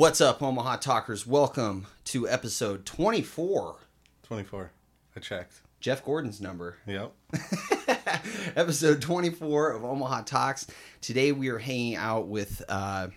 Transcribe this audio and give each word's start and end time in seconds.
What's 0.00 0.22
up, 0.22 0.40
Omaha 0.42 0.76
Talkers? 0.76 1.26
Welcome 1.26 1.86
to 2.06 2.26
episode 2.26 2.86
24. 2.86 3.76
24. 4.22 4.70
I 5.14 5.20
checked. 5.20 5.60
Jeff 5.78 6.02
Gordon's 6.02 6.40
number. 6.40 6.78
Yep. 6.86 7.12
episode 8.56 9.02
24 9.02 9.72
of 9.72 9.84
Omaha 9.84 10.22
Talks. 10.22 10.66
Today 11.02 11.32
we 11.32 11.50
are 11.50 11.58
hanging 11.58 11.96
out 11.96 12.28
with, 12.28 12.62
uh, 12.66 13.08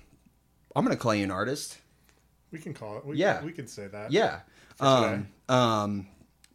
I'm 0.75 0.83
going 0.83 0.93
to 0.93 1.01
call 1.01 1.15
you 1.15 1.23
an 1.23 1.31
artist. 1.31 1.77
We 2.51 2.59
can 2.59 2.73
call 2.73 2.97
it. 2.97 3.05
We, 3.05 3.15
Yeah. 3.15 3.41
we 3.45 3.53
can 3.53 3.67
say 3.67 3.87
that. 3.87 4.11
Yeah. 4.11 4.41
Um, 4.81 5.29
um, 5.47 6.07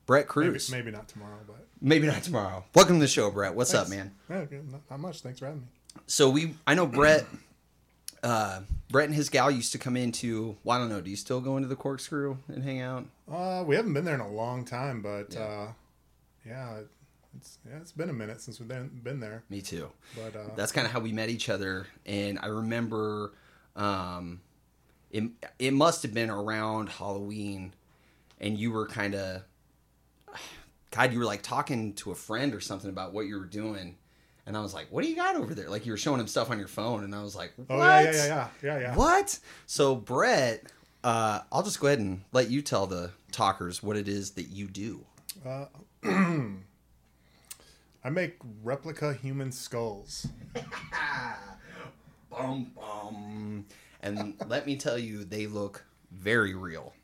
Brett 0.05 0.29
Cruz. 0.29 0.71
maybe 0.71 0.91
not 0.91 1.09
tomorrow, 1.09 1.39
but 1.47 1.67
Maybe 1.81 2.07
not 2.07 2.23
tomorrow. 2.23 2.67
Welcome 2.75 2.97
to 2.97 3.01
the 3.01 3.09
show, 3.09 3.31
Brett. 3.31 3.55
What's 3.55 3.73
up, 3.73 3.89
man? 3.89 4.15
Yeah, 4.29 4.45
not 4.91 5.01
much. 5.01 5.23
Thanks 5.23 5.39
for 5.39 5.47
having 5.47 5.63
me. 5.63 5.69
So 6.07 6.29
we, 6.29 6.53
I 6.67 6.75
know 6.75 6.87
Brett, 6.87 7.25
uh, 8.23 8.61
Brett 8.91 9.07
and 9.07 9.15
his 9.15 9.29
gal 9.29 9.51
used 9.51 9.73
to 9.73 9.79
come 9.79 9.97
into, 9.97 10.57
well, 10.65 10.77
I 10.77 10.81
don't 10.81 10.89
know, 10.89 11.01
do 11.01 11.11
you 11.11 11.17
still 11.17 11.41
go 11.41 11.57
into 11.57 11.69
the 11.69 11.77
corkscrew 11.77 12.39
and 12.49 12.63
hang 12.65 12.81
out? 12.81 13.07
Uh, 13.31 13.63
we 13.67 13.77
haven't 13.77 13.93
been 13.93 14.05
there 14.05 14.15
in 14.15 14.21
a 14.21 14.31
long 14.31 14.65
time, 14.65 15.03
but 15.03 15.33
Yeah. 15.35 15.41
uh, 15.41 15.73
yeah, 16.47 16.79
it's 17.37 17.59
yeah, 17.69 17.77
it's 17.81 17.93
been 17.93 18.09
a 18.11 18.13
minute 18.15 18.41
since 18.41 18.59
we've 18.59 18.69
been, 18.69 18.89
been 19.05 19.21
there. 19.21 19.43
Me 19.51 19.61
too. 19.61 19.91
But 20.17 20.35
uh, 20.35 20.55
That's 20.57 20.73
kind 20.73 20.87
of 20.87 20.93
how 20.93 21.01
we 21.01 21.13
met 21.13 21.29
each 21.29 21.49
other. 21.49 21.87
And 22.07 22.39
I 22.41 22.47
remember, 22.47 23.33
um, 23.77 24.41
it, 25.11 25.25
it 25.59 25.73
must 25.75 26.03
have 26.03 26.13
been 26.15 26.31
around 26.31 26.89
Halloween, 26.89 27.75
and 28.41 28.59
you 28.59 28.73
were 28.73 28.87
kind 28.87 29.15
of, 29.15 29.43
God, 30.91 31.13
you 31.13 31.19
were 31.19 31.25
like 31.25 31.43
talking 31.43 31.93
to 31.95 32.11
a 32.11 32.15
friend 32.15 32.55
or 32.55 32.61
something 32.61 32.89
about 32.91 33.13
what 33.13 33.27
you 33.27 33.39
were 33.39 33.45
doing. 33.47 33.97
And 34.49 34.57
I 34.57 34.61
was 34.61 34.73
like, 34.73 34.87
what 34.91 35.05
do 35.05 35.11
you 35.11 35.15
got 35.15 35.37
over 35.37 35.55
there? 35.55 35.69
Like 35.69 35.85
you 35.85 35.93
were 35.93 35.99
showing 35.99 36.21
him 36.21 36.27
stuff 36.27 36.51
on 36.51 36.59
your 36.59 36.69
phone. 36.69 37.05
And 37.05 37.15
I 37.15 37.23
was 37.23 37.37
like, 37.37 37.53
what? 37.57 37.67
oh 37.69 37.77
yeah, 37.79 38.01
yeah, 38.01 38.11
yeah, 38.13 38.27
yeah, 38.27 38.49
yeah, 38.63 38.79
yeah. 38.81 38.97
What? 38.97 39.39
So, 39.67 39.95
Brett, 39.95 40.65
uh, 41.05 41.41
I'll 41.53 41.63
just 41.63 41.79
go 41.81 41.87
ahead 41.89 41.99
and 41.99 42.23
let 42.33 42.51
you 42.51 42.63
tell 42.63 42.87
the 42.87 43.11
talkers 43.31 43.83
what 43.83 43.99
it 43.99 44.09
is 44.09 44.31
that 44.33 44.49
you 44.49 44.67
do. 44.67 45.05
Uh, 45.47 45.67
I 48.03 48.11
make 48.11 48.37
replica 48.63 49.13
human 49.13 49.53
skulls. 49.53 50.27
Bum, 52.31 52.71
bum. 52.77 53.67
And 54.03 54.35
let 54.47 54.65
me 54.67 54.77
tell 54.77 54.97
you, 54.99 55.25
they 55.25 55.47
look 55.47 55.85
very 56.13 56.55
real. 56.55 56.95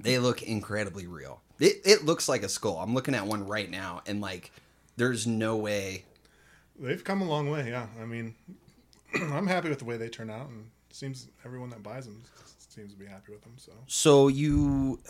they 0.00 0.18
look 0.18 0.42
incredibly 0.42 1.06
real. 1.06 1.40
It, 1.60 1.80
it 1.84 2.04
looks 2.04 2.28
like 2.28 2.42
a 2.42 2.48
skull. 2.48 2.78
I'm 2.78 2.92
looking 2.94 3.14
at 3.14 3.26
one 3.26 3.46
right 3.46 3.70
now, 3.70 4.02
and 4.06 4.20
like, 4.20 4.50
there's 4.96 5.26
no 5.26 5.56
way. 5.56 6.04
They've 6.78 7.02
come 7.02 7.22
a 7.22 7.28
long 7.28 7.50
way. 7.50 7.68
Yeah, 7.70 7.86
I 8.00 8.04
mean, 8.04 8.34
I'm 9.14 9.46
happy 9.46 9.68
with 9.68 9.80
the 9.80 9.84
way 9.84 9.96
they 9.96 10.08
turn 10.08 10.30
out, 10.30 10.48
and 10.48 10.70
seems 10.90 11.28
everyone 11.44 11.70
that 11.70 11.82
buys 11.82 12.06
them 12.06 12.22
seems 12.68 12.92
to 12.92 12.98
be 12.98 13.06
happy 13.06 13.32
with 13.32 13.42
them. 13.42 13.54
So 13.56 13.72
So 13.86 14.28
you. 14.28 15.00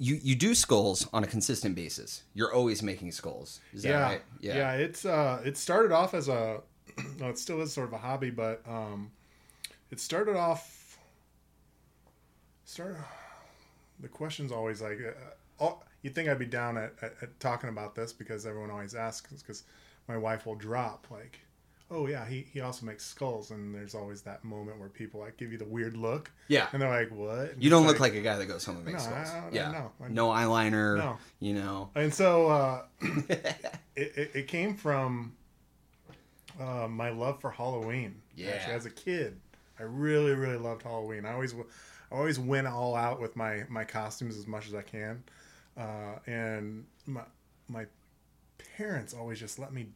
You, 0.00 0.16
you 0.22 0.36
do 0.36 0.54
skulls 0.54 1.08
on 1.12 1.24
a 1.24 1.26
consistent 1.26 1.74
basis. 1.74 2.22
You're 2.32 2.54
always 2.54 2.84
making 2.84 3.10
skulls. 3.10 3.58
Is 3.72 3.82
that 3.82 3.88
yeah, 3.88 4.02
right? 4.02 4.22
yeah, 4.40 4.56
yeah. 4.56 4.72
It's 4.74 5.04
uh, 5.04 5.42
it 5.44 5.56
started 5.56 5.90
off 5.90 6.14
as 6.14 6.28
a, 6.28 6.60
well, 7.18 7.30
it 7.30 7.38
still 7.38 7.60
is 7.62 7.72
sort 7.72 7.88
of 7.88 7.94
a 7.94 7.98
hobby, 7.98 8.30
but 8.30 8.62
um, 8.68 9.10
it 9.90 9.98
started 9.98 10.36
off. 10.36 10.98
Start. 12.64 12.96
The 14.00 14.06
question's 14.06 14.52
always 14.52 14.80
like, 14.80 15.00
uh, 15.04 15.64
oh, 15.64 15.82
you'd 16.02 16.14
think 16.14 16.28
I'd 16.28 16.38
be 16.38 16.46
down 16.46 16.76
at, 16.76 16.92
at, 17.02 17.14
at 17.20 17.40
talking 17.40 17.68
about 17.68 17.96
this 17.96 18.12
because 18.12 18.46
everyone 18.46 18.70
always 18.70 18.94
asks 18.94 19.42
because 19.42 19.64
my 20.08 20.16
wife 20.16 20.46
will 20.46 20.54
drop 20.54 21.06
like, 21.10 21.38
oh 21.90 22.06
yeah, 22.06 22.26
he, 22.26 22.46
he 22.52 22.60
also 22.60 22.84
makes 22.86 23.04
skulls, 23.04 23.50
and 23.50 23.74
there's 23.74 23.94
always 23.94 24.22
that 24.22 24.44
moment 24.44 24.78
where 24.78 24.88
people 24.88 25.20
like 25.20 25.36
give 25.36 25.52
you 25.52 25.58
the 25.58 25.64
weird 25.64 25.96
look, 25.96 26.30
Yeah. 26.48 26.66
and 26.72 26.82
they're 26.82 26.90
like, 26.90 27.10
what? 27.10 27.52
And 27.52 27.62
You 27.62 27.70
don't 27.70 27.86
look 27.86 27.98
like 28.00 28.14
a 28.14 28.20
guy 28.20 28.36
that 28.36 28.46
goes 28.46 28.64
home 28.64 28.76
and 28.76 28.84
makes 28.86 29.04
No, 29.06 29.10
skulls. 29.10 29.28
I- 29.28 29.48
yeah. 29.52 29.70
no, 29.70 29.92
I- 30.04 30.08
no 30.08 30.28
eyeliner. 30.28 30.96
No. 30.98 31.18
You 31.40 31.54
know. 31.54 31.90
And 31.94 32.12
so 32.12 32.48
uh, 32.48 32.82
it, 33.00 33.62
it, 33.96 34.30
it 34.34 34.48
came 34.48 34.74
from 34.74 35.32
uh, 36.60 36.88
my 36.88 37.10
love 37.10 37.40
for 37.40 37.50
Halloween. 37.50 38.16
Yeah. 38.36 38.50
Actually, 38.50 38.74
as 38.74 38.86
a 38.86 38.90
kid, 38.90 39.38
I 39.78 39.84
really, 39.84 40.32
really 40.34 40.56
loved 40.58 40.82
Halloween. 40.82 41.24
I 41.24 41.32
always, 41.32 41.54
i 41.54 42.14
always 42.14 42.38
went 42.38 42.66
all 42.66 42.94
out 42.96 43.20
with 43.20 43.36
my 43.36 43.64
my 43.68 43.84
costumes 43.84 44.36
as 44.36 44.46
much 44.46 44.66
as 44.66 44.74
I 44.74 44.82
can, 44.82 45.22
uh, 45.76 46.18
and 46.26 46.84
my 47.06 47.22
my 47.68 47.86
parents 48.78 49.12
always 49.12 49.38
just 49.40 49.58
let 49.58 49.72
me. 49.72 49.88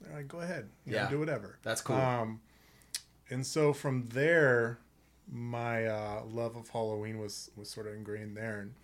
They're 0.00 0.14
like, 0.14 0.28
go 0.28 0.40
ahead, 0.40 0.68
you 0.84 0.94
Yeah. 0.94 1.04
know, 1.04 1.10
do 1.10 1.18
whatever. 1.18 1.58
That's 1.62 1.80
cool. 1.80 1.96
Um, 1.96 2.40
and 3.30 3.46
so 3.46 3.72
from 3.72 4.06
there, 4.08 4.78
my 5.30 5.86
uh, 5.86 6.22
love 6.26 6.54
of 6.56 6.68
Halloween 6.68 7.18
was 7.18 7.50
was 7.56 7.68
sort 7.70 7.86
of 7.86 7.94
ingrained 7.94 8.36
there. 8.36 8.60
And 8.60 8.74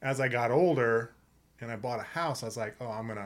as 0.00 0.20
I 0.20 0.28
got 0.28 0.50
older, 0.50 1.12
and 1.60 1.70
I 1.70 1.76
bought 1.76 1.98
a 2.00 2.04
house, 2.04 2.42
I 2.42 2.46
was 2.46 2.56
like, 2.56 2.76
oh, 2.80 2.86
I'm 2.88 3.06
gonna, 3.08 3.20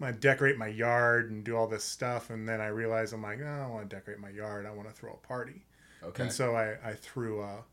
I'm 0.00 0.06
gonna 0.06 0.12
decorate 0.12 0.58
my 0.58 0.66
yard 0.68 1.30
and 1.30 1.42
do 1.44 1.56
all 1.56 1.66
this 1.66 1.84
stuff. 1.84 2.30
And 2.30 2.48
then 2.48 2.60
I 2.60 2.68
realized 2.68 3.12
I'm 3.14 3.22
like, 3.22 3.40
oh, 3.42 3.46
I 3.48 3.58
don't 3.62 3.70
want 3.72 3.88
to 3.90 3.96
decorate 3.96 4.18
my 4.18 4.30
yard. 4.30 4.66
I 4.66 4.70
want 4.70 4.88
to 4.88 4.94
throw 4.94 5.12
a 5.12 5.26
party. 5.26 5.64
okay. 6.02 6.24
And 6.24 6.32
so 6.32 6.54
I, 6.56 6.76
I 6.84 6.92
threw 6.94 7.40
a, 7.42 7.64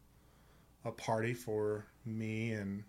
a 0.85 0.91
party 0.91 1.33
for 1.33 1.85
me 2.05 2.51
and 2.53 2.83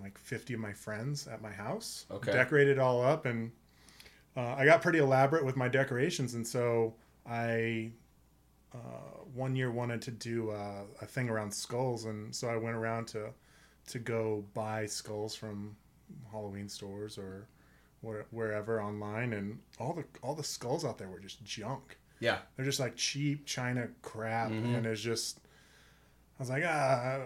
like 0.00 0.18
50 0.18 0.54
of 0.54 0.60
my 0.60 0.72
friends 0.72 1.26
at 1.26 1.42
my 1.42 1.50
house. 1.50 2.06
Okay. 2.10 2.32
Decorated 2.32 2.72
it 2.72 2.78
all 2.78 3.02
up 3.02 3.26
and 3.26 3.50
uh, 4.36 4.54
I 4.56 4.64
got 4.64 4.82
pretty 4.82 4.98
elaborate 4.98 5.44
with 5.44 5.56
my 5.56 5.68
decorations. 5.68 6.34
And 6.34 6.46
so 6.46 6.94
I, 7.28 7.90
uh, 8.72 8.78
one 9.34 9.56
year 9.56 9.70
wanted 9.72 10.00
to 10.02 10.10
do 10.12 10.50
uh, 10.50 10.82
a 11.00 11.06
thing 11.06 11.28
around 11.28 11.52
skulls. 11.52 12.04
And 12.04 12.34
so 12.34 12.48
I 12.48 12.56
went 12.56 12.76
around 12.76 13.06
to, 13.08 13.30
to 13.88 13.98
go 13.98 14.44
buy 14.54 14.86
skulls 14.86 15.34
from 15.34 15.74
Halloween 16.30 16.68
stores 16.68 17.18
or 17.18 17.48
where, 18.02 18.26
wherever 18.30 18.80
online. 18.80 19.32
And 19.32 19.58
all 19.80 19.92
the, 19.92 20.04
all 20.22 20.34
the 20.34 20.44
skulls 20.44 20.84
out 20.84 20.98
there 20.98 21.08
were 21.08 21.18
just 21.20 21.42
junk 21.44 21.96
yeah. 22.20 22.38
they're 22.54 22.66
just 22.66 22.78
like 22.78 22.96
cheap 22.96 23.46
China 23.46 23.88
crap, 24.02 24.50
Mhm. 24.50 24.76
and 24.76 24.86
it's 24.86 25.00
just. 25.00 25.40
I 26.38 26.42
was 26.42 26.50
like, 26.50 26.62
ah, 26.66 27.18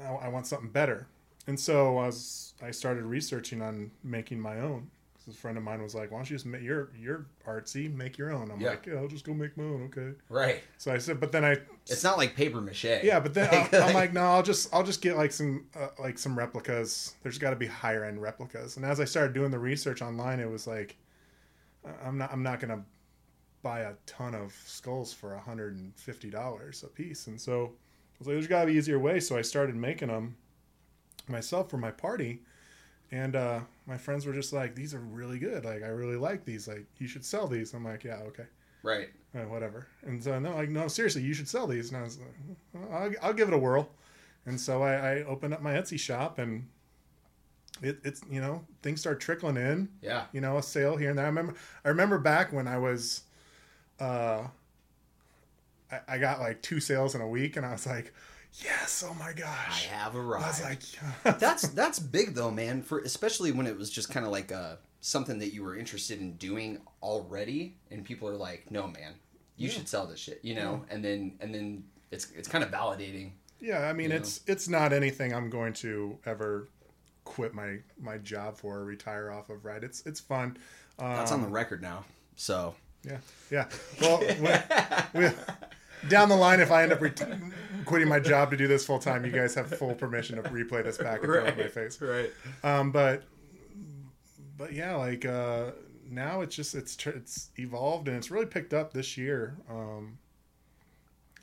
I, 0.00 0.04
I 0.06 0.28
want 0.28 0.46
something 0.46 0.68
better, 0.68 1.06
and 1.46 1.58
so 1.58 1.98
I 1.98 2.06
was. 2.06 2.54
I 2.62 2.70
started 2.70 3.04
researching 3.04 3.60
on 3.62 3.90
making 4.04 4.40
my 4.40 4.60
own. 4.60 4.90
'Cause 5.24 5.34
A 5.34 5.38
friend 5.38 5.56
of 5.56 5.62
mine 5.62 5.80
was 5.80 5.94
like, 5.94 6.10
"Why 6.10 6.18
don't 6.18 6.28
you 6.30 6.34
just 6.34 6.46
make 6.46 6.62
your 6.62 6.90
your 6.96 7.26
artsy, 7.46 7.92
make 7.94 8.18
your 8.18 8.32
own?" 8.32 8.50
I'm 8.50 8.60
Yeah. 8.60 8.70
like, 8.70 8.86
"Yeah, 8.86 8.94
I'll 8.94 9.06
just 9.08 9.24
go 9.24 9.32
make 9.32 9.56
my 9.56 9.62
own." 9.64 9.82
Okay. 9.84 10.16
Right. 10.28 10.62
So 10.78 10.92
I 10.92 10.98
said, 10.98 11.20
but 11.20 11.30
then 11.30 11.44
I, 11.44 11.58
It's 11.86 12.02
not 12.02 12.18
like 12.18 12.34
paper 12.34 12.60
mache. 12.60 12.84
yeah, 13.04 13.20
but 13.20 13.32
then 13.32 13.48
I, 13.52 13.68
I'm 13.78 13.94
like, 13.94 14.12
no, 14.12 14.22
I'll 14.22 14.42
just 14.42 14.72
I'll 14.74 14.82
just 14.82 15.00
get 15.00 15.16
like 15.16 15.30
some 15.30 15.66
uh, 15.76 15.88
like 16.00 16.18
some 16.18 16.36
replicas. 16.36 17.14
There's 17.22 17.38
got 17.38 17.50
to 17.50 17.56
be 17.56 17.66
higher 17.66 18.04
end 18.04 18.20
replicas. 18.20 18.76
And 18.76 18.84
as 18.84 18.98
I 18.98 19.04
started 19.04 19.32
doing 19.32 19.52
the 19.52 19.60
research 19.60 20.02
online, 20.02 20.40
it 20.40 20.50
was 20.50 20.66
like, 20.66 20.96
I'm 22.04 22.18
not 22.18 22.32
I'm 22.32 22.42
not 22.42 22.58
gonna 22.60 22.84
buy 23.62 23.80
a 23.80 23.92
ton 24.06 24.34
of 24.34 24.52
skulls 24.66 25.12
for 25.12 25.36
hundred 25.36 25.76
and 25.76 25.94
fifty 25.96 26.30
dollars 26.30 26.82
a 26.82 26.88
piece. 26.88 27.28
And 27.28 27.40
so 27.40 27.66
I 27.66 27.68
was 28.18 28.26
like, 28.28 28.34
there's 28.34 28.46
got 28.48 28.62
to 28.62 28.66
be 28.66 28.72
easier 28.74 28.98
way. 28.98 29.20
So 29.20 29.36
I 29.36 29.42
started 29.42 29.76
making 29.76 30.08
them 30.08 30.36
myself 31.28 31.70
for 31.70 31.78
my 31.78 31.90
party. 31.90 32.40
And 33.10 33.36
uh, 33.36 33.60
my 33.86 33.98
friends 33.98 34.24
were 34.24 34.32
just 34.32 34.52
like, 34.52 34.74
these 34.74 34.94
are 34.94 35.00
really 35.00 35.38
good. 35.38 35.64
Like, 35.64 35.82
I 35.82 35.88
really 35.88 36.16
like 36.16 36.44
these. 36.44 36.66
Like, 36.66 36.86
you 36.98 37.06
should 37.06 37.24
sell 37.24 37.46
these. 37.46 37.74
I'm 37.74 37.84
like, 37.84 38.04
yeah, 38.04 38.20
okay 38.28 38.46
right. 38.82 39.08
uh, 39.34 39.40
whatever. 39.40 39.86
And 40.02 40.22
so 40.22 40.38
no, 40.38 40.54
like 40.54 40.68
no, 40.68 40.88
seriously, 40.88 41.22
you 41.22 41.34
should 41.34 41.48
sell 41.48 41.66
these. 41.66 41.88
And 41.88 41.98
I 41.98 42.02
was 42.02 42.18
like, 42.18 42.34
"Well, 42.72 42.88
I'll, 42.92 43.10
I'll 43.22 43.32
give 43.32 43.48
it 43.48 43.54
a 43.54 43.58
whirl. 43.58 43.88
And 44.46 44.60
so 44.60 44.82
I, 44.82 44.94
I 44.94 45.22
opened 45.24 45.54
up 45.54 45.62
my 45.62 45.74
Etsy 45.74 45.98
shop, 45.98 46.38
and 46.38 46.68
it, 47.80 47.98
it's 48.04 48.22
you 48.30 48.40
know 48.40 48.64
things 48.82 49.00
start 49.00 49.20
trickling 49.20 49.56
in. 49.56 49.88
Yeah. 50.00 50.24
You 50.32 50.40
know, 50.40 50.58
a 50.58 50.62
sale 50.62 50.96
here 50.96 51.10
and 51.10 51.18
there. 51.18 51.26
I 51.26 51.28
remember 51.28 51.54
I 51.84 51.88
remember 51.88 52.18
back 52.18 52.52
when 52.52 52.66
I 52.66 52.78
was, 52.78 53.22
uh, 54.00 54.46
I, 55.90 56.00
I 56.08 56.18
got 56.18 56.40
like 56.40 56.62
two 56.62 56.80
sales 56.80 57.14
in 57.14 57.20
a 57.20 57.28
week, 57.28 57.56
and 57.56 57.64
I 57.64 57.72
was 57.72 57.86
like, 57.86 58.12
yes, 58.62 59.04
oh 59.08 59.14
my 59.14 59.32
gosh, 59.32 59.88
I 59.88 59.94
have 59.94 60.14
I 60.16 60.18
was 60.20 60.62
like, 60.62 61.38
that's 61.38 61.68
that's 61.68 61.98
big 61.98 62.34
though, 62.34 62.50
man. 62.50 62.82
For 62.82 62.98
especially 63.00 63.52
when 63.52 63.66
it 63.66 63.76
was 63.76 63.90
just 63.90 64.10
kind 64.10 64.26
of 64.26 64.32
like 64.32 64.52
uh 64.52 64.76
something 65.00 65.38
that 65.40 65.52
you 65.52 65.62
were 65.64 65.76
interested 65.76 66.20
in 66.20 66.36
doing 66.36 66.80
already, 67.02 67.76
and 67.90 68.04
people 68.04 68.28
are 68.28 68.36
like, 68.36 68.70
"No, 68.70 68.86
man, 68.86 69.14
you 69.56 69.68
Yeah. 69.68 69.74
should 69.74 69.88
sell 69.88 70.06
this 70.06 70.20
shit," 70.20 70.40
you 70.42 70.54
know. 70.54 70.84
And 70.90 71.04
then 71.04 71.36
and 71.40 71.54
then 71.54 71.84
it's 72.10 72.30
it's 72.32 72.48
kind 72.48 72.62
of 72.62 72.70
validating. 72.70 73.32
yeah. 73.60 73.88
I 73.88 73.92
mean, 73.92 74.12
it's 74.12 74.40
it's 74.46 74.68
not 74.68 74.92
anything 74.92 75.32
I'm 75.34 75.50
going 75.50 75.72
to 75.74 76.18
ever 76.26 76.68
quit 77.24 77.54
my 77.54 77.78
my 78.00 78.18
job 78.18 78.56
for 78.58 78.78
or 78.78 78.84
retire 78.84 79.30
off 79.30 79.48
of. 79.50 79.64
Right? 79.64 79.82
It's 79.82 80.04
it's 80.06 80.20
fun. 80.20 80.56
Um, 80.98 81.12
That's 81.16 81.32
on 81.32 81.40
the 81.42 81.48
record 81.48 81.80
now. 81.82 82.04
So 82.36 82.74
Yeah, 83.04 83.18
yeah. 83.50 83.68
Well, 84.00 84.18
when, 84.18 84.62
we, 85.14 85.28
down 86.08 86.28
the 86.28 86.36
line, 86.36 86.60
if 86.60 86.70
I 86.70 86.82
end 86.82 86.92
up 86.92 87.00
ret- 87.00 87.22
quitting 87.84 88.08
my 88.08 88.20
job 88.20 88.50
to 88.50 88.56
do 88.56 88.66
this 88.66 88.84
full 88.86 88.98
time, 88.98 89.24
you 89.24 89.30
guys 89.30 89.54
have 89.54 89.68
full 89.76 89.94
permission 89.94 90.36
to 90.36 90.42
replay 90.50 90.84
this 90.84 90.98
back 90.98 91.18
and 91.18 91.24
throw 91.26 91.44
it 91.44 91.52
in 91.54 91.58
my 91.58 91.68
face. 91.68 92.00
right. 92.00 92.30
Um, 92.62 92.90
but 92.92 93.24
but 94.56 94.72
yeah, 94.72 94.94
like 94.96 95.24
uh, 95.24 95.72
now 96.10 96.40
it's 96.42 96.54
just 96.54 96.74
it's 96.74 96.96
it's 97.06 97.50
evolved 97.58 98.08
and 98.08 98.16
it's 98.16 98.30
really 98.30 98.46
picked 98.46 98.74
up 98.74 98.92
this 98.92 99.16
year. 99.16 99.56
Um, 99.68 100.18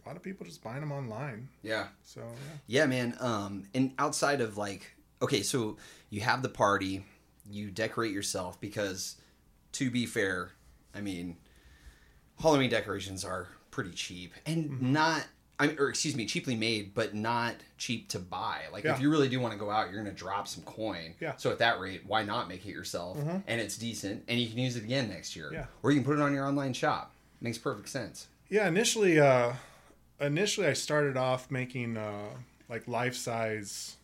a 0.04 0.08
lot 0.08 0.16
of 0.16 0.24
people 0.24 0.46
just 0.46 0.64
buying 0.64 0.80
them 0.80 0.92
online. 0.92 1.50
Yeah. 1.62 1.88
So 2.04 2.22
yeah. 2.22 2.82
Yeah, 2.82 2.86
man. 2.86 3.16
Um, 3.20 3.64
and 3.74 3.94
outside 4.00 4.42
of 4.42 4.58
like, 4.58 4.96
okay, 5.22 5.42
so 5.42 5.78
you 6.10 6.22
have 6.22 6.42
the 6.42 6.50
party, 6.50 7.06
you 7.50 7.70
decorate 7.70 8.12
yourself 8.14 8.60
because, 8.62 9.18
to 9.74 9.92
be 9.92 10.06
fair, 10.06 10.52
I 10.96 11.02
mean, 11.02 11.38
Halloween 12.40 12.70
decorations 12.70 13.26
are 13.26 13.50
pretty 13.72 13.92
cheap 13.92 14.34
and 14.46 14.70
Mm-hmm. 14.70 14.94
not. 14.94 15.28
I 15.62 15.68
mean, 15.68 15.76
or 15.78 15.90
excuse 15.90 16.16
me, 16.16 16.26
cheaply 16.26 16.56
made, 16.56 16.94
but 16.94 17.14
not 17.14 17.54
cheap 17.78 18.08
to 18.10 18.20
buy. 18.20 18.62
Like, 18.72 18.86
Yeah. 18.86 18.94
if 18.96 19.02
you 19.02 19.10
really 19.12 19.28
do 19.28 19.42
want 19.42 19.52
to 19.52 19.60
go 19.60 19.70
out, 19.70 19.92
you're 19.92 20.02
going 20.02 20.14
to 20.16 20.18
drop 20.18 20.48
some 20.48 20.64
coin. 20.64 21.16
Yeah. 21.20 21.34
So 21.36 21.52
at 21.52 21.58
that 21.60 21.82
rate, 21.82 22.04
why 22.08 22.24
not 22.24 22.48
make 22.48 22.66
it 22.66 22.70
yourself? 22.72 23.18
Mhm. 23.18 23.44
And 23.46 23.60
it's 23.60 23.78
decent, 23.78 24.24
and 24.30 24.40
you 24.40 24.48
can 24.48 24.60
use 24.60 24.78
it 24.78 24.86
again 24.86 25.10
next 25.10 25.36
year. 25.36 25.50
Yeah. 25.52 25.66
Or 25.84 25.92
you 25.92 25.98
can 26.00 26.06
put 26.06 26.18
it 26.18 26.22
on 26.22 26.34
your 26.34 26.46
online 26.46 26.72
shop. 26.72 27.12
Makes 27.42 27.58
perfect 27.58 27.90
sense. 27.90 28.28
Yeah, 28.48 28.70
initially, 28.70 29.20
uh, 29.20 29.52
initially 30.22 30.66
I 30.66 30.74
started 30.74 31.18
off 31.18 31.52
making 31.52 31.98
uh, 31.98 32.30
like 32.70 32.88
life 32.88 33.16
size, 33.18 33.98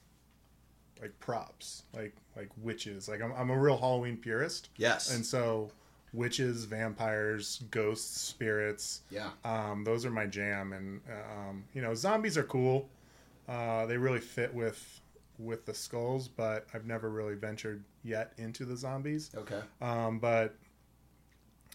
like 1.02 1.18
props, 1.22 1.84
like 1.94 2.16
like 2.36 2.50
witches. 2.58 3.08
Like 3.08 3.22
I'm, 3.22 3.32
I'm 3.32 3.50
a 3.50 3.58
real 3.58 3.78
Halloween 3.78 4.18
purist, 4.18 4.68
Yes. 4.76 5.10
and 5.14 5.26
so 5.26 5.72
witches, 6.16 6.66
vampires, 6.66 7.64
ghosts, 7.72 8.22
spirits. 8.22 9.02
yeah. 9.10 9.30
Um, 9.44 9.84
those 9.84 10.06
are 10.06 10.12
my 10.12 10.26
jam, 10.26 10.74
and 10.74 11.02
um, 11.10 11.64
you 11.74 11.82
know, 11.82 11.94
zombies 11.94 12.38
are 12.38 12.44
cool. 12.44 12.90
Uh, 13.48 13.86
they 13.86 13.98
really 13.98 14.20
fit 14.20 14.54
with 14.54 15.02
with 15.38 15.66
the 15.66 15.74
skulls, 15.74 16.28
but 16.28 16.66
I've 16.74 16.86
never 16.86 17.10
really 17.10 17.36
ventured 17.36 17.84
yet 18.04 18.34
into 18.38 18.66
the 18.66 18.76
zombies. 18.76 19.32
Okay. 19.36 19.60
Um, 19.82 20.20
but 20.20 20.56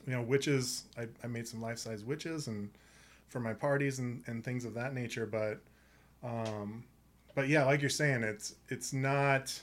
you 0.07 0.13
know, 0.13 0.23
witches. 0.23 0.85
I, 0.99 1.07
I 1.23 1.27
made 1.27 1.47
some 1.47 1.61
life 1.61 1.79
size 1.79 2.05
witches 2.05 2.49
and 2.49 2.71
for 3.29 3.41
my 3.41 3.53
parties 3.53 3.99
and, 3.99 4.23
and 4.27 4.45
things 4.45 4.65
of 4.65 4.75
that 4.75 4.95
nature. 4.95 5.27
But 5.27 5.61
um, 6.23 6.85
but 7.35 7.49
yeah, 7.49 7.65
like 7.65 7.81
you're 7.81 7.91
saying, 7.91 8.23
it's 8.23 8.55
it's 8.69 8.93
not 8.93 9.59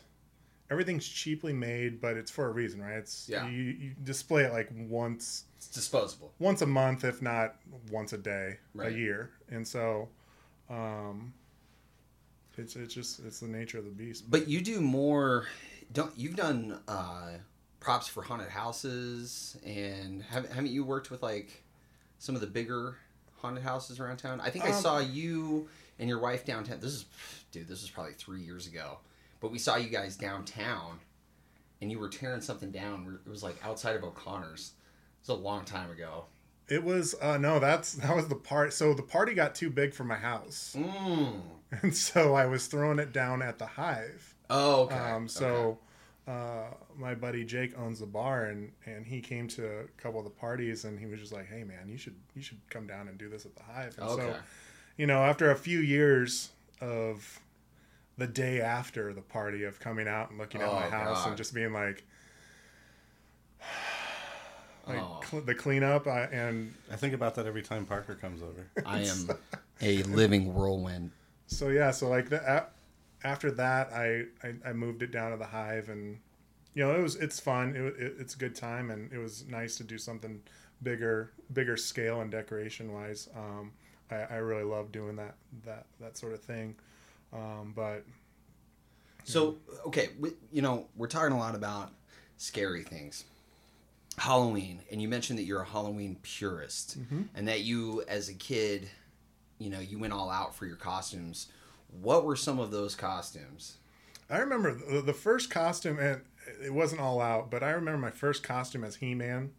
everything's 0.70 1.08
cheaply 1.08 1.54
made, 1.54 2.02
but 2.02 2.18
it's 2.18 2.30
for 2.32 2.48
a 2.48 2.52
reason, 2.52 2.82
right? 2.82 2.98
It's 2.98 3.28
Yeah. 3.30 3.48
you, 3.48 3.62
you 3.64 3.96
display 4.04 4.44
it 4.44 4.52
like 4.54 4.70
once 4.72 5.46
It's 5.58 5.68
disposable. 5.70 6.34
once 6.40 6.62
a 6.62 6.66
month, 6.68 7.04
if 7.04 7.22
not 7.22 7.56
once 7.92 8.14
a 8.14 8.18
day, 8.18 8.58
Right. 8.74 8.92
a 8.92 8.96
year, 8.98 9.32
and 9.50 9.68
so. 9.68 10.10
Um, 10.70 11.34
it's, 12.58 12.76
it's 12.76 12.94
just 12.94 13.20
it's 13.20 13.40
the 13.40 13.48
nature 13.48 13.78
of 13.78 13.86
the 13.86 13.92
beast. 13.92 14.30
But 14.30 14.48
you 14.48 14.62
do 14.62 14.82
more. 14.82 15.46
Don't 15.94 16.12
you've 16.18 16.36
done 16.36 16.80
uh, 16.88 17.34
props 17.80 18.08
for 18.08 18.24
haunted 18.24 18.50
houses 18.50 19.58
and 19.64 20.24
haven't 20.24 20.52
haven't 20.52 20.72
you 20.72 20.84
worked 20.84 21.12
with 21.12 21.22
like 21.22 21.64
some 22.20 22.34
of 22.36 22.42
the 22.42 22.48
bigger 22.48 22.98
haunted 23.38 23.64
houses 23.64 24.00
around 24.00 24.18
town? 24.18 24.42
I 24.42 24.50
think 24.50 24.66
I 24.66 24.70
Um, 24.72 24.82
saw 24.82 24.98
you 25.00 25.70
and 26.00 26.10
your 26.10 26.18
wife 26.20 26.46
downtown. 26.46 26.80
This 26.80 26.94
is 26.94 27.06
dude. 27.52 27.68
This 27.68 27.82
was 27.84 27.92
probably 27.92 28.14
three 28.14 28.42
years 28.42 28.66
ago. 28.68 28.98
But 29.40 29.52
we 29.52 29.60
saw 29.60 29.76
you 29.76 29.90
guys 29.90 30.16
downtown, 30.16 31.00
and 31.82 31.92
you 31.92 32.00
were 32.00 32.10
tearing 32.10 32.42
something 32.42 32.72
down. 32.72 33.20
It 33.26 33.30
was 33.30 33.44
like 33.44 33.56
outside 33.64 33.96
of 33.96 34.04
O'Connor's. 34.04 34.74
It 35.22 35.30
was 35.30 35.38
a 35.38 35.42
long 35.42 35.66
time 35.66 35.92
ago. 35.92 36.26
It 36.70 36.84
was 36.84 37.16
uh, 37.22 37.38
no, 37.38 37.60
that's 37.60 37.94
that 37.94 38.16
was 38.16 38.28
the 38.28 38.36
part. 38.36 38.74
So 38.74 38.94
the 38.94 39.04
party 39.04 39.34
got 39.34 39.56
too 39.56 39.70
big 39.70 39.94
for 39.94 40.04
my 40.04 40.16
house, 40.18 40.76
Mm. 40.78 41.42
and 41.82 41.96
so 41.96 42.34
I 42.36 42.46
was 42.46 42.68
throwing 42.68 43.00
it 43.00 43.14
down 43.14 43.42
at 43.42 43.58
the 43.58 43.66
Hive. 43.66 44.36
Oh, 44.50 44.82
okay. 44.84 44.96
Um, 44.96 45.24
okay. 45.24 45.28
so 45.28 45.78
uh, 46.28 46.66
my 46.98 47.16
buddy 47.16 47.46
Jake 47.46 47.78
owns 47.80 48.00
the 48.00 48.06
bar, 48.06 48.46
and 48.46 48.72
and 48.86 49.06
he 49.06 49.22
came 49.22 49.48
to 49.50 49.66
a 49.66 49.84
couple 50.02 50.20
of 50.20 50.26
the 50.26 50.32
parties, 50.32 50.84
and 50.84 51.00
he 51.00 51.06
was 51.06 51.20
just 51.22 51.32
like, 51.32 51.48
"Hey, 51.48 51.64
man, 51.64 51.88
you 51.88 51.98
should 51.98 52.16
you 52.36 52.42
should 52.42 52.60
come 52.70 52.86
down 52.86 53.08
and 53.08 53.18
do 53.18 53.30
this 53.30 53.46
at 53.46 53.56
the 53.56 53.64
Hive." 53.64 53.98
And 53.98 54.10
okay. 54.10 54.22
so 54.24 54.36
you 54.98 55.08
know, 55.08 55.24
after 55.24 55.52
a 55.52 55.56
few 55.56 55.80
years 55.80 56.50
of 56.82 57.40
the 58.18 58.28
day 58.28 58.62
after 58.62 59.14
the 59.14 59.22
party 59.22 59.64
of 59.64 59.80
coming 59.80 60.08
out 60.08 60.30
and 60.30 60.40
looking 60.40 60.62
at 60.62 60.68
Oh, 60.70 60.74
my 60.74 60.90
house 60.90 61.20
God. 61.24 61.30
and 61.30 61.38
just 61.38 61.54
being 61.54 61.74
like. 61.74 62.04
Like 64.88 65.00
Oh. 65.00 65.20
cl- 65.26 65.42
the 65.44 65.54
cleanup, 65.54 66.08
I, 66.08 66.22
and 66.32 66.74
I 66.90 66.96
think 66.96 67.14
about 67.14 67.36
that 67.36 67.46
every 67.46 67.62
time 67.62 67.86
Parker 67.86 68.16
comes 68.16 68.42
over. 68.42 68.66
I 68.86 69.02
am 69.02 69.30
a 69.82 70.02
living 70.04 70.54
whirlwind. 70.54 71.12
so 71.48 71.68
yeah 71.68 71.92
so 71.92 72.08
like 72.08 72.30
the, 72.30 72.66
after 73.26 73.52
that 73.52 73.92
I, 73.94 74.24
I 74.44 74.54
i 74.70 74.74
moved 74.74 75.04
it 75.04 75.12
down 75.12 75.32
to 75.32 75.38
the 75.38 75.46
hive 75.46 75.90
and 75.90 76.18
you 76.74 76.84
know 76.86 76.96
it 76.96 77.02
was 77.02 77.16
it's 77.18 77.40
fun 77.40 77.76
it, 77.76 78.02
it, 78.02 78.16
it's 78.20 78.34
a 78.36 78.38
good 78.38 78.56
time 78.56 78.90
and 78.92 79.12
it 79.14 79.18
was 79.18 79.46
nice 79.48 79.76
to 79.78 79.84
do 79.84 79.98
something 79.98 80.42
bigger 80.84 81.32
bigger 81.54 81.76
scale 81.78 82.22
and 82.22 82.32
decoration 82.32 82.92
wise 82.94 83.30
um 83.36 83.72
i, 84.10 84.16
I 84.16 84.36
really 84.38 84.64
love 84.64 84.92
doing 84.92 85.16
that 85.18 85.36
that 85.66 85.86
that 86.00 86.18
sort 86.18 86.34
of 86.34 86.40
thing 86.42 86.76
um 87.34 87.74
but 87.76 88.04
So, 89.26 89.58
okay, 89.88 90.10
we, 90.20 90.32
you 90.54 90.62
know, 90.62 90.86
we're 90.96 91.08
talking 91.08 91.34
a 91.34 91.38
lot 91.38 91.54
about 91.56 91.92
scary 92.38 92.84
things. 92.84 93.26
Halloween, 94.18 94.82
and 94.92 95.02
you 95.02 95.08
mentioned 95.08 95.38
that 95.38 95.44
you're 95.44 95.62
a 95.62 95.66
Halloween 95.66 96.18
purist, 96.24 96.98
and 97.36 97.48
that 97.48 97.62
you, 97.62 98.04
as 98.08 98.30
a 98.30 98.34
kid, 98.34 98.90
you 99.60 99.70
know, 99.70 99.80
you 99.80 100.00
went 100.00 100.14
all 100.14 100.30
out 100.32 100.56
for 100.56 100.66
your 100.66 100.76
costumes. 100.78 101.48
What 102.02 102.24
were 102.26 102.36
some 102.36 102.60
of 102.60 102.72
those 102.72 102.96
costumes? 102.96 103.78
i 104.30 104.40
remember 104.40 104.74
the, 104.74 105.02
the 105.02 105.14
first 105.14 105.50
costume 105.50 105.98
and 106.00 106.20
it 106.62 106.74
wasn't 106.74 107.00
all 107.00 107.22
out 107.22 107.50
but 107.50 107.64
i 107.64 107.70
remember 107.70 107.98
my 107.98 108.12
first 108.12 108.44
costume 108.44 108.84
as 108.84 108.98
he-man 108.98 109.50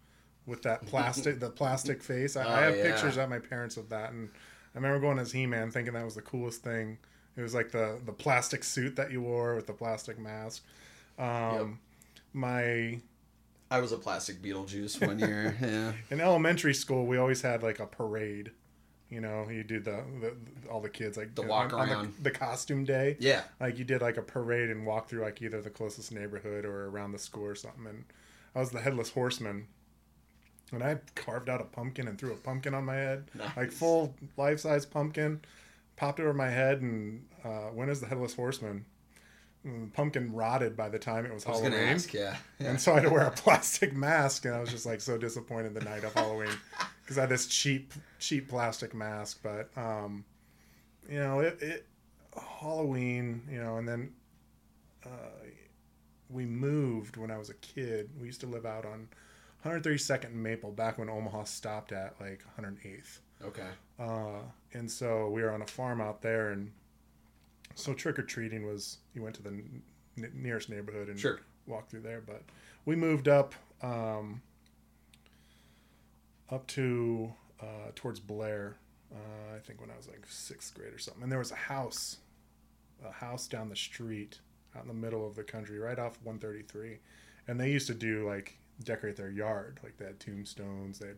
with 0.44 0.60
that 0.62 0.84
plastic 0.84 1.40
the 1.40 1.48
plastic 1.48 2.02
face 2.02 2.36
i, 2.36 2.42
I 2.42 2.44
Oh, 2.44 2.64
have 2.66 2.76
yeah. 2.76 2.82
pictures 2.82 3.16
at 3.16 3.30
my 3.30 3.38
parents 3.38 3.78
of 3.78 3.88
that 3.88 4.12
and 4.12 4.28
i 4.74 4.78
remember 4.78 5.00
going 5.00 5.18
as 5.18 5.32
he-man 5.32 5.70
thinking 5.70 5.94
that 5.94 6.04
was 6.04 6.16
the 6.16 6.20
coolest 6.20 6.62
thing 6.62 6.98
it 7.38 7.42
was 7.42 7.54
like 7.54 7.70
the 7.70 7.98
the 8.04 8.12
plastic 8.12 8.62
suit 8.64 8.96
that 8.96 9.10
you 9.10 9.22
wore 9.22 9.54
with 9.54 9.66
the 9.66 9.72
plastic 9.72 10.18
mask 10.18 10.62
um 11.18 11.78
my 12.32 13.00
I 13.70 13.80
was 13.80 13.92
a 13.92 13.98
plastic 13.98 14.40
Beetlejuice 14.40 15.06
one 15.06 15.18
year. 15.18 15.54
yeah. 15.62 15.92
in 16.10 16.20
elementary 16.20 16.74
school 16.74 17.06
we 17.06 17.16
always 17.16 17.40
had 17.42 17.62
like 17.62 17.80
a 17.80 17.86
parade 17.86 18.50
you 19.10 19.20
know 19.22 19.48
you 19.50 19.62
do 19.64 19.80
the, 19.80 20.02
the 20.20 20.34
all 20.70 20.80
the 20.80 20.88
kids 20.90 21.16
like 21.16 21.34
The 21.34 21.42
walk 21.42 21.72
on, 21.72 21.80
on 21.80 21.88
around. 21.90 22.14
the, 22.18 22.24
the 22.24 22.30
costume 22.30 22.84
day 22.84 23.16
Yeah. 23.20 23.42
like 23.60 23.78
you 23.78 23.84
did 23.84 24.02
like 24.02 24.16
a 24.18 24.22
parade 24.22 24.68
and 24.70 24.84
walk 24.86 25.08
through 25.08 25.22
like 25.22 25.40
either 25.42 25.60
the 25.62 25.70
closest 25.70 26.12
neighborhood 26.12 26.64
or 26.64 26.88
around 26.88 27.12
the 27.12 27.18
school 27.18 27.44
or 27.46 27.54
something 27.54 27.86
and 27.86 28.04
i 28.54 28.58
was 28.60 28.70
the 28.70 28.80
headless 28.80 29.10
horseman 29.10 29.66
and 30.72 30.82
i 30.82 30.98
carved 31.14 31.48
out 31.48 31.60
a 31.62 31.64
pumpkin 31.64 32.06
and 32.08 32.18
threw 32.18 32.32
a 32.32 32.36
pumpkin 32.36 32.74
on 32.74 32.84
my 32.84 32.94
head 32.96 33.24
Nice. 33.34 33.56
like 33.56 33.72
full 33.72 34.14
life-size 34.36 34.84
pumpkin 34.86 35.40
popped 35.98 36.20
over 36.20 36.32
my 36.32 36.48
head 36.48 36.80
and 36.80 37.24
uh, 37.44 37.68
went 37.72 37.90
as 37.90 38.00
the 38.00 38.06
headless 38.06 38.34
horseman 38.34 38.84
the 39.64 39.90
pumpkin 39.92 40.32
rotted 40.32 40.76
by 40.76 40.88
the 40.88 40.98
time 40.98 41.26
it 41.26 41.32
was 41.32 41.44
I 41.44 41.50
was 41.50 41.60
halloween 41.60 41.80
ask, 41.80 42.14
yeah. 42.14 42.36
yeah. 42.58 42.70
and 42.70 42.80
so 42.80 42.92
I 42.92 42.96
had 42.96 43.04
to 43.04 43.10
wear 43.10 43.26
a 43.26 43.30
plastic 43.36 43.94
mask, 43.94 44.44
and 44.44 44.54
I 44.54 44.60
was 44.60 44.70
just 44.70 44.86
like 44.86 45.00
so 45.00 45.18
disappointed 45.18 45.74
the 45.74 45.80
night 45.80 46.04
of 46.04 46.14
Halloween 46.14 46.50
because 47.02 47.18
I 47.18 47.22
had 47.22 47.30
this 47.30 47.46
cheap, 47.46 47.92
cheap 48.18 48.48
plastic 48.48 48.94
mask. 48.94 49.40
But 49.42 49.70
um, 49.76 50.24
you 51.08 51.18
know, 51.18 51.40
it, 51.40 51.58
it 51.60 51.86
Halloween, 52.60 53.42
you 53.50 53.60
know, 53.60 53.76
and 53.76 53.88
then 53.88 54.12
uh, 55.04 55.44
we 56.30 56.46
moved 56.46 57.16
when 57.16 57.30
I 57.30 57.38
was 57.38 57.50
a 57.50 57.54
kid. 57.54 58.10
We 58.20 58.26
used 58.26 58.40
to 58.40 58.46
live 58.46 58.64
out 58.64 58.86
on 58.86 59.08
132nd 59.64 60.26
and 60.26 60.42
Maple 60.42 60.70
back 60.70 60.98
when 60.98 61.10
Omaha 61.10 61.44
stopped 61.44 61.92
at 61.92 62.14
like 62.20 62.42
108th. 62.60 63.18
Okay. 63.44 63.68
Uh, 63.98 64.40
and 64.74 64.90
so 64.90 65.28
we 65.28 65.42
were 65.42 65.50
on 65.52 65.62
a 65.62 65.66
farm 65.66 66.00
out 66.00 66.22
there, 66.22 66.50
and 66.50 66.70
so 67.74 67.94
trick 67.94 68.18
or 68.18 68.22
treating 68.22 68.66
was 68.66 68.98
you 69.14 69.22
went 69.22 69.34
to 69.36 69.42
the 69.42 69.50
n- 69.50 69.82
nearest 70.34 70.68
neighborhood 70.68 71.08
and 71.08 71.18
Sure. 71.18 71.40
walked 71.66 71.90
through 71.90 72.00
there. 72.00 72.20
But 72.20 72.42
we 72.84 72.96
moved 72.96 73.28
up 73.28 73.54
um, 73.82 74.42
up 76.50 76.66
to 76.68 77.32
uh, 77.60 77.90
towards 77.94 78.20
Blair. 78.20 78.76
Uh, 79.12 79.56
I 79.56 79.58
think 79.60 79.80
when 79.80 79.90
I 79.90 79.96
was 79.96 80.06
like 80.08 80.24
sixth 80.28 80.74
grade 80.74 80.92
or 80.92 80.98
something, 80.98 81.22
and 81.22 81.32
there 81.32 81.38
was 81.38 81.50
a 81.52 81.56
house, 81.56 82.16
a 83.06 83.10
house 83.12 83.46
down 83.48 83.68
the 83.68 83.76
street, 83.76 84.38
out 84.76 84.82
in 84.82 84.88
the 84.88 84.94
middle 84.94 85.26
of 85.26 85.34
the 85.34 85.42
country, 85.42 85.78
right 85.78 85.98
off 85.98 86.18
133, 86.24 86.98
and 87.46 87.58
they 87.58 87.70
used 87.70 87.86
to 87.86 87.94
do 87.94 88.26
like 88.26 88.58
decorate 88.84 89.16
their 89.16 89.30
yard, 89.30 89.80
like 89.82 89.96
they 89.96 90.04
had 90.04 90.20
tombstones, 90.20 90.98
they 90.98 91.08
had 91.08 91.16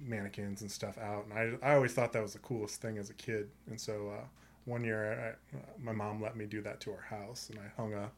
mannequins 0.00 0.62
and 0.62 0.70
stuff 0.70 0.98
out, 0.98 1.26
and 1.26 1.58
I 1.62 1.70
I 1.70 1.74
always 1.74 1.92
thought 1.92 2.12
that 2.12 2.22
was 2.22 2.32
the 2.34 2.38
coolest 2.40 2.80
thing 2.80 2.98
as 2.98 3.10
a 3.10 3.14
kid, 3.14 3.48
and 3.68 3.80
so 3.80 4.10
uh, 4.10 4.24
one 4.64 4.84
year 4.84 5.36
I, 5.54 5.58
my 5.82 5.92
mom 5.92 6.22
let 6.22 6.36
me 6.36 6.46
do 6.46 6.60
that 6.62 6.80
to 6.82 6.92
our 6.92 7.00
house, 7.00 7.50
and 7.50 7.58
I 7.58 7.68
hung 7.80 7.94
a 7.94 8.10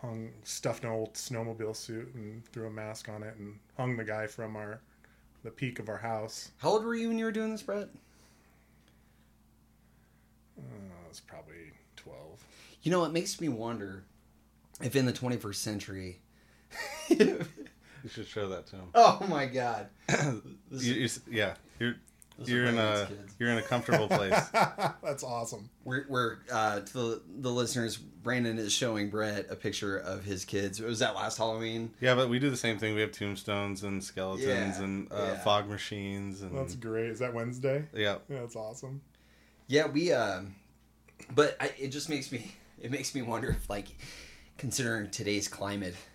hung 0.00 0.30
stuffed 0.42 0.84
an 0.84 0.90
old 0.90 1.14
snowmobile 1.14 1.74
suit 1.76 2.12
and 2.14 2.44
threw 2.46 2.66
a 2.66 2.70
mask 2.70 3.08
on 3.08 3.22
it, 3.22 3.36
and 3.36 3.58
hung 3.76 3.96
the 3.96 4.04
guy 4.04 4.26
from 4.26 4.56
our 4.56 4.80
the 5.42 5.50
peak 5.50 5.78
of 5.78 5.88
our 5.88 5.98
house. 5.98 6.50
How 6.58 6.70
old 6.70 6.84
were 6.84 6.94
you 6.94 7.08
when 7.08 7.18
you 7.18 7.24
were 7.24 7.32
doing 7.32 7.50
this, 7.50 7.62
Brett? 7.62 7.88
Uh, 10.58 10.62
I 11.04 11.08
was 11.08 11.20
probably 11.20 11.72
twelve. 11.96 12.44
You 12.82 12.90
know, 12.90 13.04
it 13.04 13.12
makes 13.12 13.40
me 13.40 13.48
wonder 13.48 14.04
if 14.82 14.96
in 14.96 15.06
the 15.06 15.12
21st 15.12 15.54
century. 15.54 16.18
You 18.04 18.10
should 18.10 18.26
show 18.28 18.48
that 18.50 18.66
to 18.68 18.76
him. 18.76 18.84
oh 18.94 19.24
my 19.28 19.46
God. 19.46 19.88
You- 20.70 20.94
you 20.94 21.08
yeah, 21.30 21.54
you're 21.80 21.94
You're 22.44 22.66
in 22.66 22.78
a 22.78 23.06
kids. 23.08 23.34
you're 23.38 23.50
in 23.50 23.58
a 23.58 23.62
comfortable 23.62 24.08
place. 24.08 24.34
That's 24.52 25.22
awesome. 25.22 25.70
We're, 25.84 26.04
we're 26.08 26.38
uh, 26.52 26.80
to 26.80 26.92
the, 26.92 27.22
the 27.40 27.50
listeners. 27.50 27.96
Brandon 27.96 28.58
is 28.58 28.72
showing 28.72 29.08
Brett 29.10 29.46
a 29.50 29.56
picture 29.56 29.96
of 29.98 30.24
his 30.24 30.44
kids. 30.44 30.80
It 30.80 30.86
was 30.86 30.98
that 31.00 31.14
last 31.14 31.38
Halloween? 31.38 31.90
yeah, 32.00 32.14
but 32.14 32.28
we 32.28 32.38
do 32.38 32.50
the 32.50 32.56
same 32.56 32.78
thing. 32.78 32.94
We 32.94 33.02
have 33.02 33.12
tombstones 33.12 33.82
and 33.84 34.02
skeletons 34.02 34.46
Yeah, 34.78 34.84
and 34.84 35.12
uh, 35.12 35.16
yeah. 35.16 35.34
fog 35.44 35.68
machines 35.68 36.42
and 36.42 36.56
That's 36.56 36.74
great. 36.74 37.10
Is 37.10 37.18
that 37.20 37.32
Wednesday? 37.34 37.84
yeah. 37.94 38.16
Yeah, 38.28 38.40
that's 38.40 38.56
awesome. 38.56 39.00
Yeah, 39.68 39.86
we. 39.86 40.12
Um, 40.12 40.54
but 41.34 41.56
I, 41.60 41.70
it 41.78 41.88
just 41.88 42.08
makes 42.10 42.30
me. 42.32 42.52
It 42.80 42.90
makes 42.90 43.14
me 43.14 43.22
wonder 43.22 43.48
if, 43.50 43.70
like, 43.70 43.86
considering 44.58 45.10
today's 45.10 45.48
climate, 45.48 45.88
if 45.94 46.08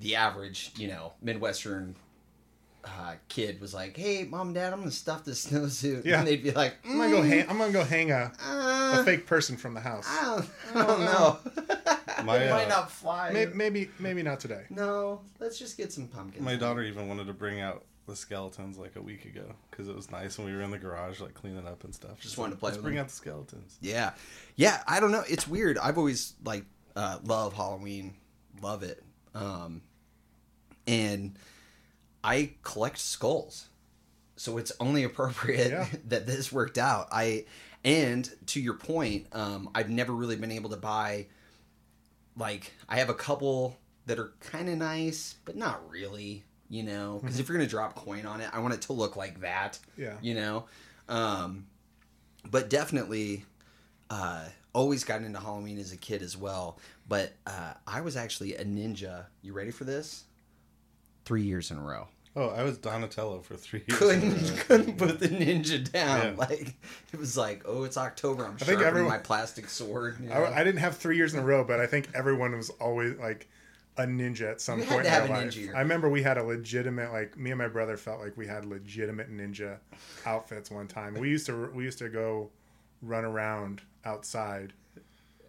the 0.00 0.16
average, 0.16 0.72
you 0.76 0.88
know, 0.88 1.12
midwestern 1.22 1.96
uh, 2.84 3.14
kid 3.28 3.60
was 3.60 3.74
like, 3.74 3.96
"Hey, 3.96 4.24
mom, 4.24 4.48
and 4.48 4.54
dad, 4.54 4.72
I'm 4.72 4.78
gonna 4.80 4.90
stuff 4.92 5.24
this 5.24 5.46
snowsuit," 5.50 6.04
Yeah. 6.04 6.18
and 6.20 6.28
they'd 6.28 6.42
be 6.42 6.52
like, 6.52 6.74
I'm 6.84 6.98
gonna 6.98 7.10
go 7.10 7.22
"Mm, 7.22 7.28
hang. 7.28 7.50
I'm 7.50 7.58
gonna 7.58 7.72
go 7.72 7.84
hang 7.84 8.10
a, 8.12 8.32
uh, 8.46 8.98
a 9.00 9.04
fake 9.04 9.26
person 9.26 9.56
from 9.56 9.74
the 9.74 9.80
house. 9.80 10.06
I 10.08 10.24
don't, 10.24 10.50
I 10.76 10.86
don't 10.86 11.00
know. 11.00 11.38
My, 12.24 12.38
it 12.38 12.50
might 12.50 12.64
uh, 12.64 12.68
not 12.68 12.90
fly. 12.90 13.30
Maybe, 13.32 13.52
maybe, 13.54 13.90
maybe 13.98 14.22
not 14.22 14.40
today. 14.40 14.64
No, 14.70 15.20
let's 15.38 15.58
just 15.58 15.76
get 15.76 15.92
some 15.92 16.08
pumpkins. 16.08 16.42
My 16.44 16.56
daughter 16.56 16.82
even 16.82 17.08
wanted 17.08 17.26
to 17.26 17.34
bring 17.34 17.60
out 17.60 17.84
the 18.06 18.16
skeletons 18.16 18.78
like 18.78 18.94
a 18.96 19.02
week 19.02 19.24
ago 19.26 19.52
because 19.70 19.88
it 19.88 19.94
was 19.94 20.10
nice 20.10 20.38
when 20.38 20.46
we 20.46 20.54
were 20.54 20.62
in 20.62 20.70
the 20.70 20.78
garage 20.78 21.20
like 21.20 21.34
cleaning 21.34 21.66
up 21.66 21.82
and 21.84 21.94
stuff. 21.94 22.12
Just 22.20 22.22
She's 22.34 22.38
wanted 22.38 22.52
to 22.54 22.60
play 22.60 22.70
Let's 22.70 22.82
bring 22.82 22.94
them." 22.94 23.02
out 23.02 23.08
the 23.08 23.14
skeletons. 23.14 23.76
Yeah, 23.80 24.12
yeah. 24.54 24.82
I 24.86 25.00
don't 25.00 25.10
know. 25.12 25.24
It's 25.28 25.46
weird. 25.48 25.76
I've 25.76 25.98
always 25.98 26.34
like 26.44 26.64
uh, 26.94 27.18
love 27.24 27.52
Halloween, 27.52 28.14
love 28.62 28.82
it, 28.82 29.02
um, 29.36 29.82
and 30.86 31.36
I 32.24 32.52
collect 32.62 32.98
skulls, 32.98 33.68
so 34.36 34.58
it's 34.58 34.72
only 34.80 35.04
appropriate 35.10 35.70
Yeah. 35.70 35.86
that 36.08 36.26
this 36.26 36.50
worked 36.52 36.78
out. 36.78 37.08
I 37.12 37.44
and 37.84 38.28
to 38.46 38.60
your 38.60 38.74
point, 38.74 39.26
um, 39.32 39.70
I've 39.74 39.90
never 39.90 40.12
really 40.12 40.36
been 40.36 40.50
able 40.52 40.70
to 40.70 40.76
buy. 40.76 41.26
Like 42.36 42.72
I 42.88 42.96
have 42.98 43.08
a 43.10 43.14
couple 43.14 43.76
that 44.06 44.18
are 44.18 44.32
kind 44.40 44.68
of 44.68 44.76
nice, 44.78 45.36
but 45.44 45.56
not 45.56 45.88
really. 45.90 46.44
You 46.68 46.82
know, 46.82 47.20
because 47.22 47.38
if 47.38 47.48
you're 47.48 47.56
gonna 47.56 47.68
drop 47.70 47.94
coin 47.94 48.26
on 48.26 48.40
it, 48.40 48.50
I 48.52 48.58
want 48.58 48.74
it 48.74 48.82
to 48.82 48.92
look 48.92 49.14
like 49.16 49.40
that 49.42 49.78
Yeah. 49.96 50.16
you 50.20 50.34
know 50.34 50.64
um 51.08 51.64
but 52.50 52.68
definitely 52.68 53.44
uh 54.10 54.44
always 54.72 55.04
got 55.04 55.22
into 55.22 55.38
halloween 55.40 55.78
as 55.78 55.92
a 55.92 55.96
kid 55.96 56.22
as 56.22 56.36
well 56.36 56.78
but 57.08 57.32
uh 57.46 57.72
i 57.86 58.00
was 58.00 58.16
actually 58.16 58.54
a 58.56 58.64
ninja 58.64 59.24
you 59.42 59.52
ready 59.52 59.70
for 59.70 59.84
this 59.84 60.24
three 61.24 61.42
years 61.42 61.70
in 61.70 61.78
a 61.78 61.82
row 61.82 62.08
Oh, 62.38 62.48
I 62.50 62.64
was 62.64 62.76
Donatello 62.76 63.40
for 63.40 63.56
three 63.56 63.82
years. 63.88 63.98
couldn't 63.98 64.56
couldn't 64.68 64.98
put 64.98 65.20
the 65.20 65.28
ninja 65.28 65.90
down 65.90 66.20
Yeah. 66.20 66.32
like 66.36 66.74
it 67.10 67.18
was 67.18 67.34
like 67.34 67.62
oh 67.64 67.84
it's 67.84 67.96
october 67.96 68.44
i'm 68.44 68.58
think 68.58 68.66
sharpening 68.80 68.86
everyone- 68.86 69.08
my 69.12 69.16
plastic 69.18 69.70
sword 69.70 70.18
you 70.20 70.28
know? 70.28 70.34
I, 70.44 70.60
I 70.60 70.64
didn't 70.64 70.80
have 70.80 70.98
three 70.98 71.16
years 71.16 71.32
in 71.32 71.40
a 71.40 71.42
row, 71.42 71.64
but 71.64 71.80
I 71.80 71.86
think 71.86 72.10
everyone 72.14 72.54
was 72.54 72.68
always 72.78 73.16
like 73.16 73.48
a 73.96 74.02
ninja 74.02 74.50
at 74.50 74.60
some 74.60 74.80
You 74.80 74.84
point 74.84 75.06
in 75.06 75.12
their 75.12 75.28
life. 75.28 75.58
I 75.74 75.78
remember 75.78 76.10
we 76.10 76.22
had 76.22 76.36
a 76.36 76.42
legitimate 76.42 77.10
like 77.10 77.38
me 77.38 77.52
and 77.52 77.58
my 77.58 77.68
brother 77.68 77.96
felt 77.96 78.20
like 78.20 78.36
we 78.36 78.46
had 78.46 78.66
legitimate 78.66 79.34
ninja 79.34 79.78
outfits 80.26 80.70
one 80.70 80.86
time. 80.88 81.14
We 81.14 81.30
used 81.30 81.46
to 81.46 81.70
we 81.72 81.84
used 81.84 81.96
to 82.00 82.10
go 82.10 82.50
run 83.00 83.24
around 83.24 83.80
outside 84.06 84.72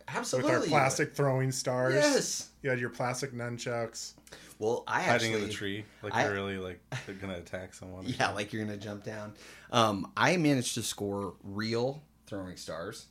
absolutely 0.08 0.52
with 0.52 0.62
our 0.64 0.68
plastic 0.68 1.14
throwing 1.14 1.52
stars. 1.52 1.94
yes 1.94 2.50
You 2.62 2.70
had 2.70 2.80
your 2.80 2.90
plastic 2.90 3.34
nunchucks. 3.34 4.14
well 4.60 4.84
i 4.88 5.02
hiding 5.02 5.34
actually 5.34 5.34
in 5.44 5.48
the 5.48 5.54
tree 5.54 5.86
like 6.02 6.14
I- 6.16 6.24
you're 6.26 6.34
really 6.34 6.58
like 6.58 6.80
they're 7.06 7.16
gonna 7.16 7.38
attack 7.38 7.74
someone. 7.74 8.06
Yeah, 8.08 8.18
something. 8.18 8.36
like 8.36 8.54
you're 8.54 8.64
gonna 8.66 8.78
jump 8.78 9.04
down. 9.04 9.34
Um, 9.72 10.12
I 10.16 10.38
managed 10.38 10.76
to 10.76 10.84
score 10.84 11.34
real 11.44 12.02
throwing 12.26 12.56
stars 12.58 13.08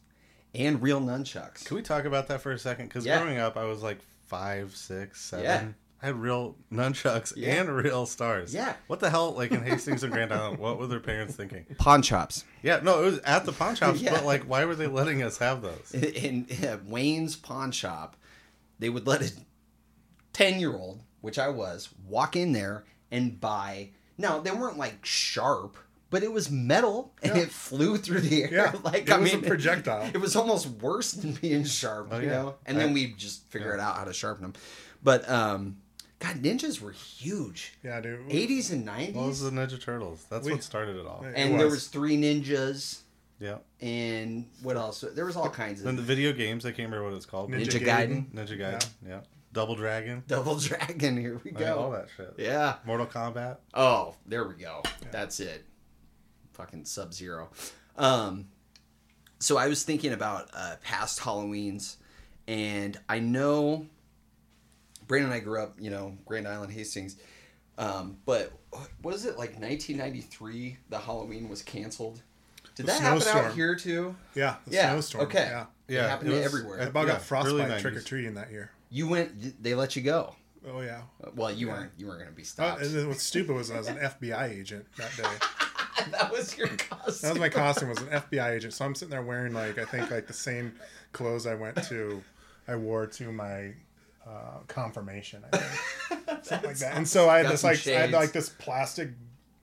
and 0.55 0.81
real 0.83 1.01
nunchucks. 1.01 1.65
Can 1.67 1.77
we 1.77 1.83
talk 1.83 2.05
about 2.07 2.29
that 2.29 2.41
for 2.41 2.53
a 2.53 2.59
second? 2.59 2.87
Because 2.89 3.05
Yeah. 3.05 3.21
growing 3.23 3.39
up, 3.39 3.57
I 3.59 3.65
was 3.65 3.83
like 3.83 3.99
five, 4.27 4.75
six, 4.75 5.21
seven. 5.23 5.45
Yeah. 5.45 5.65
I 6.03 6.07
had 6.07 6.17
real 6.17 6.57
nunchucks 6.71 7.33
Yeah. 7.37 7.61
and 7.61 7.69
real 7.75 8.05
stars. 8.07 8.55
Yeah. 8.55 8.75
What 8.87 9.01
the 9.01 9.09
hell? 9.11 9.33
Like 9.33 9.51
in 9.51 9.63
Hastings 9.65 10.03
and 10.03 10.13
Grand 10.13 10.33
Island, 10.33 10.59
what 10.59 10.79
were 10.79 10.87
their 10.87 11.01
parents 11.01 11.35
thinking? 11.35 11.65
Pawn 11.79 12.03
shops. 12.03 12.45
Yeah, 12.63 12.81
no, 12.83 13.01
it 13.03 13.05
was 13.07 13.19
at 13.21 13.45
the 13.47 13.53
pawn 13.53 13.75
shops, 13.77 14.01
Yeah. 14.03 14.13
but 14.13 14.25
like, 14.25 14.43
why 14.45 14.65
were 14.67 14.75
they 14.75 14.87
letting 14.87 15.23
us 15.23 15.39
have 15.39 15.63
those? 15.63 15.93
In, 15.95 16.45
in 16.47 16.81
Wayne's 16.89 17.35
pawn 17.37 17.73
shop, 17.73 18.17
they 18.79 18.89
would 18.91 19.07
let 19.07 19.23
a 19.23 19.33
ten-year-old, 20.33 21.03
which 21.21 21.39
I 21.39 21.49
was, 21.49 21.89
walk 22.07 22.37
in 22.37 22.53
there 22.53 22.85
and 23.11 23.41
buy. 23.41 23.91
Now 24.19 24.39
they 24.41 24.51
weren't 24.51 24.79
like 24.79 25.05
sharp, 25.05 25.77
but 26.11 26.23
it 26.23 26.33
was 26.33 26.51
metal 26.51 27.15
and 27.23 27.37
Yeah. 27.37 27.43
it 27.43 27.51
flew 27.51 27.97
through 27.97 28.21
the 28.21 28.45
air. 28.45 28.49
Yeah, 28.53 28.73
like 28.85 29.03
it 29.05 29.11
I 29.11 29.19
was 29.19 29.33
a 29.35 29.39
projectile. 29.39 30.11
It 30.13 30.21
was 30.21 30.37
almost 30.37 30.67
worse 30.69 31.13
than 31.13 31.33
being 31.33 31.65
sharp, 31.65 32.09
Oh, 32.11 32.19
you 32.19 32.27
yeah. 32.27 32.33
know. 32.43 32.55
And 32.67 32.79
then 32.79 32.91
I- 32.91 32.93
we 32.93 33.13
just 33.15 33.47
figure 33.49 33.73
it 33.75 33.81
out 33.81 33.97
how 33.97 34.05
to 34.05 34.13
sharpen 34.13 34.43
them. 34.43 34.53
But 35.03 35.29
um, 35.31 35.77
God, 36.35 36.43
ninjas 36.43 36.81
were 36.81 36.93
huge. 36.93 37.75
Yeah, 37.83 38.01
dude. 38.01 38.29
80s 38.29 38.73
and 38.73 38.87
90s. 38.87 39.15
Well, 39.15 39.25
it 39.25 39.29
was 39.29 39.41
the 39.43 39.51
Ninja 39.51 39.81
Turtles. 39.81 40.25
That's 40.31 40.45
We- 40.47 40.53
what 40.53 40.63
started 40.63 40.97
it 40.97 41.07
all. 41.07 41.25
It 41.25 41.35
and 41.37 41.59
there 41.59 41.67
was. 41.67 41.75
was 41.75 41.87
three 41.89 42.17
ninjas 42.17 43.01
Yeah. 43.39 43.59
and 43.81 44.49
what 44.63 44.77
else? 44.77 45.05
There 45.15 45.25
was 45.27 45.37
all 45.37 45.51
kinds 45.51 45.81
of. 45.81 45.87
Then 45.87 45.97
the 45.97 46.03
video 46.03 46.33
games, 46.33 46.65
I 46.65 46.71
can't 46.71 46.89
remember 46.91 47.05
what 47.05 47.15
it's 47.17 47.27
called. 47.27 47.51
Ninja 47.51 47.67
Ninja 47.67 47.81
Gaiden. 47.85 48.33
Gaiden, 48.33 48.35
Ninja 48.35 48.59
Gaiden. 48.59 48.89
Yeah. 49.07 49.21
Double 49.53 49.75
Dragon. 49.75 50.23
Double 50.27 50.57
Dragon. 50.57 51.17
Here 51.21 51.41
we 51.43 51.53
I 51.53 51.59
mean, 51.59 51.69
all 51.69 51.91
that 51.93 52.09
shit. 52.17 52.35
Yeah. 52.39 52.77
Mortal 52.85 53.07
Kombat. 53.07 53.57
Oh, 53.73 54.15
there 54.27 54.47
we 54.47 54.55
go. 54.55 54.83
That's 55.11 55.41
it. 55.41 55.65
Fucking 56.53 56.85
Sub 56.85 57.13
Zero. 57.15 57.51
Um, 57.97 58.49
so 59.39 59.57
I 59.57 59.69
was 59.69 59.83
thinking 59.83 60.13
about 60.13 60.51
uh, 60.55 60.77
past 60.83 61.21
Halloweens, 61.21 61.97
and 62.49 62.99
I 63.09 63.19
know 63.19 63.87
Brandon 65.07 65.31
and 65.33 65.41
I 65.41 65.45
grew 65.45 65.61
up, 65.63 65.75
you 65.79 65.91
know, 65.91 66.17
Grand 66.25 66.47
Island, 66.49 66.73
Hastings. 66.73 67.17
Um, 67.79 68.17
but 68.25 68.53
was 69.03 69.25
it 69.27 69.37
like 69.39 69.51
1993? 69.61 70.77
The 70.89 70.99
Halloween 70.99 71.49
was 71.49 71.63
canceled. 71.63 72.23
Did 72.75 72.87
The 72.87 72.93
that 72.93 73.01
happen 73.01 73.17
out 73.19 73.23
snowstorm. 73.23 73.55
here 73.55 73.75
too? 73.77 74.17
Yeah, 74.35 74.57
the 74.67 74.75
Yeah, 74.75 74.91
snowstorm. 74.91 75.25
okay. 75.25 75.49
Yeah. 75.89 76.05
It 76.05 76.09
happened 76.09 76.31
it 76.31 76.37
was- 76.37 76.45
everywhere. 76.45 76.81
I 76.81 76.85
uh, 76.85 76.89
about 76.89 77.07
yeah, 77.07 77.13
got 77.15 77.23
frostbite 77.23 77.81
trick 77.81 77.97
or 77.97 78.01
treating 78.01 78.35
that 78.35 78.51
year. 78.51 78.71
You 78.91 79.09
went. 79.09 79.63
They 79.63 79.75
let 79.75 79.97
you 79.97 80.03
go. 80.03 80.35
Oh 80.69 80.81
yeah. 80.81 81.03
Well, 81.35 81.51
you 81.53 81.69
weren't. 81.69 81.93
You 81.97 82.07
weren't 82.07 82.19
going 82.21 82.31
to 82.31 82.37
be 82.37 82.43
Uh, 82.43 82.47
stopped. 82.47 82.83
and 82.83 82.95
then 82.95 83.09
what's 83.09 83.23
stupid 83.23 83.55
was 83.55 83.71
I 83.71 83.79
was 83.79 83.89
an 83.89 83.99
FBI 83.99 84.51
agent 84.51 84.85
that 84.97 85.11
day. 85.17 86.09
that 86.11 86.31
was 86.33 86.57
your 86.59 86.69
costume. 86.69 87.15
That 87.23 87.31
was 87.31 87.39
my 87.41 87.49
costume. 87.49 87.89
Was 87.91 87.99
an 87.99 88.09
FBI 88.09 88.51
agent. 88.51 88.75
So 88.75 88.85
I'm 88.85 88.95
sitting 88.95 89.11
there 89.11 89.23
wearing 89.23 89.53
like 89.55 89.79
I 89.79 89.85
think 89.85 90.11
like 90.11 90.27
the 90.27 90.33
same 90.33 90.75
clothes 91.13 91.47
I 91.47 91.55
went 91.55 91.83
to, 91.85 92.23
I 92.69 92.75
wore 92.77 93.07
to 93.07 93.33
my 93.33 93.75
uh, 94.27 94.59
confirmation. 94.69 95.43
I 95.53 95.57
think 95.59 96.45
something 96.45 96.69
like 96.71 96.79
that. 96.79 96.97
And 96.97 97.09
so 97.09 97.29
I 97.29 97.39
had 97.39 97.49
this 97.51 97.63
like 97.65 97.87
I 97.87 97.91
had 97.91 98.11
like 98.13 98.33
this 98.33 98.49
plastic 98.49 99.11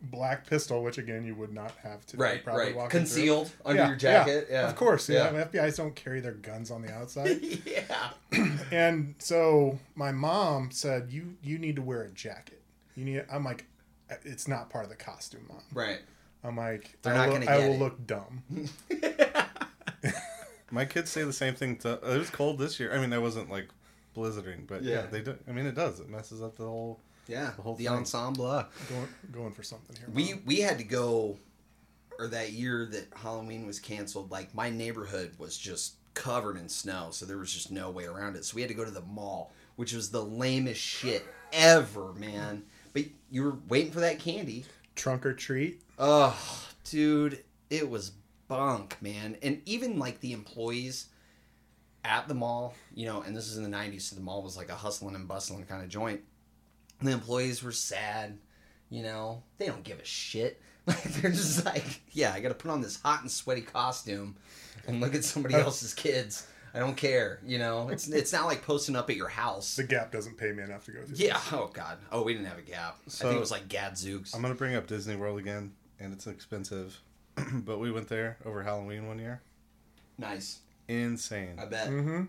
black 0.02 0.46
pistol, 0.48 0.84
which 0.84 0.98
again 0.98 1.24
you 1.24 1.34
would 1.36 1.54
not 1.54 1.72
have 1.84 2.06
to 2.08 2.18
Right, 2.18 2.44
probably 2.44 2.66
right. 2.66 2.76
walking 2.76 2.90
through. 2.90 3.00
Concealed 3.00 3.52
under 3.66 3.82
Yeah, 3.82 3.88
your 3.88 3.98
jacket. 3.98 4.48
Yeah, 4.52 4.68
Of 4.70 4.76
course, 4.76 5.08
yeah. 5.10 5.32
Yeah. 5.32 5.46
FBI's 5.46 5.78
don't 5.78 5.96
carry 5.96 6.20
their 6.20 6.34
guns 6.34 6.72
on 6.72 6.82
the 6.82 6.92
outside. 6.92 7.40
yeah. 7.66 8.10
and 8.72 9.16
so 9.20 9.80
my 9.96 10.12
mom 10.12 10.72
said, 10.72 11.10
"You 11.12 11.36
you 11.42 11.58
need 11.58 11.76
to 11.78 11.82
wear 11.82 12.02
a 12.04 12.10
jacket. 12.12 12.62
You 12.96 13.06
need." 13.06 13.26
I'm 13.32 13.44
like, 13.46 13.66
"It's 14.24 14.48
not 14.48 14.70
part 14.70 14.84
of 14.84 14.90
the 14.90 14.98
costume, 14.98 15.46
mom." 15.48 15.62
Right. 15.74 16.00
I'm 16.46 16.58
like, 16.58 16.98
They're 17.02 17.14
I 17.14 17.18
not 17.18 17.28
will, 17.30 17.40
gonna 17.40 17.52
I 17.52 17.58
will 17.60 17.74
it. 17.76 17.80
look 17.80 18.06
dumb. 18.06 18.44
My 20.72 20.86
kids 20.86 21.10
say 21.12 21.24
the 21.24 21.32
same 21.34 21.54
thing. 21.56 21.78
To, 21.78 21.94
it 21.94 22.18
was 22.18 22.30
cold 22.30 22.58
this 22.60 22.80
year. 22.80 22.94
I 22.94 23.00
mean, 23.00 23.14
I 23.14 23.20
wasn't 23.20 23.50
like 23.50 23.70
blizzarding, 24.14 24.68
but 24.68 24.84
yeah, 24.84 24.96
Yeah. 24.96 25.06
they 25.08 25.22
do. 25.22 25.38
I 25.48 25.52
mean, 25.52 25.66
it 25.66 25.76
does. 25.76 26.00
It 26.00 26.10
messes 26.10 26.42
up 26.42 26.56
the 26.58 26.66
whole. 26.66 27.00
Yeah. 27.28 27.52
The 27.56 27.62
whole 27.62 27.76
the 27.76 27.86
thing. 27.86 27.94
ensemble. 27.94 28.66
Going 28.90 29.08
going 29.32 29.54
for 29.54 29.64
something 29.64 29.96
here. 29.96 30.08
We 30.14 30.36
we 30.46 30.60
had 30.62 30.78
to 30.80 30.84
go, 30.84 31.38
or 32.20 32.28
that 32.28 32.52
year 32.52 32.86
that 32.92 33.08
Halloween 33.16 33.66
was 33.66 33.80
canceled. 33.80 34.30
Like 34.32 34.54
my 34.54 34.70
neighborhood 34.70 35.32
was 35.38 35.58
just 35.58 35.96
covered 36.14 36.58
in 36.58 36.70
snow, 36.70 37.08
so 37.12 37.26
there 37.26 37.38
was 37.38 37.52
just 37.52 37.72
no 37.72 37.90
way 37.90 38.06
around 38.06 38.36
it. 38.36 38.46
So 38.46 38.56
we 38.56 38.62
had 38.62 38.68
to 38.70 38.76
go 38.76 38.86
to 38.86 38.92
the 38.92 39.02
mall, 39.02 39.52
which 39.78 39.94
was 39.94 40.12
the 40.12 40.24
lamest 40.24 40.80
shit 40.82 41.26
ever, 41.52 42.14
man. 42.14 42.64
But 42.94 43.06
you 43.32 43.44
were 43.44 43.56
waiting 43.68 43.92
for 43.92 44.02
that 44.02 44.20
candy. 44.20 44.66
trunk 44.96 45.26
or 45.26 45.34
treat. 45.34 45.82
Oh, 45.98 46.38
dude, 46.84 47.44
it 47.72 47.90
was 47.90 48.12
bunk, 48.48 48.98
man. 49.02 49.38
And 49.42 49.62
even 49.66 49.98
like 49.98 50.20
the 50.20 50.34
employees 50.34 51.08
at 52.04 52.28
the 52.28 52.34
mall, 52.34 52.76
you 52.94 53.06
know, 53.06 53.22
and 53.22 53.36
this 53.36 53.48
is 53.48 53.58
in 53.58 53.64
the 53.64 53.76
90s, 53.76 54.02
so 54.02 54.16
the 54.16 54.22
mall 54.22 54.44
was 54.44 54.58
like 54.58 54.70
a 54.70 54.76
hustling 54.76 55.16
and 55.16 55.28
bustling 55.28 55.64
kind 55.66 55.84
of 55.84 55.90
joint. 55.90 56.22
And 57.00 57.08
the 57.08 57.14
employees 57.14 57.64
were 57.64 57.72
sad, 57.72 58.38
you 58.90 59.04
know, 59.04 59.44
they 59.58 59.68
don't 59.68 59.84
give 59.84 60.00
a 60.00 60.06
shit. 60.06 60.62
Like, 60.86 61.02
they're 61.02 61.32
just 61.32 61.64
like, 61.64 62.02
yeah, 62.12 62.34
I 62.34 62.42
got 62.42 62.50
to 62.50 62.56
put 62.56 62.70
on 62.70 62.82
this 62.82 63.02
hot 63.02 63.22
and 63.22 63.32
sweaty 63.32 63.62
costume 63.62 64.36
and 64.86 65.00
look 65.00 65.16
at 65.16 65.24
somebody 65.24 65.56
else's 65.60 65.94
kids. 65.94 66.46
I 66.74 66.80
don't 66.80 66.98
care, 66.98 67.40
you 67.46 67.58
know. 67.58 67.88
It's 67.88 68.10
it's 68.10 68.34
not 68.34 68.48
like 68.48 68.64
posting 68.64 68.98
up 68.98 69.10
at 69.10 69.16
your 69.16 69.30
house. 69.30 69.78
The 69.78 69.84
Gap 69.86 70.12
doesn't 70.12 70.38
pay 70.38 70.52
me 70.52 70.62
enough 70.62 70.84
to 70.88 70.92
go 70.92 71.06
through. 71.06 71.16
Yeah. 71.16 71.40
Oh 71.54 71.70
God. 71.72 72.00
Oh, 72.12 72.24
we 72.24 72.34
didn't 72.34 72.48
have 72.48 72.58
a 72.58 72.64
gap. 72.64 72.98
I 73.08 73.10
think 73.10 73.36
it 73.36 73.40
was 73.40 73.50
like 73.50 73.70
Gadzooks. 73.70 74.34
I'm 74.34 74.42
gonna 74.42 74.56
bring 74.56 74.76
up 74.76 74.86
Disney 74.86 75.16
World 75.16 75.40
again, 75.40 75.72
and 76.02 76.12
it's 76.12 76.28
expensive. 76.28 77.00
but 77.54 77.80
we 77.80 77.90
went 77.90 78.10
there 78.10 78.38
over 78.44 78.62
Halloween 78.64 79.08
one 79.08 79.20
year. 79.20 79.42
Nice. 80.18 80.60
Insane. 80.88 81.58
I 81.60 81.66
bet. 81.66 81.88
Mm-hmm. 81.90 82.24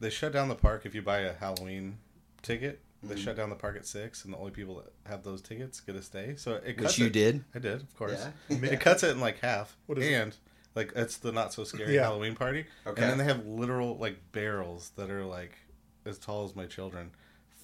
They 0.00 0.10
shut 0.10 0.32
down 0.32 0.48
the 0.48 0.54
park 0.54 0.86
if 0.86 0.94
you 0.94 1.02
buy 1.02 1.18
a 1.20 1.32
Halloween 1.34 1.98
ticket. 2.42 2.80
They 3.02 3.14
Mhm. 3.14 3.18
shut 3.18 3.36
down 3.36 3.48
the 3.50 3.56
park 3.56 3.76
at 3.76 3.86
six, 3.86 4.24
and 4.24 4.34
the 4.34 4.38
only 4.38 4.50
people 4.50 4.76
that 4.76 4.92
have 5.08 5.22
those 5.22 5.40
tickets 5.40 5.80
get 5.80 5.94
a 5.94 6.02
stay. 6.02 6.34
So 6.36 6.54
it 6.56 6.80
Which 6.80 6.98
you 6.98 7.06
it- 7.06 7.12
did. 7.12 7.44
I 7.54 7.58
did, 7.60 7.82
of 7.82 7.94
course. 7.96 8.26
Yeah. 8.48 8.56
It 8.72 8.80
cuts 8.80 9.02
it 9.02 9.10
in 9.10 9.20
like 9.20 9.38
half, 9.38 9.76
What 9.86 9.98
is 9.98 10.06
it? 10.06 10.12
and 10.14 10.36
like 10.74 10.92
it's 10.96 11.16
the 11.18 11.30
not 11.32 11.52
so 11.52 11.64
scary 11.64 11.94
Yeah. 11.94 12.02
Halloween 12.02 12.34
party. 12.34 12.66
Okay. 12.86 13.02
And 13.02 13.10
then 13.10 13.18
they 13.18 13.24
have 13.24 13.46
literal 13.46 13.96
like 13.98 14.32
barrels 14.32 14.90
that 14.96 15.10
are 15.10 15.24
like 15.24 15.58
as 16.04 16.18
tall 16.18 16.44
as 16.44 16.56
my 16.56 16.66
children, 16.66 17.10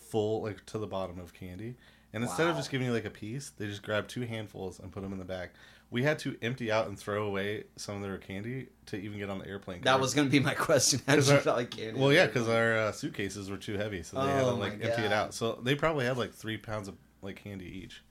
full 0.08 0.42
like 0.42 0.64
to 0.66 0.78
the 0.78 0.87
bottom 0.87 1.18
of 1.18 1.32
candy. 1.34 1.76
And 2.12 2.23
instead 2.23 2.46
of 2.49 2.54
just 2.56 2.70
giving 2.70 2.87
you 2.87 2.92
like 2.92 3.04
a 3.04 3.11
piece, 3.11 3.50
they 3.50 3.66
just 3.66 3.82
grab 3.82 4.06
two 4.06 4.20
handfuls 4.23 4.78
and 4.78 4.92
put 4.92 5.02
them 5.02 5.12
in 5.12 5.18
the 5.18 5.25
bag. 5.25 5.50
We 5.94 6.02
had 6.02 6.18
to 6.20 6.36
empty 6.42 6.72
out 6.72 6.88
and 6.88 6.98
throw 6.98 7.24
away 7.24 7.64
some 7.76 7.94
of 7.94 8.02
their 8.02 8.18
candy 8.18 8.66
to 8.86 8.96
even 8.96 9.16
get 9.16 9.30
on 9.30 9.38
the 9.38 9.46
airplane. 9.46 9.82
That 9.82 10.00
was 10.00 10.12
going 10.12 10.26
to 10.26 10.30
be 10.32 10.40
my 10.40 10.54
question. 10.68 11.00
How 11.06 11.14
did 11.14 11.20
'Cause 11.20 11.28
you 11.30 11.34
our- 11.36 11.40
feel 11.42 11.52
like 11.54 11.70
candy? 11.70 12.00
well, 12.00 12.12
yeah, 12.12 12.26
because 12.26 12.48
our 12.48 12.76
uh, 12.76 12.90
suitcases 12.92 13.48
were 13.48 13.56
too 13.56 13.74
heavy, 13.78 14.02
so 14.02 14.16
they 14.20 14.26
had 14.28 14.40
to 14.40 14.46
Oh, 14.46 14.54
like 14.56 14.80
my 14.80 14.86
empty 14.88 15.02
it 15.04 15.12
out. 15.12 15.34
So 15.34 15.60
they 15.62 15.76
probably 15.76 16.04
had 16.04 16.18
like 16.18 16.32
three 16.32 16.56
pounds 16.56 16.88
of 16.88 16.96
like 17.22 17.36
candy 17.36 17.66
each. 17.84 18.02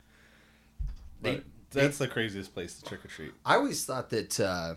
They- 1.21 1.35
But 1.35 1.43
that's 1.71 1.97
the 1.97 2.07
craziest 2.07 2.53
place 2.53 2.79
to 2.79 2.85
trick 2.85 3.03
or 3.03 3.09
treat. 3.09 3.33
I 3.45 3.55
always 3.55 3.83
thought 3.83 4.09
that, 4.11 4.39
uh, 4.39 4.75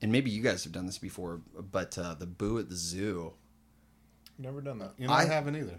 and 0.00 0.10
maybe 0.10 0.30
you 0.30 0.42
guys 0.42 0.64
have 0.64 0.72
done 0.72 0.86
this 0.86 0.96
before, 0.96 1.42
but 1.70 1.98
uh, 1.98 2.14
the 2.14 2.26
boo 2.26 2.58
at 2.58 2.70
the 2.70 2.76
zoo, 2.76 3.34
Never 4.38 4.62
done 4.62 4.78
that. 4.78 4.92
You 4.96 5.08
know, 5.08 5.12
I, 5.12 5.18
I- 5.20 5.24
haven't 5.26 5.56
either. 5.56 5.78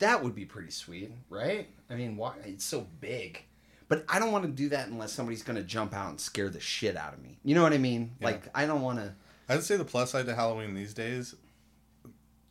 that 0.00 0.24
would 0.24 0.34
be 0.34 0.44
pretty 0.44 0.72
sweet, 0.72 1.12
right? 1.30 1.68
I 1.88 1.94
mean, 1.94 2.16
why? 2.16 2.34
It's 2.44 2.64
so 2.64 2.88
big. 3.00 3.44
But 3.88 4.04
I 4.08 4.18
don't 4.18 4.32
want 4.32 4.44
to 4.44 4.50
do 4.50 4.70
that 4.70 4.88
unless 4.88 5.12
somebody's 5.12 5.42
going 5.42 5.56
to 5.56 5.62
jump 5.62 5.94
out 5.94 6.08
and 6.10 6.20
scare 6.20 6.48
the 6.48 6.60
shit 6.60 6.96
out 6.96 7.12
of 7.12 7.22
me. 7.22 7.38
You 7.44 7.54
know 7.54 7.62
what 7.62 7.72
I 7.72 7.78
mean? 7.78 8.12
Yeah. 8.20 8.28
Like, 8.28 8.48
I 8.54 8.66
don't 8.66 8.82
want 8.82 8.98
to. 8.98 9.14
I'd 9.48 9.62
say 9.62 9.76
the 9.76 9.84
plus 9.84 10.10
side 10.12 10.26
to 10.26 10.34
Halloween 10.34 10.74
these 10.74 10.94
days 10.94 11.34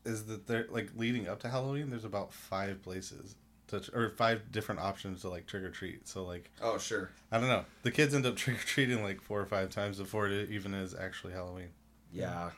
is 0.06 0.26
that 0.26 0.48
they're 0.48 0.68
like 0.70 0.90
leading 0.96 1.28
up 1.28 1.40
to 1.42 1.50
Halloween. 1.50 1.90
There's 1.90 2.06
about 2.06 2.34
five 2.34 2.82
places 2.84 3.36
to 3.68 3.82
or 3.94 4.10
five 4.10 4.52
different 4.52 4.82
options 4.82 5.22
to 5.22 5.30
like 5.30 5.48
trick 5.48 5.64
or 5.64 5.70
treat. 5.72 6.08
So 6.08 6.24
like 6.24 6.52
Oh, 6.62 6.78
sure. 6.78 7.10
I 7.32 7.40
don't 7.40 7.48
know, 7.48 7.66
the 7.84 7.92
kids 7.92 8.14
end 8.14 8.26
up 8.26 8.36
trick 8.38 8.58
or 8.58 8.66
treating 8.66 9.02
like 9.04 9.22
four 9.22 9.40
or 9.40 9.46
five 9.46 9.70
times 9.70 9.98
before 9.98 10.28
it 10.28 10.50
even 10.52 10.74
is 10.74 10.94
actually 10.94 11.34
Halloween. 11.34 11.70
Yeah. 12.12 12.52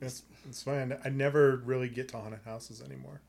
It's, 0.00 0.22
it's 0.48 0.62
fine. 0.62 0.96
I 1.04 1.08
never 1.08 1.56
really 1.64 1.88
get 1.88 2.08
to 2.10 2.18
haunted 2.18 2.40
houses 2.44 2.80
anymore. 2.80 3.20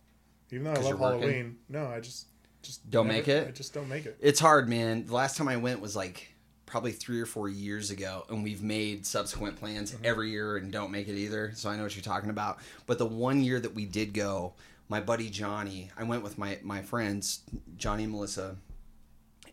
Even 0.51 0.65
though 0.65 0.71
I 0.71 0.75
love 0.75 0.85
you're 0.85 0.97
working? 0.97 1.21
Halloween, 1.21 1.57
no, 1.69 1.87
I 1.87 1.99
just 2.01 2.27
just 2.61 2.89
Don't 2.89 3.07
never- 3.07 3.17
make 3.19 3.27
it? 3.27 3.47
I 3.47 3.51
just 3.51 3.73
don't 3.73 3.89
make 3.89 4.05
it. 4.05 4.17
It's 4.21 4.39
hard, 4.39 4.69
man. 4.69 5.05
The 5.05 5.13
last 5.13 5.37
time 5.37 5.47
I 5.47 5.57
went 5.57 5.81
was 5.81 5.95
like 5.95 6.27
probably 6.65 6.91
three 6.91 7.19
or 7.19 7.25
four 7.25 7.49
years 7.49 7.91
ago, 7.91 8.25
and 8.29 8.43
we've 8.43 8.61
made 8.63 9.05
subsequent 9.05 9.57
plans 9.57 9.95
every 10.03 10.29
year 10.31 10.57
and 10.57 10.71
don't 10.71 10.91
make 10.91 11.07
it 11.09 11.15
either. 11.15 11.51
So 11.55 11.69
I 11.69 11.75
know 11.75 11.83
what 11.83 11.95
you're 11.95 12.03
talking 12.03 12.29
about. 12.29 12.59
But 12.85 12.97
the 12.97 13.05
one 13.05 13.43
year 13.43 13.59
that 13.59 13.73
we 13.75 13.85
did 13.85 14.13
go, 14.13 14.53
my 14.87 15.01
buddy 15.01 15.29
Johnny, 15.29 15.89
I 15.97 16.03
went 16.03 16.23
with 16.23 16.37
my 16.37 16.59
my 16.63 16.81
friends 16.81 17.41
Johnny 17.77 18.03
and 18.03 18.11
Melissa, 18.13 18.55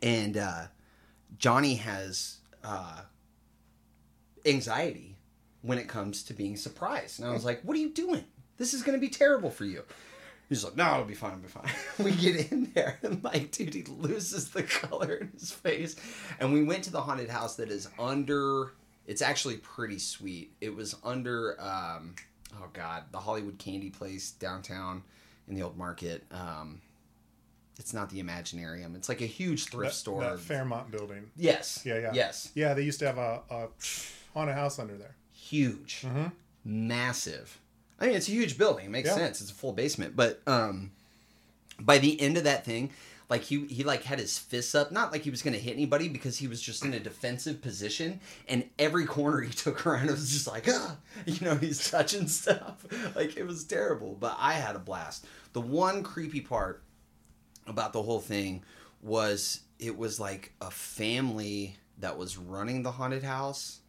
and 0.02 0.36
uh, 0.36 0.66
Johnny 1.38 1.74
has 1.76 2.38
uh, 2.62 3.00
anxiety 4.46 5.16
when 5.62 5.78
it 5.78 5.88
comes 5.88 6.22
to 6.24 6.34
being 6.34 6.56
surprised, 6.56 7.18
and 7.20 7.28
I 7.28 7.32
was 7.32 7.44
like, 7.44 7.62
"What 7.62 7.76
are 7.76 7.80
you 7.80 7.90
doing? 7.90 8.24
This 8.58 8.74
is 8.74 8.82
going 8.82 8.96
to 8.96 9.00
be 9.00 9.10
terrible 9.10 9.50
for 9.50 9.64
you." 9.64 9.82
He's 10.48 10.64
like, 10.64 10.76
no, 10.76 10.94
it'll 10.94 11.04
be 11.04 11.14
fine, 11.14 11.32
it'll 11.32 11.42
be 11.42 11.48
fine. 11.48 11.70
we 12.04 12.12
get 12.12 12.50
in 12.50 12.70
there, 12.74 12.98
and 13.02 13.22
like, 13.22 13.50
dude, 13.50 13.74
he 13.74 13.82
loses 13.84 14.50
the 14.50 14.62
color 14.80 15.14
in 15.16 15.28
his 15.38 15.52
face. 15.52 15.94
And 16.40 16.52
we 16.52 16.64
went 16.64 16.84
to 16.84 16.90
the 16.90 17.00
haunted 17.02 17.28
house 17.28 17.56
that 17.56 17.70
is 17.70 17.88
under. 17.98 18.72
It's 19.06 19.22
actually 19.22 19.56
pretty 19.58 19.98
sweet. 19.98 20.52
It 20.60 20.74
was 20.74 20.94
under, 21.04 21.60
um, 21.60 22.14
oh 22.56 22.66
god, 22.72 23.04
the 23.12 23.18
Hollywood 23.18 23.58
Candy 23.58 23.90
Place 23.90 24.30
downtown 24.32 25.02
in 25.48 25.54
the 25.54 25.62
old 25.62 25.76
market. 25.76 26.24
Um, 26.30 26.80
it's 27.78 27.94
not 27.94 28.10
the 28.10 28.22
Imaginarium. 28.22 28.96
It's 28.96 29.08
like 29.08 29.20
a 29.20 29.26
huge 29.26 29.66
thrift 29.66 29.92
that, 29.92 29.96
store. 29.96 30.20
that 30.22 30.40
Fairmont 30.40 30.90
building. 30.90 31.30
yes. 31.36 31.82
Yeah, 31.84 31.98
yeah. 31.98 32.10
Yes. 32.12 32.50
Yeah, 32.54 32.74
they 32.74 32.82
used 32.82 32.98
to 33.00 33.06
have 33.06 33.18
a, 33.18 33.40
a 33.50 33.68
haunted 34.34 34.56
house 34.56 34.78
under 34.78 34.96
there. 34.96 35.14
Huge. 35.32 36.02
Mhm. 36.06 36.32
massive. 36.64 37.58
I 38.00 38.06
mean, 38.06 38.14
it's 38.16 38.28
a 38.28 38.32
huge 38.32 38.56
building. 38.58 38.86
It 38.86 38.90
makes 38.90 39.08
Yeah. 39.08 39.16
sense. 39.16 39.40
It's 39.40 39.50
a 39.50 39.54
full 39.54 39.72
basement. 39.72 40.14
But 40.16 40.40
um, 40.46 40.92
by 41.80 41.98
the 41.98 42.20
end 42.20 42.36
of 42.36 42.44
that 42.44 42.64
thing, 42.64 42.90
like 43.28 43.42
he 43.42 43.66
he 43.66 43.84
like 43.84 44.04
had 44.04 44.18
his 44.18 44.38
fists 44.38 44.74
up, 44.74 44.90
not 44.90 45.12
like 45.12 45.22
he 45.22 45.30
was 45.30 45.42
gonna 45.42 45.58
hit 45.58 45.74
anybody 45.74 46.08
because 46.08 46.38
he 46.38 46.46
was 46.48 46.62
just 46.62 46.84
in 46.84 46.94
a 46.94 47.00
defensive 47.00 47.60
position, 47.60 48.20
and 48.48 48.64
every 48.78 49.04
corner 49.04 49.40
he 49.42 49.52
took 49.64 49.86
around 49.86 50.08
it 50.08 50.12
was 50.12 50.30
just 50.30 50.46
like, 50.46 50.64
ah, 50.68 50.96
you 51.26 51.38
know, 51.44 51.56
he's 51.56 51.90
touching 51.90 52.26
stuff. 52.40 52.86
Like 53.14 53.36
it 53.36 53.46
was 53.46 53.64
terrible. 53.64 54.16
But 54.18 54.36
I 54.38 54.54
had 54.54 54.76
a 54.76 54.80
blast. 54.80 55.26
The 55.52 55.60
one 55.60 56.02
creepy 56.02 56.40
part 56.40 56.82
about 57.66 57.92
the 57.92 58.02
whole 58.02 58.20
thing 58.20 58.62
was 59.02 59.60
it 59.78 59.96
was 59.98 60.18
like 60.18 60.52
a 60.60 60.70
family 60.70 61.76
that 61.98 62.16
was 62.16 62.38
running 62.38 62.82
the 62.82 62.92
haunted 62.92 63.22
house 63.24 63.80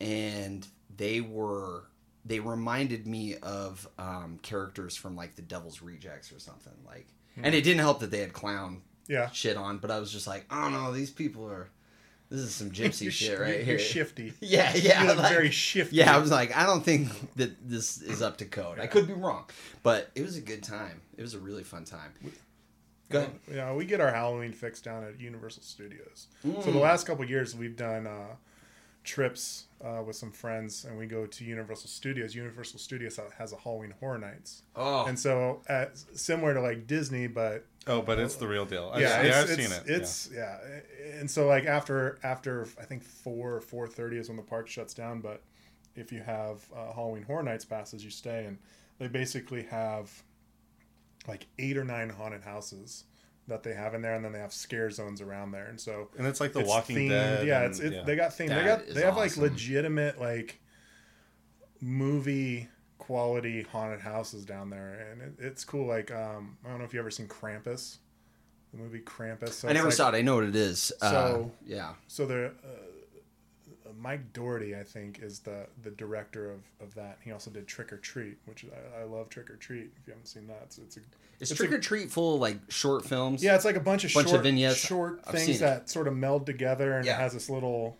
and 0.00 0.66
they 0.96 1.20
were 1.20 1.84
they 2.24 2.38
reminded 2.40 3.06
me 3.06 3.36
of 3.42 3.88
um, 3.98 4.38
characters 4.42 4.94
from 4.96 5.16
like 5.16 5.34
the 5.34 5.42
Devil's 5.42 5.82
Rejects 5.82 6.32
or 6.32 6.38
something 6.38 6.72
like. 6.86 7.06
And 7.42 7.54
it 7.54 7.62
didn't 7.62 7.80
help 7.80 8.00
that 8.00 8.10
they 8.10 8.18
had 8.20 8.32
clown 8.32 8.82
Yeah. 9.08 9.30
shit 9.30 9.56
on, 9.56 9.78
but 9.78 9.90
I 9.90 9.98
was 9.98 10.12
just 10.12 10.26
like, 10.26 10.44
oh 10.50 10.68
no, 10.68 10.92
these 10.92 11.10
people 11.10 11.46
are. 11.48 11.68
This 12.30 12.40
is 12.40 12.54
some 12.54 12.70
gypsy 12.80 13.10
shit 13.10 13.38
right 13.38 13.56
you're, 13.56 13.64
here. 13.64 13.78
Shifty. 13.78 14.32
Yeah, 14.40 14.74
yeah, 14.74 15.12
like- 15.12 15.32
very 15.32 15.50
shifty. 15.50 15.96
yeah. 15.96 16.14
I 16.14 16.18
was 16.18 16.30
like, 16.30 16.56
I 16.56 16.64
don't 16.64 16.82
think 16.84 17.08
that 17.36 17.68
this 17.68 18.00
is 18.00 18.22
up 18.22 18.36
to 18.38 18.44
code. 18.44 18.78
I 18.78 18.86
could 18.86 19.06
be 19.06 19.12
wrong, 19.14 19.44
but 19.82 20.10
it 20.14 20.22
was 20.22 20.36
a 20.36 20.40
good 20.40 20.62
time. 20.62 21.00
It 21.16 21.22
was 21.22 21.34
a 21.34 21.38
really 21.38 21.62
fun 21.64 21.84
time. 21.84 22.12
Go 23.10 23.18
ahead. 23.18 23.30
Yeah, 23.52 23.74
we 23.74 23.84
get 23.84 24.00
our 24.00 24.10
Halloween 24.12 24.52
fix 24.52 24.80
down 24.80 25.04
at 25.04 25.20
Universal 25.20 25.62
Studios. 25.64 26.28
So 26.42 26.48
Mm. 26.48 26.64
the 26.64 26.78
last 26.78 27.06
couple 27.06 27.24
of 27.24 27.28
years, 27.30 27.54
we've 27.54 27.76
done 27.76 28.06
uh, 28.06 28.36
trips 29.04 29.64
uh, 29.84 30.02
with 30.02 30.16
some 30.16 30.30
friends, 30.30 30.84
and 30.84 30.96
we 30.96 31.06
go 31.06 31.26
to 31.26 31.44
Universal 31.44 31.88
Studios. 31.88 32.34
Universal 32.34 32.78
Studios 32.78 33.18
has 33.38 33.52
a 33.52 33.56
Halloween 33.56 33.94
Horror 34.00 34.18
Nights, 34.18 34.62
Oh, 34.76 35.04
and 35.06 35.18
so 35.18 35.62
at, 35.68 35.98
similar 36.14 36.54
to 36.54 36.60
like 36.60 36.86
Disney, 36.86 37.26
but 37.26 37.66
Oh, 37.86 38.00
but 38.00 38.18
it's 38.18 38.36
the 38.36 38.46
real 38.46 38.64
deal. 38.64 38.90
I've, 38.94 39.00
yeah, 39.00 39.22
yeah, 39.22 39.40
I've 39.40 39.48
seen 39.48 39.72
it. 39.72 39.82
It's 39.86 40.30
yeah. 40.32 40.58
and 41.18 41.30
so 41.30 41.46
like 41.46 41.64
after 41.66 42.18
after 42.22 42.68
I 42.80 42.84
think 42.84 43.02
four 43.02 43.54
or 43.54 43.60
four 43.60 43.88
thirty 43.88 44.18
is 44.18 44.28
when 44.28 44.36
the 44.36 44.42
park 44.42 44.68
shuts 44.68 44.94
down. 44.94 45.20
But 45.20 45.42
if 45.96 46.12
you 46.12 46.22
have 46.22 46.64
uh, 46.74 46.92
Halloween 46.92 47.24
Horror 47.24 47.42
Nights 47.42 47.64
passes, 47.64 48.04
you 48.04 48.10
stay, 48.10 48.44
and 48.46 48.58
they 48.98 49.08
basically 49.08 49.64
have 49.64 50.10
like 51.26 51.46
eight 51.58 51.76
or 51.76 51.84
nine 51.84 52.08
haunted 52.08 52.42
houses 52.42 53.04
that 53.48 53.62
they 53.62 53.74
have 53.74 53.94
in 53.94 54.02
there, 54.02 54.14
and 54.14 54.24
then 54.24 54.32
they 54.32 54.38
have 54.38 54.52
scare 54.52 54.90
zones 54.90 55.20
around 55.20 55.50
there, 55.50 55.66
and 55.66 55.80
so 55.80 56.08
and 56.16 56.26
it's 56.26 56.40
like 56.40 56.52
The 56.52 56.60
it's 56.60 56.68
Walking 56.68 56.96
themed. 56.96 57.08
Dead. 57.10 57.46
Yeah, 57.46 57.62
and- 57.62 57.70
it's 57.70 57.80
it, 57.80 57.92
yeah. 57.92 58.02
they 58.04 58.16
got 58.16 58.30
themed. 58.30 58.48
That 58.48 58.62
they 58.62 58.64
got 58.64 58.94
they 58.94 59.00
have 59.02 59.16
awesome. 59.18 59.42
like 59.42 59.50
legitimate 59.52 60.20
like 60.20 60.60
movie 61.80 62.68
quality 62.98 63.62
haunted 63.62 64.00
houses 64.00 64.44
down 64.44 64.70
there, 64.70 65.08
and 65.10 65.22
it, 65.22 65.32
it's 65.38 65.64
cool. 65.64 65.86
Like 65.86 66.10
um, 66.10 66.56
I 66.64 66.68
don't 66.68 66.78
know 66.78 66.84
if 66.84 66.94
you 66.94 67.00
ever 67.00 67.10
seen 67.10 67.26
Krampus, 67.28 67.98
the 68.72 68.78
movie 68.78 69.00
Krampus. 69.00 69.50
So 69.50 69.68
I 69.68 69.72
never 69.72 69.88
like- 69.88 69.94
saw 69.96 70.10
it. 70.10 70.14
I 70.14 70.22
know 70.22 70.36
what 70.36 70.44
it 70.44 70.56
is. 70.56 70.92
uh, 71.00 71.10
So- 71.10 71.50
yeah, 71.66 71.94
So 72.06 72.26
the 72.26 72.46
uh, 72.46 72.50
Mike 73.98 74.32
Dougherty, 74.32 74.76
I 74.76 74.84
think, 74.84 75.18
is 75.20 75.40
the 75.40 75.66
the 75.82 75.90
director 75.90 76.50
of, 76.50 76.60
of 76.80 76.94
that. 76.94 77.18
He 77.22 77.32
also 77.32 77.50
did 77.50 77.66
Trick 77.66 77.92
or 77.92 77.98
Treat, 77.98 78.38
which 78.46 78.64
I, 78.96 79.00
I 79.00 79.04
love 79.04 79.28
Trick 79.28 79.50
or 79.50 79.56
Treat. 79.56 79.90
If 80.00 80.06
you 80.06 80.12
haven't 80.12 80.26
seen 80.26 80.46
that, 80.46 80.60
it's, 80.64 80.78
it's 80.78 80.96
a 80.96 81.00
is 81.42 81.50
It's 81.50 81.58
Trick 81.58 81.70
a- 81.72 81.74
or 81.74 81.78
Treat 81.78 82.10
full 82.10 82.36
of 82.36 82.40
like 82.40 82.58
short 82.70 83.04
films? 83.04 83.42
yeah, 83.42 83.54
it's 83.54 83.64
like 83.66 83.76
a 83.76 83.80
bunch 83.80 84.04
of 84.04 84.14
Bunch 84.14 84.32
of 84.32 84.42
vignettes. 84.42 84.76
short 84.78 85.20
I've 85.26 85.34
things 85.34 85.56
it. 85.56 85.60
that 85.60 85.90
sort 85.90 86.08
of 86.08 86.16
meld 86.16 86.46
together, 86.46 86.96
and 86.96 87.04
Yeah. 87.04 87.16
it 87.16 87.20
has 87.20 87.32
this 87.34 87.50
little 87.50 87.98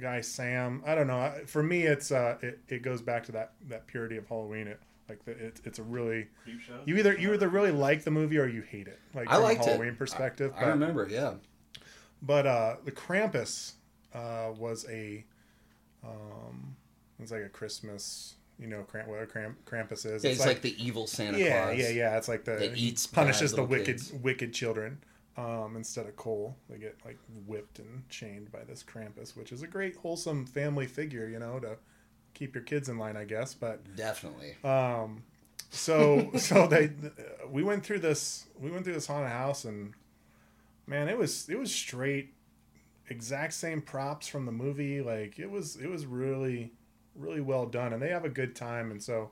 guy 0.00 0.20
Sam. 0.20 0.82
I 0.86 0.94
don't 0.94 1.06
know. 1.06 1.32
For 1.46 1.62
me, 1.62 1.82
it's 1.82 2.12
uh, 2.12 2.38
it, 2.42 2.60
it 2.68 2.82
goes 2.82 3.02
back 3.02 3.24
to 3.24 3.32
that 3.32 3.52
that 3.68 3.86
purity 3.86 4.16
of 4.16 4.26
Halloween. 4.26 4.68
It 4.68 4.78
like 5.08 5.24
the, 5.24 5.32
it, 5.32 5.60
it's 5.64 5.78
a 5.78 5.82
really 5.82 6.28
you 6.86 6.96
either 6.96 7.16
you 7.18 7.32
either 7.34 7.48
really 7.48 7.72
like 7.72 8.04
the 8.04 8.10
movie 8.10 8.38
or 8.38 8.46
you 8.46 8.62
hate 8.62 8.86
it. 8.88 8.98
Like 9.14 9.28
I 9.28 9.34
from 9.34 9.42
liked 9.42 9.60
a 9.60 9.64
it. 9.64 9.66
Halloween 9.72 9.96
perspective. 9.96 10.52
I 10.56 10.60
but- 10.60 10.68
remember. 10.68 11.08
Yeah, 11.10 11.34
But 12.22 12.46
uh, 12.46 12.76
the 12.84 12.92
Krampus 12.92 13.72
uh, 14.14 14.52
was 14.56 14.86
a, 14.88 15.24
um, 16.04 16.76
it's 17.18 17.32
like 17.32 17.42
a 17.42 17.48
Christmas, 17.48 18.34
you 18.62 18.68
know, 18.68 18.82
Kramp, 18.84 19.08
what 19.08 19.22
a 19.22 19.26
Kramp, 19.26 19.56
Krampus 19.66 20.06
is. 20.06 20.24
Yeah, 20.24 20.30
it's 20.30 20.46
like, 20.46 20.62
the 20.62 20.74
evil 20.82 21.06
Santa 21.06 21.38
yeah, 21.38 21.64
Claus. 21.64 21.78
yeah, 21.78 21.88
yeah. 21.88 22.16
It's 22.16 22.28
like 22.28 22.44
the 22.44 22.52
That 22.52 22.76
eats 22.76 23.06
punishes 23.06 23.52
the 23.52 23.64
wicked, 23.64 23.98
kids. 23.98 24.12
wicked 24.12 24.54
children. 24.54 24.98
Um, 25.36 25.76
instead 25.76 26.06
of 26.06 26.14
coal, 26.16 26.56
they 26.68 26.76
get 26.76 26.96
like 27.04 27.18
whipped 27.46 27.78
and 27.78 28.08
chained 28.08 28.52
by 28.52 28.60
this 28.64 28.82
Krampus, 28.82 29.36
which 29.36 29.50
is 29.50 29.62
a 29.62 29.66
great 29.66 29.96
wholesome 29.96 30.46
family 30.46 30.86
figure, 30.86 31.26
you 31.26 31.38
know, 31.38 31.58
to 31.58 31.76
keep 32.34 32.54
your 32.54 32.64
kids 32.64 32.88
in 32.88 32.98
line, 32.98 33.16
I 33.16 33.24
guess. 33.24 33.54
But 33.54 33.96
Definitely. 33.96 34.56
um, 34.62 35.22
so 35.70 36.30
so 36.36 36.66
they 36.66 36.90
we 37.50 37.62
went 37.62 37.84
through 37.84 38.00
this 38.00 38.46
we 38.60 38.70
went 38.70 38.84
through 38.84 38.94
this 38.94 39.06
haunted 39.06 39.32
house 39.32 39.64
and 39.64 39.94
man 40.86 41.08
it 41.08 41.16
was 41.16 41.48
it 41.48 41.58
was 41.58 41.74
straight 41.74 42.34
exact 43.08 43.52
same 43.54 43.80
props 43.80 44.26
from 44.26 44.46
the 44.46 44.52
movie. 44.52 45.00
Like 45.00 45.38
it 45.38 45.50
was 45.50 45.76
it 45.76 45.88
was 45.88 46.06
really 46.06 46.72
really 47.16 47.40
well 47.40 47.66
done, 47.66 47.92
and 47.92 48.00
they 48.02 48.08
have 48.08 48.24
a 48.24 48.28
good 48.28 48.54
time. 48.54 48.90
And 48.90 49.02
so, 49.02 49.30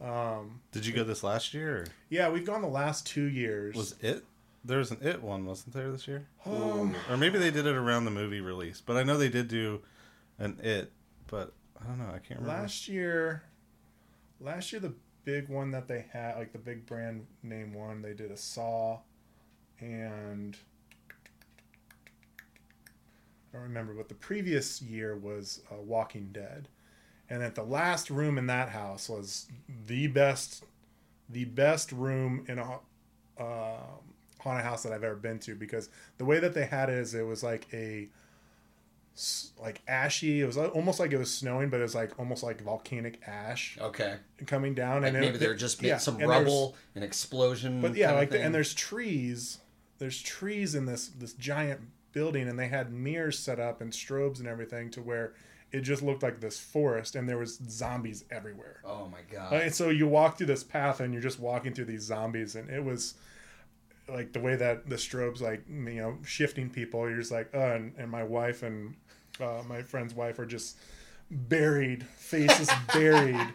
um, 0.00 0.60
Did 0.72 0.86
you 0.86 0.92
go 0.92 1.04
this 1.04 1.22
last 1.22 1.54
year? 1.54 1.76
Or 1.76 1.86
yeah, 2.08 2.28
we've 2.28 2.44
gone 2.46 2.62
the 2.62 2.68
last 2.68 3.06
two 3.06 3.24
years. 3.24 3.74
was 3.76 3.94
it? 4.00 4.24
There 4.64 4.78
was 4.78 4.90
an 4.90 4.98
it 5.02 5.22
one, 5.22 5.44
wasn't 5.44 5.74
there 5.74 5.92
this 5.92 6.08
year? 6.08 6.26
um, 6.46 6.94
Or 7.10 7.16
maybe 7.18 7.38
they 7.38 7.50
did 7.50 7.66
it 7.66 7.74
around 7.76 8.06
the 8.06 8.10
movie 8.10 8.40
release. 8.40 8.80
But 8.80 8.96
I 8.96 9.02
know 9.02 9.18
they 9.18 9.28
did 9.28 9.46
do 9.48 9.80
an 10.38 10.58
it, 10.62 10.90
but 11.26 11.52
I 11.80 11.86
don't 11.86 11.98
know. 11.98 12.06
I 12.06 12.18
can't 12.18 12.40
remember. 12.40 12.62
last 12.62 12.88
year, 12.88 13.42
last 14.40 14.72
year 14.72 14.80
the 14.80 14.94
big 15.24 15.48
one 15.50 15.70
that 15.72 15.86
they 15.86 16.06
had, 16.12 16.36
like 16.36 16.52
the 16.52 16.58
big 16.58 16.86
brand 16.86 17.26
name 17.42 17.74
one, 17.74 18.00
they 18.00 18.14
did 18.14 18.30
a 18.30 18.36
Saw, 18.38 19.00
and 19.80 20.56
I 23.52 23.56
don't 23.56 23.62
remember. 23.64 23.92
But 23.94 24.08
the 24.08 24.14
previous 24.14 24.80
year 24.80 25.14
was 25.16 25.60
uh, 25.70 25.76
Walking 25.76 26.30
Dead, 26.32 26.68
and 27.30 27.42
that 27.42 27.54
the 27.54 27.62
last 27.62 28.10
room 28.10 28.38
in 28.38 28.46
that 28.46 28.68
house 28.70 29.08
was 29.08 29.46
the 29.86 30.06
best, 30.08 30.64
the 31.28 31.44
best 31.44 31.92
room 31.92 32.44
in 32.48 32.58
a 32.58 32.78
uh, 33.38 33.76
haunted 34.40 34.64
house 34.64 34.82
that 34.82 34.92
I've 34.92 35.04
ever 35.04 35.16
been 35.16 35.38
to 35.40 35.54
because 35.54 35.88
the 36.18 36.24
way 36.24 36.38
that 36.38 36.54
they 36.54 36.66
had 36.66 36.88
it 36.90 36.98
is 36.98 37.14
it 37.14 37.26
was 37.26 37.42
like 37.42 37.66
a 37.72 38.08
like 39.60 39.80
ashy. 39.86 40.40
It 40.40 40.46
was 40.46 40.56
almost 40.56 40.98
like 40.98 41.12
it 41.12 41.18
was 41.18 41.32
snowing, 41.32 41.70
but 41.70 41.78
it 41.80 41.84
was 41.84 41.94
like 41.94 42.18
almost 42.18 42.42
like 42.42 42.60
volcanic 42.60 43.20
ash 43.26 43.78
Okay. 43.80 44.16
coming 44.46 44.74
down. 44.74 45.02
Like 45.02 45.12
and 45.12 45.20
maybe 45.20 45.36
it, 45.36 45.38
they're 45.38 45.54
just 45.54 45.82
yeah, 45.82 45.98
some 45.98 46.18
and 46.18 46.28
rubble, 46.28 46.76
an 46.94 47.02
explosion. 47.02 47.80
But 47.80 47.96
yeah, 47.96 48.12
like 48.12 48.30
the, 48.30 48.42
and 48.42 48.54
there's 48.54 48.74
trees. 48.74 49.58
There's 49.98 50.20
trees 50.20 50.74
in 50.74 50.86
this 50.86 51.08
this 51.08 51.32
giant 51.34 51.80
building, 52.12 52.48
and 52.48 52.58
they 52.58 52.68
had 52.68 52.92
mirrors 52.92 53.38
set 53.38 53.60
up 53.60 53.80
and 53.80 53.92
strobes 53.92 54.38
and 54.40 54.48
everything 54.48 54.90
to 54.90 55.02
where 55.02 55.34
it 55.74 55.80
just 55.82 56.02
looked 56.02 56.22
like 56.22 56.40
this 56.40 56.58
forest, 56.58 57.16
and 57.16 57.28
there 57.28 57.38
was 57.38 57.58
zombies 57.68 58.24
everywhere. 58.30 58.80
Oh 58.84 59.08
my 59.10 59.20
god. 59.30 59.52
Uh, 59.52 59.56
And 59.56 59.74
so 59.74 59.90
you 59.90 60.06
walk 60.06 60.38
through 60.38 60.46
this 60.46 60.62
path, 60.64 61.00
and 61.00 61.12
you're 61.12 61.22
just 61.22 61.40
walking 61.40 61.72
through 61.74 61.86
these 61.86 62.02
zombies, 62.02 62.54
and 62.56 62.70
it 62.70 62.82
was 62.84 63.14
like 64.08 64.32
the 64.32 64.40
way 64.40 64.54
that 64.56 64.88
the 64.88 64.96
strobes 64.96 65.40
like 65.40 65.62
you 65.68 66.00
know 66.00 66.18
shifting 66.24 66.70
people. 66.70 67.08
You're 67.08 67.18
just 67.18 67.32
like, 67.32 67.48
uh, 67.54 67.58
and, 67.76 67.92
and 67.98 68.10
my 68.10 68.22
wife 68.22 68.62
and 68.62 68.94
uh, 69.40 69.62
my 69.68 69.82
friend's 69.82 70.14
wife 70.14 70.38
are 70.38 70.46
just 70.46 70.76
buried, 71.30 72.04
faces 72.16 72.70
buried 72.92 73.48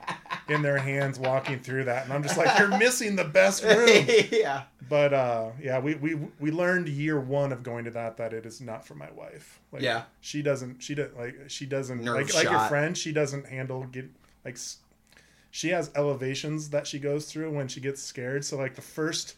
in 0.51 0.61
their 0.61 0.77
hands, 0.77 1.19
walking 1.19 1.59
through 1.59 1.85
that, 1.85 2.03
and 2.05 2.13
I'm 2.13 2.23
just 2.23 2.37
like, 2.37 2.57
you're 2.59 2.77
missing 2.77 3.15
the 3.15 3.23
best 3.23 3.63
room. 3.65 4.05
yeah. 4.31 4.63
But 4.89 5.13
uh, 5.13 5.51
yeah, 5.61 5.79
we, 5.79 5.95
we 5.95 6.15
we 6.39 6.51
learned 6.51 6.87
year 6.89 7.19
one 7.19 7.51
of 7.51 7.61
going 7.63 7.85
to 7.85 7.91
that 7.91 8.17
that 8.17 8.33
it 8.33 8.45
is 8.45 8.59
not 8.59 8.85
for 8.87 8.95
my 8.95 9.11
wife. 9.11 9.59
Like, 9.71 9.83
Yeah. 9.83 10.03
she 10.21 10.41
doesn't. 10.41 10.81
She 10.81 10.95
doesn't 10.95 11.17
like 11.17 11.35
she 11.47 11.65
doesn't 11.65 12.03
Nerve 12.03 12.15
like 12.15 12.33
like 12.33 12.49
your 12.49 12.59
friend. 12.67 12.97
She 12.97 13.11
doesn't 13.11 13.47
handle 13.47 13.83
get 13.91 14.09
like. 14.43 14.57
She 15.51 15.69
has 15.69 15.91
elevations 15.95 16.69
that 16.69 16.85
she 16.87 16.99
goes 16.99 17.25
through 17.25 17.51
when 17.51 17.67
she 17.67 17.81
gets 17.81 18.01
scared. 18.01 18.45
So 18.45 18.57
like 18.57 18.75
the 18.75 18.81
first, 18.81 19.35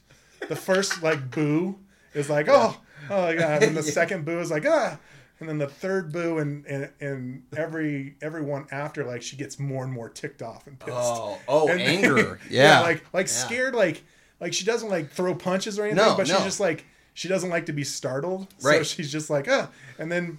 the 0.49 0.55
first 0.55 1.01
like 1.03 1.31
boo 1.31 1.77
is 2.13 2.29
like 2.29 2.47
oh 2.49 2.77
oh 3.09 3.21
my 3.21 3.35
god, 3.35 3.63
and 3.63 3.75
the 3.75 3.81
Yeah. 3.85 3.91
second 3.91 4.25
boo 4.25 4.39
is 4.39 4.51
like 4.51 4.65
ah. 4.65 4.97
And 5.41 5.49
then 5.49 5.57
the 5.57 5.67
third 5.67 6.11
boo 6.13 6.37
and, 6.37 6.65
and 6.67 6.89
and 7.01 7.43
every 7.57 8.15
everyone 8.21 8.67
after 8.71 9.03
like 9.03 9.21
she 9.21 9.35
gets 9.35 9.59
more 9.59 9.83
and 9.83 9.91
more 9.91 10.07
ticked 10.07 10.41
off 10.41 10.67
and 10.67 10.79
pissed. 10.79 10.91
Oh, 10.95 11.37
oh, 11.47 11.67
And- 11.67 11.81
anger. 11.81 12.39
Yeah. 12.49 12.79
like 12.81 13.03
like 13.11 13.25
Yeah. 13.27 13.33
scared, 13.33 13.73
like 13.75 14.03
like 14.39 14.53
she 14.53 14.63
doesn't 14.65 14.89
like 14.89 15.11
throw 15.11 15.35
punches 15.35 15.77
or 15.79 15.83
anything, 15.83 15.97
No, 16.05 16.15
but 16.15 16.27
no. 16.27 16.35
she's 16.35 16.43
just 16.43 16.59
like 16.59 16.85
she 17.13 17.27
doesn't 17.27 17.49
like 17.49 17.65
to 17.65 17.73
be 17.73 17.83
startled, 17.83 18.47
so 18.59 18.69
Right. 18.69 18.85
she's 18.85 19.11
just 19.11 19.29
like 19.29 19.47
ah. 19.49 19.69
And 19.99 20.11
then 20.11 20.37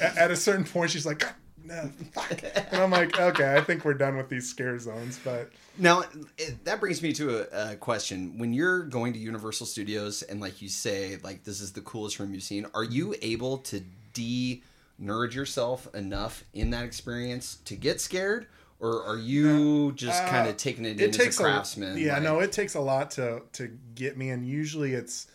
at, 0.00 0.18
at 0.18 0.30
a 0.30 0.36
certain 0.36 0.64
point, 0.64 0.90
she's 0.90 1.06
like, 1.06 1.22
"Ah, 1.24 1.34
no, 1.64 1.90
fuck. 2.12 2.42
and 2.54 2.82
I'm 2.82 2.90
like, 2.90 3.18
okay, 3.18 3.56
I 3.56 3.60
think 3.62 3.84
we're 3.84 3.94
done 3.94 4.16
with 4.16 4.28
these 4.28 4.48
scare 4.50 4.78
zones, 4.78 5.18
but 5.24 5.50
Now, 5.78 6.02
it, 6.36 6.64
that 6.64 6.80
brings 6.80 7.00
me 7.02 7.12
to 7.14 7.46
a, 7.50 7.72
a 7.72 7.76
question. 7.76 8.36
When 8.38 8.52
you're 8.52 8.82
going 8.82 9.12
to 9.14 9.18
Universal 9.18 9.66
Studios 9.66 10.22
and, 10.22 10.38
like, 10.40 10.60
you 10.60 10.68
say, 10.68 11.16
like, 11.22 11.44
this 11.44 11.60
is 11.62 11.72
the 11.72 11.80
coolest 11.80 12.18
room 12.18 12.34
you've 12.34 12.42
seen, 12.42 12.66
are 12.74 12.84
you 12.84 13.14
able 13.22 13.58
to 13.58 13.80
de 14.12 14.62
nerd 15.00 15.34
yourself 15.34 15.92
enough 15.94 16.44
in 16.52 16.70
that 16.70 16.84
experience 16.84 17.56
to 17.64 17.76
get 17.76 18.00
scared? 18.00 18.46
Or 18.80 19.04
are 19.04 19.16
you 19.16 19.92
just 19.92 20.22
Uh, 20.24 20.28
kind 20.28 20.48
of 20.48 20.56
taking 20.56 20.84
it, 20.84 21.00
it 21.00 21.04
in 21.04 21.10
takes 21.12 21.36
as 21.36 21.40
a 21.40 21.42
craftsman? 21.44 21.96
A, 21.96 22.00
yeah, 22.00 22.14
like- 22.14 22.22
no, 22.24 22.40
it 22.40 22.50
takes 22.52 22.74
a 22.74 22.80
lot 22.80 23.12
to 23.12 23.42
to 23.52 23.68
get 23.94 24.16
me, 24.16 24.30
and 24.30 24.46
usually 24.46 24.92
it's 24.94 25.28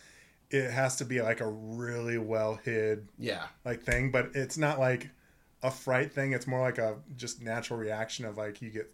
it 0.50 0.70
has 0.70 0.96
to 0.96 1.04
be 1.04 1.20
like 1.22 1.40
a 1.40 1.46
really 1.48 2.16
well 2.18 2.54
hid 2.64 3.06
Yeah. 3.18 3.44
like 3.64 3.82
thing, 3.82 4.10
but 4.10 4.30
it's 4.34 4.56
not 4.58 4.78
like 4.78 5.10
a 5.62 5.70
fright 5.70 6.12
thing. 6.12 6.32
It's 6.32 6.46
more 6.46 6.60
like 6.60 6.78
a 6.78 6.96
just 7.16 7.42
natural 7.42 7.78
reaction 7.78 8.24
of 8.24 8.36
like 8.38 8.62
you 8.62 8.70
get 8.70 8.90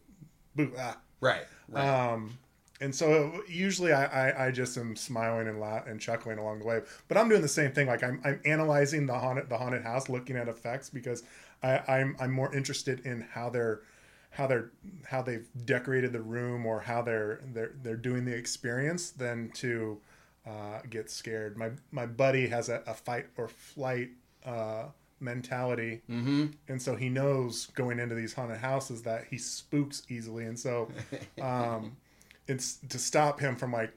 boo 0.57 0.73
ah. 0.79 0.97
Right. 1.21 1.47
Right. 1.69 1.87
Um, 2.13 2.39
and 2.85 2.95
so 2.95 3.43
usually 3.49 3.95
I, 3.95 4.05
I, 4.05 4.47
I 4.47 4.51
just 4.51 4.77
am 4.77 4.95
smiling 4.95 5.49
and 5.49 5.59
la- 5.59 5.83
and 5.87 5.99
chuckling 5.99 6.37
along 6.37 6.59
the 6.59 6.67
way. 6.67 6.83
But 7.09 7.17
I'm 7.17 7.31
doing 7.31 7.41
the 7.41 7.49
same 7.49 7.73
thing. 7.73 7.87
Like 7.87 8.03
I'm, 8.03 8.21
I'm 8.25 8.41
analyzing 8.45 9.07
the 9.07 9.19
haunted 9.19 9.49
the 9.49 9.57
haunted 9.57 9.83
house, 9.83 10.11
looking 10.11 10.37
at 10.37 10.49
effects 10.49 10.91
because 10.91 11.23
I, 11.63 11.79
I'm 11.89 12.15
I'm 12.21 12.31
more 12.31 12.55
interested 12.55 13.01
in 13.07 13.23
how 13.23 13.49
they're 13.49 13.81
how 14.31 14.47
they're 14.47 14.71
how 15.07 15.23
they've 15.23 15.49
decorated 15.65 16.13
the 16.13 16.21
room 16.21 16.67
or 16.67 16.81
how 16.81 17.01
they're 17.01 17.41
they're 17.55 17.73
they're 17.83 17.97
doing 17.97 18.27
the 18.27 18.37
experience 18.37 19.11
than 19.11 19.51
to 19.53 19.99
uh, 20.47 20.81
get 20.91 21.11
scared. 21.11 21.57
My 21.57 21.71
my 21.91 22.05
buddy 22.05 22.49
has 22.49 22.69
a, 22.69 22.83
a 22.87 22.93
fight 22.93 23.29
or 23.39 23.49
flight 23.49 24.11
uh, 24.45 24.89
mentality 25.21 26.03
mm-hmm. 26.11 26.47
and 26.69 26.83
so 26.83 26.97
he 26.97 27.09
knows 27.09 27.67
going 27.75 27.99
into 27.99 28.15
these 28.15 28.35
haunted 28.35 28.59
houses 28.59 29.01
that 29.03 29.25
he 29.31 29.39
spooks 29.39 30.03
easily 30.11 30.45
and 30.45 30.59
so 30.59 30.91
um 31.41 31.97
it's 32.49 32.77
to 32.91 32.99
stop 32.99 33.41
him 33.41 33.57
from 33.57 33.73
like 33.73 33.93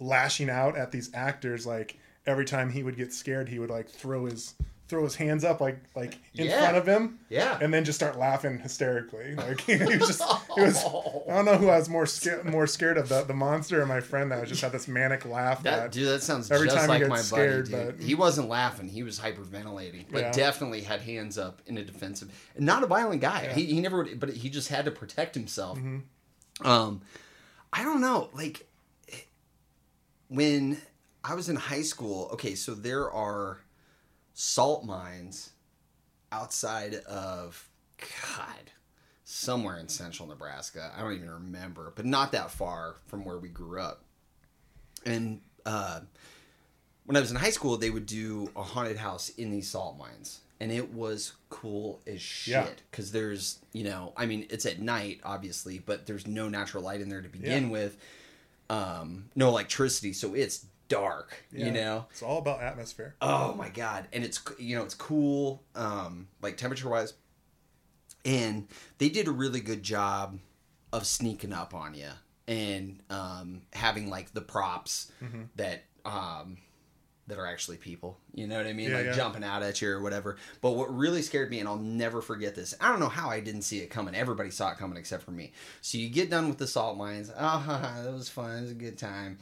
lashing 0.00 0.50
out 0.50 0.76
at 0.76 0.92
these 0.92 1.10
actors 1.14 1.66
like 1.66 1.98
every 2.26 2.44
time 2.44 2.70
he 2.70 2.82
would 2.82 2.96
get 2.96 3.12
scared 3.12 3.48
he 3.48 3.58
would 3.58 3.70
like 3.70 3.88
throw 3.88 4.26
his 4.26 4.54
throw 4.88 5.02
his 5.02 5.16
hands 5.16 5.42
up 5.42 5.60
like 5.60 5.78
like 5.96 6.18
in 6.34 6.46
Yeah. 6.46 6.60
front 6.60 6.76
of 6.76 6.86
him 6.86 7.18
Yeah. 7.30 7.58
and 7.60 7.72
then 7.74 7.84
just 7.84 7.98
start 7.98 8.18
laughing 8.18 8.58
hysterically 8.58 9.34
like 9.34 9.60
he 9.62 9.76
was 9.78 9.98
just 10.06 10.20
it 10.56 10.60
was 10.60 10.76
i 11.28 11.34
don't 11.34 11.44
know 11.46 11.56
who 11.56 11.68
i 11.70 11.78
was 11.78 11.88
more 11.88 12.04
scared 12.06 12.44
more 12.44 12.66
scared 12.66 12.98
of 12.98 13.08
the, 13.08 13.22
the 13.24 13.32
monster 13.34 13.80
or 13.80 13.86
my 13.86 14.00
friend 14.00 14.30
that 14.30 14.46
just 14.46 14.60
had 14.60 14.70
this 14.70 14.86
manic 14.86 15.24
laugh 15.24 15.62
That 15.62 15.76
that, 15.76 15.92
dude, 15.92 16.08
that 16.08 16.22
sounds 16.22 16.50
every 16.50 16.66
just 16.68 16.76
time 16.76 16.84
he 16.86 16.90
like 16.90 16.98
gets 17.00 17.10
my 17.10 17.18
scared, 17.18 17.70
buddy. 17.70 17.84
Dude. 17.84 17.96
but- 17.98 18.04
He 18.04 18.14
wasn't 18.14 18.48
laughing; 18.48 18.86
he 18.88 19.02
was 19.02 19.18
hyperventilating, 19.18 20.04
but 20.10 20.20
Yeah. 20.20 20.32
definitely 20.32 20.82
had 20.82 21.00
hands 21.00 21.36
up 21.38 21.62
in 21.66 21.78
a 21.78 21.82
defensive. 21.84 22.30
Not 22.58 22.82
a 22.84 22.86
violent 22.86 23.20
guy. 23.22 23.44
Yeah. 23.44 23.54
He, 23.54 23.64
he 23.66 23.80
never 23.80 23.98
would, 24.04 24.20
but 24.20 24.28
he 24.30 24.50
just 24.50 24.68
had 24.68 24.84
to 24.84 24.90
protect 24.92 25.34
himself. 25.34 25.78
Mhm. 25.78 26.02
Um, 26.62 27.00
I 27.72 27.82
don't 27.82 28.00
know, 28.00 28.30
like 28.32 28.66
when 30.28 30.78
I 31.22 31.34
was 31.34 31.48
in 31.48 31.56
high 31.56 31.82
school. 31.82 32.30
Okay, 32.34 32.54
so 32.54 32.74
there 32.74 33.10
are 33.10 33.60
salt 34.34 34.84
mines 34.84 35.50
outside 36.30 36.94
of 36.94 37.68
God 37.98 38.70
somewhere 39.24 39.78
in 39.78 39.88
central 39.88 40.28
Nebraska. 40.28 40.92
I 40.96 41.00
don't 41.00 41.14
even 41.14 41.30
remember, 41.30 41.92
but 41.96 42.06
not 42.06 42.32
that 42.32 42.50
far 42.50 42.96
from 43.06 43.24
where 43.24 43.38
we 43.38 43.48
grew 43.48 43.80
up. 43.80 44.04
And 45.04 45.40
uh, 45.64 46.00
when 47.06 47.16
I 47.16 47.20
was 47.20 47.30
in 47.30 47.36
high 47.36 47.50
school, 47.50 47.76
they 47.76 47.90
would 47.90 48.06
do 48.06 48.50
a 48.54 48.62
haunted 48.62 48.96
house 48.96 49.30
in 49.30 49.50
these 49.50 49.68
salt 49.68 49.98
mines. 49.98 50.40
And 50.58 50.72
it 50.72 50.92
was 50.92 51.34
cool 51.50 52.00
as 52.06 52.20
shit. 52.22 52.82
Because 52.90 53.12
there's, 53.12 53.58
you 53.72 53.84
know, 53.84 54.12
I 54.16 54.24
mean, 54.26 54.46
it's 54.48 54.64
at 54.64 54.80
night, 54.80 55.20
obviously, 55.22 55.78
but 55.78 56.06
there's 56.06 56.26
no 56.26 56.48
natural 56.48 56.82
light 56.82 57.00
in 57.02 57.08
there 57.10 57.20
to 57.20 57.28
begin 57.28 57.64
Yeah. 57.66 57.70
with. 57.70 57.98
Um, 58.70 59.26
no 59.34 59.48
electricity. 59.48 60.12
So 60.14 60.34
it's 60.34 60.64
dark, 60.88 61.44
Yeah. 61.52 61.66
you 61.66 61.72
know? 61.72 62.06
it's 62.10 62.22
all 62.22 62.38
about 62.38 62.62
atmosphere 62.62 63.14
Oh 63.20 63.54
my 63.54 63.68
god! 63.68 64.06
And 64.12 64.24
it's 64.24 64.40
you 64.58 64.76
know 64.76 64.82
it's 64.84 64.94
cool, 64.94 65.62
um, 65.74 66.28
like 66.42 66.56
temperature 66.56 66.88
wise, 66.88 67.12
and 68.24 68.66
they 68.98 69.08
did 69.08 69.28
a 69.28 69.32
really 69.32 69.60
good 69.60 69.82
job 69.82 70.38
of 70.92 71.06
sneaking 71.06 71.52
up 71.52 71.74
on 71.74 71.94
you 71.94 72.10
and 72.48 73.00
um, 73.10 73.62
having 73.72 74.08
like 74.08 74.32
the 74.32 74.40
props 74.40 75.10
Mm-hmm. 75.22 75.42
that 75.56 75.84
um, 76.04 76.58
that 77.28 77.38
are 77.38 77.46
actually 77.46 77.76
people. 77.76 78.18
You 78.34 78.46
know 78.46 78.56
what 78.56 78.66
I 78.66 78.72
mean? 78.72 78.90
Yeah, 78.90 78.96
like 78.98 79.06
yeah. 79.06 79.12
jumping 79.12 79.42
out 79.42 79.62
at 79.62 79.82
you 79.82 79.90
or 79.90 80.00
whatever. 80.00 80.36
But 80.60 80.72
what 80.72 80.94
really 80.96 81.22
scared 81.22 81.50
me, 81.50 81.58
and 81.58 81.68
I'll 81.68 81.76
never 81.76 82.22
forget 82.22 82.54
this. 82.54 82.74
I 82.80 82.88
don't 82.90 83.00
know 83.00 83.08
how 83.08 83.28
I 83.30 83.40
didn't 83.40 83.62
see 83.62 83.78
it 83.80 83.90
coming. 83.90 84.14
Everybody 84.14 84.50
saw 84.50 84.70
it 84.70 84.78
coming 84.78 84.96
except 84.96 85.24
for 85.24 85.32
me. 85.32 85.52
So 85.80 85.98
you 85.98 86.08
get 86.08 86.30
done 86.30 86.48
with 86.48 86.58
the 86.58 86.66
salt 86.66 86.96
mines. 86.96 87.30
Oh, 87.36 87.64
that 88.04 88.12
was 88.12 88.28
fun. 88.28 88.58
It 88.58 88.62
was 88.62 88.70
a 88.70 88.74
good 88.74 88.96
time. 88.98 89.38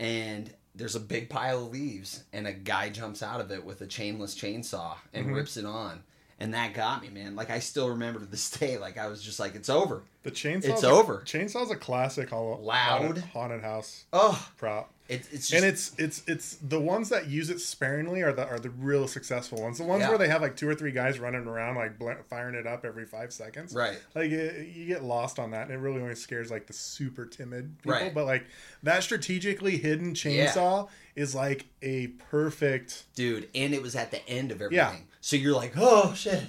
And 0.00 0.52
there's 0.74 0.94
a 0.96 1.00
big 1.00 1.28
pile 1.28 1.64
of 1.66 1.72
leaves, 1.72 2.24
and 2.32 2.46
a 2.46 2.52
guy 2.52 2.88
jumps 2.88 3.22
out 3.22 3.40
of 3.40 3.50
it 3.50 3.64
with 3.64 3.80
a 3.80 3.86
chainless 3.86 4.36
chainsaw 4.36 4.96
and 5.12 5.26
Mhm. 5.26 5.34
rips 5.34 5.56
it 5.56 5.64
on. 5.64 6.02
And 6.40 6.54
that 6.54 6.72
got 6.72 7.02
me, 7.02 7.08
man. 7.10 7.34
Like 7.34 7.50
I 7.50 7.58
still 7.58 7.88
remember 7.90 8.20
to 8.20 8.26
this 8.26 8.48
day. 8.58 8.78
Like 8.78 8.96
I 8.96 9.08
was 9.08 9.20
just 9.22 9.40
like, 9.40 9.56
it's 9.56 9.68
over. 9.68 10.02
The 10.22 10.30
chainsaw. 10.30 10.66
It's 10.70 10.84
over. 10.84 11.22
Chainsaw's 11.26 11.70
a 11.72 11.76
classic 11.76 12.30
hol- 12.30 12.60
Loud. 12.62 13.02
haunted, 13.02 13.24
haunted 13.24 13.62
house 13.62 14.04
Oh, 14.12 14.48
prop. 14.56 14.92
It, 15.08 15.26
it's 15.32 15.48
just, 15.48 15.52
and 15.54 15.64
it's 15.64 15.92
it's 15.96 16.22
it's 16.26 16.56
the 16.56 16.78
ones 16.78 17.08
that 17.08 17.28
use 17.28 17.48
it 17.48 17.60
sparingly 17.60 18.20
are 18.22 18.32
the 18.32 18.46
are 18.46 18.58
the 18.58 18.68
real 18.68 19.08
successful 19.08 19.62
ones. 19.62 19.78
The 19.78 19.84
ones 19.84 20.02
Yeah. 20.02 20.10
where 20.10 20.18
they 20.18 20.28
have 20.28 20.42
like 20.42 20.54
two 20.54 20.68
or 20.68 20.74
three 20.74 20.92
guys 20.92 21.18
running 21.18 21.46
around 21.46 21.76
like 21.76 21.98
bl- 21.98 22.10
firing 22.28 22.54
it 22.54 22.66
up 22.66 22.84
every 22.84 23.06
five 23.06 23.32
seconds. 23.32 23.74
right. 23.74 23.98
Like 24.14 24.30
it, 24.30 24.68
you 24.68 24.84
get 24.86 25.02
lost 25.02 25.38
on 25.38 25.52
that, 25.52 25.62
and 25.68 25.72
it 25.72 25.78
really 25.78 26.02
only 26.02 26.14
scares 26.14 26.50
like 26.50 26.66
the 26.66 26.74
super 26.74 27.24
timid 27.24 27.78
people. 27.78 27.92
Right. 27.92 28.12
But 28.14 28.26
like 28.26 28.46
that 28.82 29.02
strategically 29.02 29.78
hidden 29.78 30.12
chainsaw 30.12 30.88
is 31.16 31.34
like 31.34 31.66
a 31.80 32.08
perfect. 32.30 33.04
dude 33.14 33.48
and 33.54 33.72
it 33.74 33.82
was 33.82 33.96
at 33.96 34.10
the 34.10 34.28
end 34.28 34.50
of 34.52 34.58
everything, 34.60 34.76
Yeah. 34.76 34.86
everything 34.88 35.06
so 35.20 35.36
you're 35.36 35.54
like 35.56 35.72
oh 35.76 36.12
shit 36.14 36.42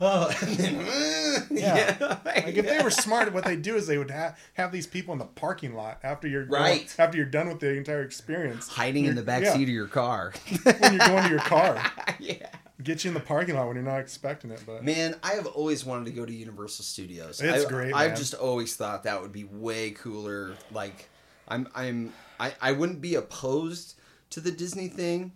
oh 0.00 0.28
and 0.42 0.56
then 0.58 0.74
uh, 0.80 1.40
Yeah. 1.50 2.18
Like 2.24 2.56
if 2.56 2.66
they 2.66 2.82
were 2.82 2.90
smart, 2.90 3.32
what 3.32 3.44
they 3.44 3.56
do 3.56 3.76
is 3.76 3.86
they 3.86 3.98
would 3.98 4.10
ha- 4.10 4.34
have 4.54 4.72
these 4.72 4.86
people 4.86 5.12
in 5.12 5.18
the 5.18 5.24
parking 5.24 5.74
lot 5.74 6.00
after 6.02 6.26
you're 6.28 6.44
going- 6.44 6.60
Right. 6.62 6.94
after 6.98 7.16
you're 7.16 7.26
done 7.26 7.48
with 7.48 7.60
the 7.60 7.72
entire 7.74 8.02
experience, 8.02 8.68
hiding 8.68 9.04
in 9.06 9.14
the 9.14 9.22
back 9.22 9.42
Yeah. 9.42 9.54
seat 9.54 9.64
of 9.64 9.68
your 9.70 9.86
car 9.88 10.32
when 10.62 10.92
you're 10.94 11.06
going 11.08 11.24
to 11.24 11.30
your 11.30 11.38
car. 11.40 11.82
yeah 12.18 12.48
Get 12.82 13.04
you 13.04 13.08
in 13.08 13.14
the 13.14 13.20
parking 13.20 13.54
lot 13.56 13.66
when 13.66 13.76
you're 13.76 13.84
not 13.84 14.00
expecting 14.00 14.50
it. 14.50 14.62
But 14.66 14.84
man 14.84 15.14
i 15.22 15.32
have 15.32 15.46
always 15.46 15.84
wanted 15.84 16.04
to 16.06 16.10
go 16.12 16.26
to 16.26 16.32
universal 16.32 16.84
studios 16.84 17.40
It's 17.40 17.64
I, 17.64 17.68
great, 17.68 17.94
i've 17.94 18.08
man. 18.10 18.16
just 18.16 18.34
always 18.34 18.76
thought 18.76 19.04
that 19.04 19.20
would 19.22 19.32
be 19.32 19.44
way 19.44 19.90
cooler 19.92 20.54
like 20.72 21.08
i'm 21.48 21.66
i'm 21.74 22.12
i, 22.38 22.52
I 22.60 22.72
wouldn't 22.72 23.00
be 23.00 23.14
opposed 23.14 23.94
to 24.30 24.40
the 24.40 24.50
disney 24.50 24.88
thing 24.88 25.32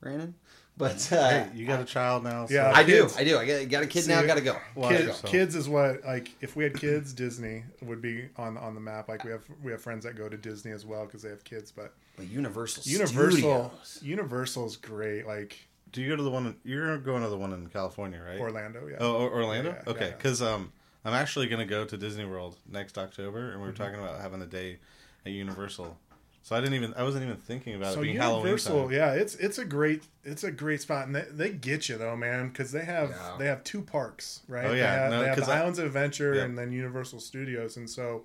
brandon 0.00 0.34
but 0.78 1.12
uh, 1.12 1.28
Hey, 1.28 1.48
you 1.54 1.66
got 1.66 1.80
a 1.80 1.84
child 1.84 2.24
now. 2.24 2.46
So 2.46 2.54
Yeah. 2.54 2.72
I 2.74 2.82
do. 2.84 3.08
I 3.16 3.24
do. 3.24 3.36
I 3.38 3.44
got, 3.44 3.68
got 3.68 3.82
a 3.82 3.86
kid 3.86 4.04
See, 4.04 4.10
now. 4.12 4.22
Got 4.22 4.36
to 4.36 4.40
go. 4.40 4.56
Well, 4.74 4.88
Kid, 4.90 5.12
so- 5.14 5.28
kids 5.28 5.54
is 5.54 5.68
what 5.68 6.04
like 6.04 6.30
if 6.40 6.56
we 6.56 6.64
had 6.64 6.74
kids, 6.78 7.12
Disney 7.12 7.64
would 7.82 8.00
be 8.00 8.28
on 8.36 8.56
on 8.56 8.74
the 8.74 8.80
map. 8.80 9.08
Like 9.08 9.24
we 9.24 9.30
have 9.30 9.42
we 9.62 9.72
have 9.72 9.82
friends 9.82 10.04
that 10.04 10.16
go 10.16 10.28
to 10.28 10.36
Disney 10.36 10.70
as 10.72 10.86
well 10.86 11.04
because 11.04 11.22
they 11.22 11.30
have 11.30 11.44
kids. 11.44 11.70
But 11.72 11.92
But 12.16 12.28
Universal. 12.28 12.84
Universal 12.86 13.30
Studios. 13.82 13.98
Universal's 14.02 14.76
great. 14.76 15.26
Like 15.26 15.56
Do 15.92 16.00
you 16.00 16.08
go 16.08 16.16
to 16.16 16.22
the 16.22 16.30
one? 16.30 16.56
You're 16.64 16.96
going 16.98 17.22
to 17.22 17.28
the 17.28 17.36
one 17.38 17.52
in 17.52 17.66
California, 17.68 18.20
right? 18.26 18.38
Orlando, 18.40 18.86
yeah. 18.88 18.96
Oh, 19.00 19.28
Orlando. 19.28 19.70
Yeah, 19.70 19.90
okay, 19.92 20.08
yeah. 20.10 20.16
because 20.16 20.40
um, 20.42 20.72
I'm 21.04 21.14
actually 21.14 21.48
gonna 21.48 21.64
go 21.66 21.84
to 21.84 21.96
Disney 21.96 22.24
World 22.24 22.56
next 22.70 22.98
October, 22.98 23.50
and 23.52 23.60
we 23.60 23.66
were 23.66 23.72
Mm-hmm. 23.72 23.82
talking 23.82 23.98
about 24.00 24.20
having 24.20 24.42
a 24.42 24.46
day 24.46 24.78
at 25.26 25.32
Universal. 25.32 25.96
So 26.48 26.56
I 26.56 26.60
didn't 26.60 26.76
even. 26.76 26.94
I 26.94 27.02
wasn't 27.02 27.24
even 27.24 27.36
thinking 27.36 27.74
about 27.74 27.92
so 27.92 28.00
it 28.00 28.04
being 28.04 28.16
Halloween 28.16 28.44
Universal, 28.46 28.84
time. 28.84 28.92
yeah, 28.92 29.12
it's 29.12 29.34
it's 29.34 29.58
a 29.58 29.66
great 29.66 30.02
it's 30.24 30.44
a 30.44 30.50
great 30.50 30.80
spot, 30.80 31.06
and 31.06 31.14
they, 31.14 31.26
they 31.30 31.50
get 31.50 31.90
you 31.90 31.98
though, 31.98 32.16
man, 32.16 32.48
because 32.48 32.72
they 32.72 32.86
have 32.86 33.10
Yeah. 33.10 33.36
they 33.38 33.44
have 33.44 33.62
two 33.64 33.82
parks, 33.82 34.40
right? 34.48 34.64
Oh, 34.64 34.70
they 34.70 34.78
yeah. 34.78 34.94
have, 34.94 35.10
No, 35.10 35.20
they 35.20 35.26
have 35.28 35.36
'cause 35.36 35.46
the 35.46 35.52
I- 35.52 35.58
Islands 35.58 35.78
of 35.78 35.84
Adventure 35.84 36.34
Yep. 36.36 36.44
and 36.46 36.56
then 36.58 36.72
Universal 36.72 37.20
Studios, 37.20 37.76
and 37.76 37.88
so 37.90 38.24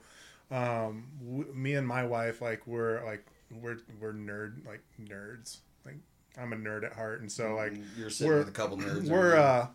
um, 0.52 1.04
w- 1.22 1.54
me 1.54 1.74
and 1.74 1.86
my 1.86 2.06
wife 2.06 2.42
like 2.42 2.66
we're 2.66 3.04
like 3.04 3.26
we're 3.62 3.80
we're 4.00 4.14
nerd 4.14 4.66
like 4.66 4.80
nerds. 5.04 5.58
Like 5.86 5.98
I'm 6.38 6.54
a 6.54 6.56
nerd 6.56 6.86
at 6.86 6.94
heart, 6.94 7.20
and 7.20 7.30
so 7.30 7.56
like 7.56 7.74
you're 7.98 8.10
sitting 8.10 8.30
we're- 8.30 8.40
with 8.40 8.48
a 8.48 8.54
couple 8.54 8.78
nerds. 8.78 9.10
we're 9.10 9.36
uh 9.36 9.68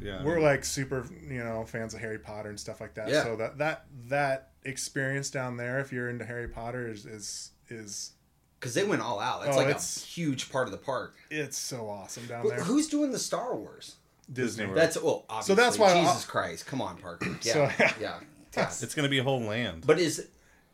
Yeah, 0.00 0.24
we're 0.24 0.40
like 0.40 0.64
super 0.64 1.06
you 1.28 1.44
know 1.44 1.64
fans 1.66 1.92
of 1.92 2.00
harry 2.00 2.18
potter 2.18 2.48
and 2.48 2.58
stuff 2.58 2.80
like 2.80 2.94
that 2.94 3.10
Yeah. 3.10 3.22
so 3.22 3.36
that 3.36 3.58
that 3.58 3.84
that 4.08 4.52
experience 4.64 5.28
down 5.30 5.56
there 5.58 5.78
if 5.78 5.92
you're 5.92 6.08
into 6.08 6.24
harry 6.24 6.48
potter 6.48 6.88
is 6.88 7.04
is 7.06 7.50
is 7.68 8.12
because 8.58 8.74
they 8.74 8.84
went 8.84 9.02
all 9.02 9.18
out. 9.20 9.42
That's 9.44 9.56
Oh, 9.56 9.58
like 9.60 9.68
it's- 9.68 9.96
a 10.02 10.06
huge 10.06 10.50
part 10.50 10.66
of 10.68 10.72
the 10.72 10.78
park. 10.78 11.14
it's 11.30 11.58
so 11.58 11.88
awesome 11.88 12.26
down 12.26 12.42
Who- 12.42 12.48
there 12.50 12.60
Who's 12.62 12.88
doing 12.88 13.10
the 13.12 13.18
Star 13.18 13.54
Wars? 13.56 13.96
disney 14.32 14.64
World. 14.64 14.78
That's 14.78 14.96
well, 15.02 15.24
obviously, 15.28 15.54
So 15.56 15.60
that's 15.62 15.78
why 15.78 15.92
I'll- 15.92 16.02
Jesus 16.04 16.24
Christ, 16.24 16.64
come 16.66 16.80
on, 16.80 16.96
Parker. 16.98 17.26
Yeah, 17.42 17.52
So- 17.52 17.70
yeah. 18.00 18.20
yeah. 18.56 18.70
It's 18.82 18.94
gonna 18.94 19.08
be 19.08 19.18
a 19.18 19.22
whole 19.24 19.40
land. 19.42 19.84
But 19.86 19.98
is 19.98 20.28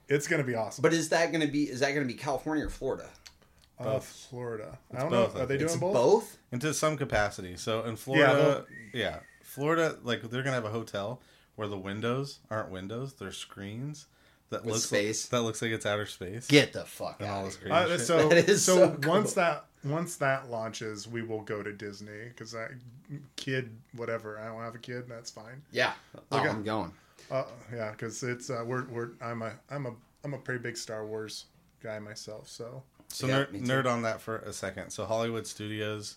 it's 0.08 0.26
gonna 0.28 0.44
be 0.44 0.54
awesome 0.54 0.82
but 0.82 0.92
is 0.92 1.08
that 1.10 1.32
going 1.32 1.40
to 1.46 1.52
be 1.52 1.64
is 1.64 1.80
that 1.80 1.90
going 1.94 2.06
to 2.06 2.12
be 2.12 2.18
California 2.18 2.64
or 2.66 2.70
Florida? 2.70 3.08
uh, 3.78 3.84
both. 3.84 4.06
florida 4.28 4.76
i 4.92 4.98
don't 5.00 5.10
both, 5.10 5.34
know 5.36 5.42
are 5.42 5.46
they 5.46 5.56
doing 5.56 5.70
It's 5.70 5.76
both, 5.78 5.92
both. 5.94 6.36
into 6.50 6.72
some 6.74 6.96
capacity. 6.96 7.56
So 7.56 7.84
in 7.84 7.94
Florida, 7.96 8.64
they'll- 8.92 9.00
yeah, 9.00 9.20
Florida, 9.44 9.98
like 10.02 10.22
they're 10.30 10.42
gonna 10.42 10.54
have 10.56 10.64
a 10.64 10.70
hotel 10.70 11.20
where 11.56 11.68
the 11.68 11.78
windows 11.78 12.38
aren't 12.50 12.70
windows; 12.70 13.14
they're 13.14 13.30
screens 13.32 14.06
that 14.50 14.64
With 14.64 14.74
looks 14.74 14.86
space. 14.86 15.26
that 15.26 15.42
looks 15.42 15.60
like 15.62 15.70
it's 15.72 15.84
outer 15.86 16.06
space. 16.06 16.46
Get 16.46 16.72
the 16.72 16.84
fuck 16.84 17.20
and 17.20 17.28
all 17.30 17.40
out. 17.40 17.44
this 17.46 17.56
of 17.56 17.62
here. 17.62 17.70
crazy 17.70 17.92
Uh, 17.94 17.98
so 17.98 18.28
That 18.30 18.48
is 18.48 18.64
so, 18.64 18.74
so 18.76 18.96
cool. 18.96 19.10
once 19.12 19.32
that 19.34 19.64
once 19.84 20.16
that 20.16 20.50
launches 20.50 21.06
we 21.06 21.22
will 21.22 21.42
go 21.42 21.62
to 21.62 21.72
disney 21.72 22.24
because 22.28 22.52
i 22.54 22.66
kid 23.36 23.70
whatever 23.94 24.36
i 24.40 24.46
don't 24.46 24.60
have 24.60 24.74
a 24.74 24.78
kid 24.78 25.04
that's 25.08 25.30
fine 25.30 25.62
Yeah, 25.70 25.92
oh, 26.32 26.38
Okay. 26.40 26.48
I'm 26.48 26.64
going. 26.64 26.90
uh, 27.30 27.44
yeah 27.72 27.92
because 27.92 28.22
it's 28.24 28.50
uh, 28.50 28.64
we're, 28.66 28.86
we're 28.86 29.10
i'm 29.20 29.42
a 29.42 29.52
i'm 29.70 29.86
a 29.86 29.92
i'm 30.24 30.34
a 30.34 30.38
pretty 30.38 30.60
big 30.60 30.76
star 30.76 31.06
wars 31.06 31.44
guy 31.80 32.00
myself 32.00 32.48
so 32.48 32.82
So 33.06 33.28
Yeah, 33.28 33.44
nerd, 33.44 33.62
nerd 33.66 33.86
on 33.86 34.02
that 34.02 34.20
for 34.20 34.38
a 34.38 34.52
second. 34.52 34.90
So 34.90 35.04
Hollywood 35.06 35.46
Studios, 35.46 36.16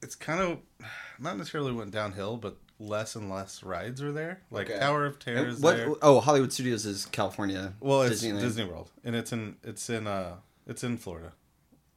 it's 0.00 0.14
kind 0.14 0.40
of 0.40 0.58
not 1.18 1.36
necessarily 1.36 1.72
went 1.72 1.90
downhill, 1.90 2.36
but 2.36 2.56
less 2.80 3.14
and 3.14 3.30
less 3.30 3.62
rides 3.62 4.02
are 4.02 4.10
there. 4.10 4.40
Like 4.50 4.68
Okay. 4.70 4.80
Tower 4.80 5.04
of 5.06 5.18
Terror 5.20 5.46
is 5.46 5.60
what? 5.60 5.76
there. 5.76 5.92
Oh, 6.02 6.18
Hollywood 6.18 6.52
Studios 6.52 6.84
is 6.86 7.06
California. 7.06 7.74
Well, 7.78 8.02
it's 8.02 8.22
Disneyland. 8.24 8.40
Disney 8.40 8.64
World, 8.64 8.90
and 9.04 9.14
it's 9.14 9.32
in 9.32 9.56
it's 9.62 9.88
in 9.90 10.06
uh 10.08 10.36
it's 10.66 10.82
in 10.82 10.96
Florida. 10.96 11.32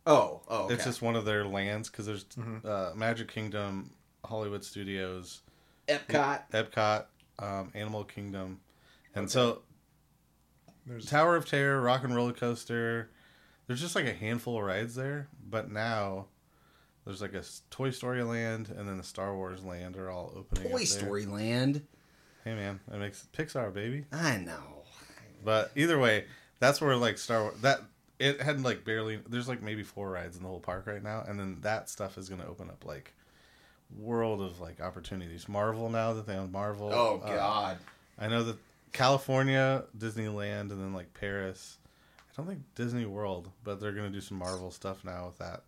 Oh, 0.05 0.41
oh, 0.49 0.65
okay. 0.65 0.73
It's 0.75 0.83
just 0.83 1.01
one 1.01 1.15
of 1.15 1.23
their 1.25 1.45
lands 1.45 1.89
because 1.89 2.05
there's 2.05 2.25
Mm-hmm. 2.25 2.67
uh, 2.67 2.91
Magic 2.95 3.29
Kingdom, 3.29 3.91
Hollywood 4.25 4.63
Studios, 4.65 5.41
Epcot. 5.87 6.41
Epcot, 6.51 7.05
um, 7.39 7.71
Animal 7.73 8.03
Kingdom, 8.03 8.59
and 9.15 9.31
so 9.31 9.61
there's 10.85 11.05
Tower 11.05 11.37
of 11.37 11.45
Terror, 11.45 11.79
Rock 11.81 12.03
and 12.03 12.13
Roller 12.13 12.33
Coaster. 12.33 13.09
There's 13.67 13.79
just 13.79 13.95
like 13.95 14.05
a 14.05 14.13
handful 14.13 14.57
of 14.57 14.65
rides 14.65 14.95
there, 14.95 15.29
but 15.49 15.71
now 15.71 16.25
there's 17.05 17.21
like 17.21 17.33
a 17.33 17.43
Toy 17.69 17.91
Story 17.91 18.23
Land 18.23 18.69
and 18.69 18.87
then 18.87 18.97
the 18.97 19.03
Star 19.03 19.35
Wars 19.35 19.63
Land 19.63 19.97
are 19.97 20.09
all 20.09 20.33
opening. 20.35 20.63
up 20.63 20.79
Toy. 20.81 20.85
Story 20.85 21.25
Land. 21.25 21.85
Hey 22.43 22.55
man, 22.55 22.79
it 22.91 22.97
makes 22.97 23.27
Pixar 23.33 23.73
baby. 23.73 24.05
I 24.11 24.37
know. 24.37 24.83
But 25.43 25.71
either 25.75 25.99
way, 25.99 26.25
that's 26.59 26.81
where 26.81 26.95
like 26.95 27.17
Star 27.17 27.43
Wars 27.43 27.55
that 27.61 27.81
it 28.19 28.41
had 28.41 28.61
like 28.61 28.85
barely. 28.85 29.19
There's 29.27 29.47
like 29.47 29.61
maybe 29.61 29.83
four 29.83 30.09
rides 30.09 30.37
in 30.37 30.43
the 30.43 30.49
whole 30.49 30.59
park 30.59 30.87
right 30.87 31.03
now, 31.03 31.23
and 31.27 31.39
then 31.39 31.57
that 31.61 31.89
stuff 31.89 32.17
is 32.17 32.29
gonna 32.29 32.47
open 32.47 32.69
up 32.69 32.85
like 32.85 33.13
world 33.97 34.41
of 34.41 34.59
like 34.59 34.81
opportunities. 34.81 35.49
Marvel 35.49 35.89
now 35.89 36.13
that 36.13 36.25
they 36.25 36.35
own 36.35 36.51
Marvel. 36.51 36.89
Oh 36.93 37.21
uh, 37.23 37.35
God. 37.35 37.77
I 38.17 38.27
know 38.27 38.43
that 38.43 38.57
California, 38.91 39.83
Disneyland, 39.97 40.71
and 40.71 40.71
then 40.71 40.93
like 40.93 41.13
Paris. 41.13 41.77
I 42.31 42.35
don't 42.37 42.47
think 42.47 42.63
Disney 42.75 43.05
World, 43.05 43.49
but 43.63 43.79
they're 43.79 43.91
gonna 43.91 44.09
do 44.09 44.21
some 44.21 44.37
Marvel 44.37 44.71
stuff 44.71 45.03
now 45.03 45.27
with 45.27 45.37
that. 45.39 45.63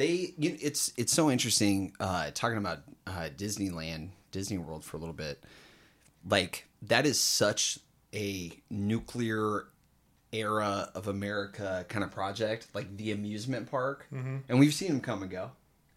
They 0.00 0.32
you 0.38 0.56
it's 0.60 0.92
it's 0.96 1.12
so 1.12 1.30
interesting 1.30 1.92
uh 2.00 2.30
talking 2.32 2.56
about 2.58 2.78
uh 3.06 3.28
disneyland 3.36 4.08
disney 4.32 4.56
world 4.58 4.82
for 4.84 4.96
a 4.96 5.00
little 5.00 5.14
bit. 5.14 5.42
Like 6.28 6.66
that 6.82 7.04
is 7.06 7.20
such 7.20 7.78
a 8.14 8.50
nuclear 8.70 9.66
era 10.32 10.88
of 10.94 11.06
america 11.08 11.84
kind 11.88 12.04
of 12.04 12.10
project 12.10 12.68
like 12.74 12.96
the 12.96 13.12
amusement 13.12 13.70
park. 13.70 14.06
And 14.12 14.58
we've 14.58 14.74
seen 14.74 14.88
them 14.88 15.00
come 15.00 15.22
and 15.22 15.30
go 15.30 15.50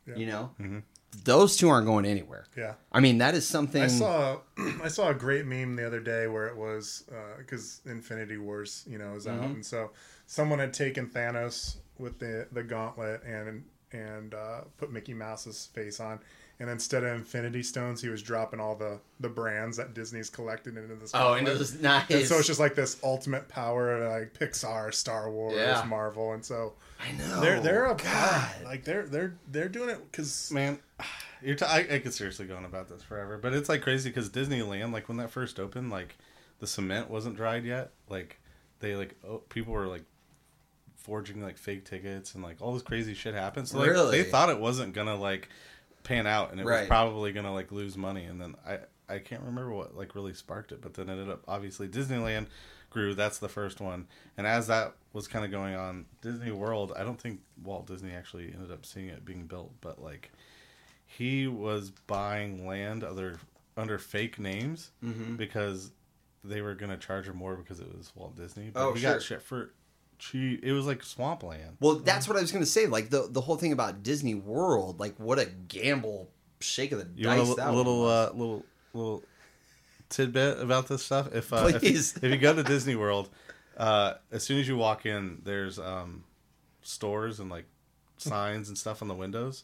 Yeah. 0.07 0.15
you 0.15 0.25
know? 0.25 0.51
Mhm. 0.59 0.83
those 1.23 1.55
two 1.57 1.69
aren't 1.69 1.85
going 1.85 2.05
anywhere. 2.05 2.45
Yeah. 2.57 2.73
I 2.91 2.99
mean 2.99 3.19
that 3.19 3.35
is 3.35 3.47
something 3.47 3.81
I 3.83 3.87
saw 3.87 4.39
I 4.83 4.87
saw 4.89 5.09
a 5.09 5.13
great 5.13 5.45
meme 5.45 5.75
the 5.75 5.85
other 5.85 5.99
day 5.99 6.27
where 6.27 6.47
it 6.47 6.57
was 6.57 7.03
because 7.37 7.81
Infinity 7.85 8.37
Wars, 8.37 8.83
you 8.87 8.97
know, 8.97 9.13
is 9.15 9.27
out, 9.27 9.41
Mhm. 9.41 9.53
and 9.55 9.65
so 9.65 9.91
someone 10.25 10.57
had 10.59 10.73
taken 10.73 11.07
Thanos 11.09 11.77
with 11.99 12.17
the 12.19 12.47
the 12.51 12.63
gauntlet 12.63 13.21
and 13.23 13.63
and 13.93 14.34
uh, 14.34 14.62
put 14.77 14.91
Mickey 14.91 15.13
Mouse's 15.13 15.67
face 15.73 15.99
on, 15.99 16.19
and 16.60 16.69
instead 16.69 17.03
of 17.03 17.13
Infinity 17.15 17.63
Stones, 17.63 18.01
he 18.01 18.10
was 18.10 18.21
dropping 18.21 18.60
all 18.60 18.75
the 18.75 18.99
the 19.19 19.29
brands 19.29 19.77
that 19.77 19.93
Disney's 19.93 20.29
collected 20.29 20.75
into 20.77 20.95
this. 20.95 21.12
oh 21.13 21.34
and 21.34 21.45
gauntlet. 21.47 21.73
it 21.73 21.82
nice 21.82 22.10
And 22.10 22.25
so 22.25 22.38
it's 22.38 22.47
just 22.47 22.60
like 22.60 22.75
this 22.75 22.97
ultimate 23.03 23.47
power 23.47 23.95
of 23.97 24.12
like 24.21 24.34
Pixar, 24.34 24.93
Star 24.93 25.32
Wars, 25.32 25.56
Yeah. 25.56 25.84
Marvel, 25.88 26.34
and 26.34 26.43
so 26.43 26.73
i 27.06 27.12
know 27.13 27.41
they're 27.41 27.60
they're 27.60 27.91
a 27.91 27.95
god 27.95 28.49
like 28.63 28.86
they're 28.86 29.06
they're 29.06 29.36
they're 29.51 29.67
doing 29.67 29.89
it 29.89 29.99
because 30.12 30.49
Man, 30.51 30.79
you're 31.41 31.56
t- 31.56 31.65
I, 31.65 31.79
I 31.79 31.99
could 31.99 32.13
seriously 32.13 32.45
go 32.45 32.56
on 32.56 32.65
about 32.65 32.88
this 32.89 33.01
forever, 33.03 33.38
but 33.38 33.53
it's 33.53 33.67
like 33.69 33.82
crazy 33.82 34.10
because 34.10 34.29
Disneyland, 34.29 34.93
like 34.93 35.08
when 35.10 35.17
that 35.17 35.29
first 35.32 35.60
opened, 35.60 35.89
like 35.91 36.17
the 36.60 36.67
cement 36.67 37.10
wasn't 37.10 37.36
dried 37.36 37.65
yet. 37.65 37.91
Like 38.10 38.39
they 38.79 38.95
like 38.95 39.15
oh, 39.27 39.39
people 39.49 39.73
were 39.73 39.88
like 39.88 40.03
forging 41.03 41.41
like 41.43 41.57
fake 41.57 41.85
tickets 41.85 42.33
and 42.33 42.43
like 42.43 42.57
all 42.61 42.73
this 42.73 42.81
crazy 42.81 43.13
shit 43.13 43.35
happened. 43.35 43.67
So 43.67 43.77
like 43.79 43.89
Really? 43.89 44.23
they 44.23 44.29
thought 44.29 44.49
it 44.49 44.59
wasn't 44.59 44.93
gonna 44.93 45.15
like 45.15 45.49
pan 46.03 46.25
out 46.27 46.51
and 46.51 46.59
it 46.59 46.65
Right. 46.65 46.79
was 46.81 46.87
probably 46.87 47.31
gonna 47.31 47.53
like 47.53 47.71
lose 47.71 47.95
money. 47.97 48.23
And 48.25 48.41
then 48.41 48.55
I 48.65 48.79
I 49.09 49.19
can't 49.19 49.41
remember 49.43 49.71
what 49.73 49.95
like 49.95 50.15
really 50.15 50.33
sparked 50.33 50.71
it, 50.71 50.81
but 50.81 50.93
then 50.95 51.09
it 51.09 51.11
ended 51.13 51.29
up 51.29 51.43
obviously 51.47 51.87
Disneyland 51.87 52.47
grew. 52.89 53.13
That's 53.13 53.37
the 53.39 53.49
first 53.49 53.81
one, 53.81 54.07
and 54.37 54.47
as 54.47 54.67
that 54.67 54.93
was 55.11 55.27
kind 55.27 55.43
of 55.43 55.51
going 55.51 55.75
on, 55.75 56.05
Disney 56.21 56.51
World. 56.51 56.93
I 56.95 57.03
don't 57.03 57.19
think 57.19 57.41
Walt 57.63 57.85
Disney 57.85 58.13
actually 58.13 58.51
ended 58.53 58.71
up 58.71 58.85
seeing 58.85 59.09
it 59.09 59.25
being 59.25 59.45
built, 59.45 59.73
but 59.81 60.01
like 60.01 60.31
he 61.05 61.47
was 61.47 61.91
buying 62.07 62.65
land 62.65 63.03
other 63.03 63.37
under 63.75 63.97
fake 63.97 64.39
names 64.39 64.91
Mhm. 65.03 65.35
because 65.37 65.91
they 66.43 66.61
were 66.61 66.75
gonna 66.75 66.97
charge 66.97 67.27
him 67.27 67.35
more 67.37 67.55
because 67.55 67.79
it 67.79 67.93
was 67.95 68.11
Walt 68.15 68.35
Disney. 68.35 68.69
But 68.69 68.87
Oh, 68.87 68.93
he 68.93 69.01
sure. 69.01 69.13
got 69.13 69.21
shit 69.21 69.41
for 69.41 69.71
cheap. 70.31 70.63
It 70.63 70.73
was 70.73 70.86
like 70.86 71.03
swampland. 71.03 71.77
Well, 71.79 71.95
that's 71.95 72.27
what 72.27 72.38
I 72.38 72.41
was 72.41 72.51
gonna 72.51 72.65
say. 72.65 72.88
Like 72.88 73.09
the 73.09 73.27
the 73.29 73.41
whole 73.41 73.55
thing 73.57 73.71
about 73.73 74.03
Disney 74.03 74.36
World, 74.36 74.99
like 74.99 75.15
what 75.19 75.39
a 75.39 75.45
gamble, 75.67 76.29
shake 76.59 76.91
of 76.91 76.99
the 76.99 77.07
You 77.15 77.25
dice. 77.25 77.39
want 77.39 77.51
a 77.51 77.55
that 77.55 77.73
little 77.73 78.01
was. 78.01 78.29
uh, 78.29 78.33
little 78.33 78.65
little 78.93 79.23
tidbit 80.09 80.59
about 80.59 80.88
this 80.88 81.03
stuff? 81.03 81.33
If 81.33 81.51
uh, 81.53 81.67
if, 81.73 81.79
Please. 81.81 82.13
you, 82.21 82.27
if 82.27 82.31
you 82.33 82.38
go 82.38 82.53
to 82.53 82.63
Disney 82.63 82.95
World, 82.95 83.29
uh, 83.77 84.15
as 84.31 84.43
soon 84.43 84.59
as 84.59 84.67
you 84.67 84.77
walk 84.77 85.05
in, 85.05 85.41
there's 85.43 85.79
um, 85.79 86.23
stores 86.81 87.39
and 87.39 87.49
like 87.49 87.65
signs 88.17 88.69
and 88.69 88.77
stuff 88.77 89.01
on 89.01 89.07
the 89.07 89.15
windows. 89.15 89.63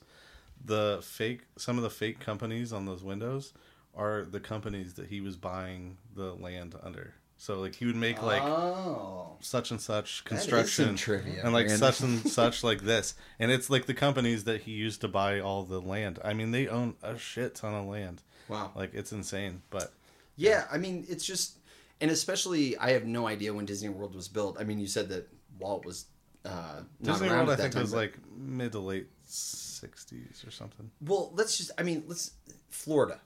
The 0.66 1.00
fake, 1.02 1.42
some 1.58 1.78
of 1.78 1.84
the 1.84 1.90
fake 1.90 2.20
companies 2.20 2.74
on 2.74 2.86
those 2.86 3.02
windows 3.04 3.54
are 3.96 4.26
the 4.26 4.40
companies 4.42 4.96
that 4.96 5.08
he 5.08 5.22
was 5.22 5.38
buying 5.38 5.98
the 6.16 6.34
land 6.34 6.76
under. 6.84 7.14
So 7.42 7.62
like 7.62 7.74
he 7.74 7.86
would 7.86 7.96
make 7.96 8.22
like 8.22 8.44
oh, 8.44 9.38
such 9.40 9.72
and 9.72 9.80
such 9.80 10.26
construction 10.26 10.96
trivia, 10.98 11.42
and 11.44 11.54
like 11.54 11.68
Brandon. 11.68 11.94
such 11.94 12.02
and 12.02 12.20
such 12.30 12.64
like 12.66 12.82
this 12.82 13.16
and 13.40 13.50
it's 13.50 13.70
like 13.70 13.86
the 13.86 13.94
companies 13.94 14.44
that 14.44 14.62
he 14.64 14.72
used 14.72 15.00
to 15.02 15.08
buy 15.08 15.40
all 15.40 15.64
the 15.64 15.80
land 15.80 16.20
i 16.22 16.34
mean 16.34 16.52
they 16.52 16.68
own 16.68 16.96
a 17.02 17.18
shit 17.18 17.56
ton 17.56 17.74
of 17.74 17.86
land 17.86 18.22
wow. 18.50 18.72
like 18.76 18.94
it's 18.94 19.14
insane 19.14 19.62
but 19.70 19.94
Yeah, 20.36 20.66
I 20.70 20.78
mean, 20.78 21.06
it's 21.10 21.26
just, 21.26 21.58
and 22.02 22.12
especially, 22.12 22.78
I 22.78 22.92
have 22.92 23.06
no 23.06 23.26
idea 23.28 23.54
when 23.54 23.66
Disney 23.66 23.90
World 23.90 24.16
was 24.16 24.28
built. 24.30 24.58
I 24.60 24.64
mean, 24.64 24.80
you 24.80 24.88
said 24.88 25.08
that 25.10 25.28
Walt 25.60 25.86
was 25.86 26.06
uh, 26.46 26.82
disney 27.02 27.28
world 27.30 27.50
i 27.50 27.56
think 27.58 27.74
time, 27.74 27.82
was 27.82 27.92
but- 27.92 27.98
like 27.98 28.14
mid 28.38 28.72
to 28.72 28.80
late 28.80 29.08
60s 29.28 30.46
or 30.48 30.52
something 30.52 30.90
Well, 31.02 31.32
let's 31.36 31.58
just, 31.58 31.72
I 31.78 31.84
mean, 31.84 32.04
let's, 32.08 32.32
Florida, 32.70 33.20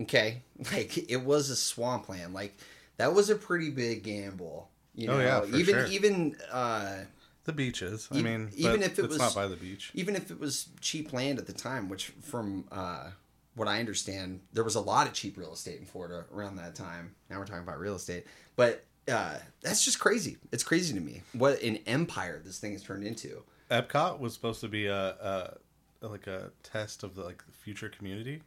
okay? 0.00 0.42
Like, 0.72 0.96
it 1.10 1.22
was 1.22 1.50
a 1.50 1.56
swampland. 1.56 2.34
Like, 2.34 2.56
that 3.00 3.14
was 3.14 3.30
a 3.30 3.34
pretty 3.36 3.70
big 3.70 4.02
gamble. 4.04 4.68
You 4.94 5.06
know, 5.08 5.14
Oh, 5.14 5.20
yeah, 5.20 5.40
for 5.40 5.56
even, 5.56 5.74
sure. 5.74 5.86
even, 5.86 6.36
uh, 6.50 7.04
the 7.44 7.52
beaches 7.54 8.06
i 8.12 8.18
E- 8.18 8.22
mean 8.22 8.50
even 8.54 8.82
if 8.82 8.98
it 8.98 9.08
was- 9.08 9.16
not 9.18 9.34
by 9.34 9.46
the 9.48 9.56
beach 9.56 9.90
even 9.94 10.14
if 10.14 10.30
it 10.30 10.38
was 10.38 10.68
cheap 10.82 11.12
land 11.12 11.38
at 11.38 11.46
the 11.46 11.52
time, 11.54 11.88
which 11.88 12.12
from 12.22 12.66
uh, 12.70 13.10
what 13.54 13.66
I 13.66 13.80
understand, 13.80 14.40
there 14.52 14.62
was 14.62 14.74
a 14.74 14.80
lot 14.80 15.06
of 15.06 15.14
cheap 15.14 15.36
real 15.38 15.52
estate 15.54 15.80
in 15.80 15.86
Florida 15.86 16.26
around 16.32 16.56
that 16.56 16.74
time. 16.74 17.14
Now 17.30 17.38
we're 17.38 17.46
talking 17.46 17.62
about 17.62 17.80
real 17.80 17.94
estate, 17.96 18.26
but 18.56 18.84
uh, 19.08 19.36
that's 19.62 19.84
just 19.84 19.98
crazy. 19.98 20.36
It's 20.52 20.62
crazy 20.62 20.92
to 20.94 21.00
me 21.00 21.22
what 21.32 21.60
an 21.62 21.78
empire 21.86 22.40
this 22.44 22.58
thing 22.58 22.72
has 22.72 22.82
turned 22.82 23.04
into. 23.04 23.42
epcot 23.70 24.20
was 24.20 24.34
supposed 24.34 24.60
to 24.60 24.68
be 24.68 24.86
a, 24.86 24.96
a 25.08 25.56
like 26.02 26.26
a 26.26 26.50
test 26.62 27.02
of 27.02 27.14
the 27.14 27.22
like 27.24 27.44
the 27.46 27.52
future 27.52 27.88
community 27.88 28.42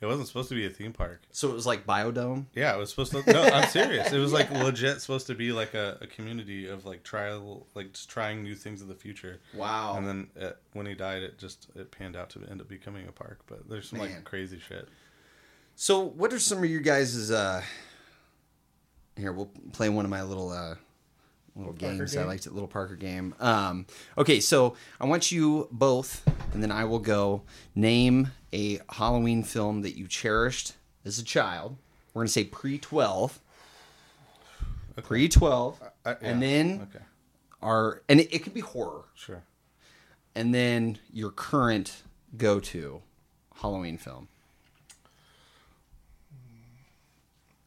it 0.00 0.06
wasn't 0.06 0.28
supposed 0.28 0.48
to 0.50 0.54
be 0.54 0.64
a 0.64 0.70
theme 0.70 0.92
park 0.92 1.22
So 1.32 1.48
it 1.50 1.54
was 1.54 1.66
like 1.66 1.86
Biodome. 1.86 2.46
Yeah, 2.54 2.74
it 2.74 2.78
was 2.78 2.90
supposed 2.90 3.12
to. 3.12 3.22
No, 3.32 3.42
I'm 3.42 3.68
serious. 3.68 4.12
It 4.12 4.18
was 4.18 4.32
like 4.32 4.50
legit 4.64 5.00
supposed 5.00 5.26
to 5.28 5.34
be 5.34 5.52
like 5.52 5.74
a, 5.74 5.98
a 6.00 6.06
community 6.06 6.68
of 6.68 6.84
like 6.86 7.02
trial, 7.02 7.66
like 7.74 7.92
just 7.92 8.08
trying 8.08 8.42
new 8.42 8.54
things 8.54 8.80
of 8.82 8.88
the 8.88 8.94
future. 8.94 9.40
Wow. 9.54 9.96
And 9.96 10.06
then 10.06 10.26
uh 10.40 10.50
when 10.72 10.86
he 10.86 10.94
died, 10.94 11.22
it 11.22 11.38
just 11.38 11.68
it 11.74 11.90
panned 11.90 12.16
out 12.16 12.30
to 12.30 12.44
end 12.50 12.60
up 12.60 12.68
becoming 12.68 13.06
a 13.08 13.12
park. 13.12 13.40
But 13.46 13.68
there's 13.68 13.88
some 13.88 13.98
Man. 13.98 14.10
like 14.12 14.24
crazy 14.24 14.58
shit. 14.58 14.88
So 15.74 16.00
what 16.04 16.32
are 16.32 16.38
some 16.38 16.58
of 16.58 16.66
your 16.70 16.80
guys' 16.80 17.30
uh 17.30 17.62
here 19.16 19.32
we'll 19.32 19.50
play 19.72 19.88
one 19.88 20.04
of 20.04 20.10
my 20.10 20.22
little 20.22 20.50
uh 20.50 20.76
little 21.58 21.74
Parker 21.74 21.96
games 21.96 22.16
I 22.16 22.24
liked 22.24 22.46
it 22.46 22.52
little 22.52 22.68
Parker 22.68 22.96
game. 22.96 23.34
Um 23.40 23.86
okay, 24.16 24.40
so 24.40 24.76
I 25.00 25.06
want 25.06 25.30
you 25.32 25.68
both 25.70 26.24
and 26.52 26.62
then 26.62 26.72
I 26.72 26.84
will 26.84 26.98
go 27.00 27.42
name 27.74 28.30
a 28.52 28.80
Halloween 28.88 29.42
film 29.42 29.82
that 29.82 29.96
you 29.98 30.06
cherished 30.06 30.72
as 31.04 31.18
a 31.18 31.24
child. 31.24 31.76
We're 32.14 32.20
going 32.20 32.28
to 32.28 32.32
say 32.32 32.44
pre-12. 32.44 33.32
Pre-12 35.02 35.74
I- 36.06 36.16
and 36.22 36.42
then 36.42 36.88
okay, 36.90 37.04
our 37.62 38.02
and 38.08 38.20
it, 38.20 38.34
it 38.34 38.38
could 38.40 38.54
be 38.54 38.60
horror 38.60 39.04
sure. 39.14 39.42
and 40.34 40.52
then 40.54 40.98
your 41.12 41.30
current 41.30 42.02
go-to 42.36 43.02
Halloween 43.60 43.96
film. 43.98 44.28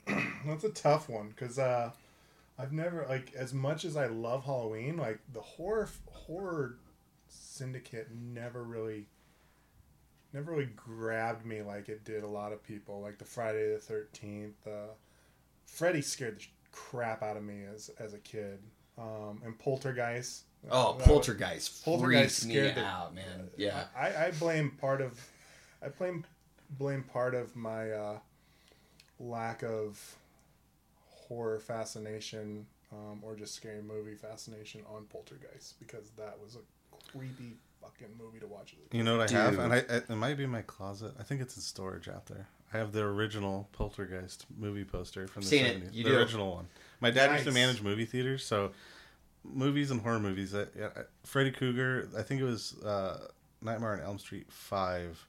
That's 0.45 0.63
a 0.63 0.69
tough 0.69 1.07
one 1.09 1.29
because 1.29 1.57
uh, 1.59 1.91
I've 2.61 2.71
never 2.73 3.05
like 3.09 3.33
as 3.33 3.53
much 3.53 3.85
as 3.85 3.97
I 3.97 4.05
love 4.07 4.45
Halloween, 4.45 4.97
like 4.97 5.19
the 5.33 5.41
horror 5.41 5.89
horror 6.11 6.77
syndicate 7.27 8.09
never 8.13 8.63
really 8.63 9.07
never 10.33 10.51
really 10.51 10.69
grabbed 10.75 11.45
me 11.45 11.61
like 11.61 11.89
it 11.89 12.03
did 12.05 12.23
a 12.23 12.27
lot 12.27 12.53
of 12.53 12.63
people. 12.63 13.01
Like 13.01 13.17
the 13.17 13.25
Friday 13.25 13.73
the 13.73 13.79
Thirteenth, 13.79 14.67
uh, 14.67 14.93
Freddy 15.65 16.01
scared 16.01 16.39
the 16.39 16.45
crap 16.71 17.23
out 17.23 17.35
of 17.37 17.43
me 17.43 17.63
as 17.73 17.89
as 17.99 18.13
a 18.13 18.19
kid, 18.19 18.59
um, 18.97 19.41
and 19.43 19.57
Poltergeist. 19.57 20.43
Oh, 20.69 20.91
That 20.93 20.97
was- 20.99 21.07
Poltergeist. 21.07 21.83
Poltergeist 21.83 22.45
me 22.45 22.53
scared 22.53 22.75
the- 22.75 22.85
out, 22.85 23.15
man. 23.15 23.49
Yeah. 23.57 23.85
I, 23.97 24.27
I 24.27 24.31
blame 24.39 24.69
part 24.79 25.01
of 25.01 25.19
I 25.81 25.89
blame 25.89 26.25
blame 26.77 27.03
part 27.03 27.33
of 27.33 27.55
my 27.55 27.91
uh, 27.91 28.19
lack 29.19 29.63
of 29.63 30.15
horror 31.31 31.59
fascination 31.59 32.65
um, 32.91 33.19
or 33.21 33.35
just 33.35 33.55
scary 33.55 33.81
movie 33.81 34.15
fascination 34.15 34.81
on 34.93 35.05
Poltergeist 35.05 35.79
because 35.79 36.09
that 36.17 36.37
was 36.43 36.55
a 36.57 37.07
creepy 37.17 37.55
fucking 37.81 38.13
movie 38.21 38.39
to 38.39 38.47
watch. 38.47 38.73
as 38.73 38.85
a 38.85 38.89
kid. 38.89 38.97
You 38.97 39.03
know 39.05 39.17
what 39.17 39.31
I 39.31 39.37
have, 39.37 39.57
and 39.59 39.71
I, 39.73 39.77
I 39.77 39.95
it 39.97 40.09
might 40.09 40.35
be 40.35 40.43
in 40.43 40.49
my 40.49 40.61
closet. 40.63 41.13
I 41.17 41.23
think 41.23 41.39
it's 41.41 41.55
in 41.55 41.61
storage 41.61 42.09
out 42.09 42.25
there. 42.25 42.47
I 42.73 42.77
have 42.77 42.91
the 42.91 43.01
original 43.01 43.69
Poltergeist 43.71 44.45
movie 44.57 44.83
poster 44.83 45.25
from 45.27 45.41
the 45.43 45.47
Seen 45.47 45.65
it. 45.65 45.83
70s. 45.91 45.93
You 45.93 46.03
the 46.03 46.09
do. 46.09 46.17
original 46.17 46.51
one. 46.55 46.67
My 46.99 47.11
dad 47.11 47.31
used 47.31 47.45
to 47.45 47.51
manage 47.53 47.81
movie 47.81 48.05
theaters, 48.05 48.45
so 48.45 48.71
movies 49.45 49.89
and 49.91 50.01
horror 50.01 50.19
movies. 50.19 50.53
I, 50.53 50.63
I- 50.63 51.03
Freddy 51.23 51.51
Krueger. 51.51 52.09
I 52.17 52.23
think 52.23 52.41
it 52.41 52.45
was 52.45 52.77
uh, 52.83 53.27
Nightmare 53.61 53.93
on 53.93 54.01
Elm 54.01 54.19
Street 54.19 54.47
Five. 54.51 55.25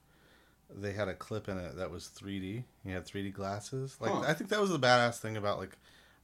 They 0.80 0.92
had 0.92 1.08
a 1.08 1.14
clip 1.14 1.48
in 1.48 1.58
it 1.58 1.76
that 1.76 1.90
was 1.90 2.08
3D. 2.18 2.64
He 2.84 2.90
had 2.90 3.06
3D 3.06 3.32
glasses. 3.32 3.96
Like 4.00 4.10
Huh. 4.12 4.20
I 4.26 4.34
think 4.34 4.50
that 4.50 4.60
was 4.60 4.70
the 4.70 4.78
badass 4.78 5.18
thing 5.18 5.36
about 5.36 5.58
like, 5.58 5.76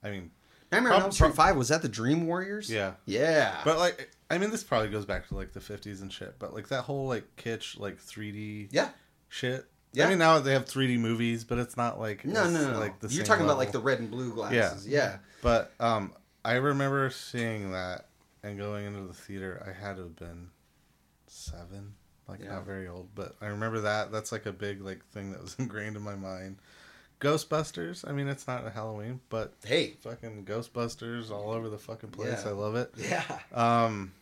I 0.02 0.10
mean, 0.10 0.30
Nightmare 0.70 0.92
on 0.92 1.02
Elm 1.02 1.12
Street 1.12 1.28
prob- 1.34 1.36
5, 1.48 1.56
was 1.56 1.68
that 1.68 1.82
the 1.82 1.88
Dream 1.88 2.26
Warriors? 2.26 2.70
yeah. 2.70 2.92
Yeah. 3.06 3.60
But 3.64 3.78
like, 3.78 4.10
I 4.30 4.36
mean, 4.38 4.50
this 4.50 4.62
probably 4.62 4.88
goes 4.90 5.06
back 5.06 5.26
to 5.28 5.34
like 5.34 5.52
the 5.52 5.60
50s 5.60 6.02
and 6.02 6.12
shit. 6.12 6.38
But 6.38 6.52
like 6.54 6.68
that 6.68 6.82
whole 6.82 7.06
like 7.08 7.24
kitsch 7.36 7.78
like 7.78 7.98
3D 7.98 8.68
yeah. 8.70 8.90
shit. 9.28 9.66
Yeah. 9.94 10.06
I 10.06 10.10
mean, 10.10 10.18
now 10.18 10.38
they 10.38 10.52
have 10.52 10.66
3D 10.66 10.98
movies, 10.98 11.44
but 11.44 11.58
it's 11.58 11.76
not 11.76 11.98
like 11.98 12.24
No, 12.24 12.44
no, 12.50 12.60
no. 12.62 12.72
no. 12.72 12.78
Like 12.78 13.00
the 13.00 13.08
You're 13.08 13.24
same 13.24 13.26
talking 13.26 13.44
about 13.46 13.56
like 13.56 13.72
the 13.72 13.78
red 13.80 14.00
and 14.00 14.10
blue 14.10 14.34
glasses. 14.34 14.86
Yeah. 14.86 14.98
Yeah. 14.98 15.16
But 15.40 15.72
um, 15.80 16.12
I 16.44 16.54
remember 16.54 17.08
seeing 17.10 17.72
that 17.72 18.06
and 18.42 18.58
going 18.58 18.84
into 18.84 19.00
the 19.06 19.14
theater. 19.14 19.62
I 19.66 19.72
had 19.72 19.96
to 19.96 20.02
have 20.02 20.16
been 20.16 20.50
seven, 21.26 21.94
like 22.28 22.40
Yeah. 22.40 22.54
not 22.54 22.64
very 22.66 22.86
old, 22.88 23.08
but 23.14 23.34
I 23.40 23.46
remember 23.46 23.80
that. 23.80 24.12
That's 24.12 24.32
like 24.32 24.46
a 24.46 24.52
big 24.52 24.80
like 24.82 25.04
thing 25.06 25.32
that 25.32 25.40
was 25.42 25.54
ingrained 25.58 25.96
in 25.96 26.02
my 26.02 26.14
mind. 26.14 26.56
Ghostbusters. 27.20 28.08
I 28.08 28.12
mean, 28.12 28.28
it's 28.28 28.46
not 28.46 28.64
a 28.66 28.70
Halloween, 28.70 29.20
but 29.28 29.52
Hey. 29.64 29.96
fucking 30.02 30.44
Ghostbusters 30.44 31.30
all 31.32 31.50
over 31.50 31.68
the 31.68 31.78
fucking 31.78 32.10
place. 32.10 32.42
Yeah. 32.44 32.50
I 32.50 32.52
love 32.52 32.76
it. 32.76 32.92
Yeah. 32.96 33.24
Um, 33.52 34.12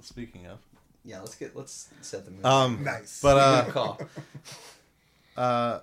speaking 0.00 0.46
of, 0.46 0.58
Yeah, 1.04 1.20
let's 1.20 1.34
get 1.36 1.56
let's 1.56 1.88
set 2.02 2.24
the 2.26 2.30
mood. 2.30 2.44
um, 2.44 2.84
Nice. 2.84 3.20
but 3.22 3.36
uh, 3.38 3.70
call. 3.70 4.00
Uh, 5.36 5.80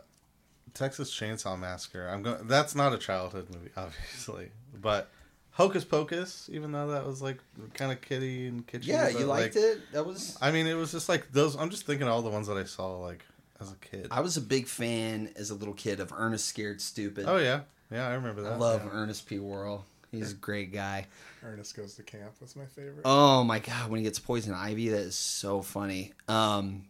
Texas 0.73 1.10
Chainsaw 1.10 1.58
Massacre. 1.58 2.08
I'm 2.10 2.21
going. 2.21 2.45
That's 2.45 2.75
not 2.75 2.91
a 2.91 2.97
childhood 2.97 3.47
movie, 3.49 3.69
obviously, 3.78 4.49
but 4.82 5.10
Hocus 5.56 5.86
Pocus. 5.86 6.50
Even 6.52 6.74
though 6.74 6.89
that 6.89 7.06
was 7.06 7.22
like 7.22 7.39
kind 7.74 7.91
of 7.91 8.02
kiddie 8.02 8.48
and 8.48 8.68
kitschy. 8.68 8.88
Yeah, 8.88 9.10
but, 9.12 9.20
you 9.20 9.26
liked 9.26 9.56
like, 9.56 9.63
it? 9.63 9.80
That 9.94 10.06
was 10.06 10.38
I 10.41 10.52
mean, 10.52 10.68
it 10.68 10.74
was 10.74 10.91
just 10.91 11.08
like 11.08 11.32
those. 11.32 11.56
I'm 11.56 11.70
just 11.70 11.86
thinking 11.86 12.08
of 12.08 12.14
all 12.14 12.22
the 12.22 12.30
ones 12.30 12.47
that 12.47 12.58
I 12.58 12.66
saw 12.66 12.97
like 12.97 13.26
as 13.62 13.72
a 13.72 13.76
kid. 13.76 14.08
I 14.12 14.20
was 14.20 14.36
a 14.36 14.41
big 14.41 14.68
fan 14.68 15.30
as 15.38 15.49
a 15.51 15.56
little 15.56 15.74
kid 15.74 16.01
of 16.01 16.12
Ernest 16.16 16.45
Scared 16.45 16.82
Stupid. 16.82 17.26
oh 17.28 17.38
yeah, 17.38 17.62
yeah, 17.89 18.06
I 18.06 18.16
remember 18.16 18.41
that. 18.41 18.53
I 18.53 18.56
love 18.58 18.84
yeah. 18.84 18.91
Ernest 18.91 19.28
P. 19.28 19.39
Worrell. 19.39 19.86
He's 20.12 20.32
a 20.32 20.36
great 20.36 20.72
guy. 20.72 21.08
Ernest 21.43 21.76
Goes 21.76 21.95
to 21.95 22.03
Camp 22.03 22.34
was 22.41 22.56
my 22.56 22.66
favorite. 22.66 23.01
Oh 23.06 23.43
my 23.43 23.60
god, 23.60 23.89
when 23.89 23.99
he 23.99 24.03
gets 24.03 24.20
poison 24.20 24.53
ivy, 24.53 24.89
that 24.89 24.99
is 24.99 25.16
so 25.16 25.62
funny. 25.62 26.14
Um, 26.28 26.86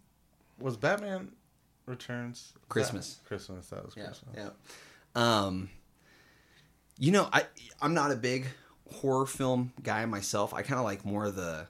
Was 0.59 0.77
Batman 0.77 1.31
Returns 1.85 2.53
Christmas. 2.69 3.15
That- 3.15 3.27
Christmas. 3.27 3.67
That 3.67 3.85
was 3.85 3.95
yeah, 3.97 4.05
Christmas. 4.05 4.35
yeah. 4.35 4.49
Um, 5.15 5.69
you 6.97 7.11
know, 7.11 7.27
I 7.31 7.45
I'm 7.81 7.93
not 7.93 8.11
a 8.11 8.15
big 8.15 8.45
horror 8.91 9.25
film 9.25 9.73
guy 9.83 10.05
myself. 10.05 10.53
I 10.53 10.61
kind 10.61 10.79
of 10.79 10.85
like 10.85 11.03
more 11.05 11.25
of 11.25 11.35
the 11.35 11.67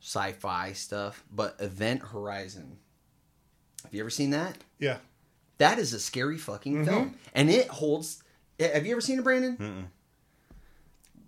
sci-fi 0.00 0.72
stuff. 0.72 1.24
But 1.32 1.56
Event 1.60 2.02
Horizon. 2.02 2.78
Have 3.84 3.94
you 3.94 4.00
ever 4.00 4.10
seen 4.10 4.30
that? 4.30 4.56
Yeah, 4.80 4.98
That 5.58 5.78
is 5.78 5.92
a 5.92 6.00
scary 6.00 6.38
fucking 6.38 6.74
Mm-hmm. 6.74 6.84
film, 6.84 7.14
and 7.34 7.48
it 7.48 7.68
holds. 7.68 8.22
Have 8.58 8.84
you 8.86 8.92
ever 8.92 9.00
seen 9.00 9.18
it, 9.18 9.22
Brandon? 9.24 9.56
Mm-mm. 9.56 9.84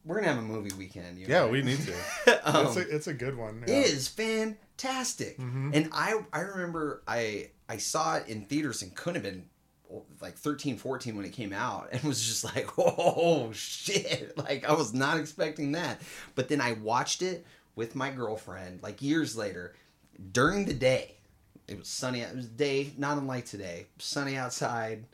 We're 0.05 0.17
gonna 0.17 0.29
have 0.33 0.39
a 0.39 0.43
movie 0.43 0.75
weekend. 0.77 1.19
you 1.19 1.25
and 1.25 1.33
Yeah, 1.33 1.43
I. 1.43 1.51
we 1.51 1.63
need 1.63 1.79
to. 1.81 2.41
Um, 2.45 2.67
it's 2.67 2.77
a 2.77 2.95
it's 2.97 3.07
a 3.07 3.15
good 3.15 3.37
one. 3.37 3.63
It 3.67 3.71
Yeah. 3.71 3.81
is 3.81 4.09
fantastic. 4.09 5.39
Mhm. 5.39 5.75
And 5.75 5.91
I 5.93 6.21
I 6.33 6.41
remember 6.41 7.03
I 7.07 7.51
I 7.69 7.77
saw 7.77 8.17
it 8.17 8.27
in 8.29 8.47
theaters 8.47 8.83
and 8.83 8.95
couldn't 8.95 9.23
have 9.23 9.33
been 9.35 9.49
like 10.21 10.37
13 10.37 10.77
14 10.77 11.17
when 11.17 11.25
it 11.25 11.33
came 11.33 11.53
out 11.53 11.89
and 11.93 12.03
was 12.03 12.25
just 12.25 12.45
like 12.45 12.69
oh 12.79 13.51
shit. 13.53 14.37
Like 14.37 14.69
i 14.69 14.73
was 14.73 14.93
not 14.95 15.19
expecting 15.19 15.73
that. 15.73 16.01
But 16.35 16.49
then 16.49 16.61
i 16.61 16.73
watched 16.73 17.23
it 17.23 17.45
with 17.77 17.95
my 17.95 18.11
girlfriend 18.11 18.83
like 18.83 19.03
years 19.03 19.37
later 19.37 19.75
during 20.33 20.65
the 20.65 20.75
day. 20.75 21.15
It 21.67 21.79
was 21.79 21.89
sunny 21.89 22.21
it 22.21 22.35
was 22.35 22.47
day 22.47 22.93
not 22.97 23.19
unlike 23.19 23.47
today. 23.47 23.87
Sunny 23.99 24.37
outside 24.37 25.05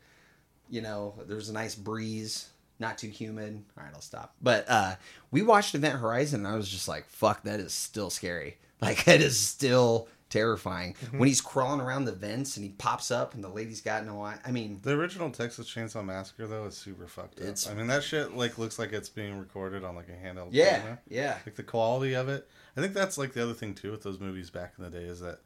you 0.70 0.80
know 0.80 1.14
there 1.26 1.36
was 1.36 1.48
a 1.48 1.52
nice 1.52 1.74
breeze 1.74 2.48
not 2.80 2.98
too 2.98 3.08
humid. 3.08 3.62
All 3.78 3.84
right 3.84 3.94
i'll 3.94 4.00
stop. 4.00 4.34
But 4.42 4.64
uh 4.68 4.96
we 5.30 5.42
watched 5.42 5.74
event 5.74 5.98
horizon 5.98 6.44
and 6.44 6.52
i 6.52 6.56
was 6.56 6.68
just 6.68 6.88
like 6.88 7.06
fuck 7.08 7.44
that 7.44 7.60
is 7.60 7.72
still 7.72 8.10
scary. 8.10 8.58
Like 8.82 9.04
that 9.04 9.22
is 9.22 9.38
still 9.38 10.08
terrifying 10.34 10.94
mm-hmm. 10.94 11.18
when 11.18 11.28
he's 11.28 11.40
crawling 11.40 11.80
around 11.80 12.04
the 12.04 12.12
vents 12.12 12.56
and 12.56 12.64
he 12.64 12.72
pops 12.72 13.10
up 13.10 13.34
and 13.34 13.44
the 13.44 13.48
lady's 13.48 13.80
got 13.80 14.04
no 14.04 14.20
eye 14.22 14.36
i 14.44 14.50
mean 14.50 14.80
The 14.82 14.92
original 14.92 15.30
Texas 15.30 15.72
Chainsaw 15.72 16.04
Massacre 16.04 16.46
though 16.46 16.64
is 16.66 16.76
super 16.76 17.06
fucked 17.06 17.40
up. 17.40 17.54
I 17.70 17.74
mean 17.74 17.86
that 17.86 18.02
shit 18.02 18.36
like 18.36 18.58
looks 18.58 18.78
like 18.78 18.92
it's 18.92 19.08
being 19.08 19.38
recorded 19.38 19.84
on 19.84 19.94
like 19.94 20.08
a 20.08 20.26
handheld 20.26 20.48
yeah 20.50 20.78
camera. 20.80 20.98
yeah 21.08 21.38
Like 21.46 21.54
the 21.54 21.62
quality 21.62 22.14
of 22.14 22.28
it. 22.28 22.48
I 22.76 22.80
think 22.80 22.92
that's 22.94 23.16
like 23.16 23.32
the 23.32 23.42
other 23.42 23.54
thing 23.54 23.74
too 23.74 23.92
with 23.92 24.02
those 24.02 24.18
movies 24.18 24.50
back 24.50 24.74
in 24.76 24.84
the 24.84 24.90
day 24.90 25.04
is 25.04 25.20
that 25.20 25.38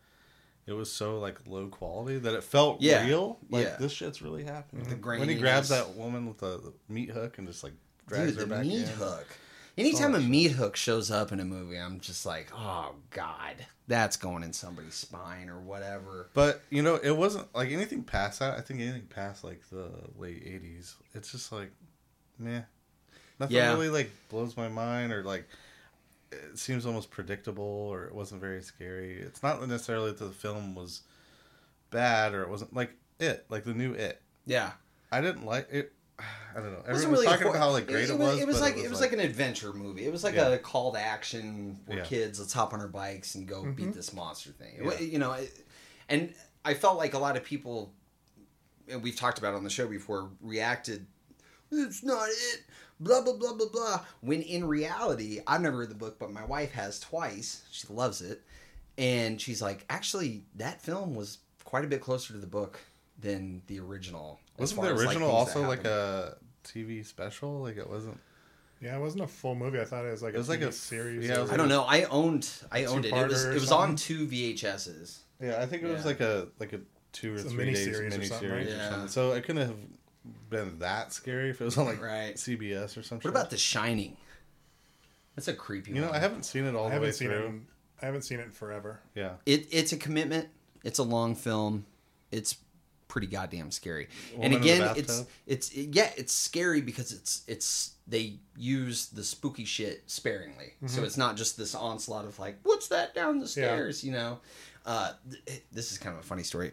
it 0.67 0.73
was 0.73 0.91
so 0.93 1.19
like 1.19 1.39
low 1.47 1.69
quality 1.69 2.19
that 2.19 2.35
it 2.35 2.45
felt 2.45 2.81
Yeah. 2.81 3.07
real. 3.07 3.39
Like 3.51 3.65
Yeah. 3.65 3.77
this 3.79 3.93
shit's 3.93 4.23
really 4.23 4.45
happening. 4.45 4.85
The 4.89 4.97
when 4.97 5.29
he 5.29 5.35
grabs 5.35 5.69
that 5.71 5.95
woman 5.95 6.27
with 6.27 6.39
the, 6.39 6.59
the 6.59 6.73
meat 6.89 7.11
hook 7.11 7.39
and 7.39 7.47
just 7.47 7.65
like 7.65 7.73
drags 8.07 8.33
Dude, 8.33 8.41
her 8.41 8.47
the 8.47 8.55
back 8.55 8.65
meat 8.67 8.83
in. 8.83 8.89
hook. 8.89 9.27
Anytime 9.79 10.15
a 10.15 10.21
meat 10.21 10.53
hook 10.53 10.77
shows 10.77 11.11
up 11.11 11.33
in 11.33 11.41
a 11.41 11.45
movie, 11.45 11.77
I'm 11.79 12.01
just 12.01 12.27
like, 12.27 12.49
oh 12.55 12.95
god, 13.11 13.55
that's 13.87 14.17
going 14.17 14.43
in 14.43 14.53
somebody's 14.53 14.95
spine 14.95 15.49
or 15.49 15.61
whatever. 15.61 16.31
But 16.35 16.63
you 16.71 16.83
know, 16.83 16.97
it 16.97 17.17
wasn't 17.17 17.55
like 17.55 17.71
anything 17.71 18.03
past 18.03 18.41
that. 18.41 18.59
I 18.59 18.61
think 18.61 18.81
anything 18.81 19.07
past 19.09 19.45
like 19.45 19.63
the 19.71 19.91
late 20.19 20.45
'80s, 20.45 20.95
it's 21.15 21.31
just 21.33 21.53
like, 21.53 21.71
meh. 22.39 22.63
Nothing 23.39 23.57
Yeah. 23.57 23.73
really 23.73 23.89
like 23.89 24.11
blows 24.29 24.57
my 24.57 24.69
mind 24.69 25.13
or 25.13 25.23
like 25.23 25.49
it 26.33 26.59
seems 26.59 26.85
almost 26.85 27.11
predictable 27.11 27.63
or 27.65 28.05
it 28.05 28.15
wasn't 28.15 28.41
very 28.41 28.63
scary. 28.63 29.19
It's 29.21 29.43
not 29.43 29.67
necessarily 29.67 30.11
that 30.11 30.19
the 30.23 30.31
film 30.31 30.75
was 30.75 31.03
bad 31.91 32.35
or 32.35 32.43
it 32.43 32.49
wasn't 32.49 32.75
like 32.75 32.91
it, 33.19 33.47
like 33.49 33.65
the 33.65 33.75
new 33.75 33.93
It. 33.93 34.21
Yeah, 34.45 34.73
I 35.13 35.21
didn't 35.21 35.45
like 35.45 35.71
it. 35.71 35.93
I 36.19 36.61
don't 36.61 36.73
know. 36.73 36.79
it 36.81 36.89
wasn't 36.89 36.89
Everyone 36.89 37.11
was 37.11 37.21
really 37.21 37.27
talking 37.27 37.43
hor- 37.47 37.57
about 37.57 37.63
how 37.67 37.71
like 37.71 37.87
great 37.87 38.09
it, 38.11 38.19
was. 38.19 38.41
It 38.41 38.47
was 38.47 38.61
like 38.61 38.77
it 38.77 38.91
was 38.91 39.01
like, 39.01 39.13
an 39.13 39.21
adventure 39.21 39.73
movie. 39.73 40.05
It 40.07 40.13
was 40.13 40.25
like 40.25 40.35
Yeah. 40.35 40.49
a 40.49 40.59
call 40.59 40.93
to 40.93 40.99
action 41.01 41.79
for 41.87 41.95
Yeah. 41.97 42.05
kids. 42.05 42.41
Let's 42.41 42.53
hop 42.53 42.73
on 42.73 42.81
our 42.81 42.89
bikes 42.89 43.35
and 43.37 43.47
go 43.47 43.63
Mm-hmm. 43.63 43.73
beat 43.73 43.95
this 43.95 44.13
monster 44.13 44.51
thing. 44.51 44.81
Yeah. 44.83 44.99
You 44.99 45.19
know, 45.19 45.33
it, 45.33 45.67
and 46.09 46.35
I 46.65 46.75
felt 46.75 46.99
like 46.99 47.15
a 47.15 47.19
lot 47.19 47.37
of 47.37 47.45
people, 47.45 47.93
and 48.89 49.03
we've 49.03 49.17
talked 49.17 49.39
about 49.39 49.55
it 49.55 49.57
on 49.59 49.65
the 49.65 49.71
show 49.71 49.87
before, 49.87 50.31
reacted. 50.41 51.07
It's 51.71 52.03
not 52.03 52.29
it. 52.29 52.63
Blah 52.99 53.21
blah 53.23 53.35
blah 53.37 53.55
blah 53.55 53.69
blah. 53.69 54.01
When 54.21 54.43
in 54.43 54.67
reality, 54.67 55.41
I've 55.47 55.61
never 55.61 55.77
read 55.79 55.91
the 55.91 55.95
book, 55.95 56.19
but 56.19 56.33
my 56.33 56.45
wife 56.45 56.73
has 56.73 56.99
twice. 56.99 57.63
She 57.71 57.87
loves 57.89 58.23
it, 58.23 58.43
and 58.97 59.41
she's 59.41 59.63
like, 59.63 59.85
actually, 59.89 60.43
that 60.57 60.83
film 60.83 61.15
was 61.15 61.39
quite 61.65 61.85
a 61.85 61.87
bit 61.89 62.01
closer 62.01 62.33
to 62.33 62.41
the 62.41 62.47
book 62.49 62.81
than 63.21 63.63
the 63.69 63.79
original. 63.79 64.41
As 64.59 64.75
Wasn't 64.75 64.81
far 64.81 64.89
the 64.89 64.95
as, 64.95 64.99
like, 65.01 65.09
original 65.09 65.31
also 65.31 65.67
like 65.67 65.85
a 65.85 66.37
TV 66.65 67.05
special? 67.05 67.61
Like 67.61 67.77
it 67.77 67.89
wasn't. 67.89 68.19
Yeah, 68.81 68.97
it 68.97 69.01
wasn't 69.01 69.25
a 69.25 69.27
full 69.27 69.55
movie. 69.57 69.81
I 69.81 69.85
thought 69.85 70.05
it 70.05 70.11
was 70.11 70.23
like 70.23 70.35
It 70.35 70.39
was 70.39 70.49
a 70.49 70.53
like 70.53 70.61
TV 70.61 70.69
a- 70.69 70.73
series. 70.73 71.27
yeah, 71.27 71.35
it 71.35 71.39
or- 71.39 71.43
was 71.43 71.51
I 71.53 71.57
don't 71.57 71.69
know. 71.69 71.83
I 71.85 72.03
owned. 72.05 72.49
I 72.71 72.85
owned 72.85 73.05
it. 73.07 73.13
It 73.13 73.29
was. 73.29 73.45
It 73.45 73.55
was 73.55 73.73
on 73.73 73.97
two 73.97 74.27
VHSs. 74.27 75.19
Yeah, 75.41 75.61
I 75.61 75.67
think 75.67 75.83
it 75.83 75.87
was 75.89 76.01
Yeah. 76.03 76.07
like 76.07 76.21
a 76.21 76.49
like 76.59 76.73
a 76.73 76.81
two 77.13 77.33
or 77.33 77.37
It's 77.39 77.51
three 77.51 77.67
days 77.73 77.89
miniseries 77.89 77.95
or 77.95 78.03
miniseries 78.03 78.21
or 78.21 78.25
something, 78.27 78.49
something. 78.69 78.69
Yeah. 78.69 79.07
So 79.07 79.33
it 79.33 79.45
couldn't 79.45 79.67
have 79.67 79.77
been 80.51 80.79
that 80.81 81.13
scary 81.13 81.51
if 81.51 81.61
it 81.61 81.65
was 81.65 81.79
on 81.79 81.87
like 81.87 82.03
Right. 82.03 82.35
CBS 82.37 82.97
or 82.97 83.03
something. 83.03 83.29
What 83.31 83.37
about 83.39 83.51
The 83.51 83.57
Shining? 83.57 84.17
That's 85.37 85.49
a 85.49 85.55
creepy. 85.55 85.93
You 85.93 86.01
know, 86.01 86.09
one. 86.09 86.17
I 86.17 86.19
haven't 86.19 86.45
seen 86.45 86.65
it 86.65 86.75
all 86.75 86.87
I 86.87 86.91
the 86.91 87.01
way 87.01 87.07
haven't 87.07 87.13
seen 87.15 87.29
through. 87.29 87.39
it. 87.39 87.45
In, 87.47 87.67
I 88.03 88.07
haven't 88.07 88.23
seen 88.23 88.41
it 88.41 88.45
in 88.47 88.51
forever. 88.53 89.01
Yeah, 89.15 89.35
It, 89.47 89.69
it's 89.71 89.93
a 89.93 89.97
commitment. 89.97 90.49
It's 90.85 90.99
a 90.99 91.03
long 91.05 91.35
film. 91.35 91.87
It's 92.31 92.57
pretty 93.09 93.27
goddamn 93.27 93.71
scary. 93.71 94.09
Woman 94.35 94.53
and 94.53 94.63
again, 94.63 94.93
it's 94.97 95.25
it's 95.47 95.75
yeah, 95.75 96.11
it's 96.17 96.33
scary 96.33 96.81
because 96.81 97.13
it's 97.13 97.43
it's 97.49 97.95
they 98.07 98.39
use 98.57 99.07
the 99.09 99.25
spooky 99.25 99.65
shit 99.65 100.05
sparingly. 100.11 100.75
So 100.87 101.03
it's 101.05 101.17
not 101.17 101.37
just 101.37 101.57
this 101.59 101.75
onslaught 101.75 102.25
of 102.25 102.39
like, 102.39 102.59
what's 102.63 102.89
that 102.89 103.15
down 103.15 103.41
the 103.41 103.47
stairs? 103.49 104.03
You 104.05 104.13
know, 104.13 104.39
uh, 104.87 105.13
th- 105.47 105.63
this 105.73 105.93
is 105.93 105.99
kind 105.99 106.15
of 106.17 106.23
a 106.23 106.27
funny 106.27 106.43
story. 106.43 106.73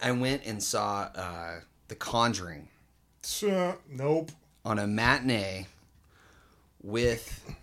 I 0.00 0.12
went 0.12 0.44
and 0.46 0.62
saw 0.62 1.08
uh, 1.14 1.60
The 1.88 1.96
Conjuring 1.96 2.68
So, 3.22 3.78
nope. 3.90 4.30
on 4.64 4.78
a 4.78 4.86
matinee 4.86 5.66
with 6.82 7.54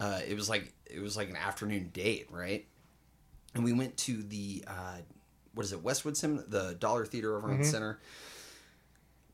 uh, 0.00 0.20
it 0.26 0.34
was 0.34 0.48
like 0.48 0.72
it 0.86 1.00
was 1.00 1.16
like 1.16 1.28
an 1.28 1.36
afternoon 1.36 1.90
date, 1.92 2.28
right? 2.30 2.66
And 3.54 3.62
we 3.64 3.72
went 3.74 3.96
to 3.98 4.22
the 4.22 4.64
uh, 4.66 4.96
what 5.54 5.64
is 5.64 5.72
it, 5.72 5.82
Westwood 5.82 6.16
Sim, 6.16 6.44
the 6.48 6.76
Dollar 6.78 7.04
Theater 7.04 7.36
over 7.36 7.50
in 7.50 7.58
the 7.58 7.62
mm-hmm. 7.64 7.70
center. 7.72 7.98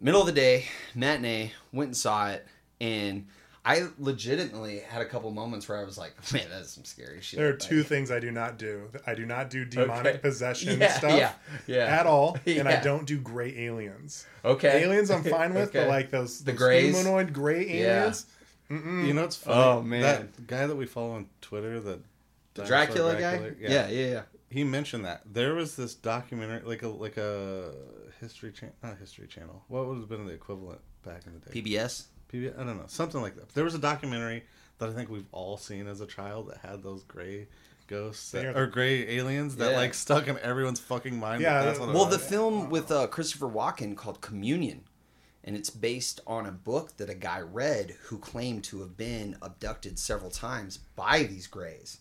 Middle 0.01 0.21
of 0.21 0.27
the 0.27 0.33
day, 0.33 0.67
matinee, 0.95 1.53
went 1.73 1.89
and 1.89 1.97
saw 1.97 2.29
it, 2.31 2.47
and 2.81 3.27
I 3.65 3.89
legitimately 3.99 4.79
had 4.79 5.03
a 5.03 5.05
couple 5.05 5.31
moments 5.33 5.69
where 5.69 5.77
I 5.77 5.85
was 5.85 5.99
like, 5.99 6.15
"Man, 6.33 6.47
that's 6.49 6.71
some 6.73 6.85
scary 6.85 7.21
shit." 7.21 7.39
There 7.39 7.49
are 7.49 7.53
Like- 7.53 7.59
two 7.59 7.83
things 7.83 8.11
I 8.11 8.21
do 8.21 8.31
not 8.31 8.59
do. 8.59 8.91
I 9.07 9.15
do 9.15 9.27
not 9.27 9.51
do 9.51 9.65
demonic 9.65 10.07
Okay. 10.07 10.19
possession 10.19 10.81
Yeah, 10.81 10.97
stuff 10.97 11.13
yeah, 11.13 11.33
yeah. 11.67 11.85
at 12.01 12.07
all, 12.07 12.39
and 12.47 12.69
I 12.69 12.81
don't 12.81 13.07
do 13.07 13.19
gray 13.19 13.53
aliens. 13.59 14.25
Okay, 14.45 14.83
Aliens 14.85 15.11
I'm 15.11 15.25
fine 15.39 15.53
with, 15.53 15.71
Okay. 15.71 15.81
but 15.81 15.89
like 15.89 16.11
those, 16.11 16.39
The 16.39 16.53
those 16.53 16.59
grays? 16.59 16.95
humanoid 16.97 17.33
gray 17.33 17.67
Yeah. 17.81 18.01
aliens. 18.03 18.27
you 18.71 19.15
know 19.15 19.25
it's 19.25 19.41
oh, 19.47 19.51
funny. 19.51 19.63
Oh, 19.63 19.83
man. 19.83 20.01
that 20.03 20.47
guy 20.47 20.67
that 20.67 20.77
we 20.77 20.87
follow 20.87 21.13
on 21.13 21.29
Twitter, 21.41 21.81
the 21.81 21.99
the 22.55 22.65
dinosaur 22.65 22.67
Dracula, 22.67 23.13
guy. 23.15 23.39
Dracula, 23.39 23.71
Yeah, 23.71 23.89
yeah, 23.89 24.07
yeah. 24.07 24.23
He 24.51 24.65
mentioned 24.65 25.05
that 25.05 25.23
there 25.27 25.55
was 25.55 25.77
this 25.77 25.95
documentary, 25.95 26.63
like 26.65 26.83
a 26.83 26.89
like 26.89 27.17
a 27.17 27.73
history 28.21 28.53
channel, 28.53 28.75
not 28.83 28.93
a 28.95 28.97
history 28.97 29.27
channel. 29.27 29.65
What 29.69 29.87
would 29.87 29.99
have 29.99 30.09
been 30.09 30.27
the 30.27 30.33
equivalent 30.33 30.81
back 31.05 31.23
in 31.27 31.35
the 31.35 31.39
day? 31.51 31.61
PBS. 31.61 32.05
PBS? 32.33 32.59
I 32.59 32.65
don't 32.65 32.77
know, 32.77 32.85
something 32.87 33.21
like 33.21 33.37
that. 33.37 33.51
There 33.51 33.65
was 33.65 33.75
a 33.75 33.79
documentary 33.79 34.45
that 34.79 34.89
I 34.89 34.93
think 34.93 35.11
we've 35.11 35.27
all 35.33 35.57
seen 35.57 35.87
as 35.87 36.01
a 36.01 36.07
child 36.07 36.49
that 36.51 36.59
had 36.59 36.83
those 36.83 37.03
gray 37.05 37.49
ghosts 37.89 38.31
that, 38.33 38.55
or 38.57 38.67
gray 38.67 39.09
aliens 39.17 39.57
that 39.57 39.71
Yeah. 39.73 39.77
like 39.79 39.95
stuck 39.95 40.29
in 40.29 40.39
everyone's 40.41 40.79
fucking 40.81 41.19
mind. 41.19 41.41
Yeah, 41.43 41.61
that 41.61 41.65
that's 41.65 41.79
what 41.81 41.93
Well, 41.95 42.05
the 42.05 42.19
film 42.19 42.69
with 42.71 42.91
uh, 42.91 43.07
Christopher 43.07 43.47
Walken 43.49 43.97
called 43.97 44.21
Communion, 44.21 44.85
and 45.43 45.57
it's 45.57 45.71
based 45.71 46.21
on 46.27 46.45
a 46.47 46.53
book 46.53 46.97
that 46.99 47.09
a 47.09 47.15
guy 47.15 47.41
read 47.41 47.97
who 48.05 48.19
claimed 48.19 48.63
to 48.65 48.81
have 48.81 48.97
been 48.97 49.37
abducted 49.41 49.99
several 49.99 50.31
times 50.31 50.77
by 50.97 51.23
these 51.23 51.47
Greys, 51.47 51.99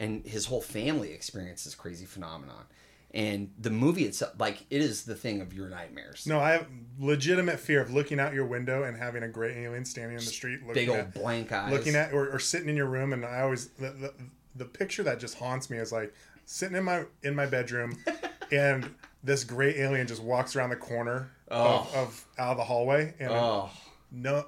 and 0.00 0.26
his 0.26 0.46
whole 0.46 0.60
family 0.62 1.12
experienced 1.12 1.64
this 1.66 1.76
crazy 1.76 2.06
phenomenon. 2.06 2.64
And 3.12 3.50
the 3.58 3.70
movie 3.70 4.04
itself, 4.04 4.34
like, 4.38 4.64
it 4.70 4.80
is 4.80 5.02
the 5.04 5.16
thing 5.16 5.40
of 5.40 5.52
your 5.52 5.68
nightmares. 5.68 6.26
No, 6.28 6.38
I 6.38 6.52
have 6.52 6.66
legitimate 6.98 7.58
fear 7.58 7.80
of 7.80 7.92
looking 7.92 8.20
out 8.20 8.32
your 8.34 8.46
window 8.46 8.84
and 8.84 8.96
having 8.96 9.24
a 9.24 9.28
gray 9.28 9.64
alien 9.64 9.84
standing 9.84 10.16
in 10.16 10.24
the 10.24 10.30
street, 10.30 10.60
looking 10.60 10.74
big 10.74 10.88
old 10.88 10.98
at, 10.98 11.14
blank 11.14 11.50
eyes. 11.52 11.72
looking 11.72 11.96
at, 11.96 12.12
or, 12.12 12.30
or 12.30 12.38
sitting 12.38 12.68
in 12.68 12.76
your 12.76 12.86
room. 12.86 13.12
And 13.12 13.24
I 13.26 13.40
always 13.42 13.68
the, 13.78 13.90
the 13.90 14.14
the 14.56 14.64
picture 14.64 15.02
that 15.04 15.18
just 15.20 15.38
haunts 15.38 15.70
me 15.70 15.78
is 15.78 15.90
like 15.92 16.14
sitting 16.44 16.76
in 16.76 16.84
my 16.84 17.04
in 17.24 17.34
my 17.34 17.46
bedroom, 17.46 17.96
and 18.52 18.94
this 19.24 19.42
gray 19.42 19.76
alien 19.80 20.06
just 20.06 20.22
walks 20.22 20.54
around 20.54 20.70
the 20.70 20.76
corner 20.76 21.30
of, 21.48 21.92
of 21.94 22.26
out 22.38 22.52
of 22.52 22.56
the 22.58 22.64
hallway, 22.64 23.12
and 23.18 23.30
Oh. 23.32 23.70
no, 24.12 24.36
uh, 24.36 24.44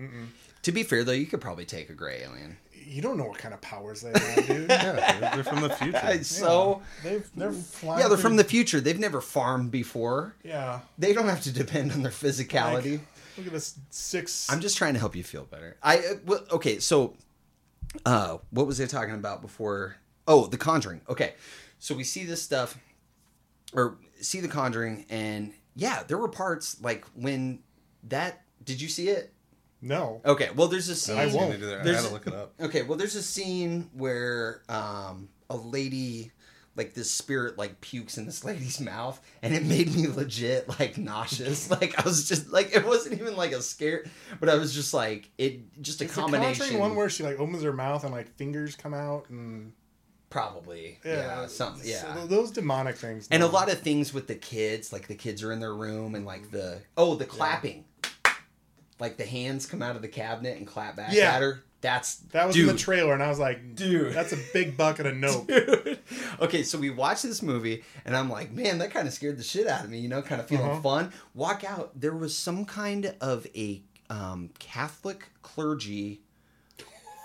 mm-mm. 0.00 0.26
To 0.62 0.72
be 0.72 0.82
fair, 0.84 1.02
though, 1.04 1.12
you 1.12 1.26
could 1.26 1.40
probably 1.40 1.64
take 1.66 1.90
a 1.90 1.94
gray 1.94 2.22
alien. 2.22 2.56
You 2.86 3.02
don't 3.02 3.16
know 3.16 3.24
what 3.24 3.38
kind 3.38 3.54
of 3.54 3.60
powers 3.60 4.02
they 4.02 4.10
have, 4.18 4.46
dude. 4.46 4.68
yeah, 4.70 5.18
they're, 5.18 5.30
they're 5.34 5.44
from 5.44 5.60
the 5.62 5.70
future. 5.70 6.00
It's 6.04 6.28
so 6.28 6.82
They've, 7.02 7.28
they're 7.34 7.52
flying. 7.52 8.00
yeah, 8.00 8.08
they're 8.08 8.16
from 8.18 8.36
the 8.36 8.44
future. 8.44 8.80
They've 8.80 8.98
never 8.98 9.20
farmed 9.20 9.70
before. 9.70 10.34
yeah. 10.42 10.80
They 10.98 11.12
don't 11.12 11.28
have 11.28 11.42
to 11.42 11.52
depend 11.52 11.92
on 11.92 12.02
their 12.02 12.12
physicality. 12.12 12.92
Like, 12.92 13.00
look 13.38 13.46
at 13.48 13.52
this 13.52 13.78
six. 13.90 14.50
I'm 14.50 14.60
just 14.60 14.76
trying 14.76 14.94
to 14.94 15.00
help 15.00 15.16
you 15.16 15.24
feel 15.24 15.44
better. 15.44 15.76
I 15.82 15.98
uh, 16.28 16.38
okay. 16.52 16.78
So, 16.78 17.14
uh, 18.06 18.38
what 18.50 18.66
was 18.66 18.80
I 18.80 18.86
talking 18.86 19.14
about 19.14 19.42
before? 19.42 19.96
Oh, 20.26 20.46
The 20.46 20.56
Conjuring. 20.56 21.00
Okay, 21.08 21.34
so 21.78 21.94
we 21.94 22.04
see 22.04 22.24
this 22.24 22.40
stuff, 22.42 22.78
or 23.74 23.96
see 24.20 24.40
The 24.40 24.48
Conjuring, 24.48 25.04
and 25.10 25.52
yeah, 25.76 26.02
there 26.06 26.16
were 26.18 26.28
parts 26.28 26.80
like 26.80 27.04
when 27.14 27.60
that. 28.04 28.40
Did 28.64 28.80
you 28.80 28.88
see 28.88 29.08
it? 29.10 29.33
No. 29.84 30.20
Okay. 30.24 30.48
Well, 30.56 30.68
there's 30.68 30.88
a 30.88 30.94
scene. 30.96 31.18
I 31.18 31.26
won't. 31.26 31.62
I 31.62 31.68
had 31.76 31.84
There's- 31.84 32.06
to 32.06 32.12
look 32.12 32.26
it 32.26 32.34
up. 32.34 32.54
Okay, 32.60 32.82
well, 32.82 32.96
there's 32.98 33.14
a 33.14 33.22
scene 33.22 33.90
where 33.92 34.62
um, 34.68 35.28
a 35.50 35.56
lady, 35.56 36.32
like 36.74 36.94
this 36.94 37.10
spirit, 37.10 37.58
like 37.58 37.80
pukes 37.80 38.16
in 38.18 38.24
this 38.26 38.44
lady's 38.44 38.80
mouth, 38.80 39.20
and 39.42 39.54
it 39.54 39.62
made 39.64 39.94
me 39.94 40.06
legit 40.08 40.68
like 40.80 40.96
nauseous. 40.98 41.70
like 41.80 41.98
I 41.98 42.02
was 42.02 42.26
just 42.28 42.50
like, 42.50 42.74
it 42.74 42.84
wasn't 42.86 43.20
even 43.20 43.36
like 43.36 43.52
a 43.52 43.60
scare, 43.62 44.04
but 44.40 44.48
I 44.48 44.54
was 44.56 44.74
just 44.74 44.94
like, 44.94 45.30
it 45.38 45.80
just 45.82 46.00
a 46.00 46.04
It's 46.04 46.14
the 46.14 46.20
combination. 46.22 46.60
Conjuring 46.64 46.80
one 46.80 46.96
where 46.96 47.10
she 47.10 47.22
like 47.22 47.38
opens 47.38 47.62
her 47.62 47.72
mouth 47.72 48.04
and 48.04 48.12
like 48.12 48.34
fingers 48.36 48.74
come 48.76 48.94
out 48.94 49.28
and 49.28 49.72
probably. 50.30 50.98
Yeah, 51.04 51.46
something. 51.46 51.88
Yeah. 51.88 52.14
So 52.14 52.26
those 52.26 52.50
demonic 52.50 52.96
things. 52.96 53.28
and 53.30 53.42
a 53.42 53.46
lot 53.46 53.70
of 53.70 53.80
things 53.80 54.12
with 54.12 54.26
the 54.26 54.34
kids, 54.34 54.92
like 54.92 55.06
the 55.06 55.14
kids 55.14 55.42
are 55.42 55.52
in 55.52 55.60
their 55.60 55.74
room 55.74 56.14
and 56.14 56.24
like 56.26 56.50
the 56.50 56.80
oh 56.96 57.14
the 57.14 57.24
clapping, 57.24 57.84
like 59.00 59.16
the 59.16 59.26
hands 59.26 59.66
come 59.66 59.82
out 59.82 59.96
of 59.96 60.02
the 60.02 60.08
cabinet 60.08 60.56
and 60.58 60.66
clap 60.66 60.96
back 60.96 61.12
Yeah. 61.12 61.34
at 61.34 61.42
her. 61.42 61.62
That's 61.80 62.14
That 62.32 62.46
was 62.46 62.56
dude, 62.56 62.68
in 62.70 62.76
the 62.76 62.80
trailer, 62.80 63.12
and 63.12 63.22
I 63.22 63.28
was 63.28 63.38
like, 63.38 63.74
Dude. 63.74 64.14
that's 64.14 64.32
a 64.32 64.38
big 64.54 64.74
bucket 64.76 65.04
of 65.04 65.16
nope. 65.16 65.46
Dude. 65.48 65.98
Okay, 66.40 66.62
so 66.62 66.78
we 66.78 66.88
watched 66.88 67.24
this 67.24 67.42
movie, 67.42 67.84
and 68.06 68.16
I'm 68.16 68.30
like, 68.30 68.52
man, 68.52 68.78
that 68.78 68.90
kind 68.90 69.06
of 69.06 69.12
scared 69.12 69.36
the 69.36 69.42
shit 69.42 69.66
out 69.66 69.84
of 69.84 69.90
me. 69.90 69.98
You 69.98 70.08
know, 70.08 70.22
kind 70.22 70.40
of 70.40 70.46
feeling 70.48 70.64
Uh-huh. 70.70 70.80
fun. 70.80 71.12
Walk 71.34 71.62
out. 71.62 71.92
There 72.00 72.14
was 72.14 72.34
some 72.34 72.64
kind 72.64 73.14
of 73.20 73.46
a 73.54 73.82
um, 74.08 74.48
Catholic 74.58 75.28
clergy 75.42 76.22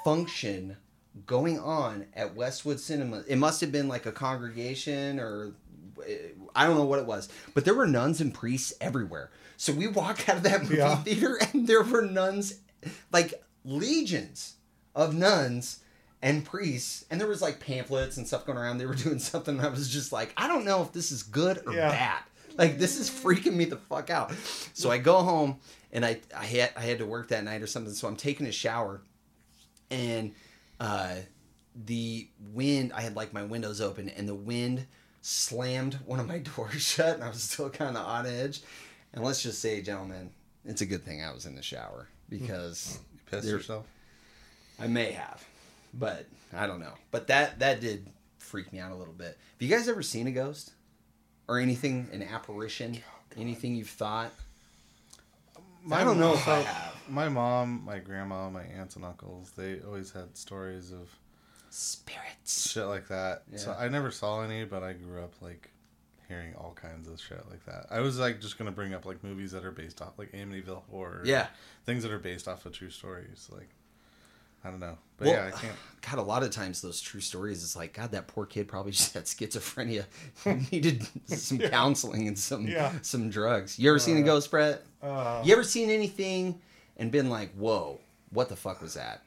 function 0.03 0.77
going 1.25 1.59
on 1.59 2.05
at 2.13 2.35
Westwood 2.35 2.79
Cinema. 2.79 3.23
It 3.27 3.37
must 3.37 3.61
have 3.61 3.71
been 3.71 3.87
like 3.87 4.05
a 4.05 4.11
congregation 4.11 5.19
or 5.19 5.53
I 6.55 6.65
don't 6.65 6.75
know 6.77 6.85
what 6.85 6.99
it 6.99 7.05
was, 7.05 7.29
but 7.53 7.65
there 7.65 7.73
were 7.75 7.87
nuns 7.87 8.21
and 8.21 8.33
priests 8.33 8.73
everywhere. 8.79 9.29
So 9.59 9.73
we 9.73 9.87
walk 9.87 10.29
out 10.29 10.37
of 10.37 10.43
that 10.43 10.61
movie 10.63 10.77
Yeah. 10.77 10.95
theater, 11.03 11.37
and 11.53 11.67
there 11.67 11.83
were 11.83 12.01
nuns, 12.01 12.55
like 13.11 13.33
legions 13.65 14.53
of 14.95 15.13
nuns 15.13 15.79
and 16.21 16.45
priests, 16.45 17.03
and 17.11 17.19
there 17.19 17.27
was 17.27 17.41
like 17.41 17.59
pamphlets 17.59 18.15
and 18.15 18.25
stuff 18.25 18.45
going 18.45 18.57
around. 18.57 18.77
They 18.77 18.85
were 18.85 18.95
doing 19.07 19.19
something. 19.19 19.57
And 19.57 19.65
I 19.65 19.69
was 19.69 19.89
just 19.89 20.13
like, 20.13 20.33
I 20.37 20.47
don't 20.47 20.63
know 20.63 20.81
if 20.81 20.93
this 20.93 21.11
is 21.11 21.23
good 21.23 21.61
or 21.67 21.73
Yeah. 21.73 21.89
bad. 21.91 22.23
Like 22.57 22.77
this 22.79 22.97
is 22.97 23.09
freaking 23.09 23.53
me 23.55 23.65
the 23.65 23.75
fuck 23.75 24.09
out. 24.09 24.31
So 24.73 24.89
I 24.91 24.97
go 24.97 25.23
home 25.23 25.57
and 25.91 26.05
I 26.05 26.21
I 26.35 26.45
had 26.45 26.71
I 26.77 26.81
had 26.81 26.99
to 26.99 27.05
work 27.05 27.27
that 27.29 27.43
night 27.43 27.61
or 27.61 27.67
something. 27.67 27.93
So 27.93 28.07
I'm 28.07 28.15
taking 28.15 28.47
a 28.47 28.51
shower, 28.53 29.01
and 29.91 30.33
uh, 30.79 31.15
the 31.75 32.27
wind. 32.53 32.93
I 32.93 33.01
had 33.01 33.15
like 33.15 33.33
my 33.33 33.43
windows 33.43 33.81
open, 33.81 34.07
and 34.09 34.27
the 34.27 34.35
wind 34.35 34.87
slammed 35.21 35.95
one 36.05 36.19
of 36.21 36.27
my 36.27 36.37
doors 36.55 36.81
shut, 36.81 37.15
and 37.15 37.23
I 37.25 37.29
was 37.29 37.43
still 37.43 37.69
kind 37.69 37.97
of 37.97 38.05
on 38.05 38.25
edge. 38.25 38.61
And 39.13 39.23
let's 39.23 39.41
just 39.41 39.59
say, 39.59 39.81
gentlemen, 39.81 40.29
it's 40.65 40.81
a 40.81 40.85
good 40.85 41.03
thing 41.03 41.23
I 41.23 41.33
was 41.33 41.45
in 41.45 41.55
the 41.55 41.61
shower 41.61 42.07
because 42.29 42.97
hmm. 42.97 43.15
You 43.15 43.19
pissed 43.29 43.47
yourself. 43.47 43.85
I 44.79 44.87
may 44.87 45.11
have, 45.11 45.43
but 45.93 46.25
I 46.53 46.67
don't 46.67 46.79
know. 46.79 46.93
But 47.11 47.27
that 47.27 47.59
that 47.59 47.81
did 47.81 48.07
freak 48.37 48.71
me 48.71 48.79
out 48.79 48.91
a 48.91 48.95
little 48.95 49.13
bit. 49.13 49.37
Have 49.59 49.61
you 49.61 49.69
guys 49.69 49.87
ever 49.87 50.01
seen 50.01 50.27
a 50.27 50.31
ghost 50.31 50.71
or 51.47 51.59
anything, 51.59 52.07
an 52.11 52.23
apparition, 52.23 52.99
anything 53.37 53.75
you've 53.75 53.89
thought? 53.89 54.31
I 55.91 56.03
don't 56.03 56.19
know 56.19 56.33
if 56.33 56.47
I 56.47 56.59
have. 56.59 56.95
My 57.07 57.29
mom, 57.29 57.83
my 57.85 57.99
grandma, 57.99 58.49
my 58.49 58.63
aunts 58.63 58.95
and 58.95 59.05
uncles, 59.05 59.51
they 59.57 59.79
always 59.85 60.11
had 60.11 60.37
stories 60.37 60.91
of 60.91 61.09
Spirits. 61.71 62.71
shit 62.71 62.85
like 62.85 63.07
that. 63.07 63.43
So 63.55 63.75
I 63.77 63.89
never 63.89 64.11
saw 64.11 64.41
any, 64.41 64.65
but 64.65 64.83
I 64.83 64.93
grew 64.93 65.21
up 65.23 65.33
like 65.41 65.71
hearing 66.29 66.53
all 66.55 66.71
kinds 66.81 67.09
of 67.09 67.19
shit 67.19 67.43
like 67.49 67.65
that. 67.65 67.87
I 67.91 67.99
was 67.99 68.17
like 68.19 68.39
just 68.39 68.57
gonna 68.57 68.71
bring 68.71 68.93
up 68.93 69.05
like 69.05 69.21
movies 69.23 69.51
that 69.51 69.65
are 69.65 69.71
based 69.71 70.01
off 70.01 70.17
like 70.17 70.31
Amityville 70.31 70.83
horror. 70.89 71.21
Yeah. 71.25 71.47
Things 71.85 72.03
that 72.03 72.11
are 72.13 72.19
based 72.19 72.47
off 72.47 72.65
of 72.65 72.71
true 72.71 72.89
stories. 72.91 73.49
Like 73.51 73.67
I 74.63 74.69
don't 74.69 74.79
know. 74.79 74.97
But 75.17 75.27
Well, 75.27 75.35
yeah, 75.35 75.47
I 75.47 75.51
can't 75.51 75.75
God, 76.09 76.19
a 76.19 76.21
lot 76.21 76.43
of 76.43 76.51
times 76.51 76.81
those 76.81 77.01
true 77.01 77.19
stories, 77.21 77.63
it's 77.63 77.75
like, 77.75 77.93
God, 77.93 78.11
that 78.11 78.27
poor 78.27 78.45
kid 78.45 78.67
probably 78.67 78.91
just 78.93 79.13
had 79.13 79.23
schizophrenia, 79.25 80.05
needed 80.71 81.05
some 81.27 81.57
counseling 81.57 82.27
and 82.27 82.37
some 82.37 82.67
Yeah. 82.67 82.93
some 83.01 83.29
drugs. 83.29 83.77
You 83.79 83.89
ever 83.89 83.99
seen 83.99 84.17
a 84.17 84.21
ghost, 84.21 84.51
Brett? 84.51 84.83
Uh, 85.01 85.41
You 85.43 85.51
ever 85.53 85.63
seen 85.63 85.89
anything 85.89 86.61
and 86.97 87.11
been 87.11 87.29
like, 87.29 87.51
whoa, 87.55 87.99
what 88.31 88.49
the 88.49 88.55
fuck 88.55 88.81
was 88.81 88.93
that? 88.93 89.21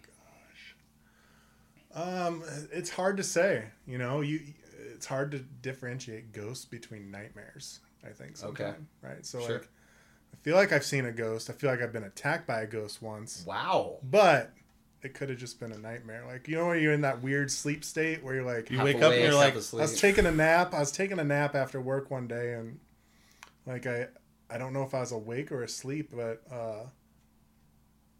Um, 1.95 2.43
it's 2.73 2.91
hard 2.91 3.17
to 3.19 3.23
say. 3.23 3.65
You 3.87 3.99
know, 3.99 4.21
you 4.23 4.41
it's 5.03 5.09
hard 5.09 5.33
to 5.33 5.41
differentiate 5.41 6.31
ghosts 6.33 6.65
between 6.65 7.11
nightmares. 7.11 7.81
I 8.05 8.11
think. 8.11 8.41
Okay. 8.41 8.73
Right. 9.03 9.27
So 9.27 9.41
Sure. 9.41 9.59
like, 9.59 9.69
I 10.33 10.37
feel 10.45 10.55
like 10.55 10.71
I've 10.71 10.85
seen 10.85 11.07
a 11.07 11.11
ghost. 11.11 11.51
I 11.51 11.55
feel 11.55 11.71
like 11.71 11.83
I've 11.83 11.93
been 11.93 12.05
attacked 12.05 12.47
by 12.47 12.61
a 12.61 12.69
ghost 12.69 13.03
once, 13.03 13.43
Wow. 13.45 13.99
but 14.05 14.53
it 15.03 15.13
could 15.15 15.29
have 15.29 15.39
just 15.39 15.59
been 15.59 15.73
a 15.73 15.79
nightmare. 15.79 16.25
Like 16.25 16.47
you 16.47 16.55
know, 16.55 16.69
when 16.69 16.81
you're 16.81 16.93
in 16.93 17.01
that 17.01 17.21
weird 17.21 17.51
sleep 17.51 17.83
state 17.83 18.23
where 18.23 18.37
you're 18.37 18.45
like, 18.45 18.71
You 18.71 18.77
Half 18.77 18.85
wake 18.85 19.03
up 19.03 19.13
and 19.13 19.23
you're 19.23 19.35
like, 19.35 19.57
asleep. 19.57 19.81
I 19.81 19.83
was 19.87 20.01
taking 20.01 20.25
a 20.27 20.31
nap. 20.31 20.73
I 20.73 20.79
was 20.79 20.93
taking 20.93 21.19
a 21.19 21.25
nap 21.25 21.57
after 21.57 21.81
work 21.81 22.13
one 22.13 22.29
day, 22.29 22.53
and 22.55 22.79
like 23.67 23.89
I, 23.89 24.07
I 24.49 24.57
don't 24.57 24.73
know 24.73 24.85
if 24.85 24.95
I 24.95 25.01
was 25.01 25.11
awake 25.11 25.51
or 25.51 25.65
asleep, 25.65 26.13
but 26.15 26.43
uh, 26.49 26.85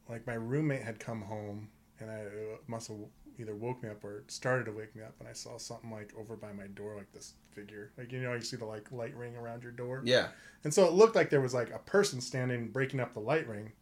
like 0.09 0.27
my 0.27 0.35
roommate 0.35 0.83
had 0.83 0.99
come 0.99 1.23
home, 1.23 1.69
and 2.01 2.11
I 2.11 2.25
must 2.67 2.89
have 2.89 2.97
either 3.39 3.55
woke 3.55 3.83
me 3.83 3.89
up 3.91 4.05
or 4.05 4.25
started 4.29 4.65
to 4.67 4.73
wake 4.73 4.95
me 4.97 5.03
up, 5.03 5.15
and 5.21 5.29
I 5.29 5.33
saw 5.33 5.59
something 5.59 5.91
like 5.91 6.13
over 6.19 6.37
by 6.37 6.53
my 6.53 6.67
door, 6.69 6.95
like 6.97 7.13
this 7.13 7.35
figure, 7.53 7.91
like 7.99 8.13
you 8.13 8.21
know, 8.21 8.33
you 8.35 8.41
see 8.41 8.57
the 8.57 8.65
like 8.65 8.91
light 8.93 9.15
ring 9.17 9.37
around 9.37 9.63
your 9.63 9.73
door, 9.73 10.03
yeah. 10.05 10.29
and 10.65 10.73
so 10.73 10.85
it 10.87 10.93
looked 10.93 11.17
like 11.17 11.31
there 11.31 11.41
was 11.41 11.55
like 11.55 11.71
a 11.73 11.79
person 11.81 12.21
standing 12.21 12.69
breaking 12.69 13.01
up 13.01 13.15
the 13.15 13.21
light 13.21 13.47
ring. 13.49 13.73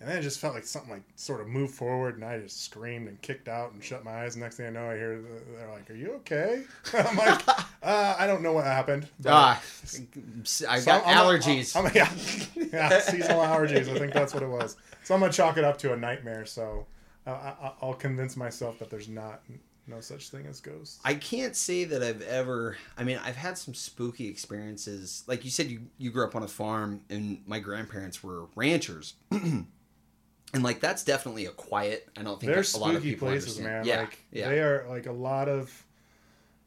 And 0.00 0.08
then 0.08 0.16
it 0.18 0.22
just 0.22 0.38
felt 0.38 0.54
like 0.54 0.62
something 0.64 0.92
like 0.92 1.02
sort 1.16 1.40
of 1.40 1.48
moved 1.48 1.74
forward, 1.74 2.14
and 2.14 2.24
I 2.24 2.38
just 2.38 2.62
screamed 2.62 3.08
and 3.08 3.20
kicked 3.20 3.48
out 3.48 3.72
and 3.72 3.82
shut 3.82 4.04
my 4.04 4.22
eyes. 4.22 4.36
And 4.36 4.44
next 4.44 4.56
thing 4.56 4.66
I 4.66 4.70
know, 4.70 4.88
I 4.88 4.94
hear 4.94 5.20
they're 5.58 5.68
like, 5.72 5.90
"Are 5.90 5.94
you 5.96 6.12
okay?" 6.18 6.62
I'm 6.94 7.16
like, 7.16 7.48
uh, 7.82 8.14
"I 8.16 8.28
don't 8.28 8.40
know 8.42 8.52
what 8.52 8.64
happened." 8.64 9.08
Ah, 9.26 9.60
I 10.68 10.80
got 10.82 11.04
I'm- 11.04 11.04
I'm- 11.04 11.26
allergies. 11.26 11.74
I'm, 11.74 11.90
yeah, 11.96 12.08
yeah, 12.72 13.00
seasonal 13.00 13.40
allergies. 13.42 13.92
I 13.92 13.98
think 13.98 14.12
that's 14.12 14.32
what 14.32 14.44
it 14.44 14.48
was. 14.48 14.76
So 15.02 15.14
I'm 15.16 15.20
gonna 15.20 15.32
chalk 15.32 15.56
it 15.56 15.64
up 15.64 15.78
to 15.78 15.92
a 15.92 15.96
nightmare. 15.96 16.46
So 16.46 16.86
I, 17.28 17.54
I, 17.60 17.72
I'll 17.82 17.94
convince 17.94 18.36
myself 18.36 18.78
that 18.78 18.90
there's 18.90 19.08
not 19.08 19.42
no 19.88 20.00
such 20.00 20.28
thing 20.28 20.46
as 20.46 20.60
ghosts. 20.60 21.00
I 21.04 21.14
can't 21.14 21.56
say 21.56 21.84
that 21.84 22.02
I've 22.02 22.22
ever. 22.22 22.76
I 22.96 23.04
mean, 23.04 23.18
I've 23.24 23.36
had 23.36 23.56
some 23.58 23.74
spooky 23.74 24.28
experiences. 24.28 25.24
Like 25.26 25.44
you 25.44 25.50
said, 25.50 25.70
you 25.70 25.82
you 25.96 26.10
grew 26.10 26.24
up 26.24 26.36
on 26.36 26.42
a 26.42 26.48
farm, 26.48 27.00
and 27.08 27.40
my 27.46 27.58
grandparents 27.58 28.22
were 28.22 28.46
ranchers, 28.54 29.14
and 29.30 29.66
like 30.54 30.80
that's 30.80 31.04
definitely 31.04 31.46
a 31.46 31.50
quiet. 31.50 32.08
I 32.16 32.22
don't 32.22 32.38
think 32.38 32.52
They're 32.52 32.64
a 32.74 32.78
lot 32.78 32.94
of 32.94 32.96
spooky 32.96 33.10
people 33.12 33.28
places, 33.28 33.58
understand. 33.58 33.86
man. 33.86 33.86
Yeah, 33.86 34.00
like 34.00 34.18
yeah. 34.30 34.48
they 34.48 34.60
are 34.60 34.86
like 34.88 35.06
a 35.06 35.12
lot 35.12 35.48
of. 35.48 35.84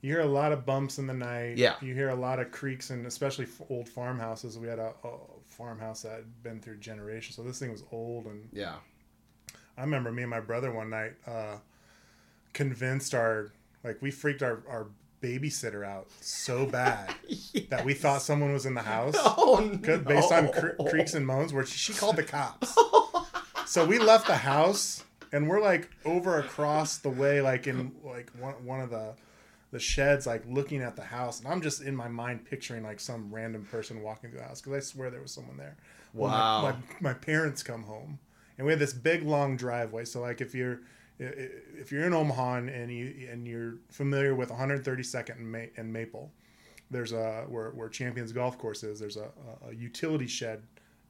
You 0.01 0.13
hear 0.13 0.21
a 0.21 0.25
lot 0.25 0.51
of 0.51 0.65
bumps 0.65 0.97
in 0.97 1.05
the 1.05 1.13
night. 1.13 1.57
Yeah. 1.57 1.75
You 1.79 1.93
hear 1.93 2.09
a 2.09 2.15
lot 2.15 2.39
of 2.39 2.49
creaks, 2.49 2.89
and 2.89 3.05
especially 3.05 3.45
old 3.69 3.87
farmhouses. 3.87 4.57
We 4.57 4.67
had 4.67 4.79
a, 4.79 4.93
a 5.03 5.17
farmhouse 5.45 6.01
that 6.01 6.13
had 6.13 6.43
been 6.43 6.59
through 6.59 6.77
generations, 6.77 7.35
so 7.35 7.43
this 7.43 7.59
thing 7.59 7.71
was 7.71 7.83
old 7.91 8.25
and 8.25 8.49
yeah. 8.51 8.77
I 9.77 9.81
remember 9.81 10.11
me 10.11 10.23
and 10.23 10.29
my 10.29 10.39
brother 10.39 10.71
one 10.71 10.89
night 10.89 11.13
uh, 11.27 11.57
convinced 12.53 13.13
our 13.13 13.51
like 13.83 14.01
we 14.01 14.11
freaked 14.11 14.43
our, 14.43 14.61
our 14.67 14.87
babysitter 15.21 15.85
out 15.85 16.07
so 16.19 16.65
bad 16.65 17.13
that 17.69 17.85
we 17.85 17.93
thought 17.93 18.21
someone 18.21 18.53
was 18.53 18.65
in 18.65 18.73
the 18.73 18.81
house 18.81 19.15
Oh, 19.19 19.67
good- 19.81 20.05
based 20.05 20.31
on 20.31 20.51
cre- 20.51 20.81
creaks 20.89 21.13
and 21.13 21.25
moans 21.25 21.53
where 21.53 21.65
she 21.65 21.93
called 21.93 22.15
the 22.15 22.23
cops. 22.23 22.75
so 23.65 23.85
we 23.85 23.99
left 23.99 24.27
the 24.27 24.37
house 24.37 25.03
and 25.31 25.47
we're 25.47 25.61
like 25.61 25.89
over 26.05 26.39
across 26.39 26.97
the 26.97 27.09
way 27.09 27.41
like 27.41 27.67
in 27.67 27.91
like 28.03 28.29
one, 28.39 28.53
one 28.65 28.81
of 28.81 28.89
the 28.89 29.13
the 29.71 29.79
sheds 29.79 30.27
like 30.27 30.43
looking 30.49 30.81
at 30.81 30.97
the 30.97 31.01
house 31.03 31.39
and 31.39 31.47
I'm 31.47 31.61
just 31.61 31.81
in 31.81 31.95
my 31.95 32.09
mind 32.09 32.43
picturing 32.43 32.83
like 32.83 32.99
some 32.99 33.33
random 33.33 33.65
person 33.71 34.01
walking 34.01 34.29
through 34.29 34.39
the 34.39 34.45
house 34.45 34.59
because 34.61 34.75
I 34.75 34.79
swear 34.85 35.09
there 35.09 35.21
was 35.21 35.31
someone 35.31 35.55
there. 35.57 35.77
Well, 36.13 36.29
my- 36.29 36.37
Wow. 36.37 36.61
my, 36.99 37.11
my 37.11 37.13
parents 37.13 37.63
come 37.63 37.83
home 37.83 38.19
and 38.57 38.65
we 38.65 38.71
had 38.71 38.79
this 38.79 38.93
big 38.93 39.23
long 39.23 39.55
driveway 39.57 40.05
so 40.05 40.21
like 40.21 40.41
if 40.41 40.53
you're 40.53 40.81
if 41.19 41.91
you're 41.91 42.05
in 42.05 42.13
Omaha 42.13 42.55
and 42.55 42.91
you 42.91 43.27
and 43.29 43.47
you're 43.47 43.75
familiar 43.89 44.33
with 44.33 44.49
132nd 44.49 45.37
and, 45.37 45.51
Ma- 45.51 45.59
and 45.77 45.93
Maple 45.93 46.31
there's 46.91 47.13
a 47.13 47.45
where, 47.47 47.69
where 47.69 47.89
Champions 47.89 48.31
Golf 48.33 48.57
Course 48.57 48.83
is. 48.83 48.99
There's 48.99 49.17
a, 49.17 49.31
a, 49.63 49.69
a 49.69 49.73
utility 49.73 50.27
shed 50.27 50.61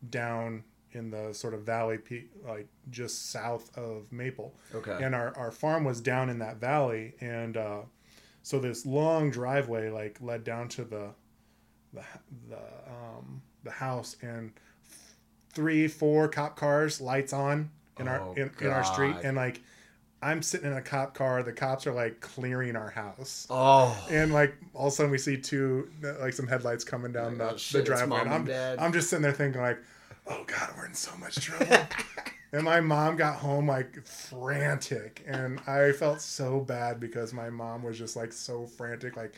down 0.10 0.64
in 0.94 1.10
the 1.10 1.34
sort 1.34 1.54
of 1.54 1.64
valley, 1.64 1.98
like 2.48 2.68
just 2.90 3.32
south 3.32 3.76
of 3.78 4.12
Maple. 4.12 4.54
Okay. 4.76 4.98
And 5.02 5.16
our, 5.16 5.36
our 5.38 5.52
farm 5.52 5.84
was 5.84 6.00
down 6.00 6.30
in 6.30 6.40
that 6.40 6.58
valley, 6.58 7.16
and 7.20 7.58
uh, 7.58 7.82
so 8.44 8.60
this 8.60 8.86
long 8.86 9.32
driveway 9.32 9.90
like 9.90 10.20
led 10.22 10.44
down 10.44 10.70
to 10.70 10.84
the 10.84 11.10
the 11.94 12.04
the 12.50 12.58
um, 12.58 13.42
the 13.64 13.72
house, 13.72 14.16
and 14.22 14.54
three 15.54 15.88
four 15.88 16.28
cop 16.28 16.56
cars, 16.56 17.00
lights 17.02 17.34
on 17.34 17.70
in 18.00 18.08
Oh, 18.08 18.12
our 18.12 18.34
in, 18.38 18.52
in 18.62 18.68
our 18.68 18.84
street, 18.84 19.16
and 19.24 19.36
like. 19.36 19.62
I'm 20.24 20.44
sitting 20.44 20.68
in 20.70 20.78
a 20.78 20.84
cop 20.84 21.16
car. 21.16 21.42
The 21.42 21.52
cops 21.52 21.88
are 21.88 21.94
like 21.94 22.20
clearing 22.22 22.76
our 22.76 22.92
house. 22.92 23.48
Oh, 23.50 23.98
And 24.08 24.32
like 24.32 24.56
all 24.76 24.86
of 24.86 24.94
a 24.94 24.96
sudden 24.96 25.12
we 25.12 25.18
see 25.18 25.36
two 25.36 25.90
like 26.20 26.34
some 26.34 26.46
headlights 26.46 26.84
coming 26.84 27.12
down 27.12 27.40
Like, 27.40 27.48
the, 27.50 27.54
oh, 27.56 27.58
shit, 27.58 27.82
the 27.82 27.86
driveway. 27.88 28.18
mom 28.24 28.28
And 28.28 28.50
and 28.50 28.80
I'm. 28.80 28.86
I'm 28.86 28.94
just 28.94 29.10
sitting 29.10 29.24
there 29.24 29.32
thinking 29.32 29.60
like, 29.60 29.80
oh 30.28 30.44
god, 30.46 30.74
we're 30.78 30.86
in 30.86 30.94
so 30.94 31.10
much 31.18 31.38
trouble. 31.38 31.76
and 32.52 32.62
my 32.62 32.80
mom 32.82 33.16
got 33.16 33.38
home 33.38 33.68
like 33.68 34.06
frantic, 34.06 35.24
and 35.28 35.60
I 35.66 35.92
felt 35.92 36.22
so 36.22 36.60
bad 36.60 37.00
because 37.00 37.34
my 37.34 37.50
mom 37.50 37.82
was 37.82 37.98
just 37.98 38.16
like 38.16 38.32
so 38.32 38.68
frantic, 38.68 39.18
like 39.18 39.34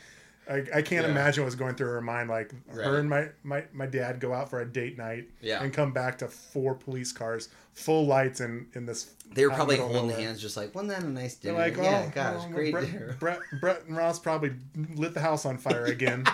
I, 0.50 0.56
I 0.76 0.82
can't 0.82 1.06
Yeah. 1.06 1.12
imagine 1.12 1.44
what's 1.44 1.56
going 1.56 1.76
through 1.76 1.88
her 1.90 2.02
mind. 2.02 2.30
Like 2.30 2.54
Right. 2.68 2.86
her 2.86 3.00
and 3.00 3.10
my, 3.10 3.30
my, 3.44 3.64
my 3.74 3.86
dad 3.86 4.20
go 4.20 4.34
out 4.34 4.50
for 4.50 4.60
a 4.62 4.66
date 4.66 4.98
night 4.98 5.30
Yeah. 5.42 5.64
and 5.64 5.74
come 5.74 5.92
back 5.94 6.18
to 6.20 6.28
four 6.28 6.76
police 6.76 7.12
cars, 7.12 7.50
full 7.74 8.06
lights 8.06 8.42
in, 8.42 8.68
in 8.74 8.86
this. 8.86 9.12
They 9.34 9.46
were 9.46 9.54
probably 9.54 9.78
holding 9.78 10.08
nowhere. 10.10 10.18
hands, 10.18 10.42
just 10.42 10.58
like, 10.58 10.76
wasn't 10.76 10.92
that 10.92 11.04
a 11.04 11.08
nice 11.10 11.36
They're 11.36 11.54
dinner? 11.54 11.64
like, 11.66 11.78
oh, 11.78 11.82
yeah, 11.84 12.10
gosh, 12.10 12.44
oh, 12.46 12.52
great 12.52 12.72
Brett, 12.74 12.92
dinner. 12.92 13.16
Brett, 13.20 13.40
Brett 13.62 13.84
and 13.88 13.96
Ross 13.98 14.20
probably 14.20 14.52
lit 14.96 15.14
the 15.14 15.22
house 15.22 15.46
on 15.46 15.58
fire 15.58 15.86
again. 15.86 16.26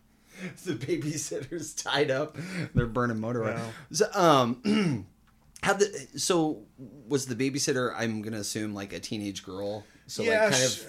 the 0.64 0.72
babysitter's 0.72 1.74
tied 1.74 2.10
up. 2.10 2.36
They're 2.74 2.86
burning 2.86 3.20
motor 3.20 3.44
oil. 3.44 3.60
So, 3.92 4.06
um, 4.14 5.06
how 5.62 5.74
the 5.74 6.08
so 6.16 6.62
was 7.06 7.26
the 7.26 7.34
babysitter? 7.36 7.92
I'm 7.96 8.22
gonna 8.22 8.38
assume 8.38 8.74
like 8.74 8.92
a 8.94 9.00
teenage 9.00 9.44
girl. 9.44 9.84
So 10.06 10.22
yeah, 10.22 10.44
like 10.44 10.52
kind 10.52 10.64
of. 10.64 10.86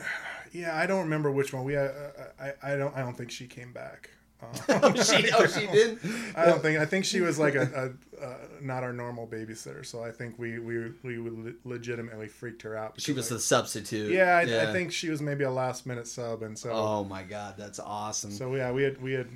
Yeah. 0.51 0.77
I 0.77 0.85
don't 0.85 1.01
remember 1.03 1.31
which 1.31 1.53
one. 1.53 1.63
We, 1.63 1.75
uh, 1.75 1.89
I, 2.39 2.53
I 2.63 2.75
don't, 2.75 2.95
I 2.95 2.99
don't 3.01 3.17
think 3.17 3.31
she 3.31 3.47
came 3.47 3.71
back. 3.73 4.09
Uh, 4.41 4.47
Oh, 4.83 4.95
she, 4.95 5.29
oh, 5.31 5.45
she 5.45 5.67
did. 5.71 5.99
I 6.35 6.45
don't 6.45 6.61
think. 6.61 6.79
I 6.79 6.85
think 6.85 7.05
she 7.05 7.21
was 7.21 7.37
like 7.37 7.53
a, 7.55 7.93
a 8.19 8.25
uh, 8.25 8.37
not 8.59 8.83
our 8.83 8.91
normal 8.93 9.27
babysitter. 9.27 9.85
So 9.85 10.03
I 10.03 10.09
think 10.11 10.39
we 10.39 10.57
we 10.59 10.91
we 11.03 11.53
legitimately 11.63 12.27
freaked 12.27 12.63
her 12.63 12.75
out. 12.75 12.99
She 12.99 13.13
was 13.13 13.29
the 13.29 13.35
like, 13.35 13.41
substitute. 13.43 14.11
yeah, 14.11 14.37
I, 14.37 14.69
I 14.69 14.73
think 14.73 14.91
she 14.91 15.09
was 15.09 15.21
maybe 15.21 15.43
a 15.43 15.51
last 15.51 15.85
minute 15.85 16.07
sub, 16.07 16.41
and 16.41 16.57
so 16.57 16.71
Oh 16.71 17.03
my 17.03 17.21
god, 17.23 17.53
that's 17.57 17.79
awesome. 17.79 18.31
so 18.31 18.55
yeah, 18.55 18.71
we 18.71 18.81
had 18.83 19.01
we 19.01 19.13
had. 19.13 19.27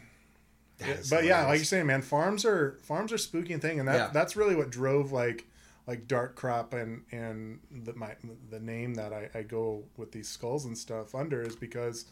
Yeah, 0.80 0.96
but 1.10 1.24
yeah, 1.24 1.46
like 1.46 1.58
you're 1.60 1.66
saying, 1.66 1.86
man, 1.86 2.02
farms 2.02 2.44
are 2.44 2.78
farms 2.82 3.14
are 3.14 3.18
spooky 3.18 3.56
thing, 3.58 3.80
and 3.80 3.88
that 3.88 3.96
Yeah. 3.96 4.10
that's 4.12 4.36
really 4.36 4.56
what 4.56 4.72
drove 4.72 5.12
like 5.12 5.46
like 5.88 6.08
dark 6.08 6.36
crop 6.36 6.74
and 6.74 7.04
and 7.12 7.60
the 7.72 7.94
my 7.94 8.16
the 8.50 8.60
name 8.60 8.96
that 8.96 9.14
I, 9.14 9.30
I 9.38 9.42
go 9.44 9.84
with 9.98 10.12
these 10.12 10.28
skulls 10.28 10.66
and 10.66 10.78
stuff 10.78 11.14
under 11.16 11.42
is 11.42 11.56
because 11.56 12.06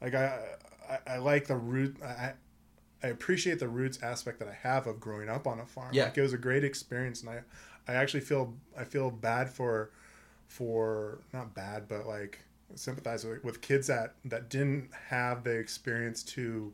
like 0.00 0.14
I 0.14 0.38
I, 0.88 1.14
I 1.14 1.16
like 1.18 1.46
the 1.46 1.56
root 1.56 1.96
I 2.02 2.32
I 3.02 3.08
appreciate 3.08 3.58
the 3.58 3.68
roots 3.68 4.02
aspect 4.02 4.38
that 4.38 4.48
I 4.48 4.54
have 4.62 4.86
of 4.86 5.00
growing 5.00 5.28
up 5.28 5.46
on 5.46 5.60
a 5.60 5.66
farm. 5.66 5.90
Yeah. 5.92 6.04
Like 6.04 6.18
it 6.18 6.22
was 6.22 6.32
a 6.32 6.38
great 6.38 6.64
experience, 6.64 7.20
and 7.22 7.30
I 7.30 7.40
I 7.88 7.94
actually 7.94 8.20
feel 8.20 8.54
I 8.78 8.84
feel 8.84 9.10
bad 9.10 9.48
for 9.50 9.90
for 10.48 11.18
not 11.32 11.54
bad, 11.54 11.88
but 11.88 12.06
like 12.06 12.40
sympathize 12.74 13.24
with, 13.24 13.44
with 13.44 13.60
kids 13.60 13.86
that 13.88 14.14
that 14.24 14.48
didn't 14.48 14.90
have 15.08 15.44
the 15.44 15.50
experience 15.50 16.22
to 16.22 16.72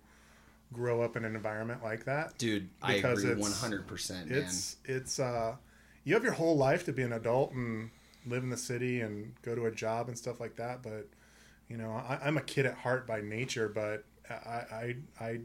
grow 0.72 1.03
up 1.03 1.16
in 1.16 1.24
an 1.24 1.34
environment 1.34 1.82
like 1.82 2.05
that. 2.05 2.36
dude, 2.38 2.68
I 2.82 2.94
agree 2.94 3.24
it's- 3.24 3.38
one 3.38 3.53
hundred 3.53 3.86
percent, 3.86 4.30
man. 4.30 4.38
It's 4.38 4.76
it's 4.84 5.18
uh 5.18 5.57
you 6.05 6.14
have 6.14 6.24
your 6.24 6.32
whole 6.32 6.57
life 6.57 6.84
to 6.84 6.92
be 6.92 7.03
an 7.03 7.12
adult 7.12 7.53
and 7.53 7.90
live 8.26 8.42
in 8.42 8.50
the 8.50 8.57
city 8.57 9.00
and 9.00 9.34
go 9.42 9.55
to 9.55 9.66
a 9.66 9.70
job 9.70 10.09
and 10.09 10.16
stuff 10.16 10.40
like 10.40 10.57
that, 10.57 10.82
but 10.82 11.09
you 11.68 11.76
know 11.76 11.92
I, 11.92 12.18
I'm 12.22 12.36
a 12.36 12.42
kid 12.42 12.66
at 12.66 12.74
heart 12.74 13.07
by 13.07 13.20
nature, 13.20 13.68
but 13.68 14.05
I 14.28 14.34
I, 14.44 14.96
I 15.20 15.40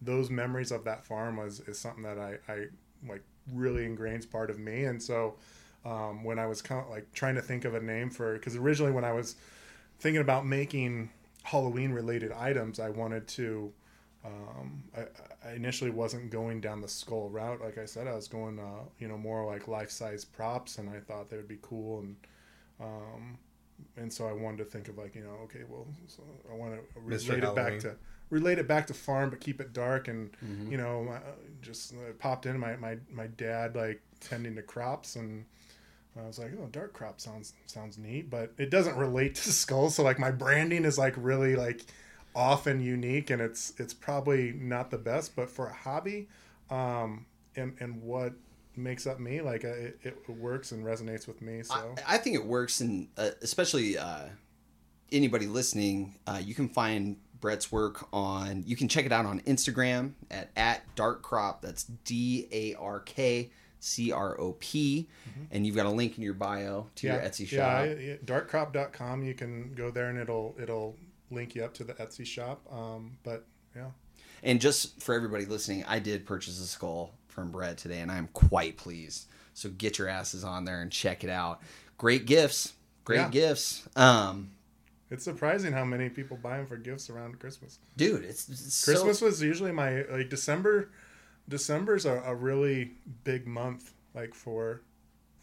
those 0.00 0.30
memories 0.30 0.70
of 0.70 0.84
that 0.84 1.04
farm 1.04 1.36
was 1.36 1.60
is 1.60 1.78
something 1.78 2.02
that 2.02 2.18
I, 2.18 2.38
I 2.48 2.66
like 3.08 3.22
really 3.52 3.86
ingrains 3.86 4.30
part 4.30 4.50
of 4.50 4.58
me, 4.58 4.84
and 4.84 5.02
so 5.02 5.36
um, 5.84 6.24
when 6.24 6.38
I 6.38 6.46
was 6.46 6.62
kind 6.62 6.82
of 6.82 6.90
like 6.90 7.12
trying 7.12 7.34
to 7.34 7.42
think 7.42 7.64
of 7.64 7.74
a 7.74 7.80
name 7.80 8.10
for 8.10 8.34
because 8.34 8.56
originally 8.56 8.92
when 8.92 9.04
I 9.04 9.12
was 9.12 9.36
thinking 9.98 10.20
about 10.20 10.46
making 10.46 11.10
Halloween 11.42 11.92
related 11.92 12.32
items, 12.32 12.80
I 12.80 12.90
wanted 12.90 13.26
to. 13.28 13.72
Um, 14.24 14.82
I, 14.96 15.48
I 15.48 15.52
initially 15.52 15.90
wasn't 15.90 16.30
going 16.30 16.60
down 16.60 16.80
the 16.80 16.88
skull 16.88 17.28
route. 17.28 17.60
Like 17.60 17.76
I 17.76 17.84
said, 17.84 18.06
I 18.06 18.14
was 18.14 18.26
going, 18.26 18.58
uh, 18.58 18.84
you 18.98 19.06
know, 19.08 19.18
more 19.18 19.44
like 19.46 19.68
life 19.68 19.90
size 19.90 20.24
props, 20.24 20.78
and 20.78 20.88
I 20.88 21.00
thought 21.00 21.28
they 21.28 21.36
would 21.36 21.48
be 21.48 21.58
cool, 21.60 22.00
and 22.00 22.16
um, 22.80 23.38
and 23.96 24.12
so 24.12 24.26
I 24.26 24.32
wanted 24.32 24.58
to 24.58 24.64
think 24.64 24.88
of 24.88 24.96
like, 24.96 25.14
you 25.14 25.22
know, 25.22 25.36
okay, 25.44 25.64
well, 25.68 25.86
so 26.08 26.22
I 26.50 26.54
want 26.54 26.74
to 26.74 27.00
relate 27.00 27.44
it 27.44 27.54
back 27.54 27.78
to 27.80 27.96
relate 28.30 28.58
it 28.58 28.66
back 28.66 28.86
to 28.86 28.94
farm, 28.94 29.28
but 29.30 29.40
keep 29.40 29.60
it 29.60 29.72
dark, 29.72 30.08
and 30.08 30.30
Mhm. 30.42 30.70
you 30.70 30.78
know, 30.78 31.08
uh, 31.08 31.20
just 31.60 31.92
uh, 31.92 32.12
popped 32.18 32.46
in 32.46 32.58
my, 32.58 32.76
my 32.76 32.96
my 33.12 33.26
dad 33.26 33.76
like 33.76 34.00
tending 34.20 34.54
to 34.56 34.62
crops 34.62 35.16
and. 35.16 35.44
I 36.16 36.28
was 36.28 36.38
like, 36.38 36.52
oh, 36.60 36.68
dark 36.70 36.92
crop 36.92 37.20
sounds 37.20 37.54
sounds 37.66 37.98
neat, 37.98 38.30
but 38.30 38.52
it 38.56 38.70
doesn't 38.70 38.96
relate 38.96 39.34
to 39.34 39.50
skull. 39.52 39.90
So 39.90 40.04
like 40.04 40.16
my 40.20 40.30
branding 40.30 40.84
is 40.84 40.96
like 40.96 41.12
really 41.16 41.56
like 41.56 41.86
off 42.34 42.66
and 42.66 42.82
unique, 42.84 43.30
and 43.30 43.40
it's 43.40 43.72
it's 43.78 43.94
probably 43.94 44.52
not 44.52 44.90
the 44.90 44.98
best, 44.98 45.36
but 45.36 45.48
for 45.48 45.68
a 45.68 45.72
hobby, 45.72 46.28
um, 46.70 47.26
and 47.56 47.74
and 47.80 48.02
what 48.02 48.34
makes 48.76 49.06
up 49.06 49.20
me, 49.20 49.40
like 49.40 49.64
uh, 49.64 49.68
it, 49.68 49.98
it 50.02 50.30
works 50.30 50.72
and 50.72 50.84
resonates 50.84 51.26
with 51.26 51.40
me. 51.40 51.62
So 51.62 51.94
I, 52.06 52.14
I 52.14 52.18
think 52.18 52.36
it 52.36 52.44
works, 52.44 52.80
and 52.80 53.08
uh, 53.16 53.30
especially 53.42 53.96
uh, 53.96 54.26
anybody 55.12 55.46
listening, 55.46 56.16
uh, 56.26 56.40
you 56.44 56.54
can 56.54 56.68
find 56.68 57.16
Brett's 57.40 57.70
work 57.70 58.08
on. 58.12 58.64
You 58.66 58.76
can 58.76 58.88
check 58.88 59.06
it 59.06 59.12
out 59.12 59.26
on 59.26 59.40
Instagram 59.40 60.12
at 60.30 60.50
at 60.56 60.82
Dark 60.96 61.22
Crop. 61.22 61.62
That's 61.62 61.84
D 61.84 62.48
A 62.50 62.74
R 62.74 63.00
K 63.00 63.50
C 63.78 64.10
R 64.10 64.40
O 64.40 64.52
P, 64.58 65.08
and 65.50 65.66
you've 65.66 65.76
got 65.76 65.86
a 65.86 65.90
link 65.90 66.16
in 66.16 66.24
your 66.24 66.34
bio 66.34 66.86
to 66.96 67.06
your 67.06 67.16
Etsy 67.18 67.46
shop. 67.46 67.84
Mm-hmm. 67.84 68.00
Yeah, 68.00 68.06
yeah, 68.06 68.16
darkcrop.com. 68.24 69.22
You 69.22 69.34
can 69.34 69.72
go 69.74 69.90
there 69.90 70.08
and 70.08 70.18
it'll 70.18 70.56
it'll 70.60 70.96
link 71.34 71.54
you 71.54 71.64
up 71.64 71.74
to 71.74 71.84
the 71.84 71.94
Etsy 71.94 72.26
shop. 72.26 72.60
Um, 72.72 73.18
but 73.22 73.44
yeah, 73.76 73.90
And 74.42 74.60
just 74.60 75.02
for 75.02 75.14
everybody 75.14 75.44
listening, 75.46 75.84
I 75.86 75.98
did 75.98 76.24
purchase 76.26 76.60
a 76.60 76.66
skull 76.66 77.12
from 77.28 77.50
Brett 77.50 77.76
today, 77.78 78.00
and 78.00 78.10
I'm 78.12 78.28
quite 78.32 78.76
pleased. 78.76 79.26
So 79.54 79.68
get 79.70 79.98
your 79.98 80.08
asses 80.08 80.44
on 80.44 80.64
there 80.64 80.80
and 80.80 80.90
check 80.90 81.24
it 81.24 81.30
out. 81.30 81.60
Great 81.98 82.26
gifts, 82.26 82.72
great 83.04 83.16
Yeah. 83.18 83.28
gifts. 83.30 83.88
Um, 83.96 84.50
it's 85.10 85.24
surprising 85.24 85.72
how 85.72 85.84
many 85.84 86.08
people 86.08 86.36
buy 86.36 86.56
them 86.58 86.66
for 86.66 86.76
gifts 86.76 87.08
around 87.10 87.38
Christmas. 87.38 87.78
dude, 87.96 88.24
it's, 88.24 88.48
it's 88.48 88.74
so- 88.74 88.92
Christmas 88.92 89.20
was 89.20 89.42
usually 89.42 89.72
my 89.72 90.02
like 90.10 90.28
December. 90.28 90.90
December's 91.48 92.06
a, 92.06 92.22
a 92.24 92.34
really 92.34 92.92
big 93.24 93.46
month 93.46 93.92
like 94.14 94.34
for 94.34 94.80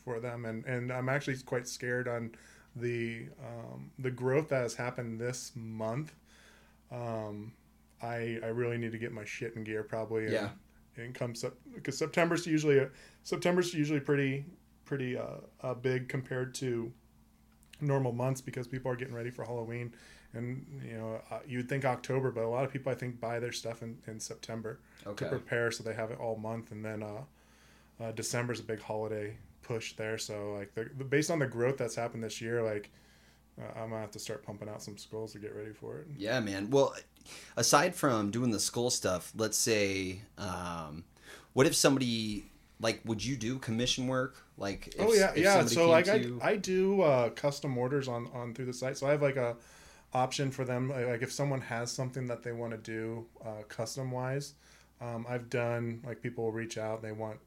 for 0.04 0.20
them, 0.20 0.46
and 0.46 0.66
and 0.66 0.92
I'm 0.92 1.10
actually 1.10 1.38
quite 1.38 1.68
scared 1.68 2.08
on 2.08 2.32
the 2.76 3.28
um, 3.44 3.92
the 4.00 4.12
growth 4.12 4.50
that 4.50 4.62
has 4.62 4.76
happened 4.76 5.20
this 5.20 5.52
month. 5.56 6.14
Um, 6.92 7.54
I 8.02 8.40
I 8.44 8.48
really 8.48 8.78
need 8.78 8.92
to 8.92 8.98
get 8.98 9.12
my 9.12 9.26
shit 9.26 9.56
in 9.56 9.64
gear 9.64 9.84
probably. 9.84 10.24
And, 10.26 10.34
Yeah. 10.34 10.50
And 10.98 11.16
come 11.16 11.34
sep- 11.36 11.56
because 11.74 11.98
September's 11.98 12.46
usually 12.46 12.78
a, 12.80 12.90
September's 13.24 13.74
usually 13.74 14.02
pretty 14.02 14.46
pretty 14.86 15.18
uh, 15.18 15.38
uh, 15.62 15.74
big 15.74 16.10
compared 16.10 16.54
to 16.56 16.92
normal 17.80 18.12
months 18.12 18.42
because 18.42 18.68
people 18.68 18.92
are 18.92 18.96
getting 18.96 19.14
ready 19.14 19.32
for 19.32 19.44
Halloween 19.46 19.94
and 20.34 20.66
you 20.86 20.94
know 20.98 21.22
uh, 21.32 21.40
you'd 21.48 21.68
think 21.70 21.86
October 21.86 22.30
but 22.30 22.44
a 22.44 22.48
lot 22.48 22.64
of 22.66 22.72
people 22.72 22.92
I 22.92 22.96
think 22.96 23.20
buy 23.22 23.40
their 23.40 23.54
stuff 23.54 23.82
in, 23.82 23.98
in 24.06 24.20
September 24.20 24.80
Okay. 25.08 25.26
to 25.26 25.30
prepare 25.32 25.72
so 25.72 25.82
they 25.84 25.94
have 25.94 26.12
it 26.12 26.20
all 26.20 26.36
month 26.36 26.72
and 26.72 26.84
then 26.86 27.02
uh, 27.04 27.24
uh, 28.04 28.12
December's 28.12 28.60
a 28.60 28.64
big 28.64 28.82
holiday 28.82 29.38
push 29.62 29.94
there. 29.94 30.18
So 30.18 30.54
like 30.54 30.74
the, 30.74 30.90
the 30.98 31.04
based 31.04 31.32
on 31.32 31.40
the 31.40 31.48
growth 31.48 31.78
that's 31.78 31.96
happened 31.96 32.24
this 32.24 32.42
year 32.42 32.62
like 32.62 32.90
uh, 33.60 33.80
I'm 33.80 33.90
gonna 33.90 34.02
have 34.02 34.12
to 34.12 34.20
start 34.20 34.44
pumping 34.44 34.70
out 34.70 34.82
some 34.82 34.98
skulls 34.98 35.34
to 35.34 35.40
get 35.40 35.56
ready 35.56 35.74
for 35.74 36.00
it. 36.00 36.08
Yeah, 36.18 36.40
man. 36.40 36.70
Well, 36.70 36.96
aside 37.58 37.96
from 37.96 38.32
doing 38.32 38.52
the 38.52 38.60
skull 38.60 38.90
stuff, 38.90 39.32
let's 39.36 39.58
say, 39.58 40.22
um, 40.38 41.04
what 41.54 41.68
if 41.68 41.76
somebody 41.76 42.46
like 42.80 43.02
would 43.06 43.24
you 43.24 43.36
do 43.36 43.60
commission 43.60 44.08
work? 44.08 44.38
Like, 44.58 44.96
oh 45.00 45.14
yeah 45.14 45.34
yeah. 45.36 45.66
so 45.66 45.90
like 45.90 46.06
to 46.06 46.40
I, 46.42 46.52
I 46.52 46.56
do 46.56 47.02
uh, 47.02 47.30
custom 47.30 47.78
orders 47.78 48.08
on 48.08 48.30
on 48.34 48.54
through 48.54 48.66
the 48.66 48.74
site. 48.74 48.98
So 48.98 49.08
I 49.08 49.12
have 49.12 49.22
like 49.22 49.38
a 49.38 49.58
option 50.14 50.52
for 50.52 50.66
them. 50.66 50.90
Like 50.90 51.22
if 51.22 51.32
someone 51.32 51.62
has 51.62 51.92
something 51.92 52.28
that 52.28 52.44
they 52.44 52.52
want 52.52 52.72
to 52.72 52.78
do 52.78 53.26
uh, 53.46 53.64
custom 53.68 54.12
wise 54.12 54.54
um, 55.02 55.26
I've 55.28 55.50
done 55.50 56.02
like 56.06 56.22
people 56.22 56.46
will 56.46 56.52
reach 56.52 56.78
out 56.78 57.02
they 57.02 57.12
want 57.12 57.40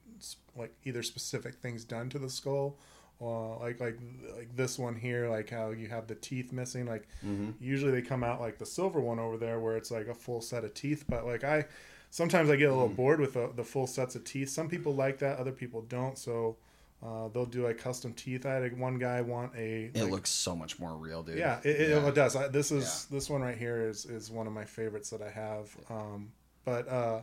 like 0.56 0.72
either 0.84 1.02
specific 1.02 1.54
things 1.56 1.84
done 1.84 2.08
to 2.10 2.18
the 2.18 2.30
skull 2.30 2.76
or 3.20 3.58
like 3.60 3.80
like 3.80 3.98
like 4.36 4.54
this 4.56 4.78
one 4.78 4.94
here 4.96 5.28
like 5.28 5.48
how 5.50 5.70
you 5.70 5.86
have 5.88 6.06
the 6.06 6.14
teeth 6.16 6.52
missing 6.52 6.86
like 6.86 7.06
Mhm. 7.24 7.54
usually 7.60 7.92
they 7.92 8.02
come 8.02 8.24
out 8.24 8.40
like 8.40 8.58
the 8.58 8.66
silver 8.66 9.00
one 9.00 9.18
over 9.18 9.36
there 9.36 9.60
where 9.60 9.76
it's 9.76 9.90
like 9.90 10.08
a 10.08 10.14
full 10.14 10.40
set 10.40 10.64
of 10.64 10.74
teeth 10.74 11.04
but 11.08 11.24
like 11.24 11.44
i 11.44 11.64
sometimes 12.10 12.50
i 12.50 12.56
get 12.56 12.70
a 12.70 12.72
little 12.74 12.88
Mm. 12.88 12.96
bored 12.96 13.20
with 13.20 13.34
the, 13.34 13.50
the 13.54 13.64
full 13.64 13.86
sets 13.86 14.14
of 14.16 14.24
teeth 14.24 14.48
some 14.50 14.68
people 14.68 14.94
like 14.94 15.18
that 15.18 15.38
other 15.38 15.52
people 15.52 15.82
don't 15.82 16.18
so 16.18 16.56
uh, 17.04 17.28
they'll 17.28 17.44
do 17.46 17.64
like 17.64 17.78
custom 17.78 18.12
teeth 18.14 18.46
i 18.46 18.54
had 18.54 18.62
like, 18.62 18.78
one 18.78 18.98
guy 18.98 19.20
want 19.20 19.52
a 19.56 19.90
it 19.94 20.02
like, 20.02 20.10
looks 20.10 20.30
so 20.30 20.56
much 20.56 20.78
more 20.80 20.96
real, 20.96 21.22
dude. 21.22 21.38
yeah 21.38 21.60
it, 21.62 21.90
Yeah. 21.90 22.06
it 22.08 22.14
does 22.14 22.34
I, 22.34 22.48
this 22.48 22.72
is 22.72 23.06
this 23.10 23.28
one 23.30 23.42
right 23.42 23.56
here 23.56 23.88
is 23.88 24.06
is 24.06 24.30
one 24.30 24.46
of 24.46 24.52
my 24.52 24.64
favorites 24.64 25.10
that 25.10 25.22
i 25.22 25.30
have 25.30 25.76
um, 25.90 26.32
but 26.64 26.88
uh 26.88 27.20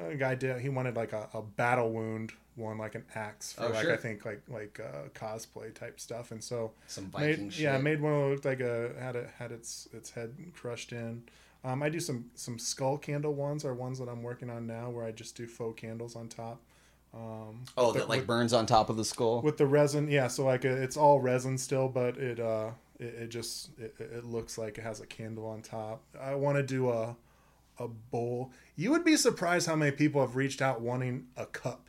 a 0.00 0.14
guy 0.14 0.34
did 0.34 0.60
he 0.60 0.68
wanted 0.68 0.96
like 0.96 1.12
a, 1.12 1.28
a 1.34 1.42
battle 1.42 1.90
wound 1.90 2.32
one 2.56 2.76
like 2.78 2.94
an 2.94 3.04
axe 3.14 3.52
for 3.52 3.64
Oh, 3.64 3.68
like 3.68 3.82
sure. 3.82 3.94
i 3.94 3.96
think 3.96 4.24
like 4.24 4.42
like 4.48 4.80
uh 4.80 5.08
cosplay 5.14 5.72
type 5.74 6.00
stuff 6.00 6.30
and 6.32 6.42
so 6.42 6.72
Some 6.88 7.06
Viking 7.06 7.44
made, 7.44 7.52
shit. 7.52 7.62
yeah 7.64 7.78
made 7.78 8.00
one 8.00 8.12
that 8.12 8.28
looked 8.30 8.44
like 8.44 8.60
a 8.60 8.92
had 9.00 9.14
it 9.16 9.30
had 9.38 9.52
its 9.52 9.88
its 9.92 10.10
head 10.10 10.34
crushed 10.54 10.92
in 10.92 11.22
um, 11.64 11.82
I 11.82 11.88
do 11.88 11.98
some 11.98 12.26
some 12.36 12.56
skull 12.58 12.98
candle 12.98 13.34
ones 13.34 13.64
are 13.64 13.74
ones 13.74 13.98
that 13.98 14.08
I'm 14.08 14.22
working 14.22 14.48
on 14.48 14.66
now 14.68 14.90
where 14.90 15.04
I 15.04 15.10
just 15.10 15.36
do 15.36 15.46
faux 15.48 15.78
candles 15.80 16.14
on 16.14 16.28
top. 16.28 16.60
Um, 17.12 17.64
Oh, 17.76 17.90
the- 17.92 17.98
that 18.00 18.08
like 18.08 18.20
with, 18.20 18.26
burns 18.28 18.52
on 18.52 18.64
top 18.64 18.90
of 18.90 18.96
the 18.96 19.04
skull. 19.04 19.42
with 19.42 19.56
the 19.56 19.66
resin, 19.66 20.08
yeah. 20.08 20.28
So 20.28 20.44
like 20.44 20.64
uh, 20.64 20.68
it's 20.68 20.96
all 20.96 21.20
resin 21.20 21.58
still, 21.58 21.88
but 21.88 22.16
it 22.16 22.38
uh 22.38 22.70
it, 23.00 23.06
it 23.22 23.28
just 23.28 23.70
it, 23.76 23.92
it 23.98 24.24
looks 24.24 24.56
like 24.56 24.78
it 24.78 24.82
has 24.82 25.00
a 25.00 25.06
candle 25.06 25.46
on 25.46 25.60
top. 25.62 26.00
I 26.20 26.36
want 26.36 26.58
to 26.58 26.62
do 26.62 26.90
a 26.90 27.16
a 27.78 27.88
bowl. 27.88 28.52
You 28.76 28.90
would 28.90 29.04
be 29.04 29.16
surprised 29.16 29.66
how 29.66 29.76
many 29.76 29.92
people 29.92 30.20
have 30.20 30.36
reached 30.36 30.60
out 30.62 30.80
wanting 30.80 31.26
a 31.36 31.46
cup, 31.46 31.88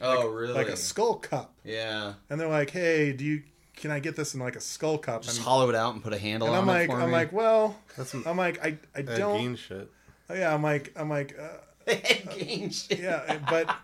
Oh, 0.00 0.28
really? 0.28 0.52
like 0.54 0.68
a 0.68 0.76
skull 0.76 1.16
cup, 1.16 1.54
yeah. 1.64 2.14
and 2.30 2.40
they're 2.40 2.48
like, 2.48 2.70
"Hey, 2.70 3.12
do 3.12 3.24
you 3.24 3.42
can 3.76 3.90
I 3.90 4.00
get 4.00 4.16
this 4.16 4.34
in 4.34 4.40
like 4.40 4.56
a 4.56 4.60
skull 4.60 4.98
cup?" 4.98 5.22
Just 5.22 5.36
And, 5.38 5.44
hollow 5.46 5.68
it 5.68 5.74
out 5.74 5.94
and 5.94 6.02
put 6.02 6.12
a 6.12 6.18
handle 6.18 6.48
and 6.48 6.56
on 6.56 6.62
I'm 6.64 6.68
it 6.68 6.72
like, 6.78 6.90
for 6.90 7.00
I'm 7.00 7.06
me. 7.08 7.12
like, 7.12 7.32
well, 7.32 7.76
That's 7.96 8.10
some 8.10 8.24
I'm 8.26 8.36
like, 8.36 8.64
I 8.64 8.78
I 8.94 9.02
don't. 9.02 9.40
Gein 9.40 9.56
shit. 9.58 9.90
Yeah, 10.30 10.54
I'm 10.54 10.62
like, 10.62 10.92
I'm 10.96 11.08
like, 11.10 11.38
uh, 11.38 11.92
Game 12.36 12.70
shit. 12.70 13.00
yeah, 13.00 13.38
but 13.50 13.74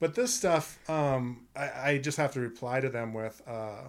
but 0.00 0.14
this 0.14 0.32
stuff, 0.32 0.78
um, 0.88 1.46
I, 1.56 1.90
I 1.92 1.98
just 1.98 2.18
have 2.18 2.32
to 2.34 2.40
reply 2.40 2.80
to 2.80 2.88
them 2.88 3.12
with, 3.14 3.42
uh, 3.48 3.80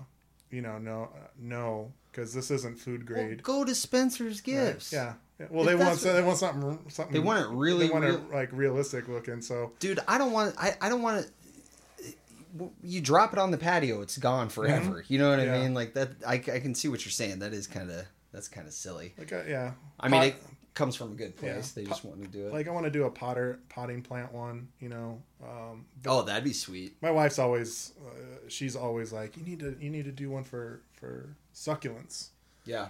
you 0.49 0.61
know, 0.61 0.79
no, 0.79 1.03
uh, 1.15 1.27
no, 1.37 1.93
because 2.11 2.33
this 2.33 2.49
isn't 2.49 2.79
food 2.79 3.07
Well, 3.09 3.23
grade. 3.23 3.43
go 3.43 3.63
to 3.63 3.75
Spencer's 3.75 4.37
Right? 4.37 4.43
Gifts. 4.43 4.91
Yeah. 4.91 5.13
Yeah. 5.39 5.45
Well, 5.49 5.61
If 5.61 5.67
they 5.69 5.75
want 5.75 5.89
that's 5.91 6.01
so 6.01 6.13
they 6.13 6.21
want 6.21 6.37
something 6.37 6.79
something. 6.89 7.13
They 7.13 7.19
want 7.19 7.45
it 7.45 7.49
really 7.55 7.87
They 7.87 7.93
want 7.93 8.05
it 8.05 8.31
like 8.31 8.49
realistic 8.51 9.07
looking. 9.07 9.41
So 9.41 9.71
dude 9.79 9.99
i 10.07 10.17
don't 10.17 10.31
want 10.31 10.55
i, 10.57 10.73
I 10.81 10.89
don't 10.89 11.01
want 11.01 11.25
to 11.25 12.69
you 12.83 12.99
drop 12.99 13.31
it 13.31 13.39
on 13.39 13.51
the 13.51 13.57
patio 13.57 14.01
it's 14.01 14.17
gone 14.17 14.49
forever 14.49 15.05
you 15.07 15.19
know 15.19 15.29
what 15.29 15.39
Yeah. 15.45 15.55
i 15.55 15.59
mean 15.61 15.73
like 15.75 15.93
that 15.93 16.09
I, 16.27 16.33
I 16.35 16.59
can 16.59 16.73
see 16.73 16.87
what 16.87 17.05
you're 17.05 17.11
saying 17.11 17.39
that 17.39 17.53
is 17.53 17.67
kind 17.67 17.91
of 17.91 18.05
that's 18.33 18.47
kind 18.47 18.65
of 18.67 18.73
silly 18.73 19.13
like 19.19 19.31
uh, 19.31 19.43
yeah. 19.47 19.73
i 19.99 20.09
mean 20.09 20.23
it 20.23 20.35
comes 20.73 20.95
from 20.95 21.11
a 21.11 21.15
good 21.15 21.35
place 21.37 21.73
Yeah. 21.75 21.83
they 21.83 21.87
just 21.87 22.03
want 22.03 22.21
to 22.23 22.27
do 22.27 22.47
it 22.47 22.53
like 22.53 22.67
I 22.67 22.71
want 22.71 22.85
to 22.85 22.91
do 22.91 23.03
a 23.03 23.09
potter 23.11 23.59
potting 23.69 24.01
plant 24.01 24.33
one. 24.33 24.69
You 24.79 24.89
know. 24.89 25.21
Um, 25.43 25.85
oh 26.07 26.23
that'd 26.23 26.43
be 26.43 26.53
sweet 26.53 26.95
my 27.01 27.11
wife's 27.11 27.37
always 27.37 27.93
uh, 28.03 28.47
she's 28.47 28.75
always 28.75 29.11
like 29.13 29.37
you 29.37 29.43
need 29.43 29.59
to 29.59 29.75
you 29.79 29.89
need 29.91 30.05
to 30.05 30.11
do 30.11 30.29
one 30.31 30.43
for 30.43 30.81
for 30.93 31.35
succulents. 31.53 32.29
yeah 32.65 32.87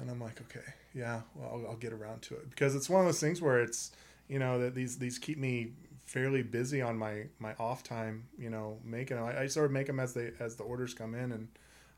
And 0.00 0.10
I'm 0.10 0.20
like, 0.20 0.40
okay, 0.42 0.66
yeah, 0.94 1.22
well, 1.34 1.50
I'll, 1.52 1.70
I'll 1.70 1.76
get 1.76 1.92
around 1.92 2.22
to 2.22 2.34
it 2.34 2.50
because 2.50 2.74
it's 2.74 2.88
one 2.88 3.00
of 3.00 3.06
those 3.06 3.20
things 3.20 3.42
where 3.42 3.60
it's, 3.60 3.90
you 4.28 4.38
know, 4.38 4.58
that 4.60 4.74
these 4.74 4.98
these 4.98 5.18
keep 5.18 5.38
me 5.38 5.72
fairly 6.04 6.42
busy 6.42 6.80
on 6.80 6.96
my 6.96 7.24
my 7.38 7.54
off 7.58 7.82
time. 7.82 8.28
You 8.38 8.50
know, 8.50 8.78
making. 8.84 9.18
I, 9.18 9.42
I 9.42 9.46
sort 9.46 9.66
of 9.66 9.72
make 9.72 9.86
them 9.86 10.00
as 10.00 10.14
they 10.14 10.32
as 10.38 10.56
the 10.56 10.64
orders 10.64 10.94
come 10.94 11.14
in, 11.14 11.32
and 11.32 11.48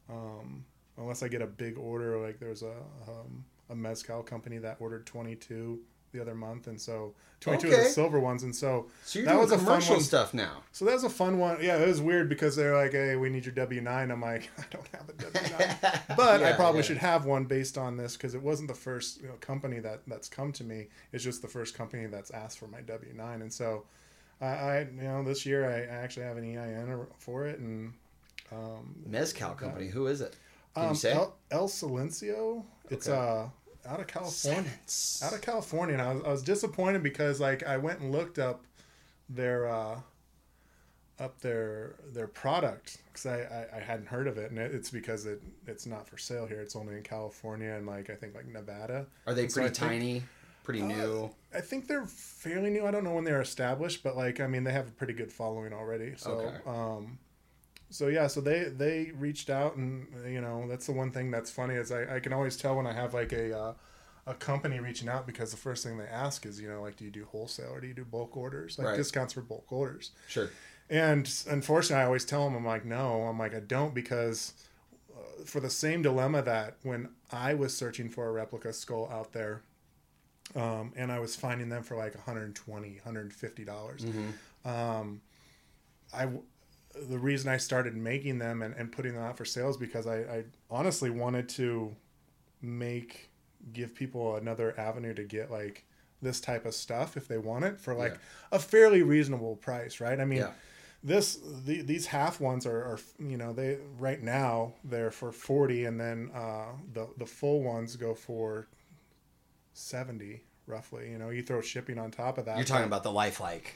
um, 0.08 0.64
unless 0.96 1.22
I 1.22 1.28
get 1.28 1.42
a 1.42 1.46
big 1.46 1.78
order, 1.78 2.18
like 2.18 2.38
there's 2.38 2.62
a 2.62 2.74
um, 3.08 3.44
a 3.68 3.74
mezcal 3.74 4.22
company 4.22 4.58
that 4.58 4.76
ordered 4.80 5.06
22 5.06 5.80
the 6.12 6.20
other 6.20 6.34
month, 6.34 6.66
and 6.66 6.80
so 6.80 7.14
22 7.40 7.66
of 7.66 7.72
the 7.72 7.84
silver 7.84 8.20
ones, 8.20 8.42
and 8.42 8.54
so 8.54 8.86
so 9.04 9.18
you're 9.18 9.26
that 9.26 9.32
doing 9.32 9.42
was 9.42 9.52
a 9.52 9.58
fun 9.58 9.82
one. 9.82 10.00
stuff 10.00 10.34
now 10.34 10.62
So 10.72 10.84
that 10.84 10.94
was 10.94 11.04
a 11.04 11.10
fun 11.10 11.38
one. 11.38 11.58
Yeah, 11.62 11.78
it 11.78 11.88
was 11.88 12.00
weird 12.00 12.28
because 12.28 12.56
they're 12.56 12.76
like, 12.76 12.92
"Hey, 12.92 13.16
we 13.16 13.30
need 13.30 13.44
your 13.44 13.54
W 13.54 13.80
nine." 13.80 14.10
I'm 14.10 14.20
like, 14.20 14.50
"I 14.58 14.64
don't 14.70 14.86
have 14.88 15.08
a 15.08 15.12
W 15.12 15.58
nine," 15.58 15.76
but 16.16 16.42
I 16.42 16.52
probably 16.52 16.80
yeah. 16.80 16.86
should 16.86 16.98
have 16.98 17.24
one 17.24 17.44
based 17.44 17.78
on 17.78 17.96
this 17.96 18.16
because 18.16 18.34
it 18.34 18.42
wasn't 18.42 18.68
the 18.68 18.74
first 18.74 19.20
you 19.22 19.28
know, 19.28 19.34
company 19.40 19.78
that 19.80 20.02
that's 20.06 20.28
come 20.28 20.52
to 20.52 20.64
me. 20.64 20.88
It's 21.12 21.24
just 21.24 21.42
the 21.42 21.48
first 21.48 21.74
company 21.76 22.06
that's 22.06 22.30
asked 22.30 22.58
for 22.58 22.66
my 22.66 22.80
W 22.82 23.12
nine, 23.14 23.42
and 23.42 23.52
so 23.52 23.84
I, 24.40 24.46
I, 24.46 24.80
you 24.80 25.02
know, 25.02 25.22
this 25.22 25.44
year 25.46 25.68
I, 25.68 25.94
I 25.94 25.98
actually 26.02 26.24
have 26.26 26.36
an 26.36 26.44
EIN 26.44 27.06
for 27.18 27.46
it, 27.46 27.58
and 27.58 27.92
um, 28.52 28.96
mezcal 29.06 29.52
company 29.52 29.88
who 29.88 30.06
is 30.06 30.20
it 30.20 30.36
can 30.74 30.88
um, 30.90 30.96
El, 31.04 31.36
El 31.50 31.68
Silencio. 31.68 32.64
It's 32.90 33.08
Okay. 33.08 33.18
Uh 33.86 33.92
out 33.92 34.00
of 34.00 34.06
California 34.06 34.64
Sentence. 34.70 35.22
out 35.24 35.32
of 35.32 35.40
California, 35.40 35.94
and 35.94 36.02
I 36.02 36.12
was, 36.14 36.22
I 36.24 36.28
was 36.30 36.42
disappointed 36.42 37.02
because 37.02 37.40
like 37.40 37.62
I 37.66 37.76
went 37.76 38.00
and 38.00 38.12
looked 38.12 38.38
up 38.38 38.64
their 39.28 39.68
uh, 39.68 40.00
up 41.18 41.38
their 41.40 41.94
their 42.12 42.26
product 42.26 42.98
because 43.06 43.26
I, 43.26 43.40
I, 43.72 43.76
I 43.76 43.80
hadn't 43.80 44.06
heard 44.06 44.26
of 44.26 44.38
it, 44.38 44.50
and 44.50 44.58
it, 44.58 44.74
it's 44.74 44.90
because 44.90 45.26
it 45.26 45.42
it's 45.66 45.86
not 45.86 46.08
for 46.08 46.16
sale 46.18 46.46
here. 46.46 46.60
It's 46.60 46.76
only 46.76 46.96
in 46.96 47.02
California 47.02 47.72
and 47.74 47.86
like 47.86 48.10
I 48.10 48.14
think 48.14 48.34
like 48.34 48.46
Nevada. 48.46 49.06
are 49.26 49.34
they 49.34 49.42
And 49.44 49.52
so 49.52 49.60
pretty 49.60 49.74
think- 49.74 49.90
tiny 49.90 50.22
pretty 50.62 50.82
new 50.82 51.30
I 51.54 51.60
think 51.60 51.88
they're 51.88 52.04
fairly 52.06 52.70
new. 52.70 52.86
I 52.86 52.90
don't 52.90 53.02
know 53.02 53.14
when 53.14 53.24
they're 53.24 53.40
established, 53.40 54.02
but 54.02 54.16
like 54.16 54.40
I 54.40 54.46
mean 54.46 54.62
they 54.64 54.72
have 54.72 54.88
a 54.88 54.92
pretty 54.92 55.14
good 55.14 55.32
following 55.32 55.72
already. 55.72 56.12
So 56.16 56.30
Okay. 56.32 56.56
um 56.66 57.18
so 57.90 58.06
yeah, 58.06 58.26
so 58.28 58.40
they 58.40 58.64
they 58.64 59.12
reached 59.18 59.50
out 59.50 59.76
and 59.76 60.06
you 60.26 60.40
know 60.40 60.66
that's 60.68 60.86
the 60.86 60.92
one 60.92 61.10
thing 61.10 61.30
that's 61.30 61.50
funny 61.50 61.74
is 61.74 61.90
I, 61.92 62.16
I 62.16 62.20
can 62.20 62.32
always 62.32 62.56
tell 62.56 62.76
when 62.76 62.86
I 62.86 62.92
have 62.92 63.12
like 63.14 63.32
a 63.32 63.56
uh, 63.58 63.72
a 64.26 64.34
company 64.34 64.78
reaching 64.78 65.08
out 65.08 65.26
because 65.26 65.50
the 65.50 65.56
first 65.56 65.82
thing 65.84 65.98
they 65.98 66.04
ask 66.06 66.46
is 66.46 66.60
you 66.60 66.68
know 66.68 66.82
like 66.82 66.96
do 66.96 67.04
you 67.04 67.10
do 67.10 67.24
wholesale 67.24 67.72
or 67.72 67.80
do 67.80 67.86
you 67.88 67.94
do 67.94 68.04
bulk 68.04 68.36
orders? 68.36 68.78
Like 68.78 68.88
Right. 68.88 68.96
discounts 68.96 69.34
for 69.34 69.40
bulk 69.40 69.70
orders. 69.72 70.12
Sure. 70.28 70.50
And 70.88 71.32
unfortunately 71.48 72.02
I 72.02 72.06
always 72.06 72.24
tell 72.24 72.44
them 72.44 72.54
I'm 72.56 72.64
like 72.64 72.84
no. 72.84 73.22
I'm 73.22 73.38
like 73.38 73.54
I 73.54 73.60
don't 73.60 73.94
because 73.94 74.52
uh, 75.12 75.44
for 75.44 75.60
the 75.60 75.70
same 75.70 76.02
dilemma 76.02 76.42
that 76.42 76.76
when 76.82 77.08
I 77.32 77.54
was 77.54 77.76
searching 77.76 78.08
for 78.08 78.28
a 78.28 78.32
replica 78.32 78.72
skull 78.72 79.08
out 79.12 79.32
there 79.32 79.62
um, 80.54 80.92
and 80.96 81.10
I 81.12 81.18
was 81.20 81.34
finding 81.36 81.68
them 81.68 81.82
for 81.82 81.96
like 81.96 82.14
120 82.14 82.88
150 83.02 83.64
dollars 83.64 84.04
um, 84.64 85.20
I 86.12 86.28
the 87.08 87.18
reason 87.18 87.50
I 87.50 87.56
started 87.56 87.96
making 87.96 88.38
them 88.38 88.62
and, 88.62 88.74
and 88.76 88.90
putting 88.92 89.14
them 89.14 89.22
out 89.22 89.36
for 89.36 89.44
sales 89.44 89.76
because 89.76 90.06
I, 90.06 90.18
I 90.18 90.44
honestly 90.70 91.10
wanted 91.10 91.48
to 91.50 91.94
make 92.62 93.30
give 93.72 93.94
people 93.94 94.36
another 94.36 94.78
avenue 94.78 95.14
to 95.14 95.22
get 95.24 95.50
like 95.50 95.84
this 96.22 96.40
type 96.40 96.66
of 96.66 96.74
stuff 96.74 97.16
if 97.16 97.28
they 97.28 97.38
want 97.38 97.64
it 97.64 97.80
for 97.80 97.94
like 97.94 98.18
a 98.52 98.58
fairly 98.58 99.02
reasonable 99.02 99.56
price 99.56 100.00
right? 100.00 100.20
I 100.20 100.24
mean 100.24 100.40
Yeah. 100.40 100.50
this 101.02 101.38
the, 101.64 101.82
these 101.82 102.06
half 102.06 102.40
ones 102.40 102.66
are, 102.66 102.78
are 102.84 102.98
you 103.18 103.36
know 103.36 103.52
they 103.52 103.78
right 103.98 104.22
now 104.22 104.74
they're 104.84 105.10
for 105.10 105.32
40 105.32 105.84
and 105.86 105.98
then 106.00 106.30
uh, 106.34 106.66
the 106.92 107.08
the 107.18 107.26
full 107.26 107.62
ones 107.62 107.96
go 107.96 108.14
for 108.14 108.68
70 109.74 110.42
roughly 110.66 111.10
you 111.10 111.18
know? 111.18 111.30
You 111.30 111.42
throw 111.42 111.60
shipping 111.60 111.98
on 111.98 112.10
top 112.10 112.38
of 112.38 112.44
that 112.46 112.56
you're 112.56 112.66
talking 112.66 112.86
about 112.86 113.02
the 113.02 113.12
lifelike 113.12 113.74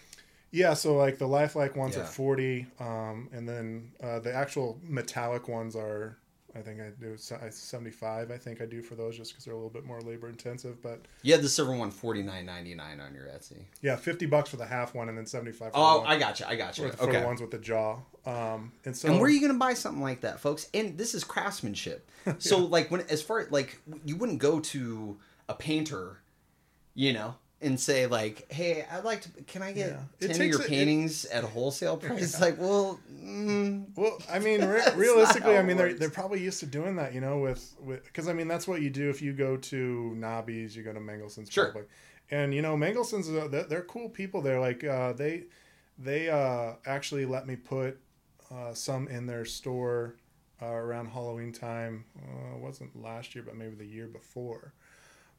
yeah, 0.55 0.75
so 0.75 0.97
like 0.97 1.19
the 1.19 1.27
lifelike 1.27 1.75
ones 1.77 1.97
Yeah. 1.97 2.03
are 2.03 2.07
forty, 2.07 2.67
um, 2.79 3.29
and 3.33 3.49
then 3.49 3.91
uh, 4.03 4.21
the 4.21 4.33
actual 4.33 4.79
metallic 4.83 5.49
ones 5.49 5.75
are, 5.75 6.17
I 6.55 6.61
think 6.61 6.81
I 6.81 6.91
do 7.01 7.17
seventy-five. 7.17 8.31
I 8.31 8.39
think 8.39 8.63
I 8.63 8.67
do 8.67 8.81
for 8.81 8.95
those 8.95 9.17
just 9.17 9.33
because 9.33 9.45
they're 9.45 9.55
a 9.55 9.57
little 9.57 9.69
bit 9.71 9.85
more 9.85 10.01
labor 10.01 10.29
intensive. 10.29 10.81
But 10.81 11.01
yeah, 11.23 11.39
the 11.39 11.49
silver 11.49 11.75
one 11.77 11.91
49.99 11.91 13.05
on 13.05 13.15
your 13.15 13.25
etsy 13.25 13.65
yeah, 13.83 13.97
fifty 13.97 14.27
bucks 14.27 14.49
for 14.51 14.57
the 14.57 14.67
half 14.67 14.95
one, 14.95 15.09
and 15.09 15.19
then 15.19 15.27
seventy-five. 15.27 15.73
For 15.73 15.77
oh 15.79 15.95
the 15.95 16.01
one, 16.03 16.09
i 16.09 16.19
got 16.19 16.39
you 16.39 16.47
i 16.47 16.55
got 16.55 16.79
you 16.79 16.91
for, 16.91 16.97
for 16.97 17.03
okay 17.09 17.21
the 17.21 17.27
ones 17.27 17.41
with 17.41 17.51
the 17.51 17.59
jaw. 17.59 17.99
Um, 18.25 18.73
and 18.85 18.97
so 18.97 19.09
and 19.09 19.19
where 19.19 19.27
are 19.27 19.31
you 19.33 19.41
going 19.41 19.53
to 19.53 19.59
buy 19.59 19.75
something 19.75 20.03
like 20.03 20.21
that, 20.21 20.39
folks? 20.41 20.69
And 20.73 20.97
this 20.97 21.15
is 21.15 21.25
craftsmanship. 21.25 22.09
So, 22.39 22.57
like, 22.59 22.91
when 22.91 23.03
as 23.11 23.21
far 23.21 23.47
like 23.51 23.81
you 24.07 24.17
wouldn't 24.17 24.39
go 24.39 24.59
to 24.59 25.19
a 25.47 25.53
painter, 25.55 26.21
you 26.95 27.13
know, 27.13 27.35
and 27.61 27.79
say 27.81 28.07
like, 28.07 28.51
"Hey, 28.53 28.85
I'd 28.91 29.05
like 29.05 29.23
to. 29.23 29.29
Can 29.45 29.63
I 29.63 29.73
get 29.73 29.91
Yeah. 30.21 30.27
Ten 30.29 30.41
of 30.41 30.47
your 30.47 30.61
a- 30.61 30.65
it- 30.65 30.69
paintings 30.69 31.25
at 31.27 31.45
a 31.45 31.47
wholesale 31.47 31.97
price?" 31.97 32.23
It's 32.23 32.41
like, 32.47 32.59
well, 32.59 33.01
mm, 33.23 33.87
Well, 33.97 34.19
I 34.31 34.39
mean, 34.39 34.65
re- 34.65 34.83
realistically, 34.97 35.57
I 35.57 35.63
mean, 35.63 35.77
they're, 35.77 35.95
they're 35.95 36.11
probably 36.11 36.41
used 36.43 36.61
to 36.61 36.67
doing 36.67 36.97
that, 36.97 37.15
you 37.15 37.21
know, 37.21 37.39
with 37.39 37.75
because 38.05 38.29
I 38.29 38.33
mean, 38.33 38.49
that's 38.49 38.69
what 38.69 38.83
you 38.83 38.91
do 38.91 39.09
if 39.09 39.23
you 39.23 39.33
go 39.33 39.57
to 39.57 40.15
Nobby's, 40.17 40.77
you 40.77 40.83
go 40.83 40.93
to 40.93 41.01
Mangelsen's, 41.01 41.51
Sure. 41.51 41.67
probably, 41.67 41.89
and 42.31 42.53
you 42.55 42.61
know, 42.63 42.77
Mangelsen's 42.77 43.29
uh, 43.31 43.49
they're, 43.49 43.65
they're 43.65 43.83
cool 43.83 44.09
people. 44.09 44.43
They're 44.43 44.61
like 44.61 44.85
uh, 44.85 45.13
they 45.15 45.45
they 45.99 46.29
uh, 46.29 46.73
actually 46.87 47.25
let 47.25 47.47
me 47.47 47.57
put 47.57 47.99
uh, 48.51 48.75
some 48.75 49.09
in 49.09 49.27
their 49.27 49.45
store 49.45 50.17
uh, 50.61 50.67
around 50.67 51.07
Halloween 51.07 51.53
time. 51.53 52.05
Uh, 52.19 52.57
it 52.57 52.61
wasn't 52.61 53.01
last 53.01 53.35
year, 53.35 53.45
but 53.47 53.57
maybe 53.57 53.75
the 53.77 53.87
year 53.87 54.07
before. 54.09 54.75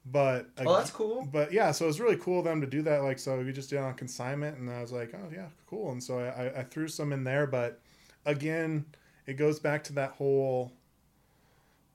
But 0.06 0.50
oh, 0.60 0.76
that's 0.78 0.92
cool. 0.92 1.28
but 1.32 1.52
yeah, 1.52 1.72
so 1.72 1.86
it 1.86 1.88
was 1.88 2.00
really 2.00 2.18
cool 2.18 2.40
of 2.40 2.46
them 2.46 2.62
to 2.62 2.68
do 2.68 2.84
that. 2.84 3.02
Like, 3.02 3.18
so 3.18 3.40
we 3.40 3.52
just 3.52 3.72
did 3.72 3.80
on 3.80 3.96
consignment, 3.96 4.58
and 4.60 4.70
I 4.70 4.82
was 4.82 4.92
like, 4.92 5.14
oh 5.16 5.30
yeah, 5.34 5.48
cool. 5.68 5.92
And 5.92 6.04
so 6.04 6.20
I, 6.20 6.60
I- 6.60 6.64
threw 6.64 6.88
some 6.88 7.12
in 7.12 7.24
there, 7.24 7.48
but 7.48 7.82
again, 8.26 8.86
it 9.26 9.34
goes 9.34 9.60
back 9.60 9.84
to 9.86 9.94
that 9.94 10.12
whole, 10.12 10.72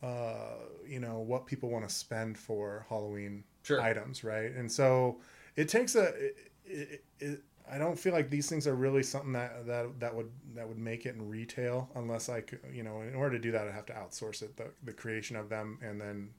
uh, 0.02 0.54
you 0.86 0.98
know, 1.00 1.20
what 1.20 1.46
people 1.46 1.68
want 1.68 1.88
to 1.88 1.94
spend 1.94 2.36
for 2.38 2.86
Halloween 2.88 3.44
Sure. 3.62 3.80
items, 3.80 4.24
right? 4.24 4.52
And 4.54 4.70
so 4.70 5.18
it 5.56 5.68
takes 5.68 5.94
a. 5.94 6.08
It, 6.14 6.36
it, 6.64 7.04
it, 7.20 7.42
I 7.70 7.78
don't 7.78 7.96
feel 7.96 8.12
like 8.12 8.30
these 8.30 8.48
things 8.48 8.66
are 8.66 8.74
really 8.74 9.02
something 9.04 9.32
that, 9.34 9.64
that 9.66 10.00
that 10.00 10.12
would 10.14 10.30
that 10.56 10.66
would 10.66 10.78
make 10.78 11.06
it 11.06 11.14
in 11.14 11.28
retail 11.28 11.88
unless 11.94 12.28
I 12.28 12.42
you 12.72 12.82
know, 12.82 13.02
in 13.02 13.14
order 13.14 13.36
to 13.36 13.38
do 13.40 13.52
that, 13.52 13.68
I 13.68 13.70
have 13.70 13.86
to 13.86 13.92
outsource 13.92 14.42
it, 14.42 14.56
the, 14.56 14.70
the 14.82 14.92
creation 14.92 15.36
of 15.36 15.48
them, 15.48 15.78
and 15.80 16.00
then 16.00 16.30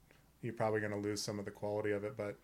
you're 0.42 0.54
probably 0.54 0.80
going 0.80 0.92
to 0.94 0.98
lose 0.98 1.22
some 1.22 1.40
of 1.40 1.46
the 1.46 1.52
quality 1.52 1.92
of 1.92 2.04
it. 2.04 2.16
But 2.18 2.36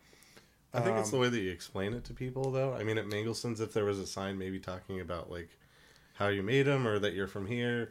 I 0.74 0.82
think 0.82 0.98
it's 0.98 1.08
Um, 1.08 1.12
the 1.12 1.18
way 1.20 1.30
that 1.30 1.40
you 1.40 1.52
explain 1.52 1.94
it 1.94 2.04
to 2.06 2.14
people, 2.14 2.52
though. 2.52 2.74
I 2.74 2.84
mean, 2.84 2.98
at 2.98 3.08
Mangelsen's, 3.08 3.60
if 3.62 3.74
there 3.74 3.86
was 3.86 4.00
a 4.00 4.08
sign 4.08 4.38
maybe 4.38 4.60
talking 4.60 5.00
about 5.00 5.32
like 5.32 5.50
how 6.16 6.28
you 6.28 6.44
made 6.44 6.64
them 6.64 6.88
or 6.88 7.00
that 7.00 7.14
you're 7.14 7.28
from 7.28 7.48
here, 7.48 7.90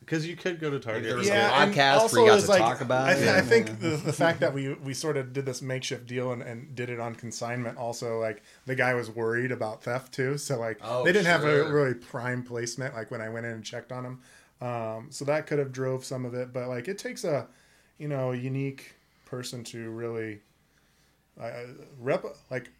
because 0.00 0.26
you 0.26 0.36
could 0.36 0.58
go 0.60 0.70
to 0.70 0.78
Target. 0.78 1.02
there 1.04 1.14
or 1.14 1.18
was 1.18 1.26
something. 1.28 1.44
a 1.44 1.48
and 1.54 1.74
podcast 1.74 1.76
where 1.76 1.94
also 2.00 2.20
you 2.22 2.26
got 2.26 2.38
is 2.38 2.46
to 2.46 2.56
talk 2.58 2.80
about 2.80 3.08
I, 3.08 3.12
it. 3.12 3.16
th- 3.18 3.28
I 3.30 3.40
think 3.40 3.80
the, 3.80 3.88
the 3.96 4.12
fact 4.24 4.40
that 4.40 4.54
we 4.54 4.74
we 4.74 4.94
sort 4.94 5.16
of 5.16 5.32
did 5.32 5.44
this 5.44 5.60
makeshift 5.60 6.06
deal 6.06 6.32
and, 6.32 6.40
and 6.42 6.74
did 6.74 6.88
it 6.88 7.00
on 7.00 7.14
consignment 7.14 7.76
also 7.78 8.18
like 8.20 8.42
the 8.66 8.74
guy 8.74 8.94
was 8.94 9.10
worried 9.10 9.50
about 9.52 9.82
theft 9.82 10.12
too. 10.14 10.38
So 10.38 10.58
like 10.58 10.78
Oh, 10.82 11.04
they 11.04 11.12
didn't 11.12 11.26
have 11.26 11.44
a 11.44 11.70
really 11.70 11.94
prime 11.94 12.42
placement 12.42 12.94
like 12.94 13.10
when 13.10 13.20
I 13.20 13.28
went 13.28 13.46
in 13.46 13.52
and 13.52 13.64
checked 13.64 13.90
on 13.92 14.04
them. 14.04 14.20
Um, 14.60 15.06
so 15.10 15.24
that 15.24 15.46
could 15.46 15.58
have 15.58 15.72
drove 15.72 16.04
some 16.04 16.24
of 16.24 16.32
it, 16.34 16.52
but 16.52 16.68
like 16.68 16.88
it 16.88 16.98
takes 16.98 17.24
a 17.24 17.48
you 17.98 18.06
know, 18.06 18.30
unique 18.30 18.94
person 19.28 19.64
to 19.64 19.90
really 19.90 20.40
uh, 21.40 21.50
rep 21.98 22.24
like 22.50 22.70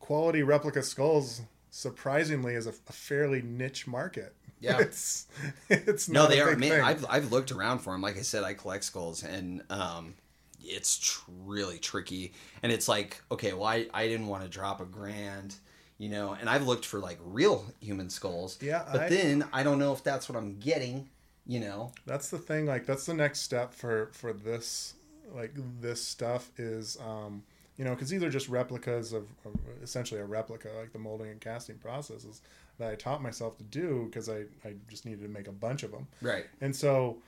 quality 0.00 0.42
replica 0.42 0.82
skulls. 0.82 1.42
Surprisingly, 1.70 2.54
is 2.54 2.66
a, 2.66 2.70
a 2.88 2.92
fairly 2.92 3.42
niche 3.42 3.86
market. 3.86 4.34
Yeah. 4.62 4.78
it's 4.78 5.26
it's 5.68 6.08
No, 6.08 6.28
they 6.28 6.40
are. 6.40 6.54
Man, 6.56 6.70
thing. 6.70 6.80
I've 6.80 7.04
I've 7.10 7.32
looked 7.32 7.50
around 7.50 7.80
for 7.80 7.92
them. 7.94 8.00
Like 8.00 8.16
I 8.16 8.22
said, 8.22 8.44
I 8.44 8.54
collect 8.54 8.84
skulls, 8.84 9.24
and 9.24 9.60
um, 9.70 10.14
it's 10.62 10.98
tr- 10.98 11.28
really 11.44 11.78
tricky. 11.78 12.32
And 12.62 12.70
it's 12.70 12.86
like, 12.86 13.20
okay, 13.32 13.54
well, 13.54 13.64
I, 13.66 13.88
I 13.92 14.06
didn't 14.06 14.28
want 14.28 14.44
to 14.44 14.48
drop 14.48 14.80
a 14.80 14.84
grand, 14.84 15.56
you 15.98 16.08
know. 16.10 16.36
And 16.40 16.48
I've 16.48 16.64
looked 16.64 16.84
for 16.84 17.00
like 17.00 17.18
real 17.24 17.66
human 17.80 18.08
skulls. 18.08 18.56
Yeah, 18.62 18.84
But 18.92 19.00
I- 19.00 19.08
then 19.08 19.44
I 19.52 19.64
don't 19.64 19.80
know 19.80 19.92
if 19.92 20.04
that's 20.04 20.28
what 20.28 20.38
I'm 20.38 20.60
getting. 20.60 21.08
You 21.44 21.58
know. 21.58 21.90
that's 22.06 22.30
the 22.30 22.38
thing 22.38 22.64
like 22.66 22.86
that's 22.86 23.04
the 23.06 23.14
next 23.14 23.40
step 23.40 23.74
for 23.74 24.10
for 24.12 24.32
this 24.32 24.94
like 25.34 25.52
this 25.80 26.02
stuff 26.04 26.50
is 26.58 26.96
um 27.04 27.42
you 27.76 27.84
know 27.84 27.90
because 27.94 28.08
these 28.10 28.22
are 28.22 28.30
just 28.30 28.48
replicas 28.48 29.12
of, 29.12 29.24
of 29.44 29.54
essentially 29.82 30.20
a 30.20 30.24
replica 30.24 30.68
like 30.78 30.92
the 30.92 30.98
molding 30.98 31.30
and 31.30 31.40
casting 31.40 31.76
processes 31.78 32.42
that 32.78 32.90
i 32.90 32.94
taught 32.94 33.22
myself 33.22 33.56
to 33.56 33.64
do 33.64 34.06
because 34.10 34.28
i 34.28 34.40
i 34.64 34.74
just 34.88 35.04
needed 35.06 35.22
to 35.22 35.28
make 35.28 35.48
a 35.48 35.52
bunch 35.52 35.82
of 35.82 35.90
them 35.90 36.06
Right. 36.20 36.44
and 36.60 36.74
so 36.76 37.18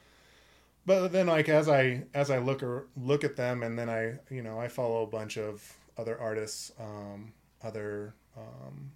but 0.86 1.08
then 1.08 1.26
like 1.28 1.48
as 1.48 1.68
i 1.68 2.02
as 2.12 2.30
i 2.30 2.38
look 2.38 2.62
or 2.62 2.86
look 2.96 3.24
at 3.24 3.36
them 3.36 3.62
and 3.62 3.78
then 3.78 3.88
i 3.88 4.14
you 4.30 4.42
know 4.42 4.58
i 4.60 4.68
follow 4.68 5.02
a 5.02 5.06
bunch 5.06 5.38
of 5.38 5.76
other 5.96 6.18
artists 6.20 6.72
um 6.80 7.32
other 7.62 8.12
um 8.36 8.90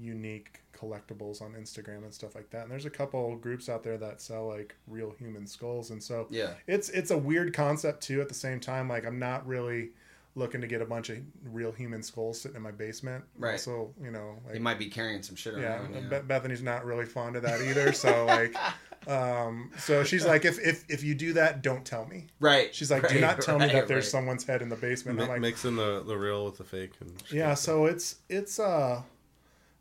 unique 0.00 0.60
collectibles 0.76 1.40
on 1.42 1.52
instagram 1.54 1.98
and 2.04 2.12
stuff 2.12 2.34
like 2.34 2.50
that 2.50 2.62
and 2.62 2.70
there's 2.70 2.84
a 2.86 2.90
couple 2.90 3.34
groups 3.36 3.68
out 3.68 3.82
there 3.82 3.96
that 3.96 4.20
sell 4.20 4.46
like 4.48 4.76
real 4.86 5.14
human 5.18 5.46
skulls 5.46 5.90
and 5.90 6.02
so 6.02 6.26
Yeah. 6.30 6.50
it's 6.66 6.88
it's 6.90 7.10
a 7.10 7.18
weird 7.18 7.54
concept 7.54 8.02
too 8.02 8.20
at 8.20 8.28
the 8.28 8.34
same 8.34 8.60
time 8.60 8.88
like 8.88 9.06
i'm 9.06 9.18
not 9.18 9.46
really 9.46 9.90
looking 10.34 10.60
to 10.60 10.66
get 10.66 10.82
a 10.82 10.84
bunch 10.84 11.08
of 11.08 11.16
real 11.44 11.72
human 11.72 12.02
skulls 12.02 12.38
sitting 12.38 12.56
in 12.56 12.62
my 12.62 12.70
basement 12.70 13.24
Right. 13.38 13.58
so 13.58 13.94
you 14.02 14.10
know 14.10 14.36
like 14.44 14.54
He 14.54 14.60
might 14.60 14.78
be 14.78 14.86
carrying 14.90 15.22
some 15.22 15.34
shit 15.34 15.56
yeah, 15.56 15.80
around. 15.80 15.94
Yeah. 15.94 16.20
Be- 16.20 16.26
Bethany's 16.26 16.62
not 16.62 16.84
really 16.84 17.06
fond 17.06 17.36
of 17.36 17.42
that 17.44 17.62
either. 17.62 17.90
So 17.92 18.26
like, 18.26 18.54
um, 19.08 19.70
so 19.78 20.04
she's 20.04 20.26
like, 20.26 20.44
if 20.44 20.58
if 20.58 20.84
if 20.90 21.02
you 21.02 21.14
do 21.14 21.32
that, 21.34 21.62
don't 21.62 21.86
tell 21.86 22.04
me. 22.06 22.26
right. 22.38 22.74
She's 22.74 22.90
like, 22.90 23.08
do 23.08 23.18
not 23.18 23.40
tell 23.40 23.58
me 23.58 23.66
that 23.68 23.88
there's 23.88 24.04
right. 24.04 24.10
someone's 24.10 24.44
head 24.44 24.60
in 24.60 24.68
the 24.68 24.76
basement. 24.76 25.16
Mi- 25.16 25.24
I'm 25.24 25.28
like, 25.30 25.40
mixing 25.40 25.76
the, 25.76 26.02
the 26.06 26.18
real 26.18 26.44
with 26.44 26.58
the 26.58 26.64
fake. 26.64 26.92
And 27.00 27.12
yeah. 27.30 27.54
So 27.54 27.86
it's 27.86 28.16
it's 28.28 28.58
uh, 28.60 29.00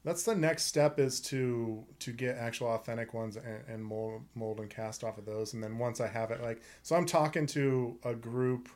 that's 0.06 0.24
the 0.24 0.36
next 0.36 0.64
step 0.66 1.00
is 1.00 1.20
to 1.22 1.84
to 2.00 2.14
get 2.14 2.38
actual 2.38 2.68
authentic 2.68 3.14
ones 3.14 3.36
and, 3.36 3.64
and 3.68 3.84
mold 3.84 4.22
mold 4.36 4.60
and 4.62 4.70
cast 4.70 5.04
off 5.04 5.18
of 5.18 5.26
those. 5.26 5.54
And 5.54 5.62
then 5.64 5.78
once 5.78 6.00
I 6.00 6.08
have 6.08 6.32
it, 6.32 6.42
like, 6.42 6.62
so 6.84 6.96
I'm 6.96 7.06
talking 7.06 7.46
to 7.48 7.98
a 8.06 8.14
group. 8.16 8.70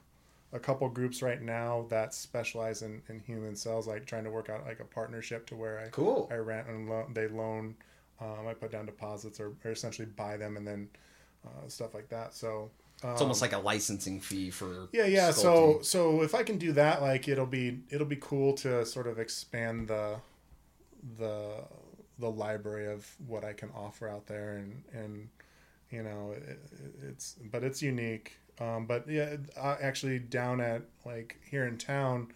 A 0.51 0.57
couple 0.57 0.89
groups 0.89 1.21
right 1.21 1.39
now 1.39 1.85
that 1.89 2.11
specialize 2.11 2.81
in, 2.81 3.03
in 3.07 3.19
human 3.19 3.55
cells, 3.55 3.87
like 3.87 4.07
trying 4.07 4.23
to 4.23 4.31
work 4.31 4.49
out 4.49 4.65
like 4.65 4.79
a 4.79 4.83
partnership 4.83 5.45
to 5.45 5.55
where 5.55 5.77
I 5.79 5.89
Cool. 5.89 6.27
I 6.31 6.37
rent 6.37 6.67
and 6.67 6.89
loan, 6.89 7.13
they 7.13 7.27
loan. 7.27 7.75
Um, 8.19 8.47
I 8.47 8.55
put 8.55 8.71
down 8.71 8.87
deposits 8.87 9.39
or, 9.39 9.51
or 9.63 9.69
essentially 9.69 10.07
buy 10.07 10.37
them 10.37 10.57
and 10.57 10.65
then 10.65 10.89
uh, 11.45 11.67
stuff 11.67 11.93
like 11.93 12.09
that. 12.09 12.33
So 12.33 12.71
um, 13.03 13.11
It's 13.11 13.21
almost 13.21 13.43
like 13.43 13.53
a 13.53 13.59
licensing 13.59 14.19
fee 14.19 14.49
for. 14.49 14.89
yeah, 14.91 15.05
yeah. 15.05 15.29
So 15.29 15.81
so 15.83 16.23
if 16.23 16.33
I 16.33 16.41
can 16.41 16.57
do 16.57 16.71
that, 16.71 17.03
like 17.03 17.27
it'll 17.27 17.45
be 17.45 17.81
it'll 17.91 18.07
be 18.07 18.17
cool 18.19 18.53
to 18.53 18.83
sort 18.87 19.05
of 19.05 19.19
expand 19.19 19.87
the 19.89 20.15
the 21.17 21.63
the 22.17 22.29
library 22.29 22.91
of 22.91 23.07
what 23.27 23.43
I 23.43 23.53
can 23.53 23.69
offer 23.75 24.09
out 24.09 24.27
there 24.27 24.57
and 24.57 24.83
and 24.93 25.29
you 25.89 26.03
know 26.03 26.33
it, 26.35 26.59
it's 27.07 27.35
but 27.51 27.63
it's 27.63 27.81
unique. 27.81 28.33
Um, 28.59 28.85
but 28.85 29.07
yeah, 29.09 29.37
actually 29.57 30.19
down 30.19 30.59
at 30.59 30.81
like 31.05 31.37
here 31.49 31.65
in 31.65 31.77
town, 31.77 32.33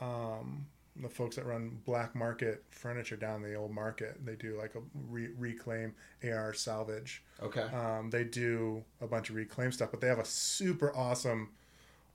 um, 0.00 0.66
the 0.96 1.08
folks 1.08 1.36
that 1.36 1.44
run 1.44 1.80
Black 1.84 2.14
Market 2.14 2.62
Furniture 2.70 3.16
down 3.16 3.42
the 3.42 3.54
old 3.54 3.72
market, 3.72 4.24
they 4.24 4.36
do 4.36 4.56
like 4.56 4.74
a 4.76 4.80
re- 5.08 5.30
reclaim 5.36 5.94
AR 6.22 6.54
salvage. 6.54 7.22
Okay. 7.42 7.62
Um, 7.62 8.10
they 8.10 8.24
do 8.24 8.84
a 9.00 9.06
bunch 9.06 9.30
of 9.30 9.36
reclaim 9.36 9.72
stuff, 9.72 9.90
but 9.90 10.00
they 10.00 10.06
have 10.06 10.20
a 10.20 10.24
super 10.24 10.94
awesome 10.96 11.50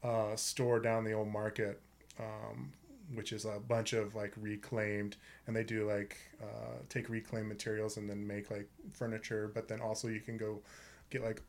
uh, 0.03 0.35
store 0.35 0.79
down 0.79 1.03
the 1.03 1.11
old 1.11 1.27
market, 1.27 1.81
um, 2.19 2.71
which 3.13 3.33
is 3.33 3.45
a 3.45 3.59
bunch 3.67 3.93
of 3.93 4.15
like 4.15 4.33
reclaimed, 4.37 5.17
and 5.47 5.55
they 5.55 5.63
do 5.63 5.87
like 5.87 6.17
uh, 6.41 6.77
take 6.89 7.09
reclaimed 7.09 7.47
materials 7.47 7.97
and 7.97 8.09
then 8.09 8.25
make 8.25 8.51
like 8.51 8.69
furniture. 8.93 9.51
But 9.53 9.67
then 9.67 9.81
also 9.81 10.07
you 10.07 10.19
can 10.19 10.37
go 10.37 10.61
get 11.09 11.23
like 11.23 11.41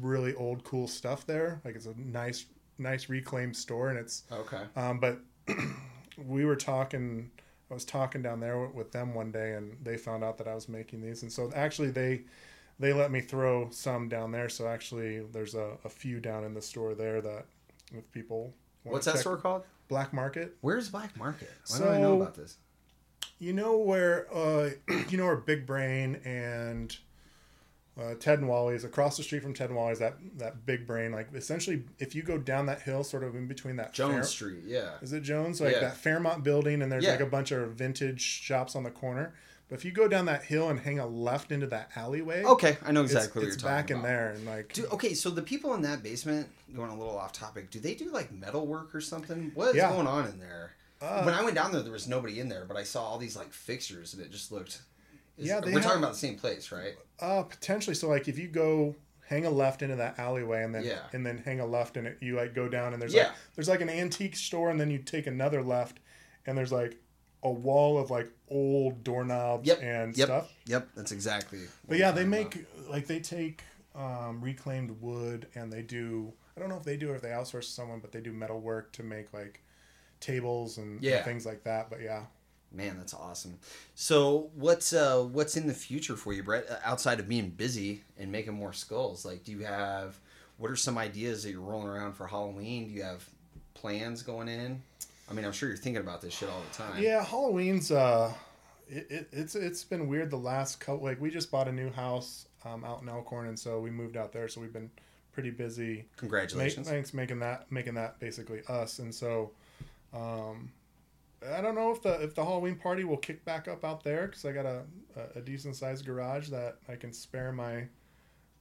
really 0.00 0.34
old 0.34 0.64
cool 0.64 0.88
stuff 0.88 1.26
there. 1.26 1.60
Like 1.64 1.76
it's 1.76 1.86
a 1.86 1.94
nice 1.98 2.46
nice 2.78 3.08
reclaimed 3.08 3.56
store, 3.56 3.88
and 3.90 3.98
it's 3.98 4.24
okay. 4.30 4.62
um, 4.76 5.00
but 5.00 5.20
we 6.26 6.44
were 6.44 6.56
talking. 6.56 7.30
I 7.68 7.74
was 7.74 7.84
talking 7.84 8.22
down 8.22 8.38
there 8.38 8.68
with 8.68 8.92
them 8.92 9.12
one 9.12 9.32
day, 9.32 9.54
and 9.54 9.76
they 9.82 9.96
found 9.96 10.22
out 10.22 10.38
that 10.38 10.46
I 10.46 10.54
was 10.54 10.68
making 10.68 11.00
these, 11.00 11.22
and 11.22 11.32
so 11.32 11.50
actually 11.54 11.90
they 11.90 12.22
they 12.78 12.92
let 12.92 13.10
me 13.10 13.20
throw 13.20 13.70
some 13.70 14.08
down 14.08 14.30
there. 14.30 14.48
So 14.48 14.68
actually, 14.68 15.20
there's 15.32 15.54
a, 15.54 15.76
a 15.84 15.88
few 15.88 16.20
down 16.20 16.44
in 16.44 16.54
the 16.54 16.62
store 16.62 16.94
there 16.94 17.20
that 17.20 17.46
if 17.92 18.10
people 18.12 18.54
What's 18.92 19.06
that 19.06 19.18
store 19.18 19.36
called? 19.36 19.64
Black 19.88 20.12
Market. 20.12 20.56
Where's 20.60 20.88
Black 20.88 21.16
Market? 21.16 21.50
Why 21.68 21.78
don't 21.78 21.88
I 21.94 22.00
know 22.00 22.20
about 22.20 22.34
this? 22.34 22.56
You 23.38 23.52
know 23.52 23.76
where 23.76 24.26
uh, 24.34 24.70
you 25.08 25.18
know 25.18 25.26
where 25.26 25.36
Big 25.36 25.66
Brain 25.66 26.20
and 26.24 26.96
uh, 28.00 28.14
Ted 28.20 28.38
and 28.40 28.48
Wally's 28.48 28.84
across 28.84 29.16
the 29.16 29.22
street 29.22 29.42
from 29.42 29.54
Ted 29.54 29.68
and 29.70 29.76
Wally's 29.76 29.98
that 30.00 30.16
that 30.38 30.66
Big 30.66 30.86
Brain 30.86 31.12
like 31.12 31.28
essentially 31.34 31.84
if 31.98 32.14
you 32.14 32.22
go 32.22 32.38
down 32.38 32.66
that 32.66 32.82
hill 32.82 33.04
sort 33.04 33.24
of 33.24 33.34
in 33.34 33.46
between 33.46 33.76
that 33.76 33.92
Jones 33.92 34.14
Fair- 34.14 34.24
Street. 34.24 34.62
Yeah. 34.66 34.92
Is 35.02 35.12
it 35.12 35.22
Jones? 35.22 35.60
Like 35.60 35.72
Yeah. 35.74 35.80
that 35.80 35.96
Fairmont 35.96 36.44
building, 36.44 36.82
and 36.82 36.90
there's 36.90 37.04
Yeah. 37.04 37.12
like 37.12 37.20
a 37.20 37.26
bunch 37.26 37.52
of 37.52 37.70
vintage 37.72 38.20
shops 38.20 38.74
on 38.76 38.82
the 38.84 38.90
corner. 38.90 39.34
But 39.68 39.76
if 39.78 39.84
you 39.84 39.90
go 39.90 40.06
down 40.06 40.26
that 40.26 40.44
hill 40.44 40.68
and 40.70 40.78
hang 40.78 41.00
a 41.00 41.06
left 41.06 41.50
into 41.50 41.66
that 41.68 41.90
alleyway, 41.96 42.44
Okay, 42.44 42.76
I 42.84 42.92
know 42.92 43.02
it's, 43.02 43.12
exactly 43.12 43.40
what 43.42 43.48
it's 43.48 43.60
you're 43.60 43.68
talking 43.70 43.76
back 43.82 43.90
in 43.90 43.96
about. 43.96 44.06
there, 44.08 44.30
and 44.30 44.46
like 44.46 44.72
Do, 44.72 44.86
okay, 44.92 45.12
so 45.14 45.28
the 45.30 45.42
people 45.42 45.74
in 45.74 45.82
that 45.82 46.02
basement, 46.04 46.48
going 46.74 46.90
a 46.90 46.96
little 46.96 47.18
off 47.18 47.32
topic, 47.32 47.70
do 47.70 47.80
they 47.80 47.94
do 47.94 48.10
like 48.10 48.32
metal 48.32 48.66
work 48.66 48.94
or 48.94 49.00
something? 49.00 49.50
What 49.54 49.70
is 49.70 49.76
Yeah. 49.76 49.90
going 49.90 50.06
on 50.06 50.28
in 50.28 50.38
there? 50.38 50.72
Uh, 51.00 51.22
when 51.24 51.34
I 51.34 51.42
went 51.42 51.56
down 51.56 51.72
there, 51.72 51.82
there 51.82 51.92
was 51.92 52.06
nobody 52.08 52.38
in 52.40 52.48
there, 52.48 52.64
but 52.64 52.76
I 52.76 52.84
saw 52.84 53.02
all 53.04 53.18
these 53.18 53.36
like 53.36 53.52
fixtures, 53.52 54.14
and 54.14 54.22
it 54.22 54.30
just 54.30 54.52
looked. 54.52 54.82
is- 55.36 55.46
Yeah, 55.48 55.60
they 55.60 55.66
we're 55.72 55.80
have- 55.80 55.82
talking 55.82 55.98
about 56.02 56.12
the 56.12 56.18
same 56.18 56.36
place, 56.38 56.70
right? 56.72 56.94
uh, 57.20 57.42
potentially. 57.42 57.94
So 57.94 58.08
like 58.08 58.28
if 58.28 58.38
you 58.38 58.46
go 58.48 58.94
hang 59.28 59.44
a 59.44 59.50
left 59.50 59.82
into 59.82 59.96
that 59.96 60.16
alleyway, 60.18 60.62
and 60.62 60.72
then 60.72 60.84
Yeah. 60.84 61.00
and 61.12 61.26
then 61.26 61.38
hang 61.38 61.58
a 61.58 61.66
left, 61.66 61.96
and 61.96 62.06
it, 62.06 62.18
you 62.22 62.36
like 62.36 62.54
go 62.54 62.68
down, 62.68 62.92
and 62.92 63.02
there's 63.02 63.12
Yeah. 63.12 63.24
like 63.24 63.32
there's 63.56 63.68
like 63.68 63.80
an 63.80 63.90
antique 63.90 64.36
store, 64.36 64.70
and 64.70 64.80
then 64.80 64.90
you 64.90 64.98
take 64.98 65.26
another 65.26 65.60
left, 65.62 65.98
and 66.46 66.56
there's 66.56 66.70
like 66.72 66.96
a 67.46 67.50
wall 67.52 67.98
of 67.98 68.10
like 68.10 68.30
old 68.50 69.02
doorknobs 69.04 69.66
Yep, 69.68 69.82
and 69.82 70.16
yep. 70.16 70.26
stuff. 70.26 70.52
Yep, 70.66 70.88
that's 70.96 71.12
exactly. 71.12 71.60
But 71.88 71.98
yeah, 71.98 72.10
they 72.12 72.24
make 72.24 72.54
about. 72.56 72.90
like 72.90 73.06
they 73.06 73.20
take 73.20 73.62
um, 73.94 74.40
reclaimed 74.40 75.00
wood 75.00 75.46
and 75.54 75.72
they 75.72 75.82
do. 75.82 76.32
I 76.56 76.60
don't 76.60 76.68
know 76.68 76.76
if 76.76 76.84
they 76.84 76.96
do 76.96 77.10
or 77.10 77.16
if 77.16 77.22
they 77.22 77.28
outsource 77.30 77.62
to 77.66 77.70
someone, 77.70 78.00
but 78.00 78.12
they 78.12 78.20
do 78.20 78.32
metal 78.32 78.60
work 78.60 78.92
to 78.92 79.02
make 79.02 79.32
like 79.32 79.62
tables 80.20 80.78
and, 80.78 81.02
and 81.16 81.24
things 81.24 81.44
like 81.46 81.64
that. 81.64 81.90
But 81.90 82.00
yeah, 82.02 82.22
Man, 82.72 82.96
that's 82.98 83.14
awesome. 83.14 83.58
So, 83.94 84.50
what's 84.54 84.92
uh, 84.92 85.22
what's 85.22 85.56
in 85.56 85.66
the 85.66 85.74
future 85.74 86.16
for 86.16 86.32
you, 86.32 86.42
Brett? 86.42 86.66
Uh, 86.68 86.76
Outside 86.84 87.20
of 87.20 87.28
being 87.28 87.50
busy 87.50 88.02
and 88.18 88.30
making 88.32 88.54
more 88.54 88.72
skulls, 88.72 89.24
like, 89.24 89.44
do 89.44 89.52
you 89.52 89.60
have 89.64 90.18
what 90.58 90.70
are 90.70 90.76
some 90.76 90.98
ideas 90.98 91.42
that 91.44 91.50
you're 91.52 91.60
rolling 91.60 91.88
around 91.88 92.14
for 92.14 92.26
Halloween? 92.26 92.88
Do 92.88 92.94
you 92.94 93.02
have 93.02 93.24
plans 93.74 94.22
going 94.22 94.48
in? 94.48 94.82
I 95.28 95.32
mean, 95.34 95.44
I'm 95.44 95.52
sure 95.52 95.68
you're 95.68 95.78
thinking 95.78 96.02
about 96.02 96.20
this 96.20 96.32
shit 96.34 96.48
all 96.48 96.62
the 96.70 96.76
time. 96.76 97.02
yeah, 97.02 97.24
Halloween's 97.24 97.90
uh, 97.90 98.32
it, 98.88 99.06
it, 99.10 99.28
it's 99.32 99.54
it's 99.54 99.84
been 99.84 100.08
weird 100.08 100.30
the 100.30 100.36
last 100.36 100.80
couple. 100.80 101.04
Like 101.04 101.20
we 101.20 101.30
just 101.30 101.50
bought 101.50 101.68
a 101.68 101.72
new 101.72 101.90
house 101.90 102.46
um, 102.64 102.84
out 102.84 103.02
in 103.02 103.08
Elkhorn, 103.08 103.48
and 103.48 103.58
so 103.58 103.80
we 103.80 103.90
moved 103.90 104.16
out 104.16 104.32
there. 104.32 104.48
So 104.48 104.60
we've 104.60 104.72
been 104.72 104.90
pretty 105.32 105.50
busy. 105.50 105.96
Make, 105.96 106.16
Congratulations. 106.16 106.88
thanks 106.88 107.12
making 107.12 107.40
that 107.40 107.70
making 107.70 107.94
that 107.94 108.18
basically 108.20 108.62
us, 108.68 108.98
and 108.98 109.14
so. 109.14 109.50
Um, 110.14 110.70
I 111.54 111.60
don't 111.60 111.74
know 111.74 111.92
if 111.92 112.02
the 112.02 112.22
if 112.22 112.34
the 112.34 112.42
Halloween 112.42 112.76
party 112.76 113.04
will 113.04 113.18
kick 113.18 113.44
back 113.44 113.68
up 113.68 113.84
out 113.84 114.02
there 114.02 114.26
because 114.26 114.44
I 114.46 114.52
got 114.52 114.64
a, 114.64 114.82
a, 115.16 115.38
a 115.38 115.40
decent 115.42 115.76
sized 115.76 116.06
garage 116.06 116.48
that 116.48 116.78
I 116.88 116.96
can 116.96 117.12
spare 117.12 117.52
my 117.52 117.84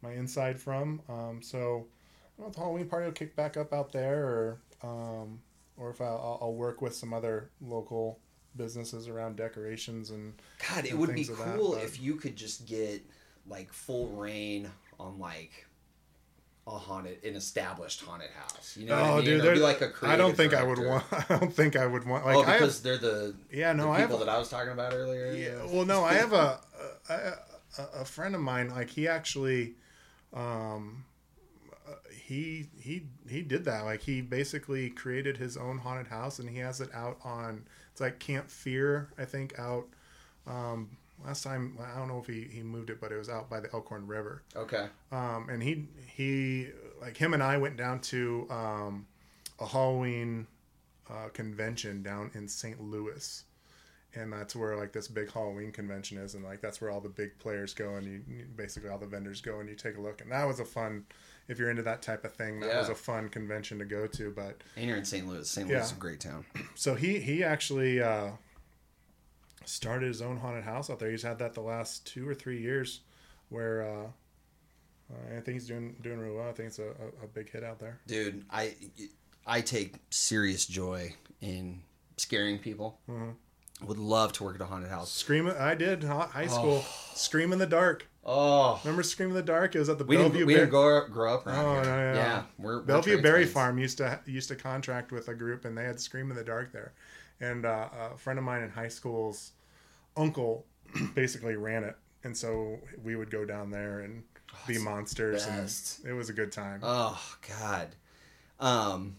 my 0.02 0.12
inside 0.12 0.60
from. 0.60 1.02
Um, 1.08 1.40
so 1.42 1.88
I 2.38 2.42
don't 2.42 2.46
know 2.46 2.48
if 2.48 2.54
the 2.54 2.60
Halloween 2.60 2.88
party 2.88 3.06
will 3.06 3.14
kick 3.14 3.36
back 3.36 3.56
up 3.56 3.74
out 3.74 3.92
there 3.94 4.26
or 4.26 4.58
um, 4.84 5.40
or 5.78 5.90
if 5.90 6.02
I'll, 6.02 6.40
I'll 6.42 6.54
work 6.54 6.82
with 6.82 6.96
some 6.96 7.14
other 7.14 7.50
local 7.62 8.20
businesses 8.56 9.08
around 9.08 9.36
decorations 9.36 10.12
and 10.12 10.34
God, 10.70 10.86
it 10.86 10.92
and 10.92 11.00
would 11.00 11.14
be 11.14 11.24
that, 11.24 11.36
cool 11.36 11.74
but- 11.74 11.84
if 11.84 12.00
you 12.02 12.16
could 12.16 12.36
just 12.36 12.66
get 12.66 13.04
like 13.48 13.72
full 13.74 14.08
reign 14.10 14.70
on 15.00 15.20
like 15.20 15.68
a 16.68 16.72
haunted, 16.72 17.24
an 17.24 17.36
established 17.36 18.02
haunted 18.02 18.32
house. 18.32 18.76
You 18.76 18.88
know, 18.88 18.96
what 18.96 19.04
I 19.04 19.10
oh 19.10 19.16
mean? 19.18 19.26
dude, 19.26 19.46
Or 19.46 19.54
be 19.54 19.60
like 19.60 19.82
a 19.82 19.92
I 20.02 20.16
don't 20.16 20.36
think 20.36 20.54
I 20.56 20.64
would 20.64 20.80
want 20.80 21.04
I 21.12 21.38
don't 21.38 21.54
think 21.54 21.76
I 21.76 21.86
would 21.86 22.06
want 22.08 22.26
like 22.26 22.38
oh, 22.38 22.42
I 22.42 22.46
have, 22.46 22.60
because 22.60 22.82
they're 22.82 22.98
the 22.98 23.36
yeah 23.52 23.72
no 23.74 23.84
the 23.84 23.90
I 23.90 24.00
have 24.00 24.10
people 24.10 24.26
that 24.26 24.30
I 24.30 24.40
was 24.40 24.50
talking 24.50 24.72
about 24.72 24.94
earlier. 24.94 25.32
Yeah, 25.34 25.64
well, 25.72 25.86
no, 25.86 26.04
I 26.04 26.14
have 26.16 26.34
a 26.34 26.60
a, 27.10 27.14
a, 27.78 27.84
a 28.02 28.06
friend 28.06 28.34
of 28.34 28.42
mine. 28.42 28.70
Like 28.70 28.90
he 28.90 29.08
actually, 29.08 29.76
um, 30.34 31.06
he 32.26 32.68
he 32.80 33.04
he 33.30 33.44
did 33.44 33.66
that. 33.66 33.86
Like 33.86 34.02
he 34.02 34.22
basically 34.22 34.90
created 34.90 35.38
his 35.38 35.58
own 35.58 35.78
haunted 35.78 36.08
house, 36.08 36.40
and 36.40 36.50
he 36.50 36.58
has 36.58 36.82
it 36.82 36.90
out 36.94 37.20
on. 37.24 37.66
It's 37.92 38.02
like 38.02 38.18
Camp 38.20 38.50
Fear, 38.50 39.10
I 39.18 39.26
think, 39.26 39.58
out. 39.60 39.86
Um, 40.48 40.98
last 41.24 41.44
time 41.44 41.78
I 41.80 41.98
don't 42.00 42.08
know 42.08 42.20
if 42.20 42.26
he, 42.26 42.48
he 42.52 42.64
moved 42.64 42.90
it, 42.90 43.00
but 43.00 43.12
it 43.12 43.18
was 43.18 43.30
out 43.30 43.48
by 43.50 43.60
the 43.60 43.72
Elkhorn 43.74 44.08
River. 44.08 44.42
Okay. 44.56 44.88
Um, 45.12 45.50
and 45.52 45.62
he 45.62 45.86
he 46.08 46.70
like 47.00 47.16
him 47.16 47.34
and 47.36 47.44
I 47.44 47.58
went 47.58 47.78
down 47.78 48.00
to 48.02 48.48
um, 48.50 49.06
a 49.60 49.68
Halloween 49.68 50.48
uh, 51.10 51.30
convention 51.32 52.02
down 52.02 52.32
in 52.34 52.48
St. 52.48 52.82
Louis, 52.82 53.44
and 54.16 54.34
that's 54.34 54.56
where 54.56 54.76
like 54.76 54.94
this 54.94 55.08
big 55.08 55.32
Halloween 55.32 55.72
convention 55.72 56.18
is, 56.18 56.34
and 56.34 56.44
like 56.44 56.60
that's 56.60 56.82
where 56.82 56.90
all 56.90 57.02
the 57.02 57.10
big 57.10 57.38
players 57.38 57.76
go, 57.76 57.96
and 57.96 58.06
you 58.08 58.22
you- 58.28 58.46
basically 58.56 58.90
all 58.90 58.98
the 58.98 59.06
vendors 59.06 59.42
go, 59.42 59.60
and 59.60 59.70
you 59.70 59.76
take 59.76 59.98
a 59.98 60.02
look, 60.02 60.22
and 60.22 60.32
that 60.32 60.46
was 60.48 60.60
a 60.60 60.66
fun. 60.66 61.06
If 61.48 61.60
you're 61.60 61.70
into 61.70 61.84
that 61.84 62.02
type 62.02 62.26
of 62.26 62.34
thing, 62.34 62.60
that 62.62 62.76
was 62.76 62.90
a 62.90 62.96
fun 62.96 63.30
convention 63.30 63.78
to 63.80 63.86
go 63.86 64.08
to. 64.08 64.32
But 64.32 64.62
And 64.76 64.88
you're 64.88 64.98
in 64.98 65.06
St. 65.06 65.28
Louis. 65.28 65.48
St. 65.50 65.68
Louis 65.68 65.78
Yeah. 65.78 65.84
is 65.84 65.92
a 65.92 65.96
great 65.96 66.20
town. 66.20 66.46
so 66.76 66.96
he 66.96 67.20
he 67.20 67.44
actually 67.44 68.02
uh, 68.02 68.32
started 69.66 70.08
his 70.08 70.22
own 70.22 70.38
haunted 70.38 70.64
house 70.64 70.90
out 70.90 71.00
there. 71.00 71.12
He's 71.12 71.24
had 71.24 71.40
that 71.40 71.54
the 71.54 71.62
last 71.62 72.06
two 72.06 72.28
or 72.28 72.36
three 72.36 72.62
years, 72.62 73.02
where 73.50 73.84
uh, 73.84 74.08
uh, 75.14 75.38
I 75.38 75.42
think 75.42 75.54
he's 75.56 75.68
doing 75.68 75.96
doing 76.02 76.20
really 76.20 76.36
well. 76.36 76.50
I 76.50 76.54
think 76.54 76.68
it's 76.70 76.80
a, 76.80 76.90
a, 77.22 77.26
a 77.26 77.28
big 77.34 77.50
hit 77.52 77.64
out 77.64 77.80
there. 77.80 78.00
Dude, 78.08 78.44
I 78.50 78.76
I 79.46 79.62
take 79.62 79.96
serious 80.10 80.66
joy 80.66 81.14
in 81.42 81.82
scaring 82.18 82.58
people. 82.60 83.00
Would 83.86 83.98
love 84.00 84.32
to 84.34 84.44
work 84.46 84.56
at 84.56 84.62
a 84.62 84.66
haunted 84.66 84.90
house. 84.90 85.12
Scream! 85.12 85.52
I 85.60 85.76
did 85.76 86.04
hi- 86.04 86.28
high 86.32 86.48
school. 86.48 86.84
Scream 87.14 87.52
in 87.54 87.60
the 87.60 87.66
dark. 87.68 88.08
Oh, 88.26 88.80
Remember 88.84 89.04
Scream 89.04 89.30
in 89.30 89.36
the 89.36 89.44
dark? 89.44 89.76
It 89.76 89.80
was 89.80 89.88
at 89.90 89.98
the 90.00 90.04
we 90.04 90.16
Bellevue. 90.18 90.40
didn't, 90.40 90.48
we 90.48 90.54
Ber- 90.56 90.60
didn't 90.62 90.70
grow 90.72 90.98
up, 90.98 91.12
grow 91.12 91.34
up 91.36 91.46
around 91.48 91.66
Oh, 91.66 91.74
here. 91.76 91.84
no, 91.84 91.90
yeah. 91.98 92.14
yeah, 92.16 92.44
we're, 92.58 92.78
we're 92.78 92.82
Bellevue 92.82 93.22
Berry 93.22 93.42
transplants. 93.44 93.54
Farm 93.54 93.78
used 93.78 93.98
to 94.00 94.20
used 94.26 94.48
to 94.50 94.56
contract 94.56 95.12
with 95.12 95.28
a 95.28 95.36
group, 95.36 95.66
and 95.66 95.78
they 95.78 95.84
had 95.84 96.00
Scream 96.00 96.32
in 96.32 96.36
the 96.38 96.44
Dark 96.44 96.72
there. 96.74 96.94
And 97.40 97.66
uh, 97.66 97.90
a 98.14 98.18
friend 98.18 98.40
of 98.40 98.46
mine 98.46 98.64
in 98.64 98.70
high 98.72 98.88
school's 98.88 99.52
uncle 100.18 100.66
basically 101.16 101.56
ran 101.56 101.84
it, 101.84 101.96
and 102.24 102.36
so 102.36 102.80
we 103.04 103.16
would 103.16 103.30
go 103.30 103.46
down 103.46 103.70
there 103.70 104.00
and 104.00 104.24
be 104.66 104.78
monsters, 104.80 105.46
and 105.46 105.70
it 106.10 106.14
was 106.14 106.30
a 106.30 106.34
good 106.34 106.52
time. 106.52 106.80
Oh 106.82 107.22
God. 107.48 107.90
Um 108.60 109.18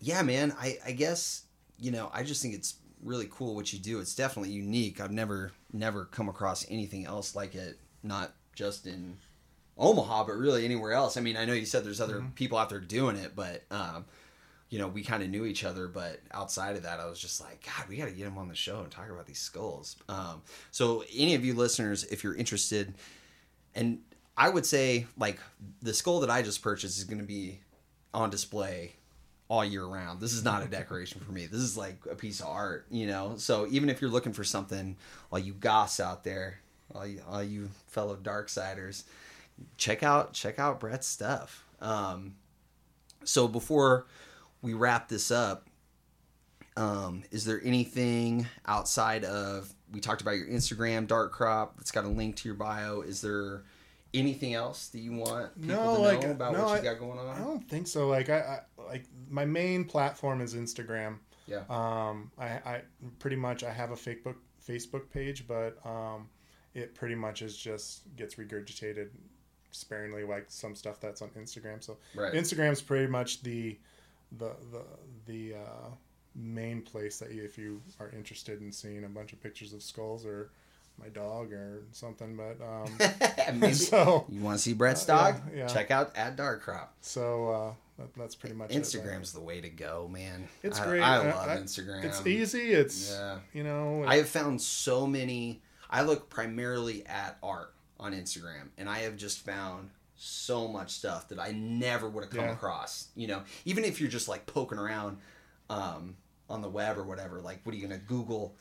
yeah, 0.00 0.20
man, 0.22 0.54
I, 0.58 0.76
I 0.84 0.92
guess, 0.92 1.44
you 1.78 1.90
know, 1.90 2.10
I 2.12 2.24
just 2.24 2.42
think 2.42 2.54
it's 2.54 2.74
really 3.02 3.26
cool 3.30 3.54
what 3.54 3.72
you 3.72 3.78
do. 3.78 4.00
It's 4.00 4.14
definitely 4.14 4.50
unique. 4.52 5.00
I've 5.00 5.12
never 5.12 5.52
never 5.72 6.06
come 6.06 6.28
across 6.28 6.66
anything 6.70 7.04
else 7.06 7.34
like 7.36 7.54
it, 7.54 7.78
not 8.04 8.34
just 8.54 8.86
in 8.86 9.16
Omaha, 9.76 10.24
but 10.24 10.36
really 10.36 10.64
anywhere 10.64 10.92
else. 10.92 11.16
I 11.16 11.20
mean, 11.20 11.36
I 11.36 11.44
know 11.44 11.52
you 11.52 11.66
said 11.66 11.84
there's 11.84 12.00
other 12.00 12.24
people 12.34 12.58
out 12.58 12.68
there 12.68 12.80
doing 12.80 13.16
it, 13.16 13.32
but 13.34 13.64
um, 13.70 14.04
you 14.70 14.78
know, 14.78 14.88
we 14.88 15.02
kind 15.02 15.22
of 15.22 15.28
knew 15.28 15.44
each 15.44 15.64
other, 15.64 15.88
but 15.88 16.20
outside 16.32 16.76
of 16.76 16.82
that, 16.82 17.00
I 17.00 17.06
was 17.06 17.18
just 17.18 17.40
like, 17.40 17.64
God, 17.64 17.88
we 17.88 17.96
got 17.96 18.06
to 18.06 18.12
get 18.12 18.26
him 18.26 18.38
on 18.38 18.48
the 18.48 18.54
show 18.54 18.80
and 18.80 18.90
talk 18.90 19.10
about 19.10 19.26
these 19.26 19.38
skulls. 19.38 19.96
Um, 20.08 20.42
so, 20.70 21.04
any 21.14 21.34
of 21.34 21.44
you 21.44 21.54
listeners, 21.54 22.04
if 22.04 22.22
you're 22.22 22.34
interested, 22.34 22.94
and 23.74 24.00
I 24.36 24.48
would 24.48 24.66
say 24.66 25.06
like 25.18 25.38
the 25.82 25.94
skull 25.94 26.20
that 26.20 26.30
I 26.30 26.42
just 26.42 26.62
purchased 26.62 26.98
is 26.98 27.04
going 27.04 27.20
to 27.20 27.26
be 27.26 27.60
on 28.12 28.30
display 28.30 28.94
all 29.48 29.64
year 29.64 29.84
round. 29.84 30.20
This 30.20 30.32
is 30.32 30.44
not 30.44 30.62
a 30.62 30.66
decoration 30.70 31.20
for 31.20 31.32
me. 31.32 31.46
This 31.46 31.60
is 31.60 31.76
like 31.76 31.98
a 32.10 32.14
piece 32.14 32.40
of 32.40 32.48
art, 32.48 32.86
you 32.90 33.06
know. 33.06 33.34
So 33.36 33.66
even 33.70 33.88
if 33.88 34.00
you're 34.00 34.10
looking 34.10 34.32
for 34.32 34.44
something, 34.44 34.96
all 35.30 35.38
you 35.38 35.52
goss 35.52 36.00
out 36.00 36.24
there, 36.24 36.60
all 36.94 37.06
you, 37.06 37.20
all 37.28 37.42
you 37.42 37.70
fellow 37.86 38.16
darksiders, 38.16 39.04
check 39.76 40.02
out 40.02 40.32
check 40.32 40.58
out 40.58 40.80
Brett's 40.80 41.06
stuff. 41.06 41.64
Um, 41.80 42.34
so 43.24 43.48
before 43.48 44.06
we 44.62 44.74
wrap 44.74 45.08
this 45.08 45.30
up, 45.30 45.68
um, 46.76 47.22
is 47.30 47.44
there 47.44 47.60
anything 47.64 48.46
outside 48.66 49.24
of 49.24 49.72
we 49.92 50.00
talked 50.00 50.22
about 50.22 50.32
your 50.32 50.48
Instagram, 50.48 51.06
Dark 51.06 51.32
Crop? 51.32 51.76
It's 51.80 51.90
got 51.90 52.04
a 52.04 52.08
link 52.08 52.36
to 52.36 52.48
your 52.48 52.56
bio. 52.56 53.02
Is 53.02 53.20
there 53.20 53.62
anything 54.12 54.54
else 54.54 54.88
that 54.88 55.00
you 55.00 55.12
want 55.12 55.54
people 55.60 55.76
No, 55.76 55.96
to 55.96 56.02
like, 56.02 56.22
know 56.22 56.30
about 56.30 56.52
no, 56.52 56.64
what 56.64 56.82
you 56.82 56.90
got 56.90 56.98
going 56.98 57.18
on? 57.18 57.28
I 57.28 57.38
don't 57.38 57.68
think 57.68 57.86
so. 57.86 58.08
Like 58.08 58.28
I, 58.30 58.38
I 58.78 58.82
like 58.88 59.04
my 59.28 59.44
main 59.44 59.84
platform 59.84 60.40
is 60.40 60.54
Instagram. 60.54 61.18
Yeah. 61.46 61.62
Um, 61.68 62.30
I, 62.38 62.46
I 62.46 62.82
pretty 63.18 63.36
much 63.36 63.62
I 63.64 63.72
have 63.72 63.90
a 63.90 63.96
Facebook 63.96 64.36
Facebook 64.66 65.10
page, 65.12 65.46
but 65.46 65.78
um, 65.84 66.28
it 66.74 66.94
pretty 66.94 67.14
much 67.14 67.42
is 67.42 67.56
just 67.56 68.02
gets 68.16 68.34
regurgitated 68.36 69.08
sparingly, 69.70 70.24
like 70.24 70.46
some 70.48 70.74
stuff 70.74 71.00
that's 71.00 71.22
on 71.22 71.28
Instagram. 71.30 71.82
So 71.82 71.96
Right. 72.14 72.32
Instagram's 72.32 72.82
pretty 72.82 73.06
much 73.06 73.42
the 73.42 73.76
the 74.38 74.52
the 74.72 74.82
the 75.26 75.54
uh, 75.58 75.88
main 76.34 76.82
place 76.82 77.18
that 77.18 77.32
you, 77.32 77.42
if 77.44 77.56
you 77.58 77.80
are 78.00 78.10
interested 78.10 78.60
in 78.60 78.72
seeing 78.72 79.04
a 79.04 79.08
bunch 79.08 79.32
of 79.32 79.40
pictures 79.42 79.72
of 79.72 79.82
skulls 79.82 80.26
or 80.26 80.50
my 81.00 81.08
dog 81.08 81.52
or 81.52 81.82
something. 81.92 82.36
But 82.36 82.56
um, 82.64 83.58
Maybe 83.60 83.72
so 83.74 84.26
you 84.28 84.40
want 84.40 84.58
to 84.58 84.62
see 84.62 84.72
Brett's 84.74 85.08
Uh, 85.08 85.16
dog? 85.16 85.40
yeah, 85.52 85.58
yeah. 85.60 85.66
Check 85.66 85.90
out 85.90 86.16
at 86.16 86.36
Dark 86.36 86.62
Crop. 86.62 86.94
so 87.00 87.48
uh, 87.50 87.72
that, 87.98 88.14
that's 88.16 88.34
pretty 88.36 88.54
much 88.54 88.70
it. 88.70 88.80
Instagram's 88.82 89.32
the 89.32 89.40
way 89.40 89.60
to 89.60 89.68
go, 89.68 90.08
man. 90.12 90.48
It's 90.62 90.78
I, 90.80 90.86
great. 90.86 91.00
I 91.02 91.16
I- 91.16 91.30
love 91.34 91.48
I- 91.48 91.56
Instagram. 91.58 92.04
It's 92.04 92.24
easy. 92.26 92.72
It's 92.72 93.10
Yeah. 93.12 93.38
you 93.52 93.64
know. 93.64 94.04
I 94.06 94.16
have 94.18 94.28
found 94.28 94.60
so 94.62 95.06
many. 95.06 95.62
I 95.90 96.02
look 96.02 96.28
primarily 96.30 97.06
at 97.06 97.38
art 97.42 97.74
on 97.98 98.12
Instagram, 98.12 98.68
and 98.78 98.88
I 98.88 99.00
have 99.00 99.16
just 99.16 99.44
found 99.44 99.90
so 100.16 100.68
much 100.68 100.90
stuff 100.92 101.28
that 101.28 101.38
I 101.38 101.50
never 101.52 102.08
would 102.08 102.24
have 102.24 102.32
come 102.32 102.44
Yeah. 102.46 102.52
across. 102.52 103.08
You 103.16 103.28
know, 103.28 103.42
even 103.64 103.84
if 103.84 104.00
you're 104.00 104.10
just 104.10 104.28
like 104.28 104.46
poking 104.46 104.78
around 104.78 105.18
um, 105.70 106.16
on 106.48 106.62
the 106.62 106.68
web 106.68 106.98
or 106.98 107.04
whatever, 107.04 107.40
like, 107.40 107.60
what 107.64 107.74
are 107.74 107.78
you 107.78 107.86
gonna 107.86 107.98
Google 107.98 108.54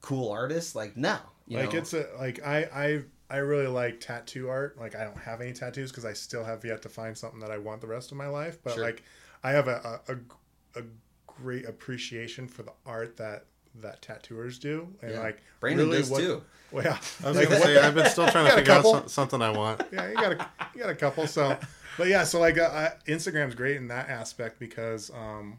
cool 0.00 0.30
artists? 0.30 0.74
Like, 0.74 0.96
no, 0.96 1.18
you 1.46 1.58
like 1.58 1.72
know? 1.72 1.78
it's 1.78 1.92
a 1.92 2.06
like 2.18 2.40
I 2.44 2.64
I 2.64 3.02
I 3.28 3.36
really 3.38 3.66
like 3.66 4.00
tattoo 4.00 4.48
art. 4.48 4.78
Like 4.78 4.94
I 4.94 5.04
don't 5.04 5.18
have 5.18 5.40
any 5.40 5.52
tattoos 5.52 5.90
because 5.90 6.04
I 6.04 6.12
still 6.12 6.44
have 6.44 6.64
yet 6.64 6.82
to 6.82 6.88
find 6.88 7.16
something 7.16 7.40
that 7.40 7.50
I 7.50 7.58
want 7.58 7.80
the 7.80 7.86
rest 7.88 8.12
of 8.12 8.16
my 8.18 8.28
life. 8.28 8.58
But 8.62 8.74
Sure. 8.74 8.84
like 8.84 9.02
I 9.42 9.50
have 9.52 9.68
a, 9.68 10.00
a 10.06 10.12
a 10.12 10.80
a 10.80 10.84
great 11.26 11.66
appreciation 11.66 12.48
for 12.48 12.62
the 12.62 12.72
art 12.84 13.16
that 13.16 13.46
that 13.82 14.02
tattooers 14.02 14.58
do 14.58 14.88
and 15.02 15.12
Yeah. 15.12 15.20
like 15.20 15.42
Brandon 15.60 15.86
really 15.86 15.98
does 15.98 16.10
what- 16.10 16.20
too. 16.20 16.42
Well, 16.72 16.84
yeah, 16.84 16.98
I 17.24 17.28
was 17.28 17.36
like, 17.36 17.48
gonna 17.48 17.60
say 17.60 17.78
I've 17.78 17.94
been 17.94 18.10
still 18.10 18.26
trying 18.30 18.46
to 18.46 18.52
figure 18.56 18.72
out 18.72 18.76
couple? 18.82 18.92
some, 19.00 19.08
something 19.08 19.40
I 19.42 19.50
want. 19.50 19.82
yeah, 19.92 20.08
you 20.08 20.14
got 20.14 20.32
a 20.32 20.48
you 20.74 20.80
got 20.80 20.90
a 20.90 20.96
couple. 20.96 21.26
So, 21.28 21.56
but 21.96 22.08
yeah, 22.08 22.24
so 22.24 22.40
like 22.40 22.58
uh, 22.58 22.64
I, 22.72 22.92
Instagram's 23.08 23.54
great 23.54 23.76
in 23.76 23.86
that 23.88 24.08
aspect 24.08 24.58
because 24.58 25.10
um, 25.10 25.58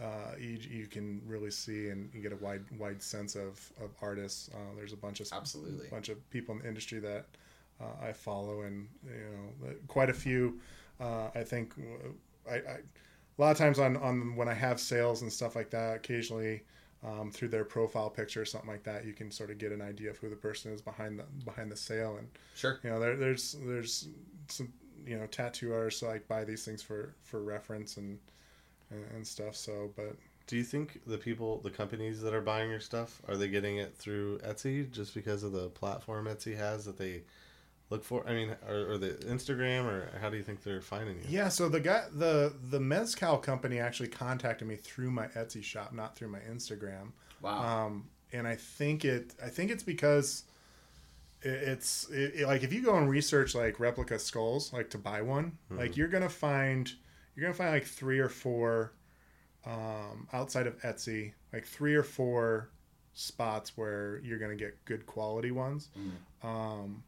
uh, 0.00 0.34
you 0.38 0.58
you 0.70 0.86
can 0.86 1.20
really 1.26 1.50
see 1.50 1.88
and 1.88 2.08
you 2.14 2.22
get 2.22 2.32
a 2.32 2.36
wide 2.36 2.62
wide 2.78 3.02
sense 3.02 3.34
of 3.34 3.58
of 3.82 3.90
artists. 4.00 4.48
Uh, 4.54 4.58
there's 4.76 4.92
a 4.92 4.96
bunch 4.96 5.18
of 5.20 5.28
Absolutely. 5.32 5.88
bunch 5.88 6.08
of 6.08 6.30
people 6.30 6.54
in 6.54 6.62
the 6.62 6.68
industry 6.68 7.00
that 7.00 7.26
uh, 7.80 7.84
I 8.00 8.12
follow, 8.12 8.62
and 8.62 8.88
you 9.04 9.66
know, 9.66 9.74
quite 9.88 10.08
a 10.08 10.14
few. 10.14 10.60
Uh, 11.00 11.30
I 11.34 11.42
think 11.42 11.74
uh, 11.78 12.50
I, 12.50 12.54
I 12.54 12.60
a 12.60 13.38
lot 13.40 13.50
of 13.50 13.58
times 13.58 13.80
on 13.80 13.96
on 13.96 14.36
when 14.36 14.48
I 14.48 14.54
have 14.54 14.78
sales 14.78 15.22
and 15.22 15.32
stuff 15.32 15.56
like 15.56 15.70
that, 15.70 15.96
occasionally. 15.96 16.62
Um, 17.06 17.30
through 17.30 17.48
their 17.50 17.64
profile 17.64 18.10
picture 18.10 18.42
or 18.42 18.44
something 18.44 18.68
like 18.68 18.82
that, 18.82 19.04
you 19.04 19.12
can 19.12 19.30
sort 19.30 19.50
of 19.50 19.58
get 19.58 19.70
an 19.70 19.80
idea 19.80 20.10
of 20.10 20.16
who 20.18 20.28
the 20.28 20.34
person 20.34 20.72
is 20.72 20.82
behind 20.82 21.16
the 21.16 21.24
behind 21.44 21.70
the 21.70 21.76
sale, 21.76 22.16
and 22.16 22.26
Sure. 22.56 22.80
you 22.82 22.90
know 22.90 22.98
there, 22.98 23.14
there's 23.14 23.56
there's 23.64 24.08
some 24.48 24.72
you 25.06 25.16
know 25.16 25.26
tattoo 25.26 25.72
artists 25.72 26.02
like 26.02 26.26
buy 26.26 26.42
these 26.42 26.64
things 26.64 26.82
for 26.82 27.14
for 27.22 27.40
reference 27.40 27.98
and 27.98 28.18
and, 28.90 29.04
and 29.14 29.24
stuff 29.24 29.54
so 29.54 29.92
but 29.94 30.16
Do 30.48 30.56
you 30.56 30.64
think 30.64 31.00
the 31.06 31.18
people, 31.18 31.60
the 31.60 31.70
companies 31.70 32.20
that 32.22 32.34
are 32.34 32.40
buying 32.40 32.68
your 32.68 32.80
stuff, 32.80 33.22
are 33.28 33.36
they 33.36 33.46
getting 33.48 33.76
it 33.76 33.94
through 33.96 34.38
Etsy 34.38 34.90
just 34.90 35.14
because 35.14 35.44
of 35.44 35.52
the 35.52 35.68
platform 35.68 36.26
Etsy 36.26 36.56
has 36.56 36.84
that 36.86 36.98
they 36.98 37.22
look 37.90 38.04
for? 38.04 38.26
I 38.28 38.34
mean, 38.34 38.50
or, 38.68 38.92
or 38.92 38.98
the 38.98 39.10
Instagram, 39.26 39.84
or 39.86 40.10
how 40.20 40.28
do 40.30 40.36
you 40.36 40.42
think 40.42 40.62
they're 40.62 40.80
finding 40.82 41.16
you? 41.16 41.24
yeah 41.28 41.48
so 41.48 41.68
the 41.68 41.80
guy 41.80 42.04
the 42.12 42.52
the 42.70 42.80
mezcal 42.80 43.38
company 43.38 43.78
actually 43.78 44.08
contacted 44.08 44.66
me 44.68 44.76
through 44.76 45.10
my 45.10 45.26
etsy 45.28 45.62
shop 45.62 45.92
not 45.92 46.14
through 46.16 46.28
my 46.28 46.40
instagram 46.40 47.12
Wow. 47.40 47.86
um 47.86 48.08
and 48.32 48.46
i 48.46 48.56
think 48.56 49.04
it 49.04 49.34
i 49.42 49.48
think 49.48 49.70
it's 49.70 49.82
because 49.82 50.44
it, 51.42 51.48
it's 51.50 52.08
it, 52.10 52.34
it- 52.40 52.46
like 52.46 52.62
if 52.62 52.72
you 52.72 52.82
go 52.82 52.96
and 52.96 53.08
research 53.08 53.54
like 53.54 53.78
replica 53.80 54.18
skulls 54.18 54.72
like 54.72 54.90
to 54.90 54.98
buy 54.98 55.22
one 55.22 55.56
like 55.70 55.96
you're 55.96 56.08
gonna 56.08 56.28
find 56.28 56.92
you're 57.34 57.42
gonna 57.44 57.54
find 57.54 57.70
like 57.70 57.86
three 57.86 58.18
or 58.18 58.28
four 58.28 58.92
um 59.66 60.26
outside 60.32 60.66
of 60.66 60.78
etsy 60.82 61.32
like 61.52 61.64
three 61.66 61.94
or 61.94 62.02
four 62.02 62.70
spots 63.14 63.76
where 63.76 64.20
you're 64.22 64.38
gonna 64.38 64.54
get 64.56 64.84
good 64.84 65.06
quality 65.06 65.50
ones 65.50 65.88
um 66.42 67.02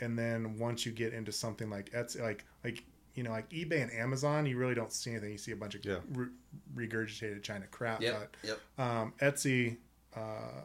and 0.00 0.18
then 0.18 0.58
once 0.58 0.84
you 0.86 0.92
get 0.92 1.12
into 1.12 1.32
something 1.32 1.70
like 1.70 1.90
etsy 1.92 2.20
like 2.20 2.44
like 2.64 2.82
you 3.14 3.22
know 3.22 3.30
like 3.30 3.48
ebay 3.50 3.82
and 3.82 3.92
amazon 3.92 4.44
you 4.46 4.56
really 4.58 4.74
don't 4.74 4.92
see 4.92 5.10
anything 5.10 5.32
you 5.32 5.38
see 5.38 5.52
a 5.52 5.56
bunch 5.56 5.74
of 5.74 5.84
Yeah. 5.84 5.98
re- 6.12 6.28
regurgitated 6.74 7.42
china 7.42 7.66
crap 7.70 8.02
yep. 8.02 8.18
but 8.42 8.48
Yep. 8.48 8.60
um, 8.78 9.12
Etsy, 9.20 9.76
uh, 10.16 10.20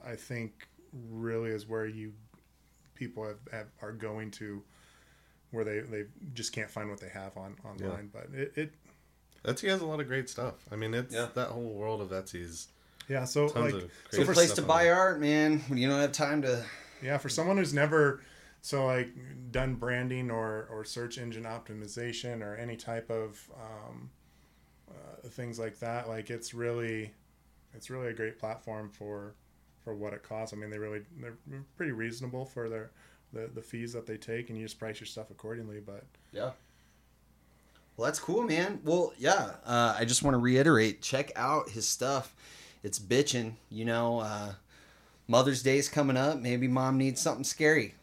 I 0.05 0.15
think, 0.15 0.67
really 1.11 1.49
is 1.51 1.67
where 1.67 1.85
you 1.85 2.13
people 2.95 3.25
have, 3.25 3.37
have 3.51 3.67
are 3.81 3.91
going 3.91 4.31
to 4.31 4.61
where 5.51 5.63
they 5.63 5.79
they 5.79 6.03
just 6.33 6.53
can't 6.53 6.69
find 6.69 6.89
what 6.89 6.99
they 6.99 7.09
have 7.09 7.35
on 7.37 7.55
online. 7.65 8.09
But 8.13 8.27
it, 8.33 8.53
it 8.55 8.73
Etsy 9.43 9.67
has 9.69 9.81
a 9.81 9.85
lot 9.85 9.99
of 9.99 10.07
great 10.07 10.29
stuff. 10.29 10.55
I 10.71 10.75
mean, 10.75 10.93
it's 10.93 11.13
Yeah. 11.13 11.27
that 11.35 11.49
whole 11.49 11.73
world 11.73 11.99
of 12.01 12.09
Etsy's 12.09 12.67
yeah. 13.09 13.25
So 13.25 13.47
tons 13.49 13.73
like 13.73 13.83
of 13.83 13.91
It's 14.13 14.29
a 14.29 14.33
place 14.33 14.53
to 14.53 14.61
buy 14.61 14.89
art, 14.89 15.19
man. 15.19 15.59
When 15.67 15.77
you 15.77 15.89
don't 15.89 15.99
have 15.99 16.11
time 16.11 16.41
to. 16.43 16.63
Yeah, 17.01 17.17
for 17.17 17.29
someone 17.29 17.57
who's 17.57 17.73
never 17.73 18.21
so 18.61 18.85
like 18.85 19.09
done 19.51 19.75
branding 19.75 20.29
or 20.29 20.67
or 20.71 20.85
search 20.85 21.17
engine 21.17 21.43
optimization 21.43 22.41
or 22.41 22.55
any 22.55 22.75
type 22.75 23.09
of 23.09 23.49
um, 23.55 24.09
uh, 24.89 25.27
things 25.29 25.59
like 25.59 25.79
that, 25.79 26.07
like 26.07 26.29
it's 26.29 26.53
really 26.53 27.11
it's 27.73 27.89
really 27.89 28.07
a 28.07 28.13
great 28.13 28.37
platform 28.39 28.89
for 28.89 29.33
for 29.83 29.95
what 29.95 30.13
it 30.13 30.23
costs. 30.23 30.53
I 30.53 30.57
mean, 30.57 30.69
they 30.69 30.77
really 30.77 31.01
they're 31.19 31.63
pretty 31.75 31.91
reasonable 31.91 32.45
for 32.45 32.69
their 32.69 32.91
the, 33.33 33.49
the 33.53 33.61
fees 33.61 33.93
that 33.93 34.05
they 34.05 34.17
take, 34.17 34.49
and 34.49 34.57
you 34.57 34.65
just 34.65 34.79
price 34.79 34.99
your 34.99 35.07
stuff 35.07 35.31
accordingly. 35.31 35.79
But 35.83 36.03
Yeah. 36.31 36.51
Well, 37.97 38.05
that's 38.05 38.19
cool, 38.19 38.43
man. 38.43 38.79
Well, 38.83 39.13
yeah. 39.17 39.51
Uh, 39.65 39.95
I 39.97 40.05
just 40.05 40.23
want 40.23 40.35
to 40.35 40.39
reiterate: 40.39 41.01
check 41.01 41.31
out 41.35 41.69
his 41.69 41.87
stuff. 41.87 42.35
It's 42.83 42.99
bitching. 42.99 43.53
You 43.69 43.85
know, 43.85 44.19
uh, 44.19 44.53
Mother's 45.27 45.63
Day's 45.63 45.89
coming 45.89 46.17
up. 46.17 46.39
Maybe 46.39 46.67
mom 46.67 46.97
needs 46.97 47.21
something 47.21 47.43
scary. 47.43 47.95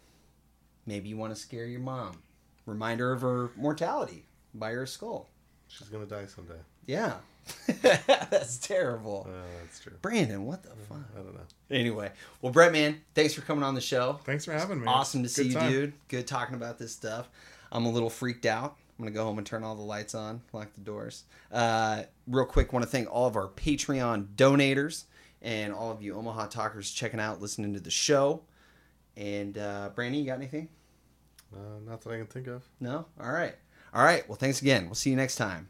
Maybe 0.88 1.10
you 1.10 1.18
want 1.18 1.34
to 1.34 1.38
scare 1.38 1.66
your 1.66 1.80
mom. 1.80 2.22
Remind 2.64 3.00
her 3.00 3.12
of 3.12 3.20
her 3.20 3.50
mortality. 3.56 4.24
by 4.54 4.70
her 4.72 4.86
skull. 4.86 5.28
She's 5.66 5.88
gonna 5.90 6.06
die 6.06 6.24
someday. 6.24 6.54
Yeah. 6.86 7.16
that's 7.82 8.56
terrible. 8.56 9.26
Uh, 9.28 9.32
that's 9.60 9.80
true. 9.80 9.92
Brandon, 10.00 10.46
what 10.46 10.62
the 10.62 10.70
fuck? 10.88 10.98
I 11.14 11.18
don't 11.18 11.34
know. 11.34 11.40
Anyway, 11.70 12.10
well, 12.40 12.52
Brett, 12.52 12.72
man, 12.72 13.02
thanks 13.14 13.34
for 13.34 13.42
coming 13.42 13.64
on 13.64 13.74
the 13.74 13.82
show. 13.82 14.18
thanks 14.24 14.46
for 14.46 14.52
having 14.52 14.80
me. 14.80 14.86
Awesome 14.86 15.22
to 15.22 15.28
Good 15.28 15.34
see 15.34 15.48
you, 15.48 15.54
time. 15.54 15.70
dude. 15.70 15.92
Good 16.08 16.26
talking 16.26 16.54
about 16.54 16.78
this 16.78 16.92
stuff. 16.92 17.28
I'm 17.70 17.84
a 17.84 17.90
little 17.90 18.08
freaked 18.10 18.46
out. 18.46 18.76
I'm 18.98 19.04
gonna 19.04 19.14
go 19.14 19.24
home 19.24 19.36
and 19.36 19.46
turn 19.46 19.62
all 19.64 19.76
the 19.76 19.82
lights 19.82 20.14
on, 20.14 20.40
lock 20.54 20.72
the 20.72 20.80
doors. 20.80 21.24
Uh, 21.52 22.04
real 22.26 22.46
quick, 22.46 22.72
want 22.72 22.82
to 22.84 22.90
thank 22.90 23.08
all 23.12 23.26
of 23.26 23.36
our 23.36 23.48
Patreon 23.48 24.28
donators 24.36 25.04
and 25.42 25.74
all 25.74 25.90
of 25.92 26.00
you 26.02 26.14
Omaha 26.14 26.46
talkers 26.46 26.90
checking 26.90 27.20
out, 27.20 27.42
listening 27.42 27.74
to 27.74 27.80
the 27.80 27.90
show. 27.90 28.40
And 29.18 29.58
uh, 29.58 29.90
Brandon, 29.94 30.20
you 30.20 30.26
got 30.26 30.38
anything? 30.38 30.68
Uh, 31.54 31.80
not 31.86 32.02
that 32.02 32.12
I 32.12 32.18
can 32.18 32.26
think 32.26 32.46
of. 32.46 32.64
No. 32.80 33.06
All 33.20 33.32
right. 33.32 33.54
All 33.94 34.04
right. 34.04 34.28
Well, 34.28 34.36
thanks 34.36 34.60
again. 34.60 34.86
We'll 34.86 34.94
see 34.94 35.10
you 35.10 35.16
next 35.16 35.36
time. 35.36 35.68